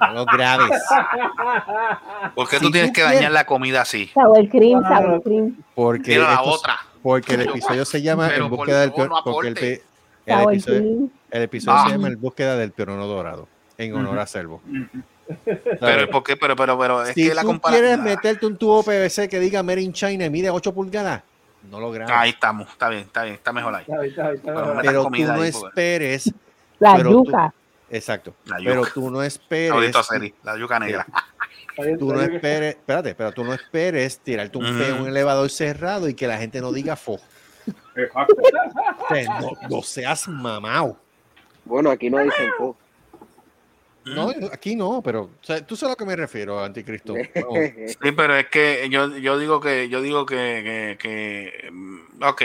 no 0.00 0.12
lo 0.12 0.24
grabes. 0.24 0.70
¿Por 2.34 2.48
qué 2.48 2.56
Si 2.58 2.64
tú 2.64 2.70
tienes 2.72 2.90
tú 2.90 2.94
que 2.94 3.00
quieres- 3.02 3.14
dañar 3.18 3.30
la 3.32 3.46
comida 3.46 3.82
así? 3.82 4.10
Sour 4.12 4.48
cream, 4.48 4.82
sour 4.82 5.22
cream. 5.22 5.56
Porque, 5.72 6.12
Mira 6.12 6.24
la 6.24 6.34
esto- 6.34 6.50
otra. 6.50 6.78
Porque 7.02 7.34
el 7.34 7.42
episodio 7.42 7.84
se 7.84 8.02
llama 8.02 8.28
Pero 8.28 8.44
En 8.46 8.50
búsqueda 8.50 8.80
del 8.80 8.92
peor- 8.92 9.10
porque 9.24 9.48
el, 9.48 9.58
el 10.26 10.40
episodio, 10.42 11.08
el 11.30 11.42
episodio 11.42 11.78
Ah. 11.78 11.84
se 11.86 11.92
llama 11.92 12.08
En 12.08 12.20
búsqueda 12.20 12.56
del 12.56 12.72
pionono 12.72 13.06
dorado, 13.06 13.48
en 13.76 13.94
honor 13.94 14.18
a 14.18 14.26
Selvo. 14.26 14.62
Pero 15.80 16.08
¿por 16.10 16.22
qué? 16.22 16.36
Pero, 16.36 16.56
pero, 16.56 16.78
pero, 16.78 17.02
es 17.02 17.14
si 17.14 17.28
que 17.28 17.34
la 17.34 17.42
tú 17.42 17.60
quieres 17.60 17.98
meterte 17.98 18.46
un 18.46 18.56
tubo 18.56 18.82
PVC 18.82 19.28
que 19.28 19.38
diga 19.38 19.62
Made 19.62 19.82
in 19.82 19.92
China 19.92 20.24
y 20.24 20.30
mide 20.30 20.48
8 20.50 20.72
pulgadas, 20.72 21.22
no 21.70 21.80
lo 21.80 21.90
grabes. 21.90 22.14
Ahí 22.16 22.30
estamos, 22.30 22.68
está 22.70 22.88
bien, 22.88 23.02
está 23.02 23.24
bien, 23.24 23.34
está 23.34 23.52
mejor 23.52 23.74
ahí. 23.74 23.82
Está 23.82 23.98
bien, 24.00 24.10
está 24.10 24.22
bien, 24.30 24.36
está 24.36 24.52
bien. 24.62 24.78
Pero 24.82 25.04
tú 25.04 25.10
no 25.10 25.32
ahí, 25.42 25.48
esperes. 25.48 26.32
La 26.78 26.96
tú- 27.02 27.10
yuca. 27.10 27.54
exacto. 27.90 28.34
La 28.46 28.56
Pero 28.56 28.86
tú 28.86 29.10
no 29.10 29.22
esperes. 29.22 29.94
Serie, 30.06 30.34
la 30.44 30.56
yuca 30.56 30.78
negra. 30.78 31.06
Bien, 31.78 31.98
Tú 31.98 32.12
no 32.12 32.20
esperes, 32.20 32.76
espérate, 32.76 33.14
pero 33.14 33.32
tú 33.32 33.44
no 33.44 33.54
esperes 33.54 34.18
tirarte 34.18 34.58
un 34.58 34.64
peo 34.78 34.96
en 34.96 35.02
un 35.02 35.08
elevador 35.08 35.50
cerrado 35.50 36.08
y 36.08 36.14
que 36.14 36.26
la 36.26 36.38
gente 36.38 36.60
no 36.60 36.72
diga 36.72 36.96
fo. 36.96 37.18
Exacto. 37.94 38.34
O 38.38 39.14
sea, 39.14 39.40
no, 39.40 39.50
no 39.68 39.82
seas 39.82 40.28
mamao. 40.28 40.98
Bueno, 41.64 41.90
aquí 41.90 42.10
no 42.10 42.18
dicen 42.18 42.50
fo. 42.56 42.76
No, 44.04 44.30
aquí 44.52 44.74
no, 44.74 45.02
pero 45.02 45.22
o 45.22 45.30
sea, 45.42 45.64
tú 45.66 45.76
sabes 45.76 45.90
a 45.90 45.92
lo 45.92 45.96
que 45.96 46.04
me 46.06 46.16
refiero, 46.16 46.62
Anticristo. 46.62 47.14
No. 47.34 47.48
Sí, 47.86 48.12
pero 48.16 48.36
es 48.36 48.46
que 48.48 48.88
yo, 48.90 49.16
yo 49.18 49.38
digo 49.38 49.60
que, 49.60 49.88
yo 49.88 50.00
digo 50.00 50.24
que, 50.24 50.96
que, 50.98 50.98
que, 50.98 51.70
mm, 51.70 52.22
ok, 52.22 52.42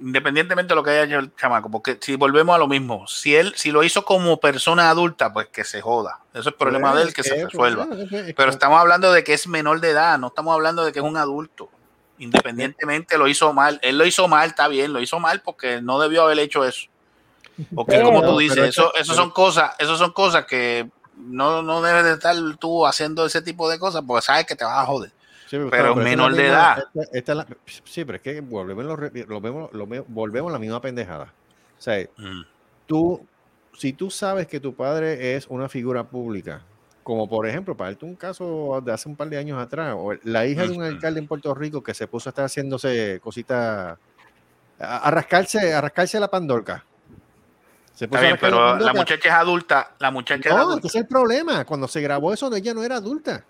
independientemente 0.00 0.70
de 0.72 0.74
lo 0.76 0.82
que 0.82 0.90
haya 0.90 1.04
hecho 1.04 1.18
el 1.18 1.34
chamaco, 1.36 1.70
porque 1.70 1.98
si 2.00 2.16
volvemos 2.16 2.54
a 2.54 2.58
lo 2.58 2.66
mismo, 2.68 3.06
si 3.06 3.34
él, 3.36 3.52
si 3.56 3.70
lo 3.70 3.82
hizo 3.84 4.04
como 4.04 4.38
persona 4.40 4.90
adulta, 4.90 5.32
pues 5.32 5.48
que 5.48 5.64
se 5.64 5.80
joda. 5.80 6.20
Eso 6.34 6.48
es 6.50 6.54
problema 6.54 6.94
de 6.94 7.02
él, 7.02 7.14
que 7.14 7.22
se 7.22 7.30
Pues, 7.30 7.44
resuelva. 7.44 7.86
pues, 7.86 8.08
pues, 8.08 8.28
es 8.28 8.34
Pero 8.34 8.50
estamos 8.50 8.80
hablando 8.80 9.12
de 9.12 9.22
que 9.24 9.34
es 9.34 9.46
menor 9.46 9.80
de 9.80 9.90
edad, 9.90 10.18
no 10.18 10.28
estamos 10.28 10.54
hablando 10.54 10.84
de 10.84 10.92
que 10.92 10.98
es 11.00 11.04
un 11.04 11.16
adulto. 11.16 11.68
Independientemente 12.18 13.16
lo 13.18 13.28
hizo 13.28 13.52
mal. 13.52 13.78
Él 13.82 13.96
lo 13.98 14.04
hizo 14.04 14.28
mal, 14.28 14.48
está 14.50 14.68
bien, 14.68 14.92
lo 14.92 15.00
hizo 15.00 15.18
mal 15.20 15.40
porque 15.42 15.80
no 15.80 15.98
debió 15.98 16.22
haber 16.22 16.38
hecho 16.38 16.64
eso. 16.64 16.86
Porque 17.74 17.92
Pero- 17.96 18.06
como 18.06 18.22
tú 18.22 18.38
dices, 18.38 18.58
eso- 18.58 18.92
eso, 18.94 18.96
eso 18.96 19.14
son 19.14 19.30
cosas, 19.30 19.72
eso 19.78 19.96
son 19.96 20.12
cosas 20.12 20.44
que 20.46 20.88
no, 21.16 21.62
no 21.62 21.82
debes 21.82 22.04
de 22.04 22.12
estar 22.12 22.36
tú 22.58 22.86
haciendo 22.86 23.26
ese 23.26 23.42
tipo 23.42 23.68
de 23.68 23.78
cosas 23.78 24.02
porque 24.06 24.22
sabes 24.24 24.46
que 24.46 24.54
te 24.56 24.64
vas 24.64 24.78
a 24.78 24.86
joder. 24.86 25.12
Sí, 25.50 25.58
pero 25.68 25.90
es 25.98 26.04
menor 26.04 26.32
de 26.34 26.46
edad. 26.46 26.78
esta- 26.94 27.16
esta 27.18 27.32
es 27.32 27.38
la- 27.38 27.46
sí, 27.84 28.04
pero 28.04 28.16
es 28.16 28.22
que 28.22 28.40
volvemos, 28.40 28.84
lo, 28.84 28.96
lo 28.96 29.40
vemos- 29.40 29.72
lo 29.72 29.86
ve- 29.86 30.04
volvemos 30.06 30.50
a 30.50 30.52
la 30.52 30.58
misma 30.60 30.80
pendejada. 30.80 31.32
O 31.76 31.82
sea, 31.82 32.06
Mm. 32.16 32.42
tú, 32.86 33.26
si 33.76 33.92
tú 33.92 34.10
sabes 34.10 34.46
que 34.46 34.60
tu 34.60 34.74
padre 34.74 35.34
es 35.34 35.48
una 35.48 35.68
figura 35.68 36.04
pública, 36.04 36.62
como 37.02 37.28
por 37.28 37.48
ejemplo, 37.48 37.76
para 37.76 37.90
darte 37.90 38.04
un 38.04 38.14
caso 38.14 38.80
de 38.84 38.92
hace 38.92 39.08
un 39.08 39.16
par 39.16 39.28
de 39.28 39.38
años 39.38 39.60
atrás, 39.60 39.96
o 39.98 40.12
la 40.22 40.46
hija 40.46 40.62
de 40.68 40.70
un 40.76 40.84
alcalde 40.84 41.18
en 41.18 41.26
Puerto 41.26 41.52
Rico 41.52 41.82
que 41.82 41.94
se 41.94 42.06
puso 42.06 42.28
a 42.28 42.30
estar 42.30 42.44
haciéndose 42.44 43.18
cositas, 43.20 43.98
a, 44.78 44.96
a 44.98 45.10
rascarse, 45.10 45.74
a 45.74 45.80
rascarse 45.80 46.20
la 46.20 46.28
pandorca. 46.30 46.84
Se 47.94 48.04
Está 48.04 48.16
puso 48.16 48.20
a 48.20 48.26
bien, 48.26 48.38
pero 48.40 48.78
la 48.78 48.92
muchacha 48.92 49.28
es 49.28 49.34
adulta, 49.34 49.94
la 49.98 50.10
muchacha 50.12 50.48
es 50.48 50.54
No, 50.54 50.60
adulta. 50.62 50.86
ese 50.86 50.98
es 50.98 51.02
el 51.02 51.08
problema. 51.08 51.64
Cuando 51.64 51.88
se 51.88 52.00
grabó 52.00 52.32
eso, 52.32 52.54
ella 52.54 52.72
no 52.72 52.84
era 52.84 52.96
adulta. 52.96 53.44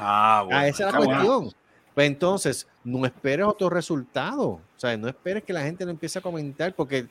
Ah, 0.00 0.42
bueno, 0.44 0.60
Ah, 0.60 0.68
esa 0.68 0.88
es 0.88 0.92
la 0.94 0.98
cuestión. 0.98 1.50
Pues 1.94 2.06
entonces, 2.08 2.66
no 2.82 3.06
esperes 3.06 3.46
otro 3.46 3.70
resultado. 3.70 4.44
O 4.48 4.60
sea, 4.76 4.96
no 4.96 5.06
esperes 5.08 5.44
que 5.44 5.52
la 5.52 5.62
gente 5.62 5.84
lo 5.84 5.90
empiece 5.92 6.18
a 6.18 6.22
comentar 6.22 6.74
porque 6.74 7.06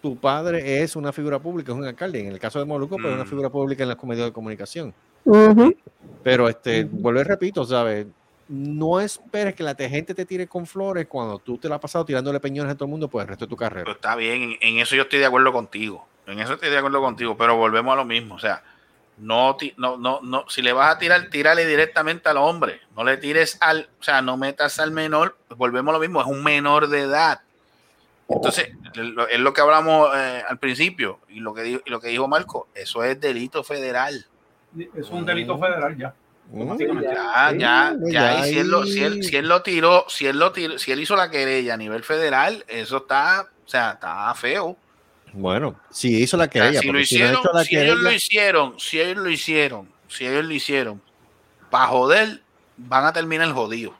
tu 0.00 0.16
padre 0.16 0.82
es 0.82 0.96
una 0.96 1.12
figura 1.12 1.38
pública, 1.38 1.70
es 1.72 1.78
un 1.78 1.84
alcalde. 1.84 2.20
En 2.20 2.32
el 2.32 2.38
caso 2.40 2.58
de 2.58 2.64
Moluco, 2.64 2.96
pues 2.96 3.06
es 3.06 3.14
una 3.14 3.24
Mm. 3.24 3.28
figura 3.28 3.50
pública 3.50 3.84
en 3.84 3.88
los 3.90 4.02
medios 4.04 4.26
de 4.26 4.32
comunicación. 4.32 4.92
Ujú. 5.24 5.72
Pero, 6.24 6.48
este, 6.48 6.84
vuelvo 6.84 7.20
y 7.20 7.24
repito, 7.24 7.64
¿sabes? 7.64 8.06
No 8.48 9.00
esperes 9.00 9.54
que 9.54 9.62
la 9.62 9.74
te- 9.76 9.88
gente 9.88 10.14
te 10.14 10.24
tire 10.26 10.48
con 10.48 10.66
flores 10.66 11.06
cuando 11.06 11.38
tú 11.38 11.56
te 11.56 11.68
la 11.68 11.76
has 11.76 11.80
pasado 11.80 12.04
tirándole 12.04 12.40
peñones 12.40 12.72
a 12.72 12.74
todo 12.74 12.86
el 12.86 12.90
mundo 12.90 13.08
por 13.08 13.22
el 13.22 13.28
resto 13.28 13.44
de 13.46 13.50
tu 13.50 13.56
carrera. 13.56 13.84
Pero 13.84 13.94
está 13.94 14.16
bien, 14.16 14.42
en, 14.42 14.56
en 14.60 14.78
eso 14.78 14.96
yo 14.96 15.02
estoy 15.02 15.20
de 15.20 15.26
acuerdo 15.26 15.52
contigo. 15.52 16.04
En 16.26 16.40
eso 16.40 16.54
estoy 16.54 16.70
de 16.70 16.78
acuerdo 16.78 17.00
contigo, 17.00 17.36
pero 17.36 17.56
volvemos 17.56 17.92
a 17.92 17.96
lo 17.96 18.04
mismo. 18.04 18.34
O 18.34 18.38
sea, 18.40 18.60
no, 19.22 19.56
ti- 19.56 19.72
no, 19.76 19.96
no, 19.96 20.20
no, 20.22 20.44
si 20.48 20.62
le 20.62 20.72
vas 20.72 20.94
a 20.94 20.98
tirar, 20.98 21.30
tírale 21.30 21.64
directamente 21.64 22.28
al 22.28 22.36
hombre. 22.38 22.80
No 22.96 23.04
le 23.04 23.16
tires 23.16 23.56
al, 23.60 23.88
o 24.00 24.02
sea, 24.02 24.20
no 24.20 24.36
metas 24.36 24.78
al 24.80 24.90
menor. 24.90 25.36
Volvemos 25.50 25.92
a 25.92 25.94
lo 25.94 26.00
mismo, 26.00 26.20
es 26.20 26.26
un 26.26 26.42
menor 26.42 26.88
de 26.88 27.02
edad. 27.02 27.40
Entonces, 28.28 28.70
es 29.30 29.40
lo 29.40 29.52
que 29.52 29.60
hablamos 29.60 30.10
eh, 30.16 30.42
al 30.48 30.58
principio 30.58 31.20
y 31.28 31.40
lo 31.40 31.54
que 31.54 31.62
dijo, 31.62 31.80
y 31.84 31.90
lo 31.90 32.00
que 32.00 32.08
dijo 32.08 32.26
Marco, 32.28 32.68
eso 32.74 33.04
es 33.04 33.20
delito 33.20 33.62
federal. 33.62 34.26
Es 34.96 35.10
un 35.10 35.24
delito 35.24 35.58
federal 35.58 35.96
ya. 35.96 36.14
automáticamente. 36.50 37.10
Ya, 37.14 37.52
ya, 37.56 37.94
Sí, 38.06 38.12
ya, 38.12 38.38
y 38.46 38.50
si 38.50 38.58
él, 38.58 38.68
lo, 38.70 38.86
si, 38.86 39.04
él, 39.04 39.22
si 39.22 39.36
él 39.36 39.48
lo 39.48 39.62
tiró, 39.62 40.04
si 40.08 40.26
él 40.26 40.38
lo 40.38 40.50
tiró, 40.52 40.78
si 40.78 40.92
él 40.92 41.00
hizo 41.00 41.14
la 41.14 41.30
querella 41.30 41.74
a 41.74 41.76
nivel 41.76 42.02
federal, 42.02 42.64
eso 42.68 42.96
está, 42.98 43.46
o 43.64 43.68
sea, 43.68 43.92
está 43.92 44.34
feo. 44.34 44.76
Bueno, 45.34 45.74
si 45.90 46.22
hizo 46.22 46.36
la 46.36 46.44
O 46.44 46.46
sea, 46.46 46.52
querella, 46.62 46.80
si 46.80 46.86
lo 46.86 46.92
porque 46.92 47.06
si 47.06 47.18
no 47.18 47.24
hicieron, 47.24 47.42
la 47.54 47.64
si 47.64 47.74
ellos 47.76 47.86
lo 47.86 47.94
querella, 47.94 48.16
hicieron, 48.16 48.80
si 48.80 49.00
ellos 49.00 49.16
lo 49.22 49.30
hicieron, 49.30 49.88
si 50.08 50.26
ellos 50.26 50.44
lo 50.44 50.52
hicieron, 50.52 51.02
para 51.70 51.86
joder, 51.86 52.42
van 52.76 53.04
a 53.06 53.12
terminar 53.12 53.50
jodidos. 53.52 53.94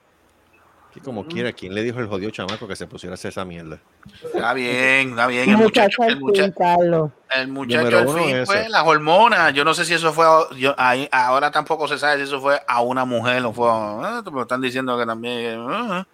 que 0.92 1.00
como 1.00 1.24
quiera, 1.26 1.52
¿quién 1.52 1.74
le 1.74 1.82
dijo 1.82 2.00
el 2.00 2.06
jodido 2.06 2.30
chamaco 2.30 2.68
que 2.68 2.76
se 2.76 2.86
pusiera 2.86 3.14
a 3.14 3.14
hacer 3.14 3.30
esa 3.30 3.44
mierda? 3.46 3.78
Está 4.24 4.52
bien, 4.52 5.10
está 5.10 5.26
bien. 5.26 5.48
El 5.50 5.56
muchacho, 5.56 6.02
Muchacho, 6.02 6.12
el 6.12 6.20
muchacho, 6.20 7.12
el 7.34 7.48
muchacho 7.48 7.98
al 7.98 8.08
fin 8.08 8.46
fue 8.46 8.68
las 8.68 8.86
hormonas. 8.86 9.54
Yo 9.54 9.64
no 9.64 9.72
sé 9.72 9.86
si 9.86 9.94
eso 9.94 10.12
fue, 10.12 10.26
a- 10.26 10.54
yo, 10.58 10.74
ahí, 10.76 11.08
ahora 11.10 11.50
tampoco 11.50 11.88
se 11.88 11.98
sabe 11.98 12.18
si 12.18 12.24
eso 12.24 12.40
fue 12.42 12.60
a 12.68 12.82
una 12.82 13.06
mujer 13.06 13.42
o 13.46 13.54
fue 13.54 13.70
a, 13.70 14.18
ah, 14.18 14.22
pero 14.22 14.42
están 14.42 14.60
diciendo 14.60 14.98
que 14.98 15.06
también. 15.06 15.64
ah, 15.66 16.06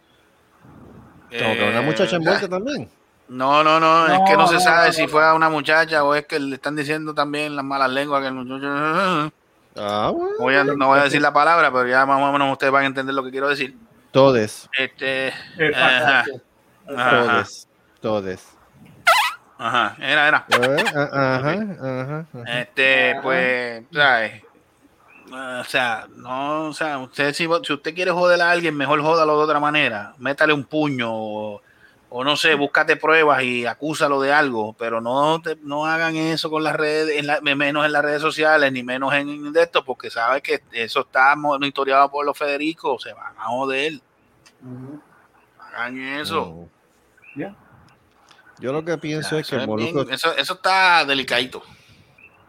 Como 1.39 1.57
que 1.57 1.63
una 1.65 1.81
eh, 1.81 1.83
muchacha 1.83 2.17
envuelta 2.17 2.49
también. 2.49 2.89
No, 3.29 3.63
no, 3.63 3.79
no, 3.79 4.07
es 4.07 4.21
que 4.31 4.37
no 4.37 4.47
se 4.49 4.55
no, 4.55 4.61
sabe 4.61 4.87
no, 4.89 4.93
si 4.93 5.03
no. 5.03 5.09
fue 5.09 5.25
a 5.25 5.35
una 5.35 5.49
muchacha 5.51 6.03
o 6.03 6.15
es 6.15 6.27
que 6.27 6.39
le 6.41 6.55
están 6.55 6.75
diciendo 6.77 7.13
también 7.15 7.55
las 7.55 7.65
malas 7.65 7.91
lenguas 7.91 8.23
que 8.23 8.29
el 8.29 8.35
muchacho. 8.35 8.67
ah, 8.71 9.31
Ah, 9.77 10.11
bueno. 10.13 10.35
Voy 10.41 10.55
a- 10.57 10.65
no 10.65 10.87
voy 10.89 10.99
a 10.99 11.05
decir 11.05 11.21
la 11.23 11.33
palabra, 11.33 11.71
pero 11.73 11.87
ya 11.87 12.05
más 12.07 12.21
o 12.21 12.33
menos 12.33 12.51
ustedes 12.51 12.73
van 12.73 12.85
a 12.85 12.87
entender 12.87 13.15
lo 13.15 13.23
que 13.23 13.31
quiero 13.31 13.49
decir. 13.49 13.77
Todes, 14.11 14.69
Este. 14.77 15.33
Ajá, 15.77 16.25
ajá, 16.89 17.11
todes, 17.27 17.69
todes. 18.01 18.49
ajá, 19.59 19.97
era, 20.01 20.29
era. 20.29 20.47
Eh, 20.49 20.85
Ajá, 20.95 21.51
ajá, 21.53 22.27
ajá. 22.35 22.61
Este, 22.61 23.17
pues, 23.23 23.85
¿sabes? 23.93 24.43
Ah, 25.33 25.59
O 25.61 25.65
sea, 25.65 26.07
no, 26.17 26.65
o 26.69 26.73
sea, 26.73 26.99
usted 26.99 27.35
si, 27.35 27.47
si 27.63 27.73
usted 27.73 27.95
quiere 27.95 28.11
joder 28.11 28.41
a 28.41 28.51
alguien, 28.51 28.75
mejor 28.75 29.01
jódalo 29.03 29.37
de 29.37 29.45
otra 29.45 29.61
manera. 29.61 30.15
Métale 30.19 30.55
un 30.55 30.65
puño 30.65 31.09
o, 31.13 31.61
o 32.11 32.25
no 32.25 32.37
sé, 32.37 32.55
búscate 32.55 32.97
pruebas 32.97 33.43
y 33.43 33.67
acúsalo 33.67 34.21
de 34.21 34.33
algo, 34.33 34.73
pero 34.79 35.01
no 35.01 35.41
te- 35.43 35.57
no 35.63 35.85
hagan 35.87 36.17
eso 36.17 36.49
con 36.51 36.63
las 36.65 36.75
redes, 36.75 37.19
en 37.19 37.27
la- 37.27 37.41
menos 37.41 37.85
en 37.85 37.93
las 37.93 38.03
redes 38.03 38.23
sociales, 38.23 38.73
ni 38.73 38.83
menos 38.83 39.13
en 39.15 39.53
de 39.53 39.63
esto, 39.63 39.85
porque 39.85 40.09
sabe 40.11 40.41
que 40.41 40.63
eso 40.73 41.01
está 41.01 41.37
monitoreado 41.37 42.11
por 42.11 42.25
los 42.25 42.37
Federicos, 42.39 43.03
se 43.03 43.13
van 43.13 43.35
a 43.39 43.45
joder. 43.45 44.01
Hagan 45.75 45.99
eso. 45.99 46.69
Ya. 47.37 47.55
Yo 48.59 48.73
lo 48.73 48.85
que 48.85 48.99
pienso 48.99 49.39
es 49.39 49.47
que 49.49 49.57
Eso, 49.57 49.65
el 49.65 49.71
es 49.71 49.77
bien- 49.77 49.95
Molusco, 49.95 50.13
eso, 50.13 50.35
eso 50.37 50.55
está 50.55 51.05
delicadito. 51.05 51.63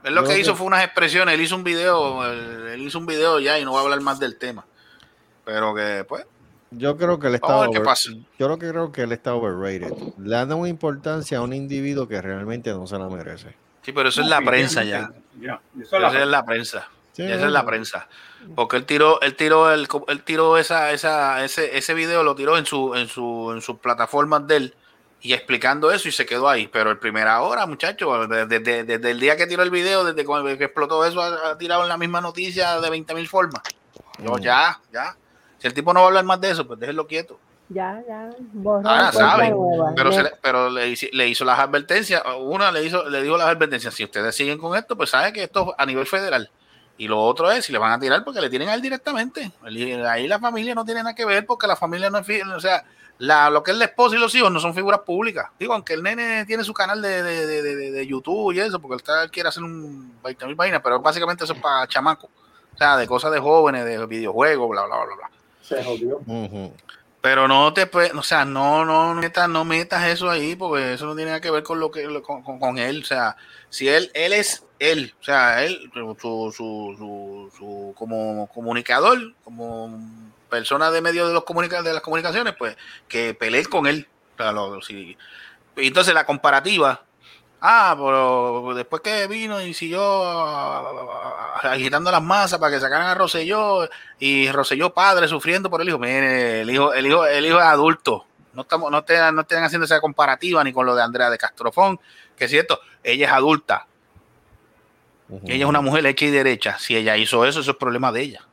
Él 0.03 0.15
lo 0.15 0.23
que 0.23 0.29
que- 0.35 0.39
hizo 0.39 0.55
fue 0.55 0.65
unas 0.67 0.83
expresiones, 0.83 1.35
él 1.35 1.41
hizo 1.41 1.55
un 1.55 1.63
video, 1.63 2.25
él, 2.31 2.67
él 2.69 2.81
hizo 2.81 2.97
un 2.97 3.05
video 3.05 3.39
ya 3.39 3.59
y 3.59 3.65
no 3.65 3.73
va 3.73 3.81
a 3.81 3.83
hablar 3.83 3.99
más 4.01 4.17
del 4.19 4.37
tema. 4.37 4.65
Pero 5.45 5.75
que, 5.75 6.05
pues, 6.07 6.25
yo 6.71 6.97
creo 6.97 7.19
que 7.19 7.27
él 7.27 7.35
está 7.35 7.47
vamos 7.47 7.61
a 7.63 7.65
ver 7.67 7.71
qué 7.71 7.77
over- 7.79 7.85
pasa. 7.85 8.09
yo 8.37 8.47
lo 8.47 8.57
que 8.59 8.69
creo 8.69 8.91
que 8.91 9.01
él 9.03 9.11
está 9.11 9.33
overrated. 9.33 9.91
Le 10.17 10.29
dan 10.35 10.51
una 10.53 10.69
importancia 10.69 11.37
a 11.39 11.41
un 11.41 11.53
individuo 11.53 12.07
que 12.07 12.21
realmente 12.21 12.71
no 12.71 12.85
se 12.87 12.97
la 12.97 13.07
merece. 13.09 13.55
Sí, 13.81 13.91
pero 13.91 14.09
eso 14.09 14.21
es 14.21 14.27
la 14.27 14.41
prensa 14.41 14.83
ya. 14.83 15.09
Ya, 15.39 15.61
eso 15.81 15.95
es 15.95 16.01
la 16.01 16.07
Esa 16.09 16.21
es 16.21 16.27
la 16.27 16.45
prensa. 16.45 16.87
Sí, 17.13 17.23
Esa 17.23 17.45
es 17.47 17.51
la 17.51 17.65
prensa. 17.65 18.07
Porque 18.55 18.77
él 18.77 18.85
tiró, 18.85 19.19
él 19.21 19.35
tiró 19.35 19.71
el, 19.71 19.87
él 20.07 20.23
tiró 20.23 20.57
esa, 20.57 20.91
esa, 20.91 21.43
ese, 21.43 21.77
ese 21.77 21.93
video 21.93 22.23
lo 22.23 22.35
tiró 22.35 22.57
en 22.57 22.65
su, 22.65 22.93
en 22.95 23.07
su, 23.07 23.51
en 23.53 23.61
sus 23.61 23.77
plataformas 23.79 24.47
de 24.47 24.55
él 24.57 24.75
y 25.21 25.33
explicando 25.33 25.91
eso 25.91 26.07
y 26.07 26.11
se 26.13 26.25
quedó 26.25 26.47
ahí. 26.47 26.67
Pero 26.67 26.91
el 26.91 26.97
primera 26.99 27.41
hora, 27.41 27.65
muchacho, 27.65 28.25
desde, 28.27 28.45
desde- 28.59 28.83
desde 28.85 29.11
el 29.11 29.19
día 29.19 29.35
que 29.35 29.47
tiró 29.47 29.63
el 29.63 29.71
video, 29.71 30.05
desde 30.05 30.23
cuando 30.23 30.55
que 30.57 30.63
explotó 30.65 31.03
eso, 31.05 31.21
ha, 31.21 31.51
ha 31.51 31.57
tirado 31.57 31.83
en 31.83 31.89
la 31.89 31.97
misma 31.97 32.21
noticia 32.21 32.79
de 32.79 32.89
20 32.89 33.13
mil 33.15 33.27
formas. 33.27 33.63
Yo, 34.23 34.35
Mm. 34.35 34.39
ya, 34.41 34.79
ya. 34.93 35.15
Si 35.59 35.67
el 35.67 35.73
tipo 35.73 35.93
no 35.93 35.99
va 36.01 36.05
a 36.05 36.07
hablar 36.09 36.25
más 36.25 36.41
de 36.41 36.51
eso, 36.51 36.65
pues 36.65 36.79
déjenlo 36.79 37.05
quieto. 37.07 37.39
Ya, 37.69 38.01
ya. 38.07 38.29
Ahora 38.89 39.11
saben, 39.11 39.53
pero, 39.95 40.11
se 40.11 40.23
le, 40.23 40.31
pero 40.41 40.69
le, 40.71 40.95
le 41.11 41.27
hizo 41.27 41.45
las 41.45 41.59
advertencias. 41.59 42.23
Una 42.39 42.71
le 42.71 42.83
hizo, 42.83 43.07
le 43.07 43.21
dijo 43.21 43.37
las 43.37 43.47
advertencias. 43.47 43.93
Si 43.93 44.03
ustedes 44.03 44.35
siguen 44.35 44.57
con 44.57 44.75
esto, 44.75 44.95
pues 44.95 45.11
saben 45.11 45.33
que 45.33 45.43
esto 45.43 45.67
es 45.69 45.75
a 45.77 45.85
nivel 45.85 46.07
federal. 46.07 46.49
Y 46.97 47.07
lo 47.07 47.21
otro 47.21 47.51
es 47.51 47.65
si 47.65 47.71
le 47.71 47.77
van 47.77 47.91
a 47.91 47.99
tirar 47.99 48.23
porque 48.23 48.41
le 48.41 48.49
tienen 48.49 48.69
a 48.69 48.73
él 48.73 48.81
directamente. 48.81 49.51
Ahí 50.09 50.27
la 50.27 50.39
familia 50.39 50.73
no 50.75 50.83
tiene 50.83 51.03
nada 51.03 51.13
que 51.15 51.25
ver 51.25 51.45
porque 51.45 51.67
la 51.67 51.75
familia 51.75 52.09
no 52.09 52.17
es, 52.17 52.27
o 52.55 52.59
sea, 52.59 52.83
la, 53.19 53.49
lo 53.49 53.61
que 53.63 53.71
es 53.71 53.77
la 53.77 53.85
esposa 53.85 54.15
y 54.15 54.19
los 54.19 54.33
hijos 54.35 54.51
no 54.51 54.59
son 54.59 54.73
figuras 54.73 55.01
públicas. 55.01 55.47
Digo, 55.59 55.73
aunque 55.73 55.93
el 55.93 56.01
nene 56.03 56.45
tiene 56.45 56.63
su 56.63 56.73
canal 56.73 57.01
de, 57.01 57.21
de, 57.23 57.45
de, 57.45 57.61
de- 57.75 57.91
de 57.91 58.07
YouTube 58.07 58.51
y 58.53 58.59
eso, 58.61 58.79
porque 58.79 58.95
él 58.95 58.99
está- 58.99 59.29
quiere 59.29 59.47
hacer 59.49 59.63
un 59.63 60.13
20 60.23 60.45
mil 60.47 60.55
vainas, 60.55 60.81
pero 60.83 60.99
básicamente 60.99 61.43
eso 61.43 61.53
es 61.53 61.59
para 61.59 61.85
chamacos. 61.87 62.29
O 62.73 62.77
sea, 62.77 62.97
de 62.97 63.07
cosas 63.07 63.31
de 63.31 63.39
jóvenes, 63.39 63.85
de 63.85 64.05
videojuegos, 64.05 64.69
bla, 64.69 64.85
bla, 64.85 64.95
bla, 65.05 65.15
bla. 65.15 65.29
Se 65.69 65.83
jodió. 65.83 66.19
Pero 67.21 67.47
no 67.49 67.73
te 67.73 67.85
puedes, 67.85 68.13
o 68.13 68.23
sea, 68.23 68.45
no, 68.45 68.85
no 68.85 69.13
metas, 69.13 69.49
no 69.49 69.65
metas 69.65 70.05
eso 70.07 70.29
ahí, 70.29 70.55
porque 70.55 70.93
eso 70.93 71.05
no 71.05 71.15
tiene 71.15 71.31
nada 71.31 71.41
que 71.41 71.51
ver 71.51 71.63
con 71.63 71.79
lo 71.79 71.91
que 71.91 72.05
con, 72.21 72.41
con- 72.43 72.59
con 72.59 72.77
él. 72.77 73.01
O 73.03 73.05
sea, 73.05 73.35
si 73.69 73.87
él, 73.89 74.09
él 74.13 74.31
es 74.33 74.63
él, 74.79 75.13
o 75.19 75.23
sea, 75.23 75.63
él, 75.65 75.91
su, 75.93 76.15
su, 76.55 76.95
su, 76.97 77.51
su- 77.57 77.93
como 77.97 78.47
comunicador, 78.53 79.33
como 79.43 79.99
persona 80.49 80.91
de 80.91 81.01
medio 81.01 81.27
de 81.27 81.33
los 81.33 81.43
comunica, 81.43 81.81
de 81.83 81.91
las 81.93 82.01
comunicaciones, 82.01 82.55
pues, 82.57 82.77
que 83.09 83.33
pelee 83.33 83.65
con 83.65 83.85
él. 83.85 84.07
O 84.35 84.37
sea, 84.41 84.51
lo- 84.53 84.81
si- 84.81 85.17
y 85.75 85.87
entonces 85.87 86.13
la 86.13 86.25
comparativa, 86.25 87.03
ah, 87.61 87.95
pero 87.97 88.73
después 88.75 89.01
que 89.01 89.27
vino 89.27 89.61
y 89.61 89.73
siguió 89.73 90.01
ah, 90.01 91.59
agitando 91.63 92.11
las 92.11 92.21
masas 92.21 92.59
para 92.59 92.73
que 92.73 92.79
sacaran 92.79 93.07
a 93.07 93.15
Rosselló 93.15 93.89
y 94.19 94.51
Rosselló 94.51 94.93
padre 94.93 95.27
sufriendo 95.27 95.69
por 95.69 95.81
el 95.81 95.89
hijo. 95.89 95.99
Mire, 95.99 96.61
el 96.61 96.69
hijo, 96.69 96.93
el 96.93 97.07
hijo, 97.07 97.25
el 97.25 97.45
hijo 97.45 97.59
es 97.59 97.65
adulto. 97.65 98.25
No 98.53 98.63
estamos, 98.63 98.91
no 98.91 98.99
estén, 98.99 99.35
no 99.35 99.41
estén 99.41 99.63
haciendo 99.63 99.85
esa 99.85 100.01
comparativa 100.01 100.63
ni 100.63 100.73
con 100.73 100.85
lo 100.85 100.95
de 100.95 101.03
Andrea 101.03 101.29
de 101.29 101.37
Castrofón, 101.37 101.99
que 102.35 102.45
es 102.45 102.51
cierto, 102.51 102.79
ella 103.03 103.27
es 103.27 103.31
adulta, 103.31 103.87
ella 105.45 105.65
es 105.65 105.69
una 105.69 105.81
mujer 105.81 106.05
hecha 106.05 106.25
y 106.25 106.31
derecha. 106.31 106.77
Si 106.79 106.95
ella 106.95 107.15
hizo 107.15 107.45
eso, 107.45 107.59
eso 107.59 107.71
es 107.71 107.77
problema 107.77 108.11
de 108.11 108.21
ella. 108.21 108.48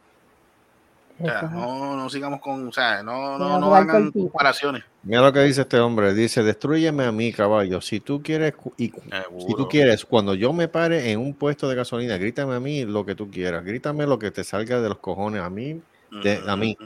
O 1.19 1.25
sea, 1.25 1.43
no, 1.43 1.97
no 1.97 2.11
sigamos 2.11 2.41
con, 2.41 2.69
o 2.69 2.73
sea, 2.73 3.03
no, 3.03 3.39
no, 3.39 3.59
no 3.59 3.75
hagan 3.75 4.13
comparaciones. 4.13 4.85
Mira 5.03 5.23
lo 5.23 5.33
que 5.33 5.41
dice 5.41 5.63
este 5.63 5.79
hombre. 5.79 6.13
Dice, 6.13 6.43
destruyeme 6.43 7.05
a 7.05 7.13
mí, 7.13 7.33
caballo. 7.33 7.81
Si 7.81 8.01
tú 8.01 8.23
quieres, 8.23 8.53
y, 8.77 8.93
si 9.39 9.55
tú 9.57 9.69
quieres, 9.69 10.05
cuando 10.05 10.35
yo 10.35 10.53
me 10.53 10.69
pare 10.69 11.11
en 11.11 11.21
un 11.21 11.33
puesto 11.33 11.69
de 11.69 11.75
gasolina, 11.75 12.19
grítame 12.19 12.55
a 12.55 12.61
mí 12.61 12.85
lo 12.85 13.07
que 13.07 13.15
tú 13.15 13.31
quieras. 13.31 13.65
Grítame 13.65 14.07
lo 14.07 14.19
que 14.19 14.31
te 14.31 14.45
salga 14.45 14.81
de 14.81 14.89
los 14.89 14.99
cojones. 14.99 15.41
A 15.43 15.49
mí, 15.51 15.81
de- 16.23 16.43
a 16.47 16.57
mí. 16.57 16.77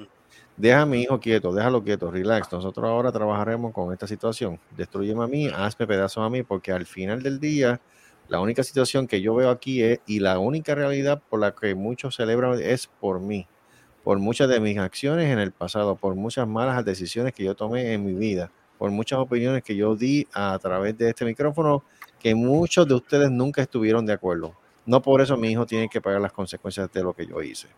Deja 0.57 0.83
a 0.83 0.87
mi 0.87 1.01
hijo 1.03 1.19
quieto, 1.21 1.55
déjalo 1.55 1.83
quieto, 1.83 2.11
relax. 2.11 2.53
Nosotros 2.53 2.85
ahora 2.87 3.11
trabajaremos 3.11 3.73
con 3.73 3.93
esta 3.95 4.07
situación. 4.07 4.61
Destruyeme 4.77 5.25
a 5.25 5.27
mí, 5.27 5.49
hazme 5.49 5.87
pedazos 5.87 6.23
a 6.23 6.29
mí, 6.29 6.43
porque 6.43 6.71
al 6.71 6.85
final 6.85 7.23
del 7.23 7.41
día, 7.41 7.81
la 8.29 8.41
única 8.41 8.63
situación 8.63 9.07
que 9.07 9.23
yo 9.23 9.35
veo 9.35 9.49
aquí 9.49 9.83
es, 9.83 10.01
y 10.07 10.21
la 10.21 10.39
única 10.39 10.75
realidad 10.75 11.23
por 11.31 11.41
la 11.41 11.53
que 11.55 11.75
muchos 11.75 12.15
celebran 12.15 12.61
es 12.61 12.89
por 13.01 13.21
mí, 13.21 13.47
por 14.05 14.19
muchas 14.19 14.49
de 14.49 14.61
mis 14.61 14.79
acciones 14.79 15.31
en 15.31 15.39
el 15.39 15.53
pasado, 15.53 15.97
por 15.97 16.15
muchas 16.15 16.47
malas 16.49 16.85
decisiones 16.85 17.33
que 17.33 17.45
yo 17.45 17.55
tomé 17.55 17.93
en 17.93 18.05
mi 18.05 18.15
vida, 18.15 18.51
por 18.79 18.91
muchas 18.91 19.19
opiniones 19.19 19.63
que 19.63 19.77
yo 19.77 19.95
di 19.95 20.27
a 20.33 20.59
través 20.59 20.97
de 20.97 21.11
este 21.11 21.25
micrófono, 21.25 21.83
que 22.19 22.35
muchos 22.35 22.87
de 22.89 22.95
ustedes 22.95 23.31
nunca 23.31 23.63
estuvieron 23.63 24.07
de 24.07 24.15
acuerdo. 24.15 24.55
No 24.87 25.03
por 25.03 25.21
eso 25.21 25.37
mi 25.37 25.51
hijo 25.53 25.67
tiene 25.67 25.89
que 25.89 26.01
pagar 26.01 26.21
las 26.21 26.33
consecuencias 26.33 26.91
de 26.93 27.03
lo 27.03 27.13
que 27.13 27.27
yo 27.27 27.43
hice. 27.43 27.69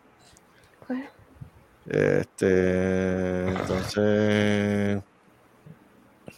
Este, 1.85 3.49
entonces, 3.49 5.01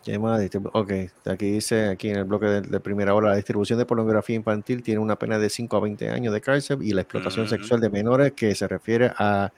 Distribu- 0.06 0.70
Ok, 0.74 0.92
aquí 1.26 1.52
dice, 1.52 1.90
aquí 1.90 2.10
en 2.10 2.18
el 2.18 2.24
bloque 2.26 2.46
de, 2.46 2.62
de 2.62 2.80
primera 2.80 3.14
hora, 3.16 3.30
la 3.30 3.36
distribución 3.36 3.80
de 3.80 3.86
pornografía 3.86 4.36
infantil 4.36 4.84
tiene 4.84 5.00
una 5.00 5.18
pena 5.18 5.40
de 5.40 5.50
5 5.50 5.76
a 5.78 5.80
20 5.80 6.10
años 6.10 6.34
de 6.34 6.42
cárcel 6.42 6.80
y 6.84 6.92
la 6.92 7.02
explotación 7.02 7.48
sexual 7.48 7.80
de 7.82 7.90
menores 7.90 8.34
que 8.34 8.54
se 8.56 8.68
refiere 8.68 9.12
a 9.18 9.52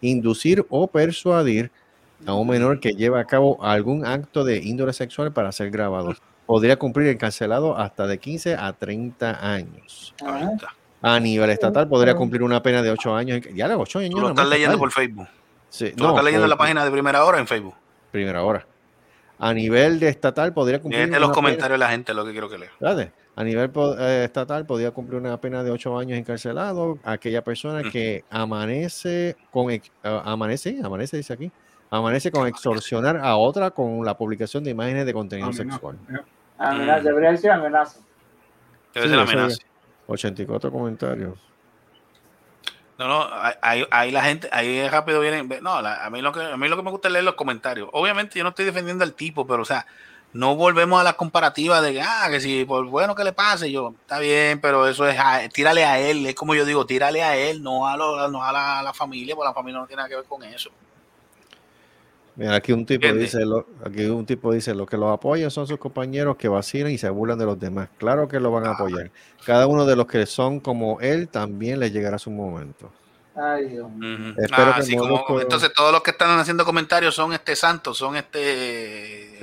inducir 0.00 0.64
o 0.68 0.86
persuadir 0.86 1.70
a 2.26 2.34
un 2.34 2.46
menor 2.48 2.80
que 2.80 2.92
lleva 2.92 3.20
a 3.20 3.24
cabo 3.24 3.62
algún 3.64 4.04
acto 4.06 4.44
de 4.44 4.58
índole 4.58 4.92
sexual 4.92 5.32
para 5.32 5.50
ser 5.52 5.70
grabado. 5.70 6.14
Podría 6.46 6.78
cumplir 6.78 7.08
encarcelado 7.08 7.76
hasta 7.76 8.06
de 8.06 8.18
15 8.18 8.54
a 8.56 8.72
30 8.74 9.52
años. 9.54 10.14
A 11.00 11.20
nivel 11.20 11.50
estatal 11.50 11.88
podría 11.88 12.14
cumplir 12.14 12.42
una 12.42 12.62
pena 12.62 12.82
de 12.82 12.90
8 12.90 13.14
años. 13.14 13.40
Ya 13.54 13.68
los 13.68 13.78
8 13.80 13.98
años. 14.00 14.10
Tú 14.10 14.16
lo 14.20 14.22
no 14.24 14.28
estás 14.30 14.44
es 14.46 14.50
leyendo 14.50 14.78
por 14.78 14.90
Facebook. 14.92 15.28
Sí, 15.70 15.92
Tú 15.92 16.02
lo 16.02 16.04
no, 16.04 16.10
estás 16.14 16.24
leyendo 16.24 16.44
en 16.44 16.50
la 16.50 16.56
página 16.56 16.84
de 16.84 16.90
primera 16.90 17.24
hora 17.24 17.38
en 17.38 17.46
Facebook. 17.46 17.74
Primera 18.10 18.42
hora. 18.42 18.66
A 19.38 19.52
nivel 19.52 19.98
de 20.00 20.08
estatal 20.08 20.52
podría 20.52 20.80
cumplir. 20.80 21.02
Léete 21.02 21.20
los 21.20 21.30
comentarios 21.32 21.66
pena- 21.66 21.72
de 21.74 21.78
la 21.78 21.88
gente, 21.90 22.14
lo 22.14 22.24
que 22.24 22.32
quiero 22.32 22.48
que 22.48 22.58
lea. 22.58 22.70
A 23.36 23.42
nivel 23.42 23.70
eh, 23.98 24.22
estatal 24.24 24.64
podría 24.64 24.92
cumplir 24.92 25.20
una 25.20 25.40
pena 25.40 25.64
de 25.64 25.70
8 25.72 25.98
años 25.98 26.16
encarcelado 26.18 26.98
aquella 27.02 27.42
persona 27.42 27.82
que 27.90 28.24
amanece 28.30 29.36
con 29.50 29.66
amanece, 30.04 30.78
amanece 30.84 31.16
dice 31.16 31.32
aquí, 31.32 31.50
amanece 31.90 32.30
con 32.30 32.46
extorsionar 32.46 33.16
a 33.16 33.36
otra 33.36 33.72
con 33.72 34.04
la 34.04 34.16
publicación 34.16 34.62
de 34.62 34.70
imágenes 34.70 35.04
de 35.04 35.12
contenido 35.12 35.48
Amenaza, 35.48 35.70
sexual. 35.72 35.98
Amenaza, 36.58 37.02
debería 37.02 37.30
decir 37.32 37.50
amenaza. 37.50 37.98
Debe 38.94 39.06
Sí, 39.06 39.10
ser 39.12 39.18
amenaza. 39.20 39.46
es. 39.54 39.58
84 40.06 40.70
comentarios. 40.70 41.36
No, 42.96 43.08
no, 43.08 43.28
ahí, 43.60 43.84
ahí 43.90 44.10
la 44.12 44.22
gente, 44.22 44.48
ahí 44.52 44.86
rápido 44.88 45.20
vienen. 45.20 45.48
No, 45.62 45.82
la- 45.82 46.04
a, 46.04 46.10
mí 46.10 46.22
lo 46.22 46.32
que, 46.32 46.40
a 46.44 46.56
mí 46.56 46.68
lo 46.68 46.76
que 46.76 46.82
me 46.84 46.90
gusta 46.92 47.08
es 47.08 47.12
leer 47.12 47.24
los 47.24 47.34
comentarios. 47.34 47.88
Obviamente 47.92 48.38
yo 48.38 48.44
no 48.44 48.50
estoy 48.50 48.64
defendiendo 48.66 49.02
al 49.02 49.14
tipo, 49.14 49.46
pero 49.46 49.62
o 49.62 49.64
sea, 49.64 49.84
no 50.32 50.54
volvemos 50.54 51.00
a 51.00 51.04
la 51.04 51.14
comparativa 51.14 51.80
de 51.80 52.00
ah, 52.02 52.28
que 52.30 52.40
si 52.40 52.64
por 52.64 52.84
bueno 52.86 53.14
que 53.16 53.24
le 53.24 53.32
pase, 53.32 53.70
yo, 53.72 53.94
está 54.00 54.20
bien, 54.20 54.60
pero 54.60 54.86
eso 54.86 55.08
es, 55.08 55.18
a- 55.18 55.48
tírale 55.48 55.84
a 55.84 55.98
él, 55.98 56.24
es 56.26 56.34
como 56.36 56.54
yo 56.54 56.64
digo, 56.64 56.86
tírale 56.86 57.22
a 57.24 57.36
él, 57.36 57.62
no 57.64 57.86
a, 57.88 57.96
lo- 57.96 58.28
no 58.28 58.44
a 58.44 58.52
la, 58.52 58.82
la 58.82 58.92
familia, 58.94 59.34
porque 59.34 59.48
la 59.48 59.54
familia 59.54 59.80
no 59.80 59.86
tiene 59.88 59.98
nada 59.98 60.08
que 60.08 60.16
ver 60.16 60.24
con 60.26 60.44
eso. 60.44 60.70
Mira, 62.36 62.56
aquí 62.56 62.72
un 62.72 62.84
tipo 62.84 63.06
¿Entiendes? 63.06 63.32
dice, 63.32 63.44
lo, 63.44 63.66
aquí 63.84 64.06
un 64.06 64.26
tipo 64.26 64.52
dice, 64.52 64.74
los 64.74 64.88
que 64.88 64.96
los 64.96 65.12
apoyan 65.12 65.50
son 65.52 65.66
sus 65.68 65.78
compañeros 65.78 66.36
que 66.36 66.48
vacilan 66.48 66.90
y 66.90 66.98
se 66.98 67.08
burlan 67.08 67.38
de 67.38 67.44
los 67.46 67.58
demás. 67.60 67.88
Claro 67.96 68.26
que 68.26 68.40
lo 68.40 68.50
van 68.50 68.66
a 68.66 68.72
apoyar. 68.72 69.10
Cada 69.46 69.66
uno 69.68 69.86
de 69.86 69.94
los 69.94 70.06
que 70.06 70.26
son 70.26 70.58
como 70.58 71.00
él 71.00 71.28
también 71.28 71.78
le 71.78 71.90
llegará 71.92 72.18
su 72.18 72.30
momento. 72.32 72.90
Ay, 73.36 73.66
Dios. 73.68 73.86
Espero 74.38 74.70
Ah, 74.70 74.74
que 74.76 74.82
sí, 74.82 74.96
como- 74.96 75.40
entonces 75.40 75.72
todos 75.72 75.92
los 75.92 76.02
que 76.02 76.10
están 76.12 76.38
haciendo 76.38 76.64
comentarios 76.64 77.14
son 77.14 77.32
este 77.32 77.54
santos, 77.56 77.96
son 77.98 78.16
este 78.16 79.38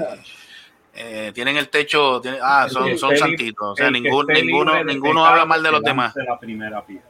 eh, 0.94 1.32
tienen 1.34 1.56
el 1.58 1.70
techo, 1.70 2.20
tienen- 2.22 2.40
ah, 2.44 2.66
El 2.66 2.72
son, 2.72 2.98
son 2.98 3.16
santitos, 3.18 3.70
o 3.72 3.76
sea, 3.76 3.90
ningún, 3.90 4.26
ninguno, 4.28 4.84
ninguno 4.84 5.26
habla 5.26 5.46
mal 5.46 5.64
de 5.64 5.72
los 5.72 5.82
demás. 5.82 6.14
la 6.16 6.38
primera 6.40 6.86
piedra. 6.86 7.06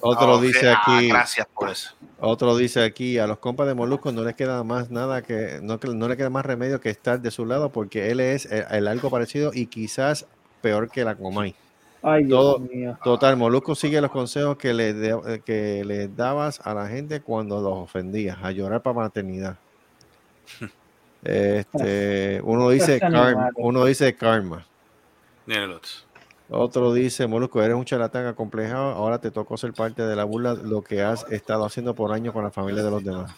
Otro 0.00 0.38
dice 0.40 0.68
ah, 0.70 0.82
aquí, 0.86 1.08
gracias 1.08 1.46
por 1.54 1.70
eso. 1.70 1.94
otro 2.20 2.56
dice 2.56 2.82
aquí, 2.84 3.18
a 3.18 3.26
los 3.26 3.38
compas 3.38 3.66
de 3.66 3.74
Molusco 3.74 4.12
no 4.12 4.22
les 4.24 4.34
queda 4.34 4.62
más 4.64 4.90
nada 4.90 5.22
que, 5.22 5.58
no, 5.62 5.80
que- 5.80 5.88
no 5.88 6.06
le 6.08 6.16
queda 6.16 6.28
más 6.30 6.44
remedio 6.44 6.80
que 6.80 6.90
estar 6.90 7.20
de 7.20 7.30
su 7.30 7.46
lado 7.46 7.70
porque 7.70 8.10
él 8.10 8.20
es 8.20 8.44
el, 8.46 8.64
el 8.70 8.88
algo 8.88 9.08
parecido 9.10 9.52
y 9.54 9.66
quizás 9.66 10.26
peor 10.60 10.90
que 10.90 11.04
la 11.04 11.14
Comay. 11.14 11.54
Ay, 12.02 12.24
Dios 12.24 12.38
Todo- 12.38 12.58
mío. 12.60 12.98
Total, 13.02 13.36
Molusco 13.36 13.74
sigue 13.74 14.00
los 14.00 14.10
consejos 14.10 14.56
que 14.58 14.72
le, 14.74 14.92
de- 14.92 15.40
que 15.44 15.82
le 15.84 16.08
dabas 16.08 16.60
a 16.64 16.74
la 16.74 16.86
gente 16.88 17.20
cuando 17.22 17.60
los 17.60 17.72
ofendías, 17.76 18.36
a 18.42 18.50
llorar 18.52 18.82
para 18.82 18.96
maternidad. 18.96 19.56
Este, 21.24 22.40
uno 22.44 22.68
dice 22.70 22.98
karma, 23.00 23.50
uno 23.56 23.84
dice 23.84 24.14
karma. 24.14 24.64
Otro. 26.50 26.92
Dice, 26.94 27.26
Molusco, 27.26 27.62
eres 27.62 27.76
un 27.76 27.84
charlatán 27.84 28.26
acomplejado, 28.26 28.92
ahora 28.92 29.18
te 29.18 29.30
tocó 29.30 29.56
ser 29.56 29.72
parte 29.74 30.02
de 30.02 30.16
la 30.16 30.24
burla, 30.24 30.54
lo 30.54 30.82
que 30.82 31.02
has 31.02 31.26
estado 31.30 31.64
haciendo 31.66 31.94
por 31.94 32.12
años 32.12 32.32
con 32.32 32.44
la 32.44 32.50
familia 32.50 32.82
de 32.82 32.90
los 32.90 33.04
demás. 33.04 33.32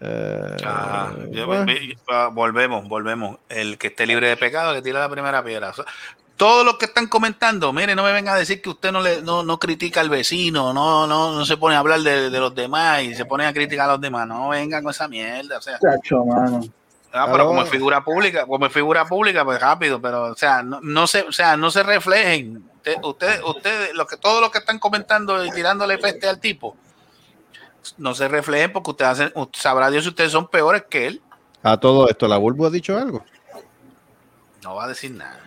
Eh, 0.00 0.56
Ah, 0.64 1.12
yo- 1.30 1.46
bueno, 1.46 1.66
ve- 1.66 1.96
volvemos, 2.32 2.88
volvemos. 2.88 3.38
El 3.48 3.78
que 3.78 3.88
esté 3.88 4.06
libre 4.06 4.28
de 4.28 4.36
pecado, 4.36 4.72
que 4.74 4.82
tire 4.82 4.98
la 4.98 5.08
primera 5.08 5.44
piedra. 5.44 5.70
O 5.70 5.74
sea, 5.74 5.84
todos 6.42 6.64
los 6.66 6.76
que 6.76 6.86
están 6.86 7.06
comentando, 7.06 7.72
mire, 7.72 7.94
no 7.94 8.02
me 8.02 8.10
venga 8.12 8.32
a 8.34 8.36
decir 8.36 8.60
que 8.60 8.70
usted 8.70 8.90
no 8.90 9.00
le 9.00 9.22
no, 9.22 9.44
no 9.44 9.60
critica 9.60 10.00
al 10.00 10.10
vecino, 10.10 10.72
no, 10.72 11.06
no, 11.06 11.30
no 11.30 11.46
se 11.46 11.56
pone 11.56 11.76
a 11.76 11.78
hablar 11.78 12.00
de, 12.00 12.30
de 12.30 12.40
los 12.40 12.52
demás 12.52 13.00
y 13.04 13.14
se 13.14 13.24
pone 13.24 13.46
a 13.46 13.52
criticar 13.52 13.88
a 13.88 13.92
los 13.92 14.00
demás. 14.00 14.26
No 14.26 14.48
vengan 14.48 14.82
con 14.82 14.90
esa 14.90 15.06
mierda. 15.06 15.58
O 15.58 15.62
sea, 15.62 15.78
Chacho, 15.78 16.24
mano. 16.24 16.60
Ah, 17.12 17.28
pero 17.30 17.46
como 17.46 17.60
Ahora- 17.60 17.70
figura 17.70 18.02
pública, 18.02 18.44
como 18.44 18.68
figura 18.70 19.04
pública, 19.06 19.44
pues 19.44 19.60
rápido, 19.60 20.00
pero 20.02 20.32
o 20.32 20.34
sea, 20.34 20.64
no, 20.64 20.80
no 20.82 21.06
se, 21.06 21.22
o 21.22 21.30
sea, 21.30 21.56
no 21.56 21.70
se 21.70 21.84
reflejen. 21.84 22.68
Usted- 22.78 22.96
Ustedes, 23.04 23.40
ustedes, 23.44 23.94
los 23.94 24.08
que 24.08 24.16
todos 24.16 24.40
los 24.40 24.50
que 24.50 24.58
están 24.58 24.80
comentando 24.80 25.44
y 25.44 25.50
tirándole 25.52 25.98
peste 25.98 26.28
al 26.28 26.40
tipo, 26.40 26.76
no 27.98 28.14
se 28.16 28.26
reflejen 28.26 28.72
porque 28.72 28.90
ustedes 28.90 29.10
hacen, 29.12 29.32
usted- 29.36 29.60
sabrá 29.60 29.90
Dios 29.90 30.02
si 30.02 30.08
ustedes 30.10 30.32
son 30.32 30.48
peores 30.48 30.82
que 30.90 31.06
él. 31.06 31.22
a 31.62 31.76
todo 31.76 32.08
esto, 32.08 32.26
¿la 32.26 32.36
Bulbo 32.38 32.66
ha 32.66 32.70
dicho 32.70 32.98
algo? 32.98 33.24
No 34.64 34.74
va 34.74 34.84
a 34.86 34.88
decir 34.88 35.12
nada. 35.12 35.38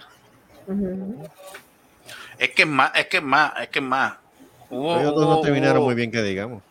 Es 2.38 2.50
que 2.52 2.66
más, 2.66 2.92
es 2.96 3.08
que 3.08 3.22
más, 3.22 3.54
es 3.62 3.70
que 3.70 3.82
más. 3.82 4.16
Hubo- 4.70 5.00
Ellos 5.00 5.16
dos 5.16 5.26
no 5.26 5.36
hubo- 5.38 5.42
terminaron 5.42 5.78
hubo- 5.80 5.86
muy 5.86 5.96
bien 5.96 6.12
que 6.12 6.22
digamos. 6.22 6.62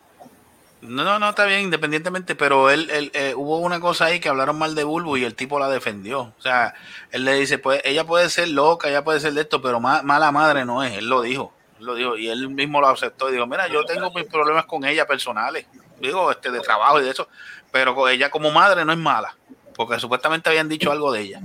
No, 0.81 1.03
no, 1.03 1.17
no, 1.17 1.29
está 1.29 1.45
bien, 1.45 1.61
independientemente, 1.61 2.35
pero 2.35 2.69
él, 2.69 2.87
él, 2.91 3.09
eh, 3.15 3.33
hubo 3.35 3.57
una 3.57 3.79
cosa 3.79 4.05
ahí 4.05 4.19
que 4.19 4.29
hablaron 4.29 4.59
mal 4.59 4.75
de 4.75 4.83
Bulbo 4.83 5.17
y 5.17 5.23
el 5.23 5.33
tipo 5.33 5.57
la 5.57 5.67
defendió. 5.67 6.33
O 6.37 6.41
sea, 6.41 6.75
él 7.11 7.25
le 7.25 7.33
dice, 7.33 7.57
pues 7.57 7.81
ella 7.85 8.03
puede 8.03 8.29
ser 8.29 8.49
loca, 8.49 8.87
ella 8.89 9.03
puede 9.03 9.19
ser 9.19 9.33
de 9.33 9.41
esto, 9.41 9.61
pero 9.63 9.79
ma- 9.79 10.03
mala 10.03 10.31
madre 10.31 10.63
no 10.63 10.83
es. 10.83 10.93
Él 10.97 11.07
lo 11.09 11.21
dijo, 11.23 11.53
él 11.79 11.85
lo 11.87 11.95
dijo 11.95 12.17
y 12.17 12.27
él 12.27 12.49
mismo 12.49 12.81
lo 12.81 12.87
aceptó 12.89 13.29
y 13.29 13.31
dijo, 13.33 13.47
mira, 13.47 13.67
yo 13.67 13.83
tengo 13.85 14.11
mis 14.13 14.25
problemas 14.25 14.65
con 14.65 14.85
ella 14.85 15.07
personales, 15.07 15.65
digo, 15.99 16.29
este, 16.29 16.51
de 16.51 16.59
trabajo 16.59 16.99
y 17.01 17.03
de 17.03 17.09
eso, 17.09 17.27
pero 17.71 18.07
ella 18.07 18.29
como 18.29 18.51
madre 18.51 18.85
no 18.85 18.91
es 18.91 18.99
mala, 18.99 19.35
porque 19.75 19.99
supuestamente 19.99 20.49
habían 20.51 20.69
dicho 20.69 20.91
algo 20.91 21.11
de 21.11 21.21
ella. 21.21 21.41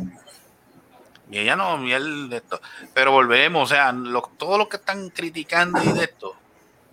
Y 1.31 1.39
ella 1.39 1.55
no, 1.57 1.86
y 1.86 1.93
él 1.93 2.28
de 2.28 2.39
esto. 2.39 2.61
Pero 2.93 3.12
volvemos, 3.12 3.70
o 3.70 3.74
sea, 3.74 3.93
lo- 3.93 4.23
todos 4.36 4.59
los 4.59 4.69
que 4.69 4.77
están 4.77 5.11
criticando 5.11 5.82
y 5.82 5.93
de 5.93 6.05
esto, 6.05 6.35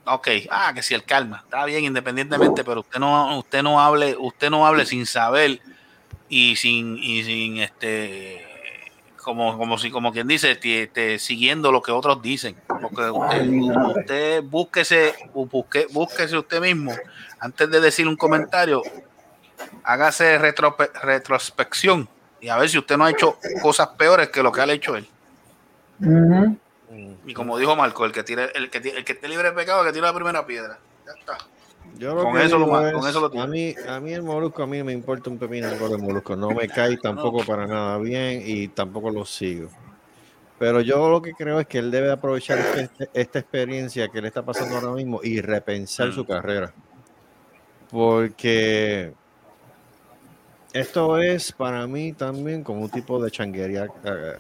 ok, 0.06 0.28
ah, 0.52 0.72
que 0.76 0.84
si 0.84 0.94
el 0.94 1.04
calma, 1.04 1.42
está 1.44 1.66
bien 1.66 1.84
independientemente, 1.86 2.64
pero 2.64 2.82
usted 2.82 3.00
no, 3.00 3.40
usted 3.40 3.64
no 3.64 3.82
hable, 3.82 4.16
usted 4.18 4.50
no 4.50 4.66
hable 4.68 4.86
sin 4.86 5.06
saber 5.06 5.60
y 6.30 6.56
sin, 6.56 6.98
y 6.98 7.24
sin 7.24 7.58
este 7.58 8.44
como, 9.24 9.58
como 9.58 9.78
si, 9.78 9.92
como 9.92 10.14
quien 10.14 10.26
dice, 10.28 10.58
siguiendo 11.20 11.70
lo 11.72 11.82
que 11.82 11.92
otros 11.92 12.22
dicen. 12.22 12.56
Porque 12.82 13.10
usted, 13.10 13.50
usted 14.00 14.44
búsquese, 14.44 15.16
busque, 15.34 15.86
búsquese 15.92 16.38
usted 16.38 16.62
mismo, 16.62 16.96
antes 17.40 17.70
de 17.70 17.82
decir 17.82 18.08
un 18.08 18.16
comentario, 18.16 18.82
hágase 19.84 20.40
retrope- 20.40 20.92
retrospección 21.02 22.08
y 22.42 22.50
a 22.50 22.58
ver 22.58 22.70
si 22.70 22.78
usted 22.78 22.98
no 22.98 23.06
ha 23.06 23.10
hecho 23.12 23.38
cosas 23.62 23.88
peores 23.90 24.30
que 24.30 24.44
lo 24.44 24.52
que 24.52 24.62
ha 24.62 24.72
hecho 24.72 24.96
él. 24.96 25.08
Y 27.26 27.34
como 27.34 27.58
dijo 27.58 27.76
Marco, 27.76 28.06
el 28.06 28.12
que 28.12 28.24
tire, 28.24 28.52
el 28.56 28.70
que, 28.70 28.78
el 28.78 29.04
que 29.04 29.14
esté 29.14 29.28
libre 29.28 29.50
de 29.50 29.56
pecado, 29.56 29.84
que 29.84 29.92
tire 29.92 30.04
la 30.04 30.14
primera 30.14 30.46
piedra. 30.46 30.80
Ya 31.06 31.14
está. 31.14 31.38
Yo 31.98 32.14
lo 32.14 32.24
Con 32.24 32.36
que 32.36 32.46
eso 32.46 32.60
lo 32.60 32.66
es, 32.88 32.94
con 32.94 33.08
eso 33.10 33.30
lo 33.30 33.42
a 33.42 33.48
mí, 33.48 33.74
a 33.88 34.00
mí 34.00 34.14
el 34.14 34.22
molusco, 34.22 34.62
a 34.64 34.68
mí 34.68 34.84
me 34.84 34.94
importa 34.94 35.30
un 35.30 35.38
pepino 35.40 35.68
de 35.70 35.98
molusco. 35.98 36.36
No 36.36 36.52
me 36.52 36.68
cae 36.68 36.98
tampoco 36.98 37.44
para 37.46 37.66
nada 37.66 37.98
bien 37.98 38.44
y 38.46 38.68
tampoco 38.68 39.10
lo 39.10 39.26
sigo. 39.26 39.70
Pero 40.60 40.82
yo 40.82 41.10
lo 41.10 41.22
que 41.22 41.34
creo 41.34 41.60
es 41.60 41.68
que 41.68 41.80
él 41.80 41.92
debe 41.92 42.12
aprovechar 42.12 42.58
este- 42.60 43.10
esta 43.14 43.40
experiencia 43.40 44.08
que 44.10 44.22
le 44.22 44.28
está 44.28 44.44
pasando 44.44 44.76
ahora 44.76 44.92
mismo 44.92 45.20
y 45.24 45.40
repensar 45.42 46.10
Mm. 46.10 46.14
su 46.14 46.26
carrera. 46.26 46.74
Porque 47.90 49.14
esto 50.80 51.18
es 51.20 51.52
para 51.52 51.86
mí 51.88 52.14
también 52.14 52.64
como 52.64 52.82
un 52.82 52.90
tipo 52.90 53.22
de 53.24 53.32
changuería. 53.32 53.88
eh, 54.04 54.36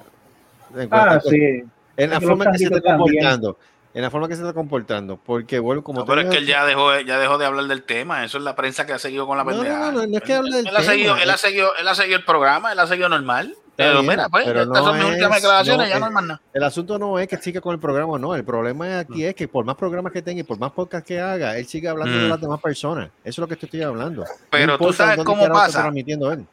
en 0.75 0.87
Ah, 0.91 1.19
sí. 1.21 1.63
En 1.97 2.09
la 2.11 2.21
forma 2.21 2.51
que 2.51 2.57
se 2.57 2.65
está 2.65 2.81
también. 2.81 2.97
comportando. 3.23 3.57
En 3.93 4.01
la 4.03 4.11
forma 4.11 4.27
que 4.27 4.35
se 4.35 4.41
está 4.41 4.53
comportando. 4.53 5.17
Porque, 5.17 5.57
bueno, 5.59 5.83
como 5.83 6.01
No, 6.01 6.05
pero 6.05 6.21
es 6.21 6.27
que 6.29 6.37
él 6.37 6.45
ya 6.45 6.65
dejó, 6.65 6.99
ya 6.99 7.17
dejó 7.17 7.37
de 7.39 7.45
hablar 7.47 7.65
del 7.65 7.81
tema. 7.83 8.23
Eso 8.23 8.37
es 8.37 8.43
la 8.43 8.55
prensa 8.55 8.85
que 8.85 8.93
ha 8.93 8.99
seguido 8.99 9.25
con 9.25 9.37
la 9.37 9.43
No, 9.43 9.51
no, 9.51 9.57
pendeja. 9.57 9.79
no, 9.79 9.91
no, 9.91 10.07
no 10.07 10.17
es 10.17 10.23
que 10.23 10.33
hable 10.35 10.57
del 10.57 10.67
él, 10.67 10.75
ha 10.75 10.79
tema, 10.81 10.91
seguido, 10.91 11.17
él, 11.17 11.29
ha 11.29 11.37
seguido, 11.37 11.75
él 11.79 11.87
ha 11.87 11.95
seguido 11.95 12.17
el 12.19 12.25
programa, 12.25 12.71
él 12.71 12.79
ha 12.79 12.85
seguido 12.87 13.09
normal. 13.09 13.55
Pero 13.77 14.01
mira, 14.03 14.27
pues, 14.27 14.43
pero 14.45 14.63
estas 14.63 14.79
son 14.83 14.95
mis 14.97 15.03
no 15.05 15.09
últimas 15.11 15.37
es- 15.37 15.43
declaraciones, 15.43 15.87
no 15.87 15.93
ya 15.93 15.99
no 15.99 16.05
hay 16.07 16.11
más 16.11 16.23
nada. 16.25 16.41
El 16.51 16.63
asunto 16.63 16.97
no 16.99 17.19
es 17.19 17.27
que 17.27 17.37
siga 17.37 17.61
con 17.61 17.73
el 17.73 17.79
programa 17.79 18.17
no. 18.17 18.33
El 18.35 18.43
problema 18.43 18.99
aquí 18.99 19.23
es 19.23 19.35
que 19.35 19.47
por 19.47 19.63
más 19.65 19.75
programas 19.75 20.11
que 20.11 20.21
tenga 20.23 20.39
y 20.41 20.43
por 20.43 20.57
más 20.59 20.71
podcast 20.71 21.05
que 21.05 21.21
haga, 21.21 21.55
él 21.57 21.67
sigue 21.67 21.87
hablando 21.87 22.17
de 22.17 22.25
Mm. 22.25 22.29
las 22.29 22.41
demás 22.41 22.59
personas. 22.59 23.05
Eso 23.23 23.29
es 23.29 23.37
lo 23.37 23.47
que 23.47 23.55
te 23.55 23.67
estoy 23.67 23.83
hablando. 23.83 24.23
No 24.23 24.27
Pero 24.49 24.77
tú 24.79 24.91
sabes 24.91 25.23
cómo 25.23 25.47
pasa. 25.47 25.81
transmitiendo 25.81 26.31
él. 26.33 26.45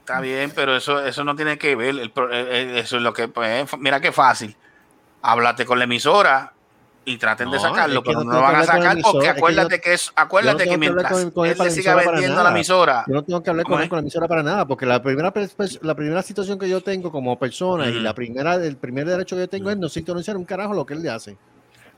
Está 0.00 0.20
bien, 0.20 0.50
pero 0.54 0.76
eso, 0.76 1.04
eso 1.06 1.22
no 1.22 1.36
tiene 1.36 1.56
que 1.56 1.76
ver. 1.76 1.90
el 1.90 2.06
eh, 2.08 2.12
eh, 2.32 2.72
eso 2.80 2.96
es 2.96 3.02
lo 3.02 3.12
que, 3.12 3.28
pues, 3.28 3.66
mira 3.78 4.00
qué 4.00 4.10
fácil. 4.10 4.56
Háblate 5.22 5.64
con 5.64 5.78
la 5.78 5.84
emisora 5.84 6.52
y 7.04 7.16
traten 7.16 7.50
de 7.50 7.58
sacarlo, 7.58 8.02
pero 8.02 8.22
no 8.24 8.32
lo 8.32 8.40
van 8.42 8.56
a 8.56 8.64
sacar 8.64 8.96
porque 9.02 9.18
es 9.18 9.32
que 9.32 9.38
acuérdate 9.38 9.76
yo- 9.76 9.80
que 9.82 9.94
es, 9.94 10.12
no 10.16 10.22
acuérdate 10.22 10.64
que 10.68 10.78
mientras 10.78 11.10
con- 11.12 11.30
con 11.30 11.46
él 11.46 11.56
le 11.58 11.64
la 11.64 11.70
siga 11.70 11.94
vendiendo 11.94 12.40
a 12.40 12.44
la 12.44 12.50
emisora, 12.50 13.04
Yo 13.08 13.14
no 13.14 13.22
tengo 13.24 13.42
que 13.42 13.50
hablar 13.50 13.64
con 13.64 13.72
¿Cómo 13.72 13.82
él 13.82 13.88
con 13.88 13.96
la 13.96 14.00
emisora 14.00 14.28
para 14.28 14.42
nada, 14.42 14.66
porque 14.66 14.86
la 14.86 15.02
primera, 15.02 15.32
pers- 15.32 15.78
la 15.82 15.94
primera 15.94 16.22
situación 16.22 16.58
que 16.58 16.68
yo 16.68 16.80
tengo 16.82 17.10
como 17.10 17.38
persona 17.38 17.88
y 17.88 18.00
la 18.00 18.14
primera, 18.14 18.54
el 18.56 18.76
primer 18.76 19.06
derecho 19.06 19.34
que 19.36 19.40
yo 19.42 19.48
tengo 19.48 19.70
es 19.70 19.76
no 19.78 19.88
sintonizar 19.88 20.36
un 20.36 20.44
carajo 20.44 20.74
lo 20.74 20.84
que 20.84 20.94
él 20.94 21.02
le 21.02 21.10
hace. 21.10 21.36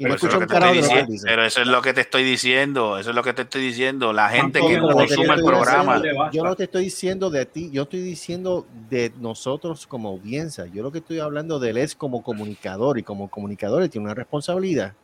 Y 0.03 0.05
Pero 0.05 0.15
no 0.15 0.17
eso, 0.17 0.27
es 0.27 0.33
lo 0.33 0.39
un 0.41 0.47
que 0.47 0.47
te 0.49 0.53
carajo 0.55 0.75
estoy 0.75 0.83
de 0.83 0.89
lo 0.89 0.89
que 0.89 1.01
él 1.01 1.07
diciendo, 1.07 1.13
dice. 1.13 1.27
pero 1.29 1.45
eso 1.45 1.61
es 1.61 1.67
lo 1.69 1.83
que 1.83 1.93
te 1.93 2.01
estoy 2.01 2.25
diciendo, 2.25 2.99
eso 2.99 3.11
es 3.11 3.17
lo 3.17 3.23
que 3.23 3.33
te 3.33 3.43
estoy 3.43 3.63
diciendo. 3.63 4.13
La 4.13 4.29
gente 4.31 4.61
que 4.61 4.79
consume 4.81 5.35
el 5.35 5.45
programa, 5.45 6.01
diciendo, 6.01 6.31
yo 6.33 6.43
no 6.43 6.57
te 6.57 6.65
estoy 6.65 6.85
diciendo 6.85 7.31
de 7.31 7.47
ti, 7.47 7.71
yo 7.71 7.83
estoy 7.83 8.01
diciendo 8.01 8.67
de 8.91 9.13
nosotros 9.21 9.87
como 9.87 10.09
audiencia. 10.09 10.67
Yo 10.67 10.83
lo 10.83 10.91
que 10.91 10.99
estoy 10.99 11.21
hablando 11.21 11.61
de 11.61 11.71
él 11.71 11.77
es 11.77 11.95
como 11.95 12.21
comunicador 12.25 12.99
y 12.99 13.05
como 13.05 13.31
comunicador 13.31 13.85
él 13.85 13.91
tiene 13.91 14.07
una 14.07 14.15
responsabilidad. 14.15 14.95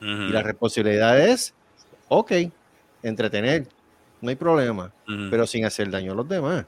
Y 0.00 0.30
la 0.30 0.42
responsabilidad 0.42 1.18
es, 1.18 1.54
ok, 2.08 2.32
entretener, 3.04 3.68
no 4.20 4.30
hay 4.30 4.36
problema, 4.36 4.92
pero 5.30 5.46
sin 5.46 5.64
hacer 5.64 5.90
daño 5.90 6.10
a 6.10 6.14
los 6.16 6.28
demás. 6.28 6.66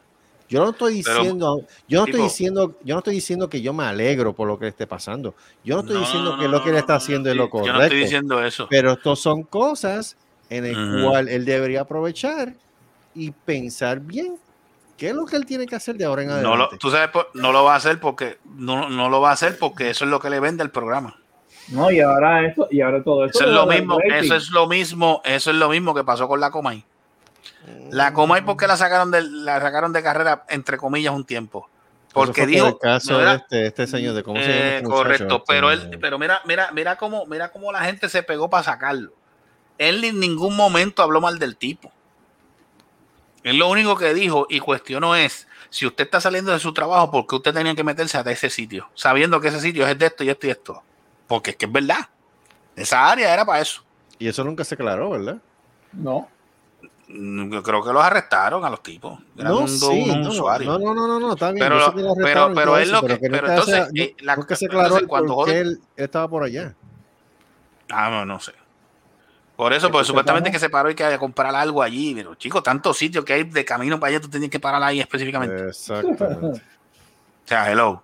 Yo 0.49 0.61
no 0.65 0.71
estoy 0.71 1.03
Pero, 1.03 1.19
diciendo, 1.19 1.67
yo 1.89 1.99
no 1.99 2.05
estoy 2.05 2.23
diciendo, 2.23 2.79
yo 2.85 2.95
no 2.95 2.99
estoy 2.99 3.15
diciendo 3.15 3.49
que 3.49 3.61
yo 3.61 3.73
me 3.73 3.85
alegro 3.85 4.35
por 4.35 4.47
lo 4.47 4.59
que 4.59 4.67
le 4.67 4.71
esté 4.71 4.87
pasando. 4.87 5.35
Yo 5.65 5.75
no 5.75 5.81
estoy 5.81 5.97
No, 5.97 6.01
diciendo 6.03 6.31
no, 6.33 6.39
que 6.39 6.45
no, 6.45 6.51
lo 6.51 6.63
que 6.63 6.71
él 6.71 6.77
está 6.77 6.95
haciendo 6.97 7.29
no, 7.29 7.31
es 7.33 7.37
lo 7.37 7.45
yo 7.45 7.51
correcto. 7.51 7.79
no 7.79 7.83
estoy 7.83 7.99
diciendo 7.99 8.45
eso. 8.45 8.67
Pero 8.71 8.93
estos 8.93 9.21
son 9.21 9.43
cosas 9.45 10.17
en 10.49 10.67
el 10.67 10.77
Ujú. 10.77 11.09
cual 11.11 11.29
él 11.29 11.45
debería 11.45 11.81
aprovechar 11.83 12.55
y 13.13 13.31
pensar 13.33 14.01
bien 14.01 14.39
qué 14.97 15.09
es 15.09 15.15
lo 15.15 15.27
que 15.27 15.37
él 15.37 15.47
tiene 15.47 15.67
que 15.67 15.75
hacer 15.75 15.97
de 15.97 16.05
ahora 16.05 16.23
en 16.23 16.31
adelante. 16.31 16.57
No 16.57 16.57
lo, 16.57 16.79
tú 16.79 16.91
sabes, 16.91 17.11
no 17.35 17.53
lo 17.53 17.65
va 17.65 17.75
a 17.75 17.77
hacer 17.77 17.99
porque 17.99 18.39
no, 18.45 18.89
no 18.89 19.09
lo 19.09 19.21
va 19.21 19.31
a 19.31 19.33
hacer 19.33 19.59
porque 19.59 19.91
eso 19.91 20.05
es 20.05 20.11
lo 20.11 20.21
que 20.21 20.31
le 20.31 20.41
vende 20.41 20.63
el 20.63 20.71
programa. 20.71 21.17
No, 21.69 21.91
y 21.91 22.01
ahora 22.01 22.47
eso, 22.47 22.69
y 22.71 22.81
ahora 22.81 23.03
todo 23.03 23.25
eso. 23.25 23.39
Eso 23.41 23.49
es 23.49 23.55
lo 23.55 23.67
mismo, 23.67 23.99
eso 24.05 24.37
es 24.37 24.51
lo 24.51 24.69
mismo, 24.69 25.21
eso 25.25 25.51
es 25.51 25.57
lo 25.57 25.69
mismo 25.69 25.95
que 25.95 26.05
pasó 26.05 26.29
con 26.29 26.39
la 26.39 26.51
Comay. 26.51 26.85
La 27.91 28.13
Comay, 28.13 28.43
¿por 28.43 28.57
qué 28.57 28.67
la 28.67 28.77
sacaron 28.77 29.11
de, 29.11 29.23
la 29.23 29.61
sacaron 29.61 29.93
de 29.93 30.03
carrera, 30.03 30.45
entre 30.49 30.77
comillas, 30.77 31.15
un 31.15 31.25
tiempo? 31.25 31.69
Porque 32.13 32.43
por 32.43 32.51
dijo. 32.51 32.67
el 32.69 32.79
caso 32.79 33.21
este, 33.35 33.67
este 33.67 33.87
señor 33.87 34.15
de 34.15 34.23
cómo 34.23 34.41
se 34.43 34.49
llama 34.49 34.55
Eh, 34.55 34.69
este 34.77 34.83
muchacho? 34.83 34.97
correcto, 34.97 35.35
Este, 35.37 35.45
pero 35.47 35.71
él, 35.71 35.99
pero 36.01 36.19
mira, 36.19 36.41
mira, 36.47 36.71
mira 36.73 36.97
cómo, 36.97 37.27
mira 37.27 37.51
cómo 37.51 37.73
la 37.73 37.81
gente 37.85 38.09
se 38.09 38.23
pegó 38.23 38.49
para 38.49 38.63
sacarlo. 38.63 39.13
Él 39.79 40.03
en 40.05 40.19
ningún 40.21 40.57
momento 40.57 41.03
habló 41.03 41.21
mal 41.21 41.39
del 41.39 41.57
tipo. 41.57 41.93
Él 43.43 43.59
lo 43.59 43.69
único 43.69 43.97
que 43.97 44.15
dijo 44.15 44.47
y 44.49 44.61
cuestionó 44.61 45.15
es 45.15 45.47
si 45.71 45.87
usted 45.87 46.05
está 46.05 46.21
saliendo 46.21 46.53
de 46.53 46.59
su 46.59 46.73
trabajo, 46.73 47.11
¿por 47.11 47.27
qué 47.27 47.37
usted 47.37 47.53
tenía 47.55 47.75
que 47.75 47.85
meterse 47.85 48.19
a 48.19 48.23
ese 48.23 48.51
sitio? 48.51 48.89
Sabiendo 48.95 49.41
que 49.41 49.49
ese 49.49 49.61
sitio 49.61 49.87
es 49.87 49.99
de 49.99 50.07
esto 50.07 50.25
y 50.25 50.31
esto 50.31 50.47
y 50.47 50.51
esto. 50.51 50.83
Porque 51.27 51.51
es 51.51 51.57
que 51.57 51.67
es 51.67 51.73
verdad. 51.73 52.09
Esa 52.75 53.09
área 53.11 53.33
era 53.33 53.45
para 53.45 53.61
eso. 53.61 53.85
Y 54.19 54.27
eso 54.29 54.43
nunca 54.43 54.65
se 54.65 54.75
aclaró, 54.75 55.11
¿verdad? 55.11 55.39
No. 55.93 56.29
Yo 57.09 57.63
creo 57.63 57.85
que 57.85 57.93
los 57.93 58.03
arrestaron 58.03 58.65
a 58.65 58.71
los 58.71 58.83
tipos. 58.83 59.21
Eran 59.39 59.53
No, 59.53 59.61
un, 59.61 59.69
sí, 59.69 60.11
un 60.11 60.23
no, 60.23 60.29
usuario. 60.29 60.73
no, 60.73 60.79
no, 60.79 60.95
no, 60.95 61.07
no, 61.07 61.21
no, 61.21 61.33
está 61.35 61.53
bien. 61.53 61.65
Pero, 61.65 61.79
yo 61.79 61.85
sé 61.87 61.97
que 61.97 62.03
lo 62.03 62.15
pero, 62.17 62.53
pero 62.55 62.79
eso, 62.79 63.01
lo 63.03 63.19
que, 63.19 63.29
pero 63.31 63.49
entonces, 63.49 63.89
se- 63.95 64.03
eh, 64.03 64.17
la- 64.21 64.37
nunca 64.37 64.57
se 64.57 64.65
entonces 64.65 64.87
aclaró 64.87 64.99
el 65.03 65.07
cuando 65.09 65.35
por 65.35 65.47
qué 65.47 65.53
joden- 65.53 65.61
él 65.67 65.81
estaba 65.97 66.29
por 66.29 66.43
allá. 66.43 66.75
Ah, 67.91 68.11
no, 68.11 68.25
no 68.27 68.41
sé. 68.41 68.53
Por 69.55 69.73
eso, 69.73 69.87
se 69.91 70.05
supuestamente 70.05 70.51
que 70.51 70.59
se 70.59 70.69
paró 70.69 70.91
y 70.91 70.95
que 70.95 71.05
hay 71.05 71.15
que 71.15 71.19
comprar 71.19 71.55
algo 71.55 71.83
allí. 71.83 72.15
Pero, 72.15 72.35
chicos, 72.35 72.63
tantos 72.63 72.99
sitios 72.99 73.25
que 73.25 73.33
hay 73.35 73.45
de 73.45 73.65
camino 73.65 73.99
para 73.99 74.11
allá, 74.11 74.21
tú 74.21 74.29
tienes 74.29 74.51
que 74.51 74.61
parar 74.61 74.83
ahí 74.83 75.01
específicamente. 75.01 75.69
Exactamente. 75.69 76.63
O 77.47 77.49
sea, 77.49 77.71
hello. 77.71 78.03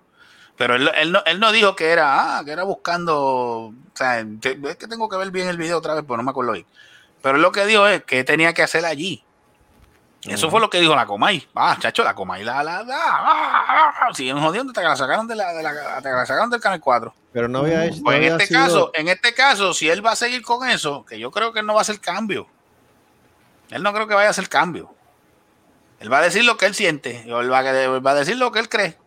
Pero 0.55 0.75
él, 0.75 0.89
él 0.95 1.11
no, 1.11 1.21
él 1.25 1.37
no 1.41 1.51
dijo 1.51 1.75
que 1.75 1.89
era, 1.89 2.37
ah, 2.39 2.45
que 2.45 2.51
era 2.51 2.63
buscando. 2.63 3.15
O 3.17 3.73
sea, 3.93 4.21
es 4.21 4.77
que 4.77 4.87
tengo 4.87 5.09
que 5.09 5.17
ver 5.17 5.31
bien 5.31 5.49
el 5.49 5.57
video 5.57 5.79
otra 5.79 5.95
vez, 5.95 6.05
pues 6.07 6.17
no 6.17 6.23
me 6.23 6.31
acuerdo 6.31 6.53
bien. 6.53 6.65
Pero 7.23 7.37
él 7.37 7.41
lo 7.41 7.51
que 7.51 7.65
dijo 7.65 7.87
es 7.87 8.03
que 8.03 8.23
tenía 8.23 8.53
que 8.53 8.61
hacer 8.61 8.85
allí. 8.85 9.23
Eso 10.25 10.49
fue 10.49 10.61
lo 10.61 10.69
que 10.69 10.79
dijo 10.79 10.95
la 10.95 11.05
Comay. 11.05 11.47
Ah, 11.55 11.75
chacho, 11.79 12.03
la 12.03 12.13
Comay 12.15 12.43
la, 12.43 12.63
la, 12.63 12.83
la, 12.83 12.95
ah, 12.97 13.93
ah, 14.07 14.13
siguen 14.13 14.39
jodiendo 14.39 14.71
hasta 14.71 14.81
que 14.81 14.87
la 14.87 14.95
sacaron, 14.95 15.27
de 15.27 15.35
la, 15.35 15.51
de 15.53 15.63
la- 15.63 15.69
hasta 15.97 16.09
que 16.09 16.15
la 16.15 16.25
sacaron 16.25 16.49
del 16.49 16.61
Canal 16.61 16.79
4. 16.79 17.13
Pero 17.33 17.47
no 17.49 17.59
había 17.59 17.85
hecho. 17.85 18.01
Pues 18.03 18.03
no 18.03 18.11
en 18.11 18.17
había 18.17 18.31
este 18.33 18.47
sido- 18.47 18.59
caso, 18.61 18.91
en 18.93 19.07
este 19.09 19.33
caso, 19.33 19.73
si 19.73 19.89
él 19.89 20.05
va 20.05 20.11
a 20.11 20.15
seguir 20.15 20.41
con 20.43 20.69
eso, 20.69 21.03
que 21.05 21.17
yo 21.19 21.31
creo 21.31 21.51
que 21.51 21.59
él 21.61 21.65
no 21.65 21.73
va 21.73 21.79
a 21.79 21.81
hacer 21.81 21.99
cambio. 21.99 22.47
Él 23.69 23.83
no 23.83 23.91
creo 23.93 24.07
que 24.07 24.13
vaya 24.13 24.27
a 24.27 24.31
hacer 24.31 24.47
cambio. 24.47 24.93
Él 25.99 26.11
va 26.11 26.19
a 26.19 26.21
decir 26.21 26.45
lo 26.45 26.55
que 26.57 26.65
él 26.67 26.75
siente, 26.75 27.25
o 27.33 27.41
él 27.41 27.51
va 27.51 27.59
a, 27.59 27.83
él 27.83 28.05
va 28.05 28.11
a 28.11 28.15
decir 28.15 28.37
lo 28.37 28.51
que 28.51 28.59
él 28.59 28.69
cree. 28.69 28.97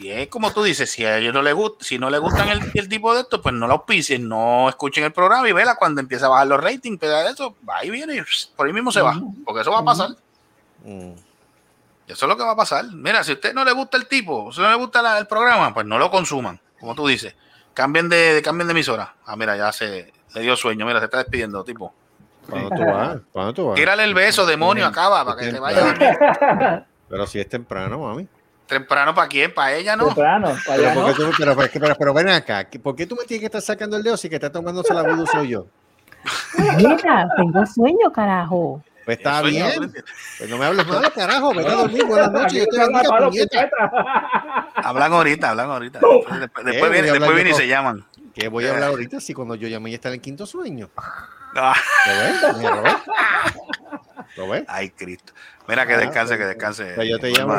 Y 0.00 0.10
es 0.10 0.28
como 0.28 0.50
tú 0.52 0.62
dices, 0.62 0.90
si 0.90 1.04
a 1.04 1.18
ellos 1.18 1.34
no 1.34 1.42
les 1.42 1.54
gusta, 1.54 1.84
si 1.84 1.98
no 1.98 2.08
les 2.08 2.20
gustan 2.20 2.48
el, 2.48 2.60
el 2.74 2.88
tipo 2.88 3.14
de 3.14 3.20
esto, 3.20 3.42
pues 3.42 3.54
no 3.54 3.66
lo 3.66 3.74
auspicien, 3.74 4.26
no 4.28 4.68
escuchen 4.68 5.04
el 5.04 5.12
programa 5.12 5.48
y 5.48 5.52
vela 5.52 5.74
cuando 5.76 6.00
empieza 6.00 6.26
a 6.26 6.30
bajar 6.30 6.46
los 6.46 6.60
ratings, 6.62 6.98
pero 6.98 7.18
eso, 7.28 7.54
va 7.68 7.84
y 7.84 7.90
viene 7.90 8.16
y 8.16 8.20
por 8.56 8.66
ahí 8.66 8.72
mismo 8.72 8.90
se 8.92 9.02
va, 9.02 9.14
porque 9.44 9.60
eso 9.60 9.70
va 9.70 9.80
a 9.80 9.84
pasar. 9.84 10.10
Eso 12.06 12.24
es 12.26 12.28
lo 12.28 12.36
que 12.36 12.42
va 12.42 12.52
a 12.52 12.56
pasar. 12.56 12.86
Mira, 12.92 13.22
si 13.22 13.30
a 13.32 13.34
usted 13.34 13.54
no 13.54 13.64
le 13.64 13.72
gusta 13.72 13.96
el 13.96 14.06
tipo, 14.08 14.50
si 14.52 14.60
no 14.60 14.68
le 14.70 14.76
gusta 14.76 15.00
la- 15.02 15.18
el 15.18 15.26
programa, 15.26 15.72
pues 15.74 15.86
no 15.86 15.98
lo 15.98 16.10
consuman, 16.10 16.58
como 16.80 16.94
tú 16.94 17.06
dices. 17.06 17.34
Cambien 17.74 18.08
de, 18.08 18.34
de- 18.34 18.42
cambien 18.42 18.66
de 18.66 18.72
emisora. 18.72 19.14
Ah, 19.26 19.36
mira, 19.36 19.56
ya 19.56 19.70
se 19.70 20.12
le 20.34 20.40
dio 20.40 20.56
sueño. 20.56 20.86
Mira, 20.86 20.98
se 20.98 21.04
está 21.04 21.18
despidiendo, 21.18 21.62
tipo. 21.62 21.94
¿Cuándo 22.48 22.70
tú 22.74 22.84
vas? 22.86 23.18
¿Cuándo 23.32 23.54
tú 23.54 23.66
vas? 23.68 23.76
Tírale 23.76 24.02
el 24.02 24.14
beso, 24.14 24.44
demonio, 24.44 24.86
acaba, 24.86 25.24
para 25.24 25.40
que 25.40 25.52
te 25.52 25.60
vaya 25.60 25.82
a 25.82 25.86
dormir. 25.86 26.18
Pero 27.08 27.26
si 27.28 27.38
es 27.38 27.48
temprano, 27.48 27.98
mami. 28.00 28.26
Temprano 28.70 29.14
para 29.14 29.28
quién, 29.28 29.52
para 29.52 29.74
ella, 29.74 29.96
¿no? 29.96 30.06
Temprano, 30.06 30.56
para 30.66 30.76
Pero, 30.76 30.88
allá 30.90 30.94
¿por 30.94 31.02
no. 31.02 31.08
qué 31.08 31.14
tú- 31.24 31.30
pero, 31.36 31.56
pero, 31.56 31.70
pero, 31.80 31.94
pero 31.98 32.14
ven 32.14 32.28
acá. 32.30 32.66
¿Por 32.82 32.96
qué 32.96 33.04
tú 33.06 33.16
me 33.16 33.24
tienes 33.24 33.40
que 33.40 33.46
estar 33.46 33.60
sacando 33.60 33.96
el 33.98 34.02
dedo 34.02 34.16
si 34.16 34.28
que 34.30 34.36
está 34.36 34.50
tomándose 34.50 34.94
la 34.94 35.02
vudú 35.02 35.26
soy 35.26 35.48
yo? 35.48 35.66
Mira, 36.76 37.28
tengo 37.36 37.66
sueño, 37.66 38.10
carajo. 38.14 38.82
Pues 39.04 39.18
está 39.18 39.40
Sueño, 39.40 39.64
bien. 39.66 39.92
Pues 40.38 40.48
no 40.50 40.56
me 40.58 40.66
hables 40.66 40.86
mal, 40.86 41.12
carajo. 41.12 41.52
Vete 41.54 41.68
a 41.70 41.74
dormir. 41.74 42.04
Buenas 42.04 42.30
noches. 42.30 42.66
Yo 42.72 42.78
bendiga, 42.86 43.18
puñeta. 43.18 43.70
Hablan 44.76 45.12
ahorita, 45.14 45.50
hablan 45.50 45.70
ahorita. 45.70 45.98
Después, 46.00 46.40
después- 46.40 46.66
Eh, 46.66 46.70
después 46.70 47.02
después 47.02 47.28
yo 47.28 47.34
viene 47.34 47.50
y 47.50 47.54
se 47.54 47.66
llaman. 47.66 48.04
¿Qué 48.34 48.48
voy 48.48 48.66
a 48.66 48.70
hablar 48.74 48.90
ahorita 48.90 49.18
si 49.20 49.34
cuando 49.34 49.56
yo 49.56 49.66
llamé 49.66 49.90
ya 49.90 49.96
está 49.96 50.08
en 50.08 50.14
el 50.14 50.20
quinto 50.20 50.46
sueño? 50.46 50.90
Ah. 51.56 51.74
¿Lo 52.06 52.62
ves? 52.62 52.94
¿Lo 54.36 54.48
ves? 54.48 54.64
Ay, 54.68 54.90
Cristo. 54.90 55.32
Mira 55.70 55.86
que 55.86 55.94
Ah, 55.94 55.98
descanse, 55.98 56.34
que 56.36 56.44
pues, 56.44 56.48
descanse. 56.56 56.92
pues 56.94 57.08
yo 57.08 57.18
te 57.18 57.30
llamo 57.30 57.54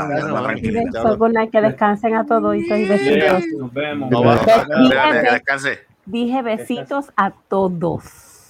good 1.18 1.32
night, 1.32 1.52
que 1.52 1.62
descansen 1.62 2.16
a 2.16 2.26
todos 2.26 2.56
y 2.56 2.68
soy 2.68 2.86
besitos. 2.86 3.44
Nos 3.58 3.74
vemos. 3.74 4.10
Que 4.42 5.32
descanse. 5.32 5.86
Dije 6.06 6.42
besitos 6.42 7.12
a 7.16 7.32
todos. 7.48 8.04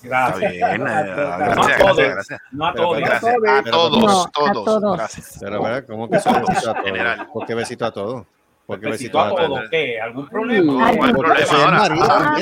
Está 0.03 0.35
bien. 0.35 0.53
eh, 0.53 0.77
No 0.79 0.85
a 0.87 1.37
Gracias, 1.37 1.77
todos. 1.77 1.97
gracias, 1.97 2.13
gracias. 2.15 2.39
No 2.51 2.65
a 2.65 2.73
todos. 2.73 2.97
Gracias. 2.99 3.35
A 3.47 3.63
todos, 3.71 4.03
No, 4.03 4.23
a 4.23 4.31
todos. 4.31 4.65
todos. 4.65 4.97
Gracias. 4.97 5.37
Pero, 5.39 5.61
¿verdad? 5.63 5.85
¿Cómo 5.87 6.09
que 6.09 6.19
son 6.19 6.33
besitos 6.41 6.67
a 6.67 6.73
todos? 6.73 6.85
General. 6.85 7.27
¿Por 7.31 7.45
qué 7.45 7.53
besito 7.55 7.85
a 7.85 7.91
todos? 7.91 8.25
¿Por 8.65 8.79
qué 8.79 8.89
Besito 8.89 9.19
a 9.19 9.29
todos. 9.29 9.47
todos? 9.47 9.69
¿Qué? 9.69 9.99
¿Algún 9.99 10.27
problema? 10.29 10.91
Porque 10.95 11.43
problema 11.45 11.77
ahora. 11.85 11.95
Ah. 12.09 12.37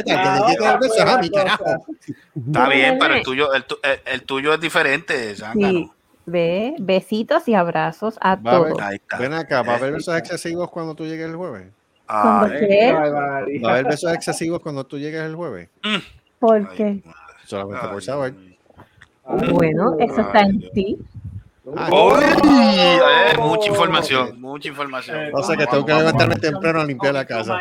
Está 2.35 2.67
bien, 2.69 2.97
pero 2.99 3.13
el 3.15 3.23
tuyo, 3.23 3.53
el, 3.53 3.63
tu- 3.63 3.79
el- 3.81 3.99
el 4.05 4.23
tuyo 4.23 4.53
es 4.53 4.59
diferente. 4.61 5.35
Sí, 5.35 5.91
ve, 6.29 6.75
besitos 6.79 7.47
y 7.47 7.55
abrazos 7.55 8.17
a 8.21 8.35
Va 8.35 8.51
a 8.51 8.57
todos. 8.57 8.81
Ahí 8.81 8.95
está. 8.95 9.17
Ven 9.17 9.33
acá, 9.33 9.61
¿va 9.61 9.73
a 9.73 9.75
haber 9.75 9.93
besos 9.93 10.15
excesivos 10.17 10.69
cuando 10.69 10.95
tú 10.95 11.05
llegues 11.05 11.27
el 11.27 11.35
jueves? 11.35 11.67
¿Cuándo 12.07 12.53
Ay, 12.53 12.59
qué? 12.67 12.85
Ay. 12.85 13.59
¿Va 13.59 13.69
a 13.69 13.73
haber 13.73 13.85
besos 13.85 14.13
excesivos 14.13 14.59
cuando 14.61 14.83
tú 14.85 14.97
llegues 14.97 15.21
el 15.21 15.35
jueves? 15.35 15.69
¿Por 16.39 16.69
qué? 16.69 17.03
Solamente 17.45 17.87
por 17.87 17.95
ay, 17.95 18.01
saber. 18.01 18.33
Bueno, 19.51 19.95
eso 19.99 20.21
está 20.21 20.41
en 20.41 20.71
ti. 20.71 20.97
Ah, 21.75 21.89
Uy, 21.91 23.43
mucha 23.43 23.69
información, 23.69 24.41
mucha 24.41 24.69
información. 24.69 25.29
O 25.33 25.43
sea 25.43 25.55
que 25.55 25.67
tengo 25.67 25.85
que 25.85 25.93
levantarme 25.93 26.35
temprano 26.37 26.81
a 26.81 26.85
limpiar 26.85 27.13
la 27.13 27.25
casa. 27.25 27.59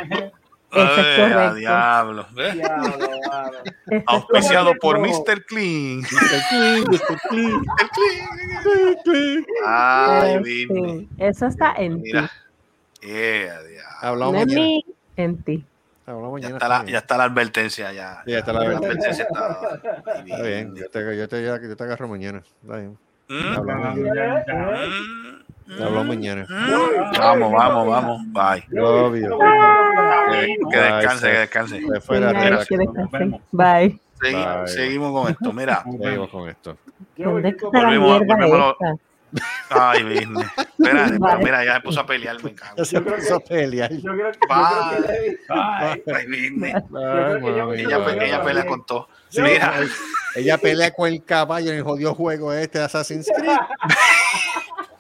Eso 0.71 1.01
es 1.01 1.07
Ay, 1.19 1.23
a 1.23 1.33
correcto. 1.33 1.55
diablo. 1.55 2.27
Auspiciado 4.07 4.75
por 4.81 4.99
Mr. 5.01 5.45
Clean. 5.47 6.01
Mr. 6.01 6.43
Clean, 6.51 6.85
Mr. 6.85 7.21
Clean. 7.31 7.61
Mr. 7.61 8.97
Clean. 9.05 9.47
Ay, 9.67 10.35
Eh, 10.35 10.41
Disney. 10.45 10.99
sí, 11.01 11.09
Eso 11.19 11.47
está 11.47 11.75
en 11.77 12.03
ti. 12.03 12.13
Yeah. 13.01 13.59
Hablamos 14.03 14.35
No 14.35 14.41
en 14.41 14.49
mañana. 14.49 14.61
mí, 14.67 14.85
en 15.17 15.43
ti. 15.43 15.65
Hablamos 16.07 16.41
Ya 16.41 16.49
está, 16.49 16.69
la, 16.69 16.81
sí. 16.85 16.93
ya 16.93 16.99
está 16.99 17.17
la 17.17 17.25
advertencia. 17.25 17.93
Ya, 17.93 18.23
Sí, 18.25 18.31
ya 18.33 18.39
está 18.39 18.53
la 18.53 18.61
advertencia. 18.61 19.11
está. 19.25 19.81
Está 20.27 20.43
bien, 20.43 20.75
yo 20.75 20.89
te, 20.91 21.17
yo 21.17 21.29
te, 21.29 21.43
yo 21.45 21.77
te 21.77 21.85
agarro 21.85 22.09
mañana. 22.09 22.43
Está 22.63 22.77
bien. 22.77 22.99
Mm, 23.29 23.55
Hablamos 23.57 23.97
mañana. 23.97 24.45
mm, 25.67 25.83
Hablamos 25.83 26.07
mañana. 26.07 26.47
mm. 26.49 27.13
Vamos, 27.19 27.53
vamos, 27.53 27.87
vamos. 27.89 28.21
Bye. 28.33 28.65
Love 28.71 29.17
you. 29.17 29.39
Que 30.71 30.79
descanse, 30.79 31.31
que 31.31 31.39
descanse. 31.39 31.81
Bye. 33.53 34.01
Segui- 34.21 34.45
Bye. 34.63 34.69
seguimos 34.69 35.13
con 35.13 35.31
esto. 35.33 35.53
Mira. 35.53 35.85
Seguimos 36.03 36.29
con 36.31 36.49
esto. 36.49 36.77
¿Dónde 37.17 37.49
está 37.51 37.67
la 37.73 37.85
Volvimos, 37.85 38.21
mierda 38.21 38.35
volvemos 38.47 38.75
esta? 38.81 38.95
Ay, 39.71 40.03
Disney. 40.05 40.43
Espera, 40.57 41.07
pero 41.09 41.19
Bye. 41.19 41.45
mira, 41.45 41.65
ya 41.65 41.75
se 41.77 41.81
puso 41.83 42.01
a 42.01 42.07
pelear, 42.07 42.43
me 42.43 42.55
cago. 42.55 42.77
Ya 42.79 42.85
se 42.85 43.01
puso 43.01 43.35
a 43.37 43.41
pelear. 43.41 43.93
Yo 43.93 44.13
creo, 44.13 44.33
que 44.33 44.39
David- 44.49 45.37
Ay, 45.49 46.03
yo- 46.07 46.15
mami. 47.67 47.81
Ella, 47.81 48.05
pe- 48.05 48.25
ella 48.27 48.43
pelea 48.43 48.67
con 48.67 48.87
todo. 48.87 49.09
Sí, 49.29 49.43
Mira, 49.43 49.75
ella- 50.35 50.59
pelea 50.59 50.91
con 50.93 51.09
el 51.13 51.23
caballo 51.25 51.71
en 51.71 51.77
el 51.79 51.83
jodido 51.85 52.15
juego 52.15 52.53
este 52.53 52.79
de 52.79 52.85
Assassin's 52.87 53.29
Creed. 53.37 53.57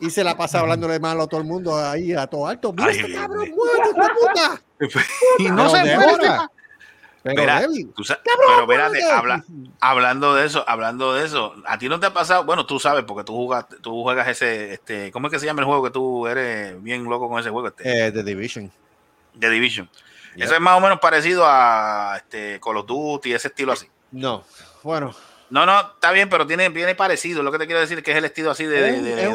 Y 0.01 0.11
se 0.11 0.23
la 0.23 0.37
pasa 0.37 0.61
hablándole 0.61 1.01
mal 1.01 1.21
a 1.21 1.27
todo 1.27 1.41
el 1.41 1.47
mundo 1.49 1.77
ahí 1.77 2.13
a 2.13 2.25
todo 2.29 2.47
alto. 2.47 2.73
¡Mira 2.73 2.89
Ay, 2.89 2.99
este 2.99 3.15
cabrón 3.15 3.49
muerto, 3.51 4.01
puta! 4.21 4.63
y 5.39 5.51
no 5.51 5.69
se 5.69 5.97
hora. 5.97 6.51
Pero 7.23 7.43
Mira, 7.43 7.61
David, 7.61 7.89
tú 7.97 8.05
sa- 8.05 8.21
pero 8.67 8.85
habla, 9.13 9.45
hablando 9.81 10.35
de 10.35 10.47
eso, 10.47 10.65
hablando 10.69 11.15
de 11.15 11.27
eso, 11.27 11.55
a 11.67 11.77
ti 11.77 11.89
no 11.89 11.99
te 11.99 12.07
ha 12.07 12.15
pasado, 12.15 12.45
bueno, 12.45 12.65
tú 12.65 12.79
sabes 12.79 13.05
porque 13.05 13.25
tú 13.25 13.35
jugas, 13.35 13.67
tú 13.83 14.03
juegas 14.03 14.29
ese, 14.29 14.73
este, 14.75 15.11
¿cómo 15.11 15.27
es 15.27 15.33
que 15.33 15.39
se 15.41 15.47
llama 15.47 15.61
el 15.61 15.67
juego 15.67 15.83
que 15.83 15.91
tú 15.91 16.27
eres 16.29 16.81
bien 16.83 17.05
loco 17.05 17.29
con 17.29 17.41
ese 17.41 17.51
juego, 17.51 17.69
este, 17.69 18.07
eh, 18.07 18.13
The 18.13 18.23
Division. 18.23 18.71
The 19.39 19.51
Division? 19.51 19.91
Yep. 20.37 20.45
Eso 20.45 20.55
es 20.55 20.61
más 20.61 20.79
o 20.79 20.81
menos 20.81 21.01
parecido 21.01 21.45
a 21.45 22.15
este 22.19 22.61
Call 22.61 22.77
of 22.77 22.87
Duty, 22.87 23.33
ese 23.35 23.49
estilo 23.49 23.73
así. 23.73 23.89
No, 24.13 24.45
bueno, 24.85 25.15
No, 25.51 25.65
no, 25.65 25.81
está 25.81 26.12
bien, 26.12 26.29
pero 26.29 26.47
tiene, 26.47 26.69
tiene 26.70 26.95
parecido. 26.95 27.43
Lo 27.43 27.51
que 27.51 27.59
te 27.59 27.65
quiero 27.66 27.81
decir 27.81 27.99
es 27.99 28.05
que 28.05 28.11
es 28.11 28.19
el 28.19 28.27
estilo 28.27 28.51
así 28.51 28.65
de, 28.66 29.27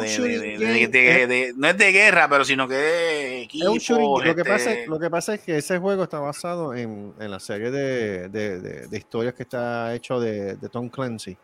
no 1.56 1.68
es 1.68 1.78
de 1.78 1.92
guerra, 1.92 2.28
pero 2.28 2.44
sino 2.44 2.68
que 2.68 3.42
es 3.42 3.54
un 3.66 3.78
shooting. 3.78 4.26
Lo 4.28 4.34
que, 4.34 4.40
este, 4.40 4.44
pasa, 4.44 4.72
es- 4.72 4.88
lo 4.88 4.98
que 4.98 5.10
pasa 5.10 5.34
es 5.34 5.40
que 5.40 5.56
ese 5.58 5.78
juego 5.78 6.04
está 6.04 6.20
basado 6.20 6.74
en, 6.74 7.12
en 7.18 7.30
la 7.30 7.40
serie 7.40 7.70
de, 7.70 8.28
de- 8.28 8.60
de- 8.60 8.86
de 8.86 8.98
historias 8.98 9.34
que 9.34 9.42
está 9.42 9.94
hecho 9.94 10.20
de, 10.20 10.56
de 10.56 10.68
Tom 10.68 10.88
Clancy. 10.88 11.36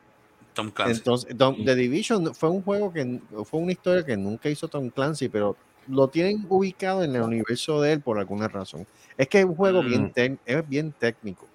Tom 0.54 0.70
Clancy. 0.70 0.98
Entonces, 0.98 1.36
Tom- 1.36 1.64
The 1.64 1.74
Division 1.74 2.34
fue 2.34 2.50
un 2.50 2.62
juego 2.62 2.92
que 2.92 3.20
fue 3.44 3.60
una 3.60 3.72
historia 3.72 4.04
que 4.04 4.16
nunca 4.16 4.48
hizo 4.48 4.68
Tom 4.68 4.90
Clancy, 4.90 5.28
pero 5.28 5.56
lo 5.88 6.08
tienen 6.08 6.44
ubicado 6.48 7.02
en 7.02 7.14
el 7.16 7.22
universo 7.22 7.80
de 7.80 7.94
él 7.94 8.00
por 8.00 8.18
alguna 8.18 8.46
razón. 8.48 8.86
Es 9.16 9.28
que 9.28 9.40
es 9.40 9.44
un 9.44 9.54
juego 9.56 9.82
bien, 9.82 10.12
Mm. 10.16 10.38
es 10.46 10.68
bien 10.68 10.92
técnico, 10.92 11.46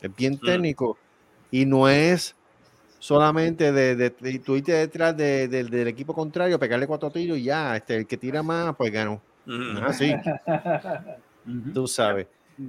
es 0.00 0.14
bien 0.16 0.34
Mm. 0.40 0.44
técnico 0.46 0.98
y 1.50 1.66
no 1.66 1.88
es 1.88 2.34
solamente 2.98 3.72
de, 3.72 3.94
de, 3.96 4.10
de 4.10 4.30
irte 4.30 4.72
detrás 4.72 5.16
de- 5.16 5.48
de- 5.48 5.64
del 5.64 5.88
equipo 5.88 6.14
contrario, 6.14 6.58
pegarle 6.58 6.86
cuatro 6.86 7.10
tiros 7.10 7.38
y 7.38 7.44
ya, 7.44 7.76
este, 7.76 7.96
el 7.96 8.06
que 8.06 8.16
tira 8.16 8.42
más, 8.42 8.74
pues 8.76 8.90
ganó. 8.92 9.20
Así, 9.84 10.14
Ujú. 11.46 11.72
tú 11.72 11.86
sabes. 11.86 12.26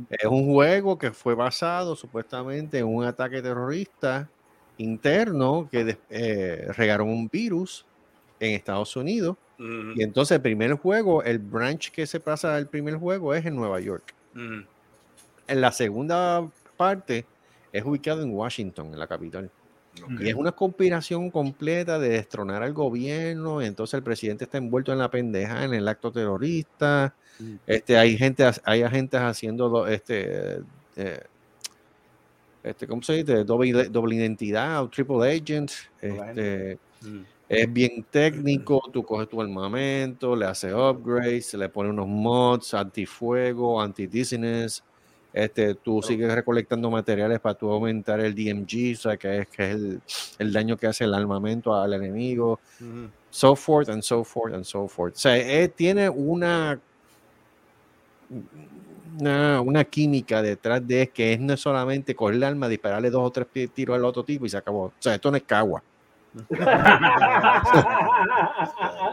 Es 0.09 0.25
un 0.25 0.45
juego 0.45 0.97
que 0.97 1.11
fue 1.11 1.33
basado 1.33 1.95
supuestamente 1.95 2.77
en 2.79 2.85
un 2.85 3.05
ataque 3.05 3.41
terrorista 3.41 4.29
interno 4.77 5.67
que 5.71 5.97
eh, 6.09 6.67
regaron 6.75 7.09
un 7.09 7.27
virus 7.29 7.85
en 8.39 8.53
Estados 8.53 8.95
Unidos. 8.95 9.37
Y 9.95 10.03
entonces 10.03 10.35
el 10.35 10.41
primer 10.41 10.73
juego, 10.73 11.23
el 11.23 11.39
branch 11.39 11.89
que 11.89 12.05
se 12.05 12.19
pasa 12.19 12.55
al 12.55 12.67
primer 12.67 12.95
juego 12.97 13.33
es 13.33 13.43
en 13.45 13.55
Nueva 13.55 13.79
York. 13.79 14.13
En 14.35 15.61
la 15.61 15.71
segunda 15.71 16.47
parte 16.75 17.25
es 17.73 17.83
ubicado 17.83 18.21
en 18.21 18.31
Washington, 18.35 18.93
en 18.93 18.99
la 18.99 19.07
capital. 19.07 19.49
Y 20.19 20.29
es 20.29 20.35
una 20.35 20.51
conspiración 20.51 21.29
completa 21.31 21.97
de 21.99 22.09
destronar 22.09 22.63
al 22.63 22.73
gobierno. 22.73 23.61
entonces 23.61 23.93
el 23.95 24.03
presidente 24.03 24.43
está 24.45 24.57
envuelto 24.57 24.91
en 24.91 24.99
la 24.99 25.09
pendeja, 25.09 25.63
en 25.65 25.73
el 25.73 25.87
acto 25.87 26.11
terrorista. 26.11 27.13
Mm. 27.39 27.53
Este, 27.65 27.97
hay 27.97 28.17
gente, 28.17 28.49
hay 28.63 28.81
agentes 28.83 29.19
haciendo 29.21 29.69
do- 29.69 29.87
este, 29.87 30.59
eh, 30.95 31.21
este, 32.63 32.87
¿cómo 32.87 33.01
se 33.01 33.13
dice? 33.23 33.43
Doble, 33.43 33.85
doble 33.89 34.15
identidad 34.15 34.83
o 34.83 34.89
triple 34.89 35.35
agent. 35.35 35.71
Este, 36.01 36.77
Mm. 37.01 37.21
es 37.47 37.71
bien 37.73 38.03
técnico, 38.09 38.81
tú 38.91 39.03
coges 39.03 39.29
tu 39.29 39.39
armamento, 39.41 40.35
le 40.35 40.45
haces 40.47 40.73
upgrades, 40.73 41.53
le 41.53 41.69
pones 41.69 41.91
unos 41.93 42.07
mods, 42.07 42.73
antifuego, 42.73 43.79
anti-dizziness, 43.81 44.83
este, 45.43 45.75
tú 45.75 46.01
sigues 46.01 46.33
recolectando 46.33 46.89
materiales 46.89 47.39
para 47.39 47.55
tú 47.55 47.71
aumentar 47.71 48.19
el 48.19 48.33
DMG, 48.33 48.93
o 48.93 49.01
sea, 49.01 49.17
que 49.17 49.39
es, 49.39 49.47
que 49.47 49.69
es 49.69 49.75
el, 49.75 50.01
el 50.39 50.53
daño 50.53 50.77
que 50.77 50.87
hace 50.87 51.03
el 51.03 51.13
armamento 51.13 51.75
al 51.75 51.93
enemigo, 51.93 52.59
so 53.29 53.55
forth 53.55 53.89
and 53.89 54.01
so 54.01 54.23
forth 54.23 54.53
and 54.53 54.63
so 54.63 54.87
forth. 54.87 55.15
O 55.15 55.19
sea, 55.19 55.37
eh, 55.37 55.67
tiene 55.67 56.09
una, 56.09 56.79
una, 59.19 59.61
una 59.61 59.83
química 59.83 60.41
detrás 60.41 60.85
de 60.87 61.09
que 61.09 61.33
es 61.33 61.39
no 61.39 61.53
es 61.53 61.59
solamente 61.59 62.15
coger 62.15 62.35
el 62.35 62.43
arma, 62.43 62.67
dispararle 62.67 63.09
dos 63.09 63.23
o 63.23 63.31
tres 63.31 63.47
tiros 63.73 63.95
al 63.95 64.05
otro 64.05 64.23
tipo 64.23 64.45
y 64.45 64.49
se 64.49 64.57
acabó. 64.57 64.85
O 64.85 64.93
sea, 64.99 65.15
esto 65.15 65.29
no 65.29 65.37
es 65.37 65.43
cagua. 65.43 65.83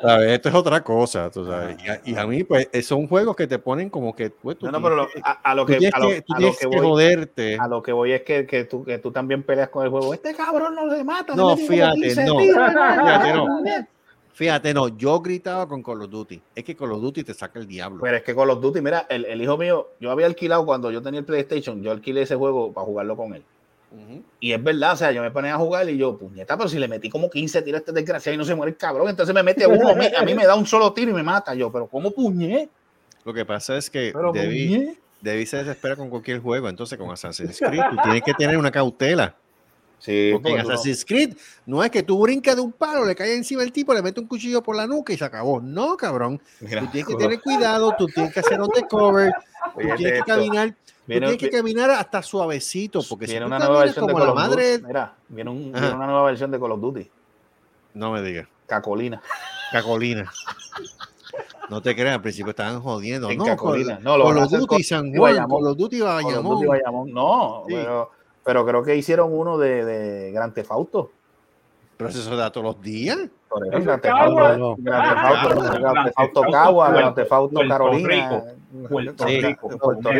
¿Sabes? 0.02 0.32
Esto 0.32 0.48
es 0.48 0.54
otra 0.54 0.82
cosa, 0.82 1.30
tú 1.30 1.46
sabes. 1.46 1.76
Y 1.82 1.88
a, 1.88 2.00
y 2.04 2.16
a 2.16 2.26
mí, 2.26 2.44
pues, 2.44 2.68
son 2.86 3.06
juegos 3.08 3.34
que 3.36 3.46
te 3.46 3.58
ponen 3.58 3.88
como 3.90 4.14
que. 4.14 4.30
pues, 4.30 4.58
tú 4.58 4.66
No, 4.66 4.72
no, 4.72 4.82
pero 4.82 4.96
lo- 4.96 5.06
tienes 5.06 5.24
a, 5.24 5.32
a 5.50 5.54
lo 5.54 5.66
que, 5.66 5.74
a 5.92 5.98
lo, 5.98 6.08
que- 6.08 6.24
a 6.28 6.40
lo 6.40 6.52
que 6.56 6.66
voy, 6.66 6.78
joderte. 6.78 7.56
a 7.58 7.68
lo 7.68 7.82
que 7.82 7.92
voy 7.92 8.12
es 8.12 8.22
que, 8.22 8.46
que, 8.46 8.64
tú, 8.64 8.84
que 8.84 8.98
tú 8.98 9.10
también 9.12 9.42
peleas 9.42 9.68
con 9.68 9.84
el 9.84 9.90
juego. 9.90 10.12
Este 10.14 10.34
cabrón 10.34 10.74
no 10.74 10.90
se 10.94 11.02
mata. 11.04 11.34
No, 11.34 11.54
como 11.54 11.56
fíjate, 11.66 12.00
15 12.00 12.24
no. 12.24 12.38
Fíjate, 12.38 13.32
no. 13.34 13.46
Fíjate, 14.34 14.74
no. 14.74 14.88
Yo 14.88 15.20
gritaba 15.20 15.68
con 15.68 15.82
Call 15.82 16.02
of 16.02 16.10
Duty. 16.10 16.42
Es 16.54 16.64
que 16.64 16.74
Call 16.74 16.92
of 16.92 17.00
Duty 17.00 17.22
te 17.24 17.34
saca 17.34 17.58
el 17.58 17.66
diablo. 17.68 18.00
Pero 18.02 18.16
es 18.16 18.22
que 18.24 18.34
Call 18.34 18.50
of 18.50 18.60
Duty, 18.60 18.80
mira, 18.80 19.06
el, 19.08 19.24
el 19.26 19.40
hijo 19.40 19.56
mío, 19.56 19.90
yo 20.00 20.10
había 20.10 20.26
alquilado 20.26 20.66
cuando 20.66 20.90
yo 20.90 21.00
tenía 21.00 21.20
el 21.20 21.26
PlayStation, 21.26 21.80
yo 21.82 21.92
alquilé 21.92 22.22
ese 22.22 22.34
juego 22.34 22.72
para 22.72 22.84
jugarlo 22.84 23.16
con 23.16 23.34
él. 23.34 23.44
Y 24.40 24.52
es 24.52 24.62
verdad, 24.62 24.92
o 24.92 24.96
sea, 24.96 25.12
yo 25.12 25.22
me 25.22 25.30
ponía 25.30 25.54
a 25.54 25.58
jugar 25.58 25.88
y 25.88 25.96
yo, 25.96 26.16
puñeta, 26.18 26.56
pero 26.56 26.68
si 26.68 26.78
le 26.78 26.88
metí 26.88 27.08
como 27.08 27.30
15 27.30 27.62
tiros 27.62 27.78
a 27.78 27.80
este 27.80 27.92
desgraciado 27.92 28.34
y 28.34 28.38
no 28.38 28.44
se 28.44 28.54
muere 28.54 28.70
el 28.72 28.76
cabrón, 28.76 29.08
entonces 29.08 29.34
me 29.34 29.42
mete 29.42 29.66
uno, 29.66 29.94
me- 29.94 30.12
a 30.16 30.22
mí 30.22 30.34
me 30.34 30.44
da 30.46 30.54
un 30.54 30.66
solo 30.66 30.92
tiro 30.92 31.10
y 31.10 31.14
me 31.14 31.22
mata. 31.22 31.54
Yo, 31.54 31.70
pero 31.72 31.86
¿cómo 31.86 32.10
puñé? 32.10 32.68
Lo 33.24 33.32
que 33.32 33.44
pasa 33.44 33.76
es 33.76 33.88
que 33.88 34.12
Debbie, 35.22 35.46
se 35.46 35.56
desespera 35.58 35.96
con 35.96 36.10
cualquier 36.10 36.40
juego. 36.40 36.68
Entonces, 36.68 36.98
con 36.98 37.10
Assassin's 37.10 37.58
Creed, 37.58 37.82
tú 37.90 37.96
tienes 38.02 38.22
que 38.22 38.34
tener 38.34 38.58
una 38.58 38.70
cautela. 38.70 39.34
Sí, 39.98 40.30
Porque 40.34 40.50
en 40.50 40.60
tú 40.60 40.68
no- 40.68 40.74
Assassin's 40.74 41.04
Creed 41.06 41.34
no 41.64 41.82
es 41.82 41.90
que 41.90 42.02
tú 42.02 42.20
brincas 42.20 42.54
de 42.56 42.60
un 42.60 42.72
palo, 42.72 43.06
le 43.06 43.14
caes 43.14 43.38
encima 43.38 43.62
el 43.62 43.72
tipo, 43.72 43.94
le 43.94 44.02
metes 44.02 44.20
un 44.20 44.28
cuchillo 44.28 44.62
por 44.62 44.76
la 44.76 44.86
nuca 44.86 45.14
y 45.14 45.16
se 45.16 45.24
acabó. 45.24 45.62
No, 45.62 45.96
cabrón. 45.96 46.38
Mira, 46.60 46.80
tú 46.82 46.88
tienes 46.88 47.08
que 47.08 47.14
tener 47.14 47.40
cuidado, 47.40 47.94
tú 47.96 48.06
tienes 48.08 48.34
que 48.34 48.40
hacer 48.40 48.60
undercover, 48.60 49.32
tú 49.74 49.80
Fíjate 49.80 49.96
tienes 49.96 50.12
que 50.12 50.18
esto. 50.18 50.26
caminar, 50.34 50.70
tú 50.83 50.83
Viene- 51.06 51.26
tienes 51.26 51.42
que 51.42 51.50
caminar 51.50 51.90
hasta 51.90 52.22
suavecito, 52.22 53.00
porque 53.08 53.26
si 53.26 53.32
viene 53.32 53.46
una 53.46 53.58
nueva 53.58 53.80
versión 53.80 54.06
de 54.06 54.12
como 54.12 54.24
Call 54.24 54.34
la 54.34 54.42
of 54.44 54.48
Duty. 54.50 54.56
madre, 54.62 54.78
Mira, 54.86 55.14
viene, 55.28 55.50
un- 55.50 55.70
Ajá. 55.74 55.80
viene 55.80 55.96
una 55.96 56.06
nueva 56.06 56.22
versión 56.24 56.50
de 56.50 56.58
Call 56.60 56.72
of 56.72 56.80
Duty. 56.80 57.10
no 57.94 58.12
me 58.12 58.22
digas, 58.22 58.48
Cacolina. 58.66 59.20
Cacolina. 59.72 60.30
No 61.70 61.80
te 61.80 61.94
creas, 61.96 62.14
al 62.16 62.22
principio 62.22 62.50
estaban 62.50 62.80
jodiendo. 62.80 63.30
En 63.30 63.38
no, 63.38 63.44
Cacolina. 63.44 63.94
Call- 63.96 64.02
No, 64.04 64.18
lo 64.18 64.24
Call 64.26 64.38
of 64.38 64.50
Duty 64.50 64.66
con- 64.66 64.82
San 64.82 65.14
Juan. 65.14 65.34
Call 65.48 65.66
of 65.66 65.76
Duty 65.76 65.98
Call 66.00 66.08
of 66.16 66.22
Duty 66.22 66.26
Bayamón. 66.32 66.66
Bayamón. 66.66 67.12
No, 67.12 67.64
Sí. 67.68 67.74
pero, 67.74 68.10
pero 68.44 68.66
creo 68.66 68.82
que 68.82 68.96
hicieron 68.96 69.32
uno 69.32 69.58
de, 69.58 69.84
de 69.84 70.32
Gran 70.32 70.52
Theft 70.54 70.70
Auto. 70.70 71.10
Pero 71.96 72.10
eso 72.10 72.22
se 72.22 72.34
da 72.36 72.50
todos 72.50 72.64
los 72.66 72.82
días. 72.82 73.18
Por 73.54 73.66
Eso 73.72 73.84
Grand 73.84 74.02
Carolina. 74.02 74.56
Puerto 78.88 79.24
Rico. 79.26 79.68
Puerto 79.78 80.10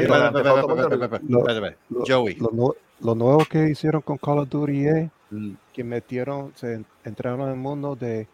Joey. 2.07 2.37
lo 2.37 2.51
nue- 2.51 2.77
lo 3.01 3.15
nuevo 3.15 3.45
que 3.51 3.69
hicieron 3.71 4.03
con 4.03 4.19
Call 4.19 4.39
of 4.39 4.49
Duty 4.49 4.87
es 4.87 5.11
que 5.73 5.85
metieron, 5.85 6.53
se 6.55 6.75
en- 6.75 6.87
entraron 7.05 7.43
en 7.43 7.49
el 7.51 7.57
mundo 7.57 7.97
de 7.97 8.27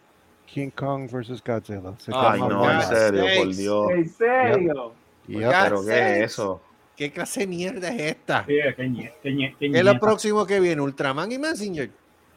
King 0.45 0.69
Kong 0.69 1.09
versus 1.11 1.43
Godzilla. 1.43 1.93
Se 1.97 2.11
Ay, 2.13 2.39
no, 2.41 2.69
en 2.71 2.81
serio, 2.83 3.25
por. 3.37 3.55
Dios. 3.55 3.91
¿En 3.91 4.09
serio? 4.09 4.93
¿Pero 5.27 5.85
qué 5.85 6.19
es 6.19 6.31
eso? 6.31 6.61
¿Qué 6.95 7.11
clase 7.11 7.41
de 7.41 7.47
mierda 7.47 7.87
es 7.89 8.01
esta? 8.01 8.45
Sí, 8.45 8.53
qué 8.75 8.83
ñe- 8.87 9.11
qué 9.23 9.29
ñe- 9.31 9.55
qué 9.57 9.71
¿Qué 9.71 9.79
es 9.79 9.83
lo 9.85 9.99
próximo 9.99 10.45
que 10.45 10.59
viene? 10.59 10.81
¿Ultraman 10.81 11.31
y 11.31 11.39
Messenger? 11.39 11.89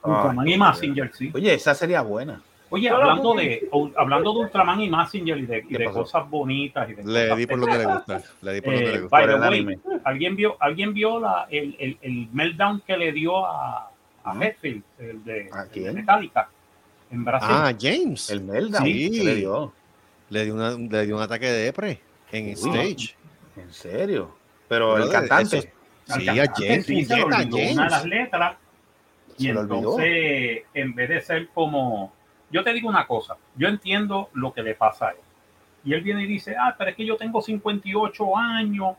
Ultraman 0.02 0.48
y 0.48 0.56
Mazinger, 0.56 1.10
sí. 1.14 1.30
Oye, 1.34 1.54
esa 1.54 1.74
sería 1.74 2.00
buena. 2.02 2.40
Oye, 2.70 2.88
hablando 2.88 3.34
de, 3.34 3.68
hablando 3.96 4.32
de 4.32 4.38
Ultraman 4.40 4.80
y 4.80 4.88
Massinger 4.88 5.38
y 5.38 5.46
de, 5.46 5.84
cosas 5.92 6.28
bonitas 6.28 6.88
y 6.90 6.94
de 6.94 7.04
Le 7.04 7.22
cosas 7.28 7.38
di 7.38 7.46
por 7.46 7.60
donde 7.60 7.78
le 7.78 7.84
gusta. 7.86 8.22
Le 8.42 8.52
di 8.54 8.60
por 8.60 8.74
donde 8.74 8.90
le 8.90 8.96
Eh, 8.96 9.00
gusta. 9.02 9.16
by 9.16 9.26
the 9.26 9.32
Por 9.32 9.42
el 9.44 9.48
way, 9.50 9.58
anime. 9.60 9.78
¿alguien 10.04 10.36
vio, 10.36 10.56
alguien 10.60 10.94
vio 10.94 11.20
la, 11.20 11.46
el, 11.50 11.76
el, 11.78 11.98
el 12.02 12.28
meltdown 12.32 12.82
que 12.86 12.96
le 12.96 13.12
dio 13.12 13.46
a, 13.46 13.90
a 14.24 14.34
Hetfield, 14.44 14.82
el 14.98 15.24
de, 15.24 15.48
¿A 15.52 15.62
el 15.62 15.68
de 15.68 15.72
quién? 15.72 15.94
Metallica, 15.94 16.48
en 17.10 17.24
Brasil? 17.24 17.48
Ah, 17.52 17.72
James. 17.78 18.30
El 18.30 18.40
Meltdown. 18.40 18.84
Sí. 18.84 19.10
¿Qué 19.10 19.24
le 19.24 19.34
dio? 19.36 19.72
Le 20.30 20.44
dio, 20.44 20.54
una, 20.54 20.70
le 20.72 21.06
dio 21.06 21.16
un 21.16 21.22
ataque 21.22 21.46
de 21.46 21.64
depre 21.66 22.00
en 22.32 22.46
Uy. 22.46 22.52
stage. 22.54 23.14
¿En 23.56 23.72
serio? 23.72 24.34
Pero 24.66 24.96
el 24.96 25.10
cantante. 25.10 25.58
eso- 25.58 25.68
Al 26.08 26.20
Sí, 26.22 26.28
a 26.28 26.34
cantante, 26.34 26.66
James. 26.66 26.86
sí, 26.86 27.04
se 27.04 27.16
le 27.16 27.22
olvidó 27.22 27.56
una 27.56 27.66
de 27.66 27.74
las 27.74 27.92
James. 27.92 28.04
letras 28.06 28.56
y 29.38 29.48
lo 29.52 29.60
entonces 29.62 30.62
en 30.74 30.94
vez 30.94 31.08
de 31.10 31.20
ser 31.20 31.48
como 31.48 32.12
yo 32.54 32.62
te 32.62 32.72
digo 32.72 32.88
una 32.88 33.04
cosa 33.06 33.36
yo 33.56 33.66
entiendo 33.66 34.30
lo 34.32 34.52
que 34.52 34.62
le 34.62 34.76
pasa 34.76 35.08
a 35.08 35.10
él 35.10 35.16
y 35.84 35.92
él 35.92 36.02
viene 36.02 36.22
y 36.22 36.26
dice 36.26 36.54
ah 36.56 36.74
pero 36.78 36.90
es 36.90 36.96
que 36.96 37.04
yo 37.04 37.16
tengo 37.16 37.42
58 37.42 38.36
años 38.36 38.96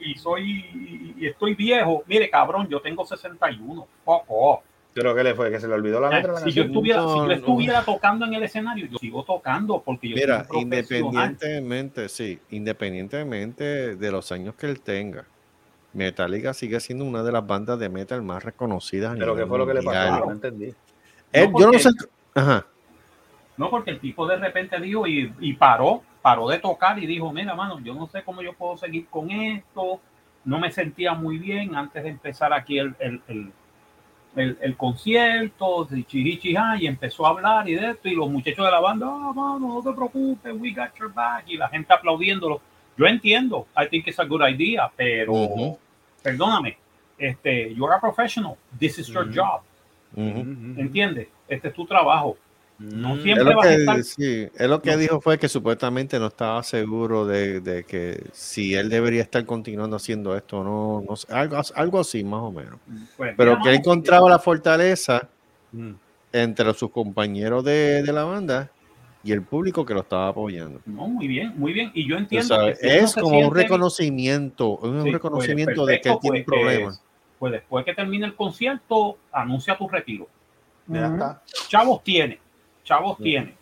y 0.00 0.14
soy 0.14 1.14
y 1.18 1.26
estoy 1.26 1.54
viejo 1.54 2.02
mire 2.06 2.30
cabrón 2.30 2.66
yo 2.68 2.80
tengo 2.80 3.04
61 3.04 3.86
fuck 4.04 4.24
off. 4.28 4.60
¿Pero 4.94 5.14
qué 5.14 5.22
le 5.22 5.34
fue? 5.34 5.50
¿Que 5.50 5.60
se 5.60 5.68
le 5.68 5.74
olvidó 5.74 6.00
la 6.00 6.08
letra 6.08 6.32
de 6.32 6.40
la 6.40 6.46
si 6.46 6.52
yo 6.52 6.62
estuviera 6.62 7.02
si 7.02 7.16
yo 7.18 7.26
no. 7.26 7.32
estuviera 7.34 7.84
tocando 7.84 8.24
en 8.24 8.32
el 8.32 8.42
escenario 8.42 8.86
yo 8.86 8.96
sigo 8.96 9.24
tocando 9.24 9.82
porque 9.82 10.08
yo 10.08 10.16
Mira, 10.16 10.46
soy 10.46 10.62
independientemente, 10.62 12.08
sí, 12.08 12.40
independientemente 12.48 13.96
de 13.96 14.10
los 14.10 14.32
años 14.32 14.54
que 14.54 14.64
él 14.64 14.80
tenga, 14.80 15.26
Metallica 15.92 16.54
sigue 16.54 16.80
siendo 16.80 17.04
una 17.04 17.22
de 17.22 17.30
las 17.30 17.46
bandas 17.46 17.78
de 17.78 17.90
metal 17.90 18.22
más 18.22 18.42
reconocidas. 18.42 19.16
¿Pero 19.18 19.36
qué 19.36 19.44
fue 19.44 19.58
lo 19.58 19.66
que 19.66 19.74
le 19.74 19.82
pasó? 19.82 20.24
No 20.24 20.32
entendí. 20.32 20.74
Él- 21.32 21.52
No, 21.52 21.60
yo 21.60 21.72
no 21.72 21.78
sé. 21.78 21.90
Ajá. 22.34 22.66
No, 23.56 23.70
porque 23.70 23.90
el 23.90 24.00
tipo 24.00 24.26
de 24.26 24.36
repente 24.36 24.78
dijo 24.80 25.06
y, 25.06 25.32
y 25.40 25.52
paró, 25.54 26.02
paró 26.22 26.48
de 26.48 26.58
tocar 26.58 26.98
y 26.98 27.06
dijo, 27.06 27.32
mira, 27.32 27.54
mano, 27.54 27.80
yo 27.80 27.94
no 27.94 28.06
sé 28.06 28.22
cómo 28.22 28.42
yo 28.42 28.52
puedo 28.52 28.76
seguir 28.76 29.06
con 29.08 29.30
esto, 29.30 30.00
no 30.44 30.58
me 30.58 30.70
sentía 30.70 31.14
muy 31.14 31.38
bien 31.38 31.74
antes 31.74 32.02
de 32.02 32.10
empezar 32.10 32.52
aquí 32.52 32.78
el, 32.78 32.94
el, 32.98 33.20
el, 33.28 33.52
el- 34.36 34.58
el 34.60 34.76
concierto, 34.76 35.84
de 35.86 36.04
chihichija, 36.04 36.76
y 36.78 36.86
empezó 36.86 37.26
a 37.26 37.30
hablar 37.30 37.66
y 37.68 37.74
de 37.74 37.90
esto, 37.92 38.08
y 38.08 38.14
los 38.14 38.28
muchachos 38.28 38.64
de 38.66 38.70
la 38.70 38.80
banda, 38.80 39.06
ah, 39.08 39.32
mano, 39.34 39.58
no 39.58 39.82
te 39.82 39.92
preocupes, 39.96 40.52
we 40.58 40.72
got 40.72 40.94
your 40.98 41.12
back, 41.12 41.44
y 41.48 41.56
la 41.56 41.68
gente 41.68 41.92
aplaudiéndolo. 41.94 42.60
Yo 42.98 43.06
entiendo, 43.06 43.66
I 43.76 43.86
think 43.88 44.06
it's 44.06 44.18
a 44.18 44.24
good 44.24 44.42
idea, 44.46 44.90
pero 44.94 45.32
perdóname, 46.22 46.76
este, 47.18 47.74
you're 47.74 47.94
a 47.94 48.00
professional, 48.00 48.56
this 48.78 48.98
is 48.98 49.06
your 49.08 49.24
job, 49.34 49.62
Ujú. 50.14 50.40
¿entiendes? 50.80 51.28
Este 51.48 51.68
es 51.68 51.74
tu 51.74 51.86
trabajo. 51.86 52.36
No 52.78 53.14
Mm. 53.16 53.22
Siempre 53.22 53.44
lo, 53.44 53.56
vas 53.56 53.66
a 53.66 53.68
que, 53.70 53.74
estar 53.76 54.04
sí, 54.04 54.48
él 54.54 54.70
lo 54.70 54.82
que 54.82 54.96
dijo 54.98 55.20
fue 55.20 55.38
que 55.38 55.48
supuestamente 55.48 56.18
no 56.18 56.26
estaba 56.26 56.62
seguro 56.62 57.24
de, 57.24 57.60
de 57.60 57.84
que 57.84 58.22
si 58.32 58.74
él 58.74 58.90
debería 58.90 59.22
estar 59.22 59.44
continuando 59.46 59.96
haciendo 59.96 60.36
esto 60.36 60.58
o 60.58 60.64
no, 60.64 61.04
no 61.08 61.16
sé, 61.16 61.32
algo, 61.32 61.58
algo 61.74 62.00
así 62.00 62.22
más 62.22 62.42
o 62.42 62.52
menos. 62.52 62.78
Pues, 63.16 63.34
Pero 63.36 63.58
que 63.62 63.70
él 63.70 63.76
encontraba 63.76 64.28
la 64.28 64.38
fortaleza 64.38 65.28
Mm. 65.72 65.92
entre 66.32 66.72
sus 66.74 66.90
compañeros 66.90 67.64
de, 67.64 68.02
de 68.02 68.12
la 68.12 68.24
banda 68.24 68.70
y 69.24 69.32
el 69.32 69.42
público 69.42 69.84
que 69.84 69.92
lo 69.94 70.00
estaba 70.00 70.28
apoyando. 70.28 70.80
No, 70.86 71.08
muy 71.08 71.26
bien, 71.26 71.52
muy 71.56 71.72
bien. 71.72 71.90
Y 71.94 72.08
yo 72.08 72.16
entiendo. 72.16 72.66
que 72.66 72.74
si 72.76 72.86
es 72.88 73.14
como 73.14 73.40
un 73.40 73.54
reconocimiento, 73.54 74.76
un 74.76 74.98
Sí, 74.98 75.00
pues, 75.02 75.12
reconocimiento 75.14 75.84
de 75.84 76.00
que 76.00 76.10
él 76.10 76.18
tiene 76.20 76.38
un 76.38 76.44
pues, 76.44 76.60
problema. 76.60 76.86
Pues, 76.86 77.00
pues 77.38 77.52
después 77.52 77.84
que 77.84 77.94
termine 77.94 78.26
el 78.26 78.34
concierto, 78.36 79.18
anuncia 79.32 79.76
tu 79.76 79.88
retiro. 79.88 80.28
Ya 80.86 81.06
está. 81.08 81.42
Chavos 81.68 82.04
tiene, 82.04 82.38
chavos 82.86 83.18
tiene. 83.18 83.54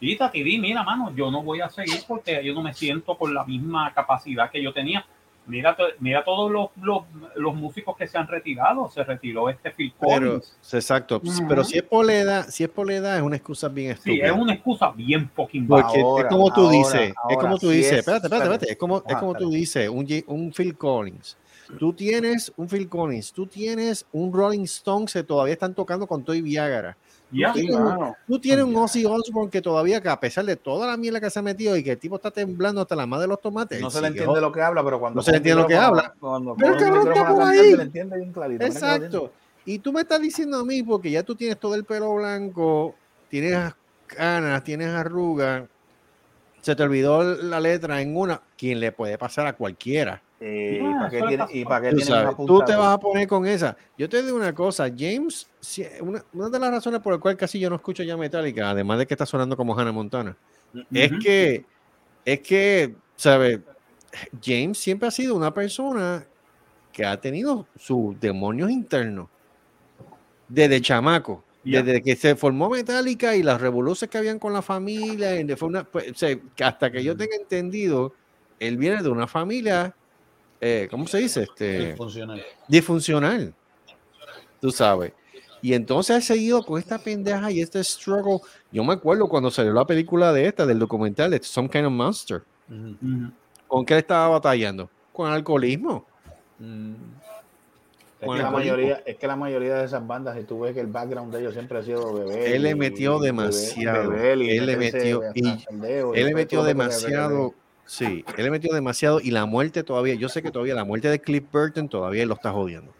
Quítate 0.00 0.38
y 0.38 0.42
di, 0.42 0.58
mira, 0.58 0.82
mano, 0.82 1.14
yo 1.14 1.30
no 1.30 1.44
voy 1.44 1.60
a 1.60 1.70
seguir 1.70 2.00
porque 2.08 2.42
yo 2.44 2.52
no 2.54 2.62
me 2.62 2.74
siento 2.74 3.16
con 3.16 3.32
la 3.32 3.44
misma 3.44 3.92
capacidad 3.94 4.50
que 4.50 4.60
yo 4.60 4.72
tenía. 4.72 5.06
Mira, 5.46 5.76
mira 5.98 6.24
todos 6.24 6.50
los, 6.52 6.68
los, 6.80 7.02
los 7.34 7.54
músicos 7.54 7.96
que 7.96 8.06
se 8.08 8.16
han 8.16 8.26
retirado. 8.28 8.88
Se 8.88 9.02
retiró 9.04 9.48
este 9.48 9.70
Phil 9.72 9.92
Pero, 10.00 10.26
Collins. 10.40 10.56
exacto. 10.72 11.20
Ujú. 11.22 11.48
Pero 11.48 11.64
si 11.64 11.78
es 11.78 11.82
por 11.84 12.04
la 12.06 12.14
edad, 12.14 12.46
si 12.48 12.64
es 12.64 12.70
por 12.70 12.86
la 12.86 12.94
edad, 12.94 13.16
es 13.16 13.22
una 13.22 13.36
excusa 13.36 13.68
bien 13.68 13.96
Sí, 13.96 14.10
estúpida. 14.12 14.26
es 14.26 14.32
una 14.32 14.52
excusa 14.54 14.90
bien 14.92 15.28
fucking 15.34 15.66
Porque 15.68 16.00
Ahora, 16.00 16.28
es 16.28 16.34
como 16.34 16.52
tú 16.52 16.60
ahora, 16.62 16.76
dices, 16.78 17.14
es 17.30 17.36
como 17.36 17.58
tú 17.58 17.70
sí 17.70 17.76
dices, 17.76 17.92
es- 17.92 17.98
espérate, 17.98 18.26
espérate, 18.26 18.44
espérate. 18.44 18.54
espérate, 18.54 18.72
es 18.72 18.78
como, 18.78 19.02
es 19.08 19.16
como 19.16 19.34
tú 19.34 19.50
dices, 19.50 19.88
un, 19.88 20.06
un 20.28 20.52
Phil 20.52 20.76
Collins. 20.76 21.36
Tú 21.78 21.92
tienes 21.92 22.52
un 22.56 22.68
Phil 22.68 22.88
Collins, 22.88 23.32
tú 23.32 23.46
tienes 23.46 24.04
un 24.12 24.32
Rolling 24.32 24.64
Stones 24.64 25.12
que 25.12 25.22
todavía 25.22 25.54
están 25.54 25.74
tocando 25.74 26.06
con 26.06 26.22
Toy 26.24 26.42
Viagra. 26.42 26.96
Ya, 27.30 27.50
tú, 27.52 27.60
tienes, 27.60 27.76
un- 27.76 28.14
tú 28.26 28.38
tienes 28.38 28.64
un 28.66 28.76
Ozzy 28.76 29.06
Osbourne 29.06 29.50
que 29.50 29.62
todavía, 29.62 30.02
que 30.02 30.08
a 30.10 30.20
pesar 30.20 30.44
de 30.44 30.54
toda 30.56 30.86
la 30.86 30.98
mierda 30.98 31.18
que 31.18 31.30
se 31.30 31.38
ha 31.38 31.42
metido 31.42 31.74
y 31.76 31.82
que 31.82 31.92
el 31.92 31.98
tipo 31.98 32.16
está 32.16 32.30
temblando 32.30 32.82
hasta 32.82 32.94
la 32.94 33.06
madre 33.06 33.22
de 33.22 33.28
los 33.28 33.40
tomates, 33.40 33.80
No 33.80 33.90
se 33.90 34.02
le 34.02 34.08
entiende 34.08 34.38
lo 34.40 34.52
que 34.52 34.60
habla, 34.60 34.84
pero 34.84 35.00
cuando 35.00 35.16
No 35.16 35.22
se 35.22 35.30
le 35.30 35.38
entiende 35.38 35.62
lo 35.62 35.66
que 35.68 35.74
habla. 35.76 36.12
Cuando 36.20 36.54
Pero 36.56 36.74
coge 36.74 36.84
el 36.84 36.92
cabrón 36.92 37.12
está 37.16 37.34
por 37.34 37.42
ahí. 37.44 37.74
le 37.76 37.82
entiende 37.82 38.16
bien 38.18 38.32
clarito. 38.32 38.64
Exacto. 38.66 39.32
Y 39.64 39.78
tú 39.78 39.92
me 39.94 40.02
estás 40.02 40.20
diciendo 40.20 40.58
a 40.58 40.64
mí, 40.64 40.82
porque 40.82 41.10
ya 41.10 41.22
tú 41.22 41.34
tienes 41.34 41.58
todo 41.58 41.74
el 41.74 41.84
pelo 41.84 42.14
blanco, 42.16 42.94
tienes 43.30 43.72
canas, 44.08 44.62
tienes 44.64 44.88
arrugas, 44.88 45.62
se 46.60 46.76
te 46.76 46.82
olvidó 46.82 47.22
la 47.22 47.60
letra 47.60 48.02
en 48.02 48.14
una, 48.14 48.42
quien 48.58 48.78
le 48.78 48.92
puede 48.92 49.16
pasar 49.16 49.46
a 49.46 49.54
cualquiera. 49.54 50.20
Eh, 50.44 50.80
Ah, 50.82 50.90
¿y 50.90 50.94
para 50.94 51.10
qué 51.10 51.22
tiene-. 51.28 51.46
¿Y 51.52 51.64
para 51.64 51.80
qué 51.82 51.90
Tú, 51.90 51.96
tiene 51.96 52.08
sabes, 52.10 52.22
una 52.24 52.30
tú 52.32 52.36
punta 52.46 52.64
te 52.64 52.74
vas 52.76 52.94
a 52.94 52.98
poner 52.98 53.28
con 53.28 53.46
esa. 53.46 53.76
Yo 53.96 54.08
te 54.08 54.22
digo 54.22 54.36
una 54.36 54.52
cosa, 54.54 54.88
James, 54.96 55.46
si- 55.60 55.86
una, 56.00 56.24
una 56.32 56.48
de 56.48 56.58
las 56.58 56.70
razones 56.72 57.00
por 57.00 57.12
las 57.12 57.20
cuales 57.20 57.38
casi 57.38 57.60
yo 57.60 57.70
no 57.70 57.76
escucho 57.76 58.02
ya 58.02 58.16
Metallica, 58.16 58.70
además 58.70 58.98
de 58.98 59.06
que 59.06 59.14
está 59.14 59.24
sonando 59.24 59.56
como 59.56 59.78
Hannah 59.78 59.92
Montana, 59.92 60.36
es 60.92 61.12
Ujú. 61.12 61.20
que, 61.22 61.64
es 62.24 62.40
que, 62.40 62.94
¿sabes? 63.16 63.60
James 64.42 64.78
siempre 64.78 65.08
ha 65.08 65.12
sido 65.12 65.34
una 65.36 65.54
persona 65.54 66.26
que 66.92 67.06
ha 67.06 67.18
tenido 67.20 67.66
sus 67.76 68.18
demonios 68.20 68.70
internos 68.70 69.28
desde 70.48 70.80
chamaco. 70.80 71.44
Ya. 71.64 71.80
Desde 71.82 72.02
que 72.02 72.16
se 72.16 72.34
formó 72.34 72.68
Metallica 72.68 73.36
y 73.36 73.42
las 73.44 73.60
revoluciones 73.60 74.10
que 74.10 74.18
habían 74.18 74.40
con 74.40 74.52
la 74.52 74.62
familia, 74.62 75.38
y 75.38 75.44
de- 75.44 75.56
fue 75.56 75.68
una- 75.68 75.84
pues, 75.84 76.10
o 76.10 76.14
sea, 76.14 76.36
hasta 76.64 76.90
que 76.90 77.04
yo 77.04 77.16
tenga 77.16 77.36
entendido, 77.36 78.12
él 78.58 78.76
viene 78.76 79.00
de 79.00 79.08
una 79.08 79.28
familia, 79.28 79.94
eh, 80.64 80.86
¿cómo 80.88 81.08
se 81.08 81.18
dice? 81.18 81.42
Este, 81.42 81.96
Funcional. 81.96 82.40
disfuncional. 82.68 83.52
Tú 84.60 84.70
sabes. 84.70 85.12
Y 85.60 85.74
entonces 85.74 86.16
ha 86.16 86.20
seguido 86.20 86.64
con 86.64 86.78
esta 86.78 86.98
pendeja 86.98 87.50
y 87.50 87.60
este 87.60 87.82
struggle. 87.82 88.38
Yo 88.70 88.84
me 88.84 88.92
acuerdo 88.92 89.28
cuando 89.28 89.50
salió 89.50 89.72
la 89.72 89.84
película 89.84 90.32
de 90.32 90.46
esta, 90.46 90.64
del 90.64 90.78
documental 90.78 91.32
de 91.32 91.42
Some 91.42 91.68
Kind 91.68 91.86
of 91.86 91.92
Monster. 91.92 92.42
Ujú. 92.68 93.32
¿Con 93.66 93.84
qué 93.84 93.98
estaba 93.98 94.28
batallando? 94.28 94.88
Con 95.12 95.26
el 95.26 95.34
alcoholismo. 95.34 96.06
Mm. 96.60 96.94
Es 98.20 98.28
que, 98.28 98.38
la 98.38 98.50
mayoría, 98.52 99.02
es 99.04 99.16
que 99.16 99.26
la 99.26 99.34
mayoría 99.34 99.74
de 99.78 99.84
esas 99.84 100.06
bandas, 100.06 100.38
si 100.38 100.44
tú 100.44 100.60
ves 100.60 100.74
que 100.74 100.80
el 100.80 100.86
background 100.86 101.34
de 101.34 101.40
ellos 101.40 101.54
siempre 101.54 101.78
ha 101.78 101.82
sido 101.82 102.14
beber. 102.14 102.52
Él 102.52 102.62
le 102.62 102.76
metió 102.76 103.18
y 103.18 103.26
demasiado. 103.26 104.14
Él 104.14 104.38
le 104.64 104.76
metió 104.76 105.22
él 105.34 106.24
le 106.26 106.34
metió 106.34 106.62
demasiado. 106.62 107.52
Sí, 107.84 108.24
él 108.36 108.44
le 108.44 108.50
metió 108.50 108.72
demasiado 108.72 109.20
y 109.20 109.30
la 109.30 109.44
muerte 109.44 109.82
todavía, 109.82 110.14
yo 110.14 110.28
sé 110.28 110.42
que 110.42 110.50
todavía 110.50 110.74
la 110.74 110.84
muerte 110.84 111.08
de 111.08 111.20
Cliff 111.20 111.44
Burton 111.52 111.88
todavía 111.88 112.22
él 112.22 112.28
lo 112.28 112.34
está 112.34 112.52
jodiendo. 112.52 112.92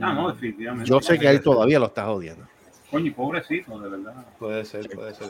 Ah, 0.00 0.12
no, 0.12 0.30
definitivamente. 0.32 0.88
Yo 0.88 1.00
sé 1.00 1.18
que 1.18 1.28
él 1.28 1.42
todavía 1.42 1.78
lo 1.78 1.86
está 1.86 2.06
jodiendo. 2.06 2.46
Coño, 2.90 3.06
y 3.06 3.10
pobrecito, 3.10 3.78
de 3.78 3.90
verdad. 3.90 4.14
Puede 4.38 4.64
ser, 4.64 4.88
puede 4.88 5.14
ser. 5.14 5.28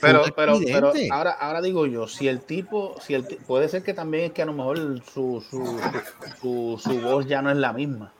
Pero, 0.00 0.22
pero, 0.36 0.60
pero 0.64 0.92
ahora, 1.10 1.32
ahora 1.32 1.60
digo 1.60 1.86
yo, 1.86 2.06
si 2.06 2.28
el 2.28 2.42
tipo, 2.42 2.94
si 3.00 3.14
el 3.14 3.24
puede 3.24 3.68
ser 3.68 3.82
que 3.82 3.92
también 3.92 4.26
es 4.26 4.32
que 4.32 4.42
a 4.42 4.46
lo 4.46 4.52
mejor 4.52 5.02
su, 5.02 5.40
su, 5.40 5.80
su, 6.40 6.80
su 6.80 7.00
voz 7.00 7.26
ya 7.26 7.42
no 7.42 7.50
es 7.50 7.56
la 7.56 7.72
misma. 7.72 8.12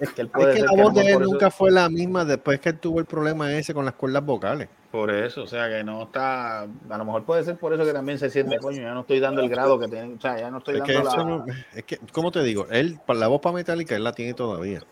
Es 0.00 0.10
que 0.10 0.22
él 0.22 0.28
puede 0.28 0.50
Es 0.50 0.54
que 0.54 0.60
ser 0.68 0.76
la 0.76 0.82
voz 0.82 0.94
de 0.94 1.00
él 1.02 1.08
eso- 1.08 1.20
nunca 1.20 1.50
fue 1.50 1.70
la 1.70 1.88
misma 1.88 2.24
después 2.24 2.58
que 2.60 2.70
él 2.70 2.78
tuvo 2.78 2.98
el 2.98 3.06
problema 3.06 3.52
ese 3.52 3.72
con 3.72 3.84
las 3.84 3.94
cuerdas 3.94 4.24
vocales. 4.24 4.68
Por 4.90 5.10
eso, 5.10 5.44
o 5.44 5.46
sea 5.46 5.68
que 5.68 5.82
no 5.84 6.02
está, 6.02 6.62
a 6.62 6.66
lo 6.98 7.04
mejor 7.04 7.24
puede 7.24 7.44
ser 7.44 7.56
por 7.56 7.72
eso 7.72 7.84
que 7.84 7.92
también 7.92 8.18
se 8.18 8.28
siente, 8.28 8.58
coño, 8.58 8.82
ya 8.82 8.92
no 8.92 9.00
estoy 9.00 9.20
dando 9.20 9.40
el 9.40 9.48
grado 9.48 9.78
que 9.78 9.88
tiene, 9.88 10.14
o 10.14 10.20
sea, 10.20 10.38
ya 10.38 10.50
no 10.50 10.58
estoy 10.58 10.76
Es 10.76 10.82
que, 10.82 10.92
dando 10.94 11.08
eso 11.08 11.18
la... 11.18 11.24
no- 11.24 11.46
es 11.74 11.84
que, 11.84 11.98
¿cómo 12.12 12.30
te 12.30 12.42
digo? 12.42 12.66
Él, 12.70 12.98
la 13.08 13.28
voz 13.28 13.40
para 13.40 13.54
Metallica, 13.54 13.96
él 13.96 14.04
la 14.04 14.12
tiene 14.12 14.34
todavía. 14.34 14.82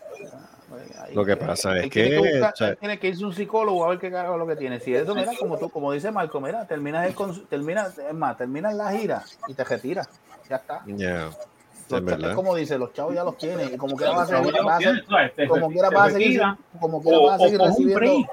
ahí 1.03 1.13
Lo 1.13 1.23
que 1.25 1.35
pasa 1.37 1.77
es 1.77 1.89
tiene 1.89 2.09
que, 2.09 2.17
buscar- 2.17 2.53
o 2.53 2.55
sea, 2.55 2.67
él 2.69 2.77
tiene 2.77 2.97
que 2.99 3.07
irse 3.09 3.25
un 3.25 3.33
psicólogo 3.33 3.85
a 3.85 3.89
ver 3.89 3.99
qué 3.99 4.09
carajo 4.09 4.33
es 4.35 4.39
lo 4.39 4.47
que 4.47 4.55
tiene. 4.55 4.79
Si 4.79 4.95
eso, 4.95 5.13
mira, 5.13 5.33
como 5.39 5.57
tú, 5.59 5.69
como 5.69 5.91
dice 5.91 6.11
Marco, 6.11 6.39
mira, 6.41 6.65
terminas 6.65 7.05
el 7.07 7.47
terminas, 7.47 7.97
es 7.99 8.13
más, 8.13 8.37
terminas 8.37 8.73
la 8.73 8.91
gira 8.93 9.23
y 9.47 9.53
te 9.53 9.63
retiras. 9.63 10.09
Ya 10.49 10.55
está. 10.55 10.81
ya, 10.87 11.29
Los 11.99 12.23
es 12.23 12.35
como 12.35 12.55
dice, 12.55 12.77
los 12.77 12.93
chavos 12.93 13.13
ya 13.13 13.23
los 13.23 13.37
tienen. 13.37 13.73
Y 13.73 13.77
como 13.77 13.95
quiera 13.95 14.13
vas 14.13 14.31
a 14.31 14.37
seguir, 14.37 14.53
como 15.47 15.69
quiera 15.69 15.89
a 16.03 16.09
seguir, 16.09 16.41
como 16.79 17.01
a 17.31 17.37
seguir 17.39 17.59
recibiendo. 17.59 18.27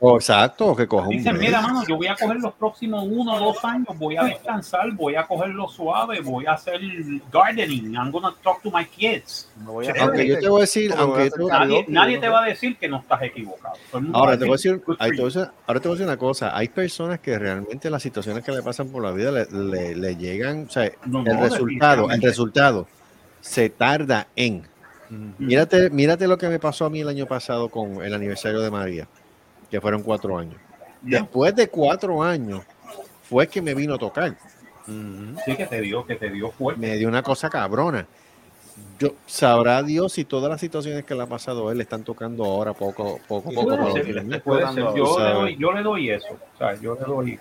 O 0.00 0.16
exacto, 0.16 0.74
que 0.74 0.86
coja 0.86 1.08
un 1.08 1.16
Dicen, 1.16 1.38
mira, 1.38 1.60
mano, 1.60 1.82
yo 1.86 1.96
voy 1.96 2.08
a 2.08 2.16
coger 2.16 2.36
los 2.38 2.52
próximos 2.54 3.04
uno 3.08 3.34
o 3.34 3.38
dos 3.38 3.64
años, 3.64 3.86
voy 3.96 4.16
a 4.16 4.24
descansar, 4.24 4.90
voy 4.92 5.14
a 5.14 5.26
cogerlo 5.26 5.68
suave, 5.68 6.20
voy 6.20 6.46
a 6.46 6.52
hacer 6.52 6.80
gardening, 7.32 7.94
I'm 7.94 8.10
gonna 8.10 8.34
talk 8.42 8.62
to 8.62 8.70
my 8.70 8.84
kids. 8.84 9.48
Aunque 10.00 10.26
yo 10.26 10.38
te 10.38 10.48
voy 10.48 10.58
a 10.58 10.60
decir, 10.62 10.92
aunque 10.96 11.24
yo 11.24 11.30
te 11.30 11.42
voy 11.42 11.50
a- 11.50 11.58
nadie, 11.60 11.84
nadie 11.88 12.18
te 12.18 12.28
va 12.28 12.42
a 12.42 12.46
decir 12.46 12.76
que 12.76 12.88
no 12.88 12.98
estás 12.98 13.22
equivocado. 13.22 13.74
Ahora 14.12 14.38
te, 14.38 14.44
voy 14.44 14.54
a 14.54 14.56
decir, 14.56 14.82
ahora 14.86 15.80
te 15.80 15.88
voy 15.88 15.94
a 15.94 15.98
decir 15.98 16.06
una 16.06 16.16
cosa. 16.16 16.56
Hay 16.56 16.68
personas 16.68 17.20
que 17.20 17.38
realmente 17.38 17.90
las 17.90 18.02
situaciones 18.02 18.44
que 18.44 18.52
le 18.52 18.62
pasan 18.62 18.88
por 18.88 19.02
la 19.02 19.12
vida 19.12 19.30
le, 19.30 19.46
le- 19.50 19.94
le 19.94 20.16
llegan, 20.16 20.66
o 20.68 20.70
sea, 20.70 20.90
No, 21.06 21.20
el 21.20 21.24
no, 21.36 21.40
resultado, 21.42 22.10
el 22.10 22.20
resultado 22.22 22.86
se 23.40 23.70
tarda 23.70 24.26
en. 24.36 24.68
Mírate, 25.38 25.90
mírate 25.90 26.28
lo 26.28 26.38
que 26.38 26.48
me 26.48 26.58
pasó 26.58 26.86
a 26.86 26.90
mí 26.90 27.00
el 27.00 27.08
año 27.08 27.26
pasado 27.26 27.68
con 27.68 28.02
el 28.02 28.14
aniversario 28.14 28.60
de 28.60 28.70
María, 28.70 29.08
que 29.70 29.80
fueron 29.80 30.02
cuatro 30.02 30.38
años. 30.38 30.56
Después 31.02 31.54
de 31.54 31.68
cuatro 31.68 32.22
años 32.22 32.62
fue 33.22 33.48
que 33.48 33.60
me 33.60 33.74
vino 33.74 33.94
a 33.94 33.98
tocar. 33.98 34.36
Sí, 35.44 35.56
que 35.56 35.66
te 35.66 35.80
dio, 35.80 36.04
que 36.04 36.16
te 36.16 36.30
dio 36.30 36.50
fuerte. 36.50 36.80
Me 36.80 36.96
dio 36.96 37.08
una 37.08 37.22
cosa 37.22 37.48
cabrona. 37.48 38.06
Yo, 38.98 39.14
sabrá 39.26 39.82
Dios 39.82 40.12
si 40.12 40.24
todas 40.24 40.50
las 40.50 40.60
situaciones 40.60 41.04
que 41.04 41.14
le 41.14 41.22
ha 41.22 41.26
pasado 41.26 41.68
a 41.68 41.72
él 41.72 41.78
le 41.78 41.84
están 41.84 42.02
tocando 42.02 42.44
ahora 42.44 42.72
poco, 42.72 43.18
poco, 43.26 43.50
poco. 43.50 43.64
Puede 43.64 43.78
para 43.78 43.92
ser, 43.92 44.08
los 44.08 44.24
demás. 44.24 44.40
puede 44.42 44.72
ser. 44.72 44.84
Yo, 44.94 45.18
le 45.18 45.32
doy, 45.32 45.56
yo 45.58 45.72
le 45.72 45.82
doy 45.82 46.10
eso. 46.10 46.38
o 46.54 46.58
sea, 46.58 46.74
yo 46.80 46.94
le 46.94 47.00
doy. 47.00 47.38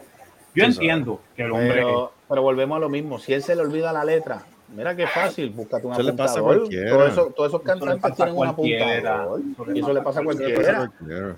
Yo 0.56 0.64
entiendo 0.66 1.22
que 1.36 1.44
el 1.44 1.52
hombre. 1.52 1.74
Pero, 1.74 2.14
pero 2.28 2.42
volvemos 2.42 2.78
a 2.78 2.80
lo 2.80 2.90
mismo. 2.90 3.20
Si 3.20 3.34
él 3.34 3.44
se 3.44 3.56
le 3.56 3.62
olvida 3.62 3.94
la 3.94 4.04
letra, 4.04 4.44
mira 4.76 4.96
qué 4.96 5.08
fácil, 5.08 5.50
búscate 5.50 5.86
un 5.88 5.94
Eso 5.94 6.04
le 6.04 6.14
pasa 6.14 6.40
a 6.40 6.42
apuntador. 6.42 6.58
cualquiera. 6.60 6.90
Todo 6.92 7.08
eso- 7.08 7.34
todos 7.36 7.50
esos 7.50 7.62
cantantes 7.62 8.16
tienen 8.16 8.38
un 8.38 8.48
apuntador. 8.48 9.42
Y 9.74 9.80
eso 9.80 9.94
le 9.94 10.02
pasa 10.02 10.20
a 10.20 10.24
cualquiera. 10.24 10.92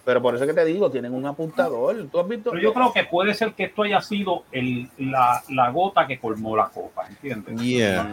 Pero 0.05 0.21
por 0.21 0.35
eso 0.35 0.45
que 0.45 0.53
te 0.53 0.65
digo, 0.65 0.89
tienen 0.91 1.13
un 1.13 1.25
apuntador. 1.25 2.07
¿Tú 2.11 2.19
has 2.19 2.27
visto? 2.27 2.51
Pero 2.51 2.61
yo 2.61 2.73
creo 2.73 2.93
que 2.93 3.03
puede 3.05 3.33
ser 3.33 3.53
que 3.53 3.65
esto 3.65 3.83
haya 3.83 4.01
sido 4.01 4.43
el, 4.51 4.89
la, 4.97 5.41
la 5.49 5.69
gota 5.71 6.05
que 6.07 6.19
colmó 6.19 6.55
la 6.55 6.69
copa, 6.69 7.07
¿entiendes? 7.07 7.59
Yeah. 7.61 8.07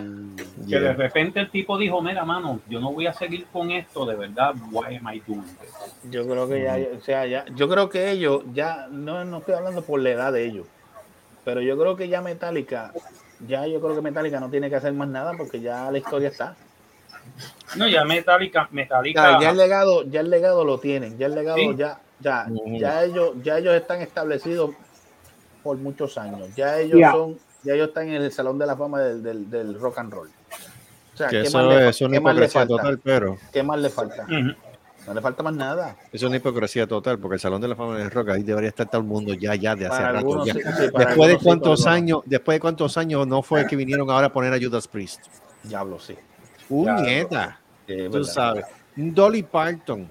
Que 0.69 0.79
de 0.81 0.93
repente 0.93 1.41
el 1.41 1.51
tipo 1.51 1.77
dijo, 1.79 2.01
mira, 2.03 2.25
mano, 2.25 2.61
yo 2.69 2.81
no 2.81 2.93
voy 2.93 3.07
a 3.07 3.13
seguir 3.13 3.47
con 3.53 3.71
esto, 3.71 4.07
de 4.07 4.15
verdad, 4.17 4.55
why 4.71 4.97
am 4.97 5.09
I 5.15 5.21
doing 5.27 5.43
this? 5.43 6.11
Yo 6.11 6.27
creo 6.27 6.49
que 6.49 6.63
ya, 6.63 6.79
o 6.97 7.01
sea, 7.01 7.27
ya, 7.27 7.45
yo 7.55 7.69
creo 7.69 7.89
que 7.89 8.11
ellos 8.11 8.43
ya, 8.53 8.87
no, 8.91 9.25
no 9.25 9.39
estoy 9.39 9.55
hablando 9.55 9.83
por 9.83 10.01
la 10.01 10.11
edad 10.11 10.33
de 10.33 10.45
ellos, 10.47 10.67
pero 11.45 11.61
yo 11.61 11.79
creo 11.79 11.97
que 11.97 12.09
ya 12.09 12.21
Metallica, 12.21 12.93
ya 13.47 13.67
yo 13.67 13.81
creo 13.81 13.95
que 13.95 14.03
Metallica 14.03 14.41
no 14.41 14.51
tiene 14.51 14.69
que 14.69 14.77
hacer 14.77 14.93
más 14.93 15.09
nada 15.09 15.35
porque 15.37 15.61
ya 15.61 15.91
la 15.91 15.99
historia 15.99 16.29
está. 16.29 16.57
No, 17.77 17.87
ya 17.87 18.05
Metallica, 18.05 18.69
Metallica, 18.71 19.39
ya 19.41 19.51
el 19.51 19.57
legado, 19.57 20.03
ya 20.05 20.21
el 20.21 20.31
legado 20.31 20.65
lo 20.65 20.79
tienen, 20.81 21.19
ya 21.19 21.27
el 21.27 21.35
legado 21.35 21.59
Sí. 21.59 21.77
ya, 21.77 22.01
ya, 22.21 22.47
Ujú. 22.49 22.79
ya 22.79 23.05
ellos, 23.05 23.33
ya 23.43 23.59
ellos 23.59 23.75
están 23.75 24.01
establecidos 24.01 24.71
por 25.63 25.77
muchos 25.77 26.17
años, 26.19 26.49
ya 26.57 26.79
ellos 26.79 27.01
son, 27.13 27.39
ya 27.63 27.75
ellos 27.75 27.89
están 27.89 28.09
en 28.09 28.23
el 28.23 28.33
salón 28.33 28.59
de 28.59 28.67
la 28.67 28.77
fama 28.77 29.01
del, 29.01 29.23
del, 29.23 29.51
del 29.51 29.79
rock 29.79 29.99
and 29.99 30.13
roll. 30.13 30.29
O 31.15 31.17
sea, 31.17 31.29
Que 31.29 31.43
¿qué 31.43 31.49
eso 31.49 31.59
más 31.59 31.67
le, 31.67 31.89
es 31.89 32.01
una 32.01 32.11
qué 32.13 32.21
más 32.21 32.35
le 32.35 32.41
hipocresía 32.47 32.61
falta? 32.61 32.77
total, 32.77 32.99
pero 33.03 33.39
¿Qué 33.53 33.63
más 33.63 33.79
le 33.81 33.91
falta? 33.91 34.23
Ujú. 34.25 34.68
No 35.09 35.15
le 35.15 35.21
falta 35.23 35.43
más 35.43 35.55
nada. 35.55 35.97
es 36.13 36.23
una 36.23 36.37
hipocresía 36.37 36.87
total, 36.87 37.19
porque 37.19 37.35
el 37.37 37.41
Salón 37.41 37.61
de 37.63 37.69
la 37.69 37.75
Fama 37.75 37.97
del 37.97 38.11
Rock 38.11 38.29
ahí 38.31 38.43
debería 38.43 38.69
estar 38.69 38.89
todo 38.91 39.01
el 39.01 39.07
mundo 39.07 39.33
ya, 39.33 39.55
ya 39.55 39.75
de 39.75 39.87
hace 39.87 40.03
rato. 40.03 40.19
algunos 40.19 40.47
ya. 40.47 40.53
sí, 40.53 40.61
sí, 40.61 40.91
para 40.93 41.07
después 41.07 41.31
de 41.31 41.39
sí, 41.39 41.45
cuántos 41.45 41.87
años, 41.87 42.21
después 42.27 42.57
de 42.57 42.61
cuántos 42.61 42.97
años 42.99 43.27
no 43.27 43.43
fue 43.43 43.67
que 43.67 43.75
vinieron 43.75 44.11
ahora 44.11 44.27
a 44.27 44.33
poner 44.33 44.53
a 44.53 44.59
Judas 44.59 44.87
Priest. 44.87 45.23
Diablo, 45.63 45.99
sí. 45.99 46.15
Puñeta, 46.69 47.59
tú 47.87 47.95
verdad. 47.95 48.23
sabes. 48.25 48.67
Dolly 48.97 49.43
Parton. 49.43 50.11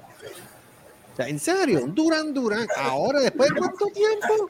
O 1.14 1.15
sea, 1.15 1.28
en 1.28 1.40
serio, 1.40 1.86
Duran 1.88 2.34
Duran. 2.34 2.68
Ahora, 2.78 3.19
después 3.19 3.49
de 3.49 3.56
cuánto 3.60 3.86
tiempo? 3.88 4.49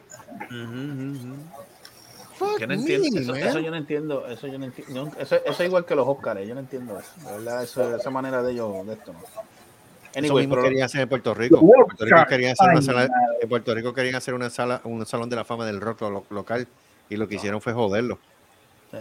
Fuck 2.37 2.59
Yo 2.59 2.67
no 2.67 2.73
entiendo, 2.73 3.09
me, 3.11 3.21
eso, 3.21 3.35
eso 3.35 3.59
yo 3.59 3.71
no 3.71 3.77
entiendo, 3.77 4.27
eso 4.27 4.47
yo 4.47 4.59
no 4.59 4.65
entiendo, 4.65 5.11
eso, 5.19 5.37
eso 5.37 5.63
es 5.63 5.67
igual 5.67 5.85
que 5.85 5.95
los 5.95 6.07
Oscars, 6.07 6.47
yo 6.47 6.53
no 6.53 6.59
entiendo 6.59 6.99
eso, 6.99 7.11
verdad, 7.25 7.63
eso, 7.63 7.95
esa 7.95 8.09
manera 8.11 8.43
de 8.43 8.51
ellos, 8.51 8.85
de 8.85 8.93
esto, 8.93 9.11
¿no? 9.11 9.19
Eso 10.17 10.25
Anyway, 10.25 10.43
mismo 10.43 10.55
pero- 10.55 10.63
querían 10.67 10.85
hacer 10.85 11.01
en 11.01 11.09
Puerto 11.09 11.33
Rico. 11.33 11.59
En 11.59 11.67
Puerto 11.67 12.05
Rico 12.05 12.25
querían 12.27 12.51
hacer 12.53 12.69
una 12.71 12.81
sala, 12.81 12.99
madre. 13.01 13.13
en 13.41 13.49
Puerto 13.49 13.75
Rico 13.75 13.93
querían 13.93 14.15
hacer 14.15 14.33
una 14.33 14.49
sala, 14.49 14.81
un 14.83 15.05
salón 15.05 15.29
de 15.29 15.35
la 15.35 15.45
fama 15.45 15.65
del 15.65 15.79
rock 15.79 16.01
lo- 16.01 16.25
local 16.31 16.67
y 17.09 17.15
lo 17.17 17.27
que 17.27 17.35
hicieron 17.35 17.61
fue 17.61 17.73
joderlo. 17.73 18.17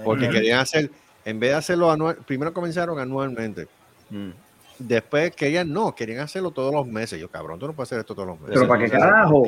Porque 0.04 0.28
Mm. 0.28 0.32
querían 0.32 0.58
hacer, 0.60 0.90
en 1.24 1.40
vez 1.40 1.50
de 1.50 1.56
hacerlo 1.56 1.90
anual, 1.90 2.16
primero 2.26 2.52
comenzaron 2.52 2.98
anualmente. 2.98 3.66
Mm. 4.10 4.30
Después 4.78 5.34
querían, 5.34 5.72
no, 5.72 5.94
querían 5.94 6.20
hacerlo 6.20 6.50
todos 6.50 6.70
los 6.74 6.86
meses. 6.86 7.18
Yo, 7.18 7.30
cabrón, 7.30 7.58
tú 7.58 7.66
no 7.66 7.72
puedes 7.72 7.88
hacer 7.88 8.00
esto 8.00 8.14
todos 8.14 8.28
los 8.28 8.40
meses. 8.40 8.56
Pero 8.56 8.68
¿para 8.68 8.84
qué 8.84 8.90
carajo? 8.90 9.44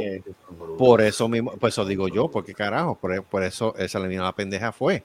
Por 0.78 1.02
eso 1.02 1.28
mismo, 1.28 1.52
pues 1.60 1.74
eso 1.74 1.84
digo 1.84 2.08
yo, 2.08 2.28
porque 2.30 2.54
carajo, 2.54 2.94
por, 2.94 3.22
por 3.24 3.42
eso 3.42 3.74
esa 3.76 3.98
la 3.98 4.08
la 4.08 4.32
pendeja 4.32 4.72
fue. 4.72 5.02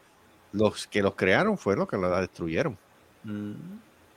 Los 0.54 0.88
que 0.88 1.02
los 1.02 1.16
crearon 1.16 1.58
fueron 1.58 1.80
los 1.82 1.90
que 1.90 1.98
la 1.98 2.22
destruyeron. 2.22 2.78
Mm. 3.26 3.52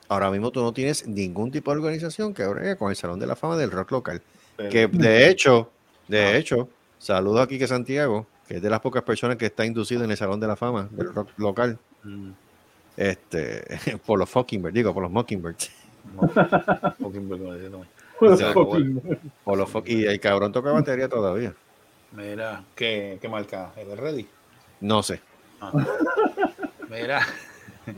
Ahora 0.09 0.31
mismo 0.31 0.51
tú 0.51 0.61
no 0.61 0.73
tienes 0.73 1.05
ningún 1.07 1.51
tipo 1.51 1.71
de 1.71 1.77
organización 1.77 2.33
que 2.33 2.45
bregue 2.47 2.77
con 2.77 2.89
el 2.89 2.95
Salón 2.95 3.19
de 3.19 3.27
la 3.27 3.35
Fama 3.35 3.57
del 3.57 3.71
Rock 3.71 3.91
local. 3.91 4.21
Pero- 4.55 4.69
que 4.69 4.87
de 4.87 5.29
hecho, 5.29 5.69
de 6.07 6.37
hecho, 6.37 6.69
saludo 6.97 7.41
a 7.41 7.47
Quique 7.47 7.67
Santiago, 7.67 8.25
que 8.47 8.55
es 8.57 8.61
de 8.61 8.69
las 8.69 8.79
pocas 8.79 9.03
personas 9.03 9.35
que 9.37 9.45
está 9.47 9.65
inducido 9.65 10.03
en 10.03 10.11
el 10.11 10.17
Salón 10.17 10.39
de 10.39 10.47
la 10.47 10.55
Fama 10.55 10.87
del 10.91 11.13
Rock 11.13 11.29
local. 11.37 11.77
Mm. 12.03 12.29
Este, 12.95 13.63
por 14.05 14.17
los 14.17 14.33
Mockingbirds, 14.33 14.73
digo, 14.73 14.93
por 14.93 15.03
los 15.03 15.11
Mockingbirds. 15.11 15.71
Por- 19.43 19.57
los 19.57 19.69
y 19.85 20.05
el 20.05 20.19
cabrón 20.19 20.51
toca 20.51 20.71
batería 20.71 21.07
todavía. 21.07 21.53
Mira, 22.13 22.63
¿qué, 22.75 23.17
qué 23.21 23.27
marca? 23.29 23.71
¿El 23.75 23.95
Ready? 23.97 24.27
No 24.81 25.03
sé, 25.03 25.21
Ah. 25.59 25.71
Mira, 26.89 27.21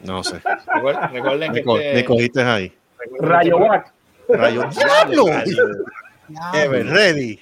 no 0.03 0.23
sé. 0.23 0.39
Recuer- 0.41 1.11
recuerden 1.11 1.53
que 1.53 1.59
Me, 1.59 1.63
co- 1.65 1.79
este- 1.79 1.93
me 1.95 2.05
cogiste 2.05 2.41
ahí. 2.41 2.73
Rayo 3.19 3.57
Watt. 3.57 3.87
Rayo 4.29 4.63
Diablo. 4.69 5.25
Ever 6.53 6.85
ready. 6.87 7.39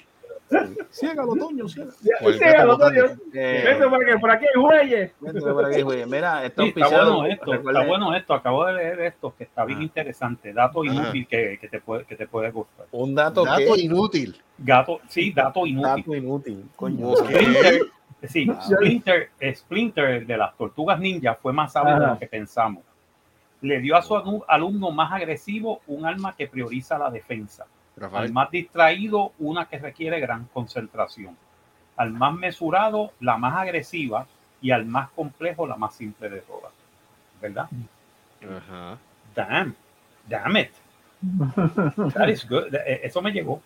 Ciégalo, 0.90 1.34
Toño, 1.36 1.68
ciégalo. 1.68 1.92
Sígalo, 2.32 2.78
Toño. 2.78 3.02
Vete 3.34 3.86
por 3.88 4.02
aquí, 4.02 4.18
por 4.18 4.30
aquí 4.30 4.46
hay 4.46 4.62
jueyes. 4.62 5.12
Vente 5.20 5.40
por 5.42 5.64
aquí, 5.66 5.82
güey. 5.82 6.06
Mira, 6.06 6.46
está 6.46 6.62
Sí, 6.62 6.68
está 6.74 6.88
bueno 6.88 7.26
esto, 7.26 7.52
recuerden- 7.52 7.76
está 7.76 7.86
bueno 7.86 8.14
esto. 8.16 8.32
Acabo 8.34 8.64
de 8.64 8.72
leer 8.72 9.00
esto, 9.02 9.34
que 9.36 9.44
está 9.44 9.62
Ah. 9.62 9.64
bien 9.66 9.82
interesante. 9.82 10.54
Dato 10.54 10.84
inútil 10.84 11.26
que, 11.26 11.58
que 11.60 11.68
te 11.68 11.80
puede, 11.80 12.04
que 12.06 12.16
te 12.16 12.26
puede 12.26 12.50
gustar. 12.50 12.86
Un 12.92 13.14
dato, 13.14 13.44
Dato 13.44 13.74
que 13.74 13.80
inútil. 13.82 14.40
Gato, 14.56 15.00
sí, 15.08 15.32
dato 15.32 15.66
inútil. 15.66 15.82
dato 16.02 16.14
inútil, 16.14 16.64
coño. 16.76 17.12
Sí, 18.24 18.50
Splinter, 18.62 19.30
Splinter 19.54 20.26
de 20.26 20.36
las 20.36 20.56
tortugas 20.56 20.98
ninja 20.98 21.34
fue 21.34 21.52
más 21.52 21.72
sabio 21.72 21.98
de 22.00 22.06
lo 22.06 22.18
que 22.18 22.26
pensamos. 22.26 22.82
Le 23.60 23.80
dio 23.80 23.96
a 23.96 24.02
su 24.02 24.44
alumno 24.46 24.90
más 24.90 25.12
agresivo 25.12 25.80
un 25.86 26.06
arma 26.06 26.34
que 26.36 26.46
prioriza 26.46 26.98
la 26.98 27.10
defensa. 27.10 27.66
Al 28.12 28.32
más 28.32 28.50
distraído, 28.50 29.32
una 29.38 29.66
que 29.66 29.78
requiere 29.78 30.20
gran 30.20 30.44
concentración. 30.52 31.36
Al 31.96 32.12
más 32.12 32.34
mesurado, 32.34 33.12
la 33.20 33.36
más 33.36 33.56
agresiva. 33.56 34.26
Y 34.60 34.72
al 34.72 34.86
más 34.86 35.10
complejo, 35.10 35.68
la 35.68 35.76
más 35.76 35.94
simple 35.94 36.28
de 36.28 36.40
todas. 36.40 36.72
¿Verdad? 37.40 37.68
Ajá. 38.42 38.98
Damn. 39.34 39.74
Damn 40.28 40.56
it. 40.56 40.70
That 42.14 42.28
is 42.28 42.48
good. 42.48 42.74
Eh, 42.74 43.00
Eso 43.04 43.22
me 43.22 43.30
llegó. 43.30 43.62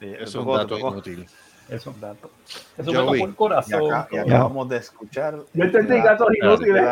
Es 0.00 0.32
tocó, 0.32 0.52
un 0.52 0.58
dato 0.58 0.78
inútil. 0.78 1.26
Eso, 1.68 1.94
Dato. 2.00 2.30
eso 2.78 2.90
Yo 2.90 3.04
me 3.04 3.12
vi. 3.12 3.18
tocó 3.18 3.24
el 3.26 3.30
Y, 3.30 3.34
corazón. 3.34 3.92
acá, 3.92 4.08
y 4.10 4.16
acabamos 4.16 4.68
de 4.70 4.76
escuchar. 4.78 5.36
Yo 5.52 5.64
entendí 5.64 6.00
gatos 6.00 6.28
inútiles. 6.40 6.82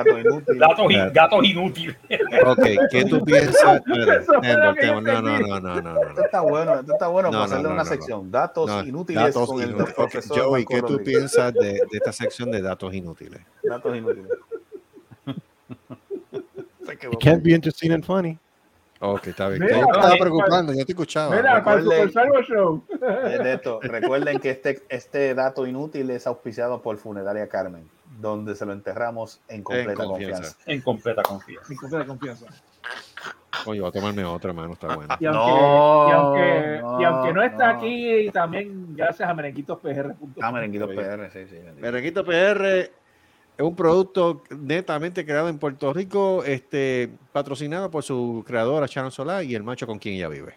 Gatos, 0.59 0.91
in- 0.93 1.13
gatos 1.15 1.45
inútiles. 1.45 1.97
Ok, 2.45 2.65
¿qué 2.91 3.05
tú 3.07 3.25
piensas? 3.25 3.83
No, 3.87 3.97
no, 3.97 5.21
no, 5.23 5.41
no, 5.41 5.61
no, 5.61 5.81
no. 5.81 6.03
Esto 6.03 6.25
está 6.25 6.41
bueno, 6.43 6.75
esto 6.81 6.93
está 6.93 7.07
bueno 7.09 7.31
No, 7.31 7.39
para 7.39 7.39
no, 7.39 7.45
hacerle 7.45 7.63
no, 7.69 7.71
una 7.75 7.85
no, 7.85 7.89
sección. 7.89 8.31
Datos 8.31 8.69
No, 8.69 8.85
inútiles 8.85 9.23
datos 9.35 9.49
con 9.49 9.63
inútiles. 9.63 9.95
Profesor 9.95 10.39
Joey, 10.41 10.67
¿qué 10.67 10.83
tú 10.83 10.99
piensas 11.03 11.55
de, 11.55 11.73
de 11.73 11.87
esta 11.93 12.13
sección 12.13 12.51
de 12.51 12.61
datos 12.61 12.93
inútiles? 12.93 13.41
Datos 13.63 13.97
inútiles. 13.97 14.27
It 16.89 17.19
can't 17.21 17.43
be 17.43 17.53
interesting 17.53 17.93
and 17.93 18.05
funny. 18.05 18.39
Ok, 19.01 19.27
está 19.27 19.49
bien. 19.49 19.61
Mira, 19.63 19.75
yo 19.79 19.87
me 19.87 19.93
estaba 19.93 20.09
oye, 20.13 20.21
preocupando, 20.21 20.73
yo 20.73 20.87
te 20.87 20.93
escuchaba. 20.93 21.37
Mira, 21.37 21.63
para 21.63 21.81
el 21.81 21.85
Recuerden- 21.87 22.09
Super 22.09 22.25
Cyber 22.27 22.45
Show. 22.47 22.85
Es 23.27 23.39
de 23.45 23.53
esto. 23.53 23.81
Recuerden 23.83 24.39
que 24.39 24.51
este, 24.51 24.83
este 24.89 25.35
dato 25.35 25.67
inútil 25.67 26.11
es 26.11 26.27
auspiciado 26.27 26.81
por 26.81 26.97
Funeraria 26.97 27.47
Carmen, 27.49 27.89
donde 28.21 28.55
se 28.55 28.65
lo 28.65 28.73
enterramos 28.73 29.41
en 29.49 29.63
completa 29.63 29.95
confianza. 30.05 30.37
confianza. 30.43 30.57
En 30.67 30.81
completa 30.81 31.23
confianza. 31.23 31.69
Mi 31.69 31.77
completa 31.77 32.07
confianza. 32.07 32.47
Oye, 33.67 33.81
voy 33.81 33.89
a 33.89 33.93
tomarme 33.93 34.25
otra, 34.25 34.53
mano, 34.53 34.75
está 34.75 34.95
bueno. 34.95 35.15
Y 35.19 35.27
aunque, 35.27 35.39
No, 35.41 36.09
y 36.09 36.13
aunque, 36.13 36.81
y 37.03 37.05
aunque 37.05 37.33
no 37.33 37.43
está 37.43 37.73
no. 37.73 37.79
aquí, 37.79 38.31
también 38.31 38.95
gracias 38.97 39.29
a 39.29 39.35
merenguitospr.com. 39.35 40.31
Ah, 40.41 40.53
merenguitos 40.53 40.89
PR, 40.95 41.31
sí, 41.33 41.47
sí. 41.49 41.57
bendito. 41.57 41.81
Merenguito 41.81 42.25
PR 42.25 42.91
es 43.59 43.65
un 43.65 43.75
producto 43.75 44.43
netamente 44.51 45.25
creado 45.25 45.49
en 45.49 45.59
Puerto 45.59 45.93
Rico, 45.93 46.45
este, 46.45 47.11
patrocinado 47.33 47.91
por 47.91 48.03
su 48.03 48.45
creadora 48.47 48.87
Sharon 48.87 49.11
Solá 49.11 49.43
y 49.43 49.55
el 49.55 49.63
macho 49.63 49.87
con 49.87 49.99
quien 49.99 50.15
ella 50.17 50.29
vive. 50.29 50.55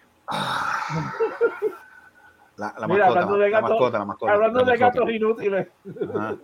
La, 2.56 2.74
la 2.78 2.86
Mira, 2.86 3.06
mascota, 3.06 3.20
hablando 3.20 3.36
la, 3.38 3.44
de 3.44 3.50
la 3.50 3.60
gatos, 3.60 3.70
mascota, 3.70 3.98
la 3.98 4.04
mascota. 4.04 4.32
hablando 4.32 4.58
la 4.60 4.64
de 4.72 4.78
mascota. 4.78 4.98
gatos 5.00 5.14
inútiles. 5.14 5.68
Ajá. 6.14 6.36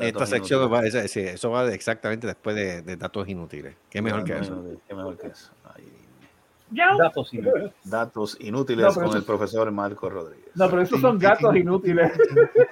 Esta 0.00 0.26
sección 0.26 0.60
inútiles. 0.62 0.94
va, 0.94 1.10
eso 1.34 1.50
va 1.50 1.72
exactamente 1.74 2.26
después 2.26 2.56
de, 2.56 2.80
de 2.80 2.96
datos 2.96 3.28
inútiles. 3.28 3.76
¿Qué 3.90 4.00
mejor 4.00 4.24
que 4.24 4.38
eso? 4.38 4.64
Qué 4.88 4.94
mejor 4.94 5.18
que 5.18 5.26
eso. 5.26 5.52
Yo. 6.72 6.98
Datos 6.98 7.32
inútiles. 7.34 7.72
Datos 7.84 8.36
inútiles 8.40 8.86
no, 8.86 8.94
con 8.94 9.04
eso... 9.04 9.16
el 9.16 9.24
profesor 9.24 9.70
Marco 9.70 10.08
Rodríguez. 10.08 10.50
No, 10.54 10.68
pero 10.68 10.82
esos 10.82 11.00
son 11.00 11.18
gatos 11.18 11.54
inútiles. 11.54 12.12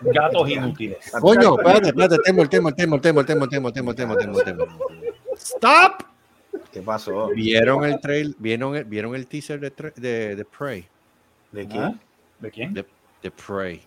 gatos 0.03 0.49
inútiles. 0.49 1.11
Coño, 1.21 1.59
espérate, 1.59 1.89
espérate, 1.89 2.17
temo 2.25 2.43
el 2.43 2.49
tema, 2.49 2.69
el 2.71 2.75
tema, 2.75 2.97
el 2.97 3.03
tema, 3.03 3.21
el 3.21 3.27
tema, 3.27 3.45
el 3.45 3.51
tema, 3.51 3.69
el 3.69 3.75
tema, 3.75 3.91
el 3.91 4.19
tema, 4.19 4.39
el 4.39 4.45
tema. 4.45 4.67
¡Stop! 5.37 6.03
¿Qué 6.73 6.83
pasó? 6.83 7.29
¿Vieron 7.29 7.85
el 7.85 8.01
trail? 8.01 8.35
¿Vieron 8.39 8.77
el, 8.77 8.85
vieron 8.85 9.15
el 9.15 9.27
teaser 9.27 9.61
de, 9.61 9.73
de, 9.97 10.37
de 10.37 10.45
Prey? 10.45 10.87
¿De 11.53 11.67
quién? 11.67 12.01
¿De 12.39 12.51
quién? 12.51 12.75
De, 12.75 12.85
de 13.23 13.31
Prey. 13.31 13.83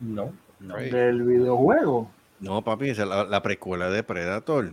No. 0.00 0.32
no. 0.60 0.74
Prey. 0.74 0.90
¿Del 0.90 1.22
videojuego? 1.22 2.10
No, 2.40 2.62
papi, 2.62 2.90
es 2.90 2.98
la, 2.98 3.24
la 3.24 3.42
precuela 3.42 3.90
de 3.90 4.02
Predator. 4.02 4.72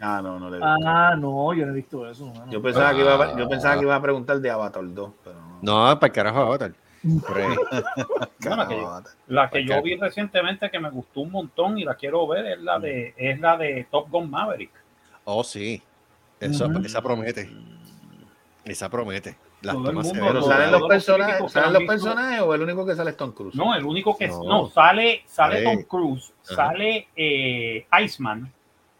Ah, 0.00 0.20
no, 0.22 0.38
no 0.38 0.50
le 0.50 0.58
Ah, 0.62 1.14
no, 1.16 1.54
yo 1.54 1.64
no 1.64 1.72
he 1.72 1.74
visto 1.74 2.08
eso. 2.10 2.26
mano. 2.26 2.50
Yo 2.52 2.60
pensaba, 2.60 2.92
que 2.92 3.00
iba 3.00 3.14
a, 3.14 3.36
yo 3.38 3.48
pensaba 3.48 3.76
que 3.76 3.82
iba 3.82 3.94
a 3.96 4.02
preguntar 4.02 4.38
de 4.40 4.50
Avatar 4.50 4.82
2, 4.86 5.10
pero 5.24 5.36
no. 5.40 5.58
No, 5.90 5.98
para 5.98 6.06
el 6.08 6.12
carajo 6.12 6.40
Avatar. 6.40 6.72
La 7.02 8.66
que, 8.68 8.74
Avatar. 8.80 9.12
la 9.28 9.50
que 9.50 9.64
yo 9.64 9.80
vi 9.82 9.96
recientemente 9.96 10.70
que 10.70 10.78
me 10.80 10.90
gustó 10.90 11.20
un 11.20 11.30
montón 11.30 11.78
y 11.78 11.84
la 11.84 11.94
quiero 11.94 12.26
ver 12.26 12.46
es 12.46 12.60
la 12.60 12.78
de, 12.78 13.14
es 13.16 13.40
la 13.40 13.56
de 13.56 13.86
Top 13.90 14.10
Gun 14.10 14.30
Maverick. 14.30 14.70
Oh, 15.24 15.42
sí. 15.44 15.82
Eso. 16.40 16.70
Esa 16.84 17.00
promete. 17.02 17.48
Esa 18.64 18.88
promete. 18.90 19.36
Las 19.62 19.74
tomas 19.74 19.94
mundo 20.06 20.12
Pero 20.26 20.42
salen 20.42 20.70
los 20.70 20.80
los 20.80 20.88
personajes, 20.88 21.52
salen 21.52 21.72
los 21.72 21.80
visto- 21.80 21.92
personajes 21.92 22.40
o 22.42 22.54
el 22.54 22.62
único 22.62 22.84
que 22.84 22.94
sale 22.94 23.10
es 23.12 23.16
Tom 23.16 23.32
Cruise. 23.32 23.54
No, 23.54 23.74
el 23.74 23.84
único 23.86 24.16
que 24.16 24.28
No. 24.28 24.42
no, 24.44 24.68
sale, 24.68 25.22
sale 25.26 25.62
Tom 25.64 25.82
Cruise, 25.84 26.32
sale 26.42 27.08
eh, 27.16 27.86
Iceman, 28.04 28.52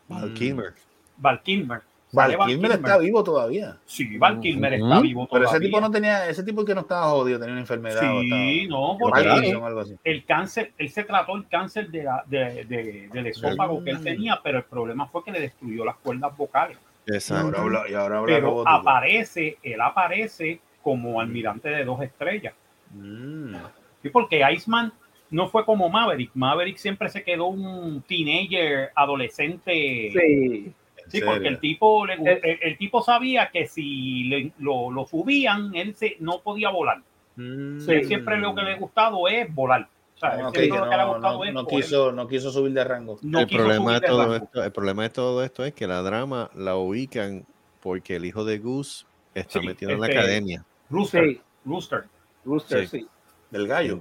Val 0.08 0.32
Kilmer. 0.34 0.72
Val 1.16 1.42
Kilmer. 1.42 1.80
Val 2.12 2.36
Kilmer 2.46 2.70
está 2.72 2.98
vivo 2.98 3.22
todavía. 3.24 3.76
Sí, 3.84 4.16
Val 4.16 4.40
Kilmer 4.40 4.74
está 4.74 5.00
vivo 5.00 5.26
Pero 5.30 5.44
todavía. 5.44 5.56
ese 5.58 5.66
tipo 5.66 5.80
no 5.80 5.90
tenía, 5.90 6.28
ese 6.28 6.42
tipo 6.44 6.64
que 6.64 6.74
no 6.74 6.82
estaba 6.82 7.08
jodido, 7.10 7.38
tenía 7.38 7.52
una 7.52 7.60
enfermedad. 7.60 7.98
o 8.16 8.20
Sí, 8.20 8.62
estaba- 8.62 8.80
no, 8.80 8.96
porque 8.98 9.28
algo 9.52 9.80
así. 9.80 9.96
el 10.04 10.24
cáncer, 10.24 10.72
él 10.78 10.88
se 10.88 11.04
trató 11.04 11.34
el 11.36 11.46
cáncer 11.48 11.90
de 11.90 12.04
la- 12.04 12.24
de- 12.26 12.64
de- 12.64 13.08
del 13.12 13.26
esófago 13.26 13.82
que 13.84 13.90
él 13.90 14.02
tenía, 14.02 14.40
pero 14.42 14.58
el 14.58 14.64
problema 14.64 15.06
fue 15.08 15.24
que 15.24 15.32
le 15.32 15.40
destruyó 15.40 15.84
las 15.84 15.96
cuerdas 15.96 16.34
vocales. 16.36 16.78
Y 17.06 17.12
Exacto. 17.14 17.44
ahora 17.44 17.60
habla, 17.60 17.90
y 17.90 17.94
ahora 17.94 18.18
habla 18.18 18.34
Pero 18.34 18.46
robótico. 18.46 18.70
aparece, 18.70 19.58
él 19.62 19.80
aparece 19.80 20.60
como 20.82 21.20
almirante 21.20 21.68
de 21.68 21.84
dos 21.84 22.00
estrellas. 22.02 22.54
Mm. 22.94 23.54
Sí, 24.02 24.08
porque 24.10 24.42
Iceman 24.52 24.92
no 25.30 25.48
fue 25.48 25.64
como 25.64 25.88
Maverick. 25.90 26.30
Maverick 26.34 26.76
siempre 26.78 27.08
se 27.08 27.22
quedó 27.24 27.46
un 27.46 28.00
teenager, 28.02 28.90
adolescente. 28.94 30.12
Sí. 30.12 30.72
Sí, 31.08 31.18
¿En 31.18 31.24
porque 31.26 31.48
el 31.48 31.58
tipo, 31.60 32.06
le 32.06 32.14
el, 32.14 32.58
el 32.62 32.78
tipo 32.78 33.02
sabía 33.02 33.50
que 33.52 33.66
si 33.66 34.24
le- 34.24 34.52
lo, 34.58 34.90
lo 34.90 35.06
subían, 35.06 35.74
él 35.74 35.94
se, 35.94 36.16
no 36.20 36.40
podía 36.40 36.70
volar. 36.70 37.02
Mm. 37.36 37.88
Él 37.88 38.04
siempre 38.06 38.38
lo 38.38 38.54
que 38.54 38.62
le 38.62 38.72
ha 38.72 38.78
gustado 38.78 39.28
es 39.28 39.52
volar. 39.54 39.88
O 40.14 40.18
sea, 40.18 40.30
él 40.30 40.40
Ah, 40.40 40.42
no, 40.44 41.12
gustado 41.12 41.38
no- 41.38 41.44
es 41.44 41.52
no 41.54 41.64
coger. 41.64 41.82
quiso, 41.84 42.12
no 42.12 42.26
quiso 42.26 42.50
subir 42.50 42.72
de 42.72 42.82
rango. 42.84 43.18
No 43.22 43.40
el, 43.40 43.46
problema 43.46 43.84
subir 43.84 44.00
de 44.00 44.06
todo 44.06 44.22
rango. 44.22 44.34
esto, 44.36 44.64
el 44.64 44.72
problema 44.72 45.02
de 45.02 45.10
todo 45.10 45.44
esto 45.44 45.64
es 45.64 45.74
que 45.74 45.86
la 45.86 46.00
drama 46.02 46.50
la 46.54 46.76
ubican 46.76 47.44
porque 47.82 48.16
el 48.16 48.24
hijo 48.24 48.44
de 48.44 48.58
Goose 48.58 49.04
está 49.34 49.60
Sí, 49.60 49.66
metido 49.66 49.90
en 49.92 50.00
la 50.00 50.06
este- 50.06 50.18
academia. 50.18 50.64
Rooster. 50.90 51.24
Sí. 51.24 51.40
Rooster. 51.66 52.04
Rooster, 52.44 52.88
Sí. 52.88 53.00
sí. 53.00 53.06
Del 53.50 53.66
gallo. 53.68 54.00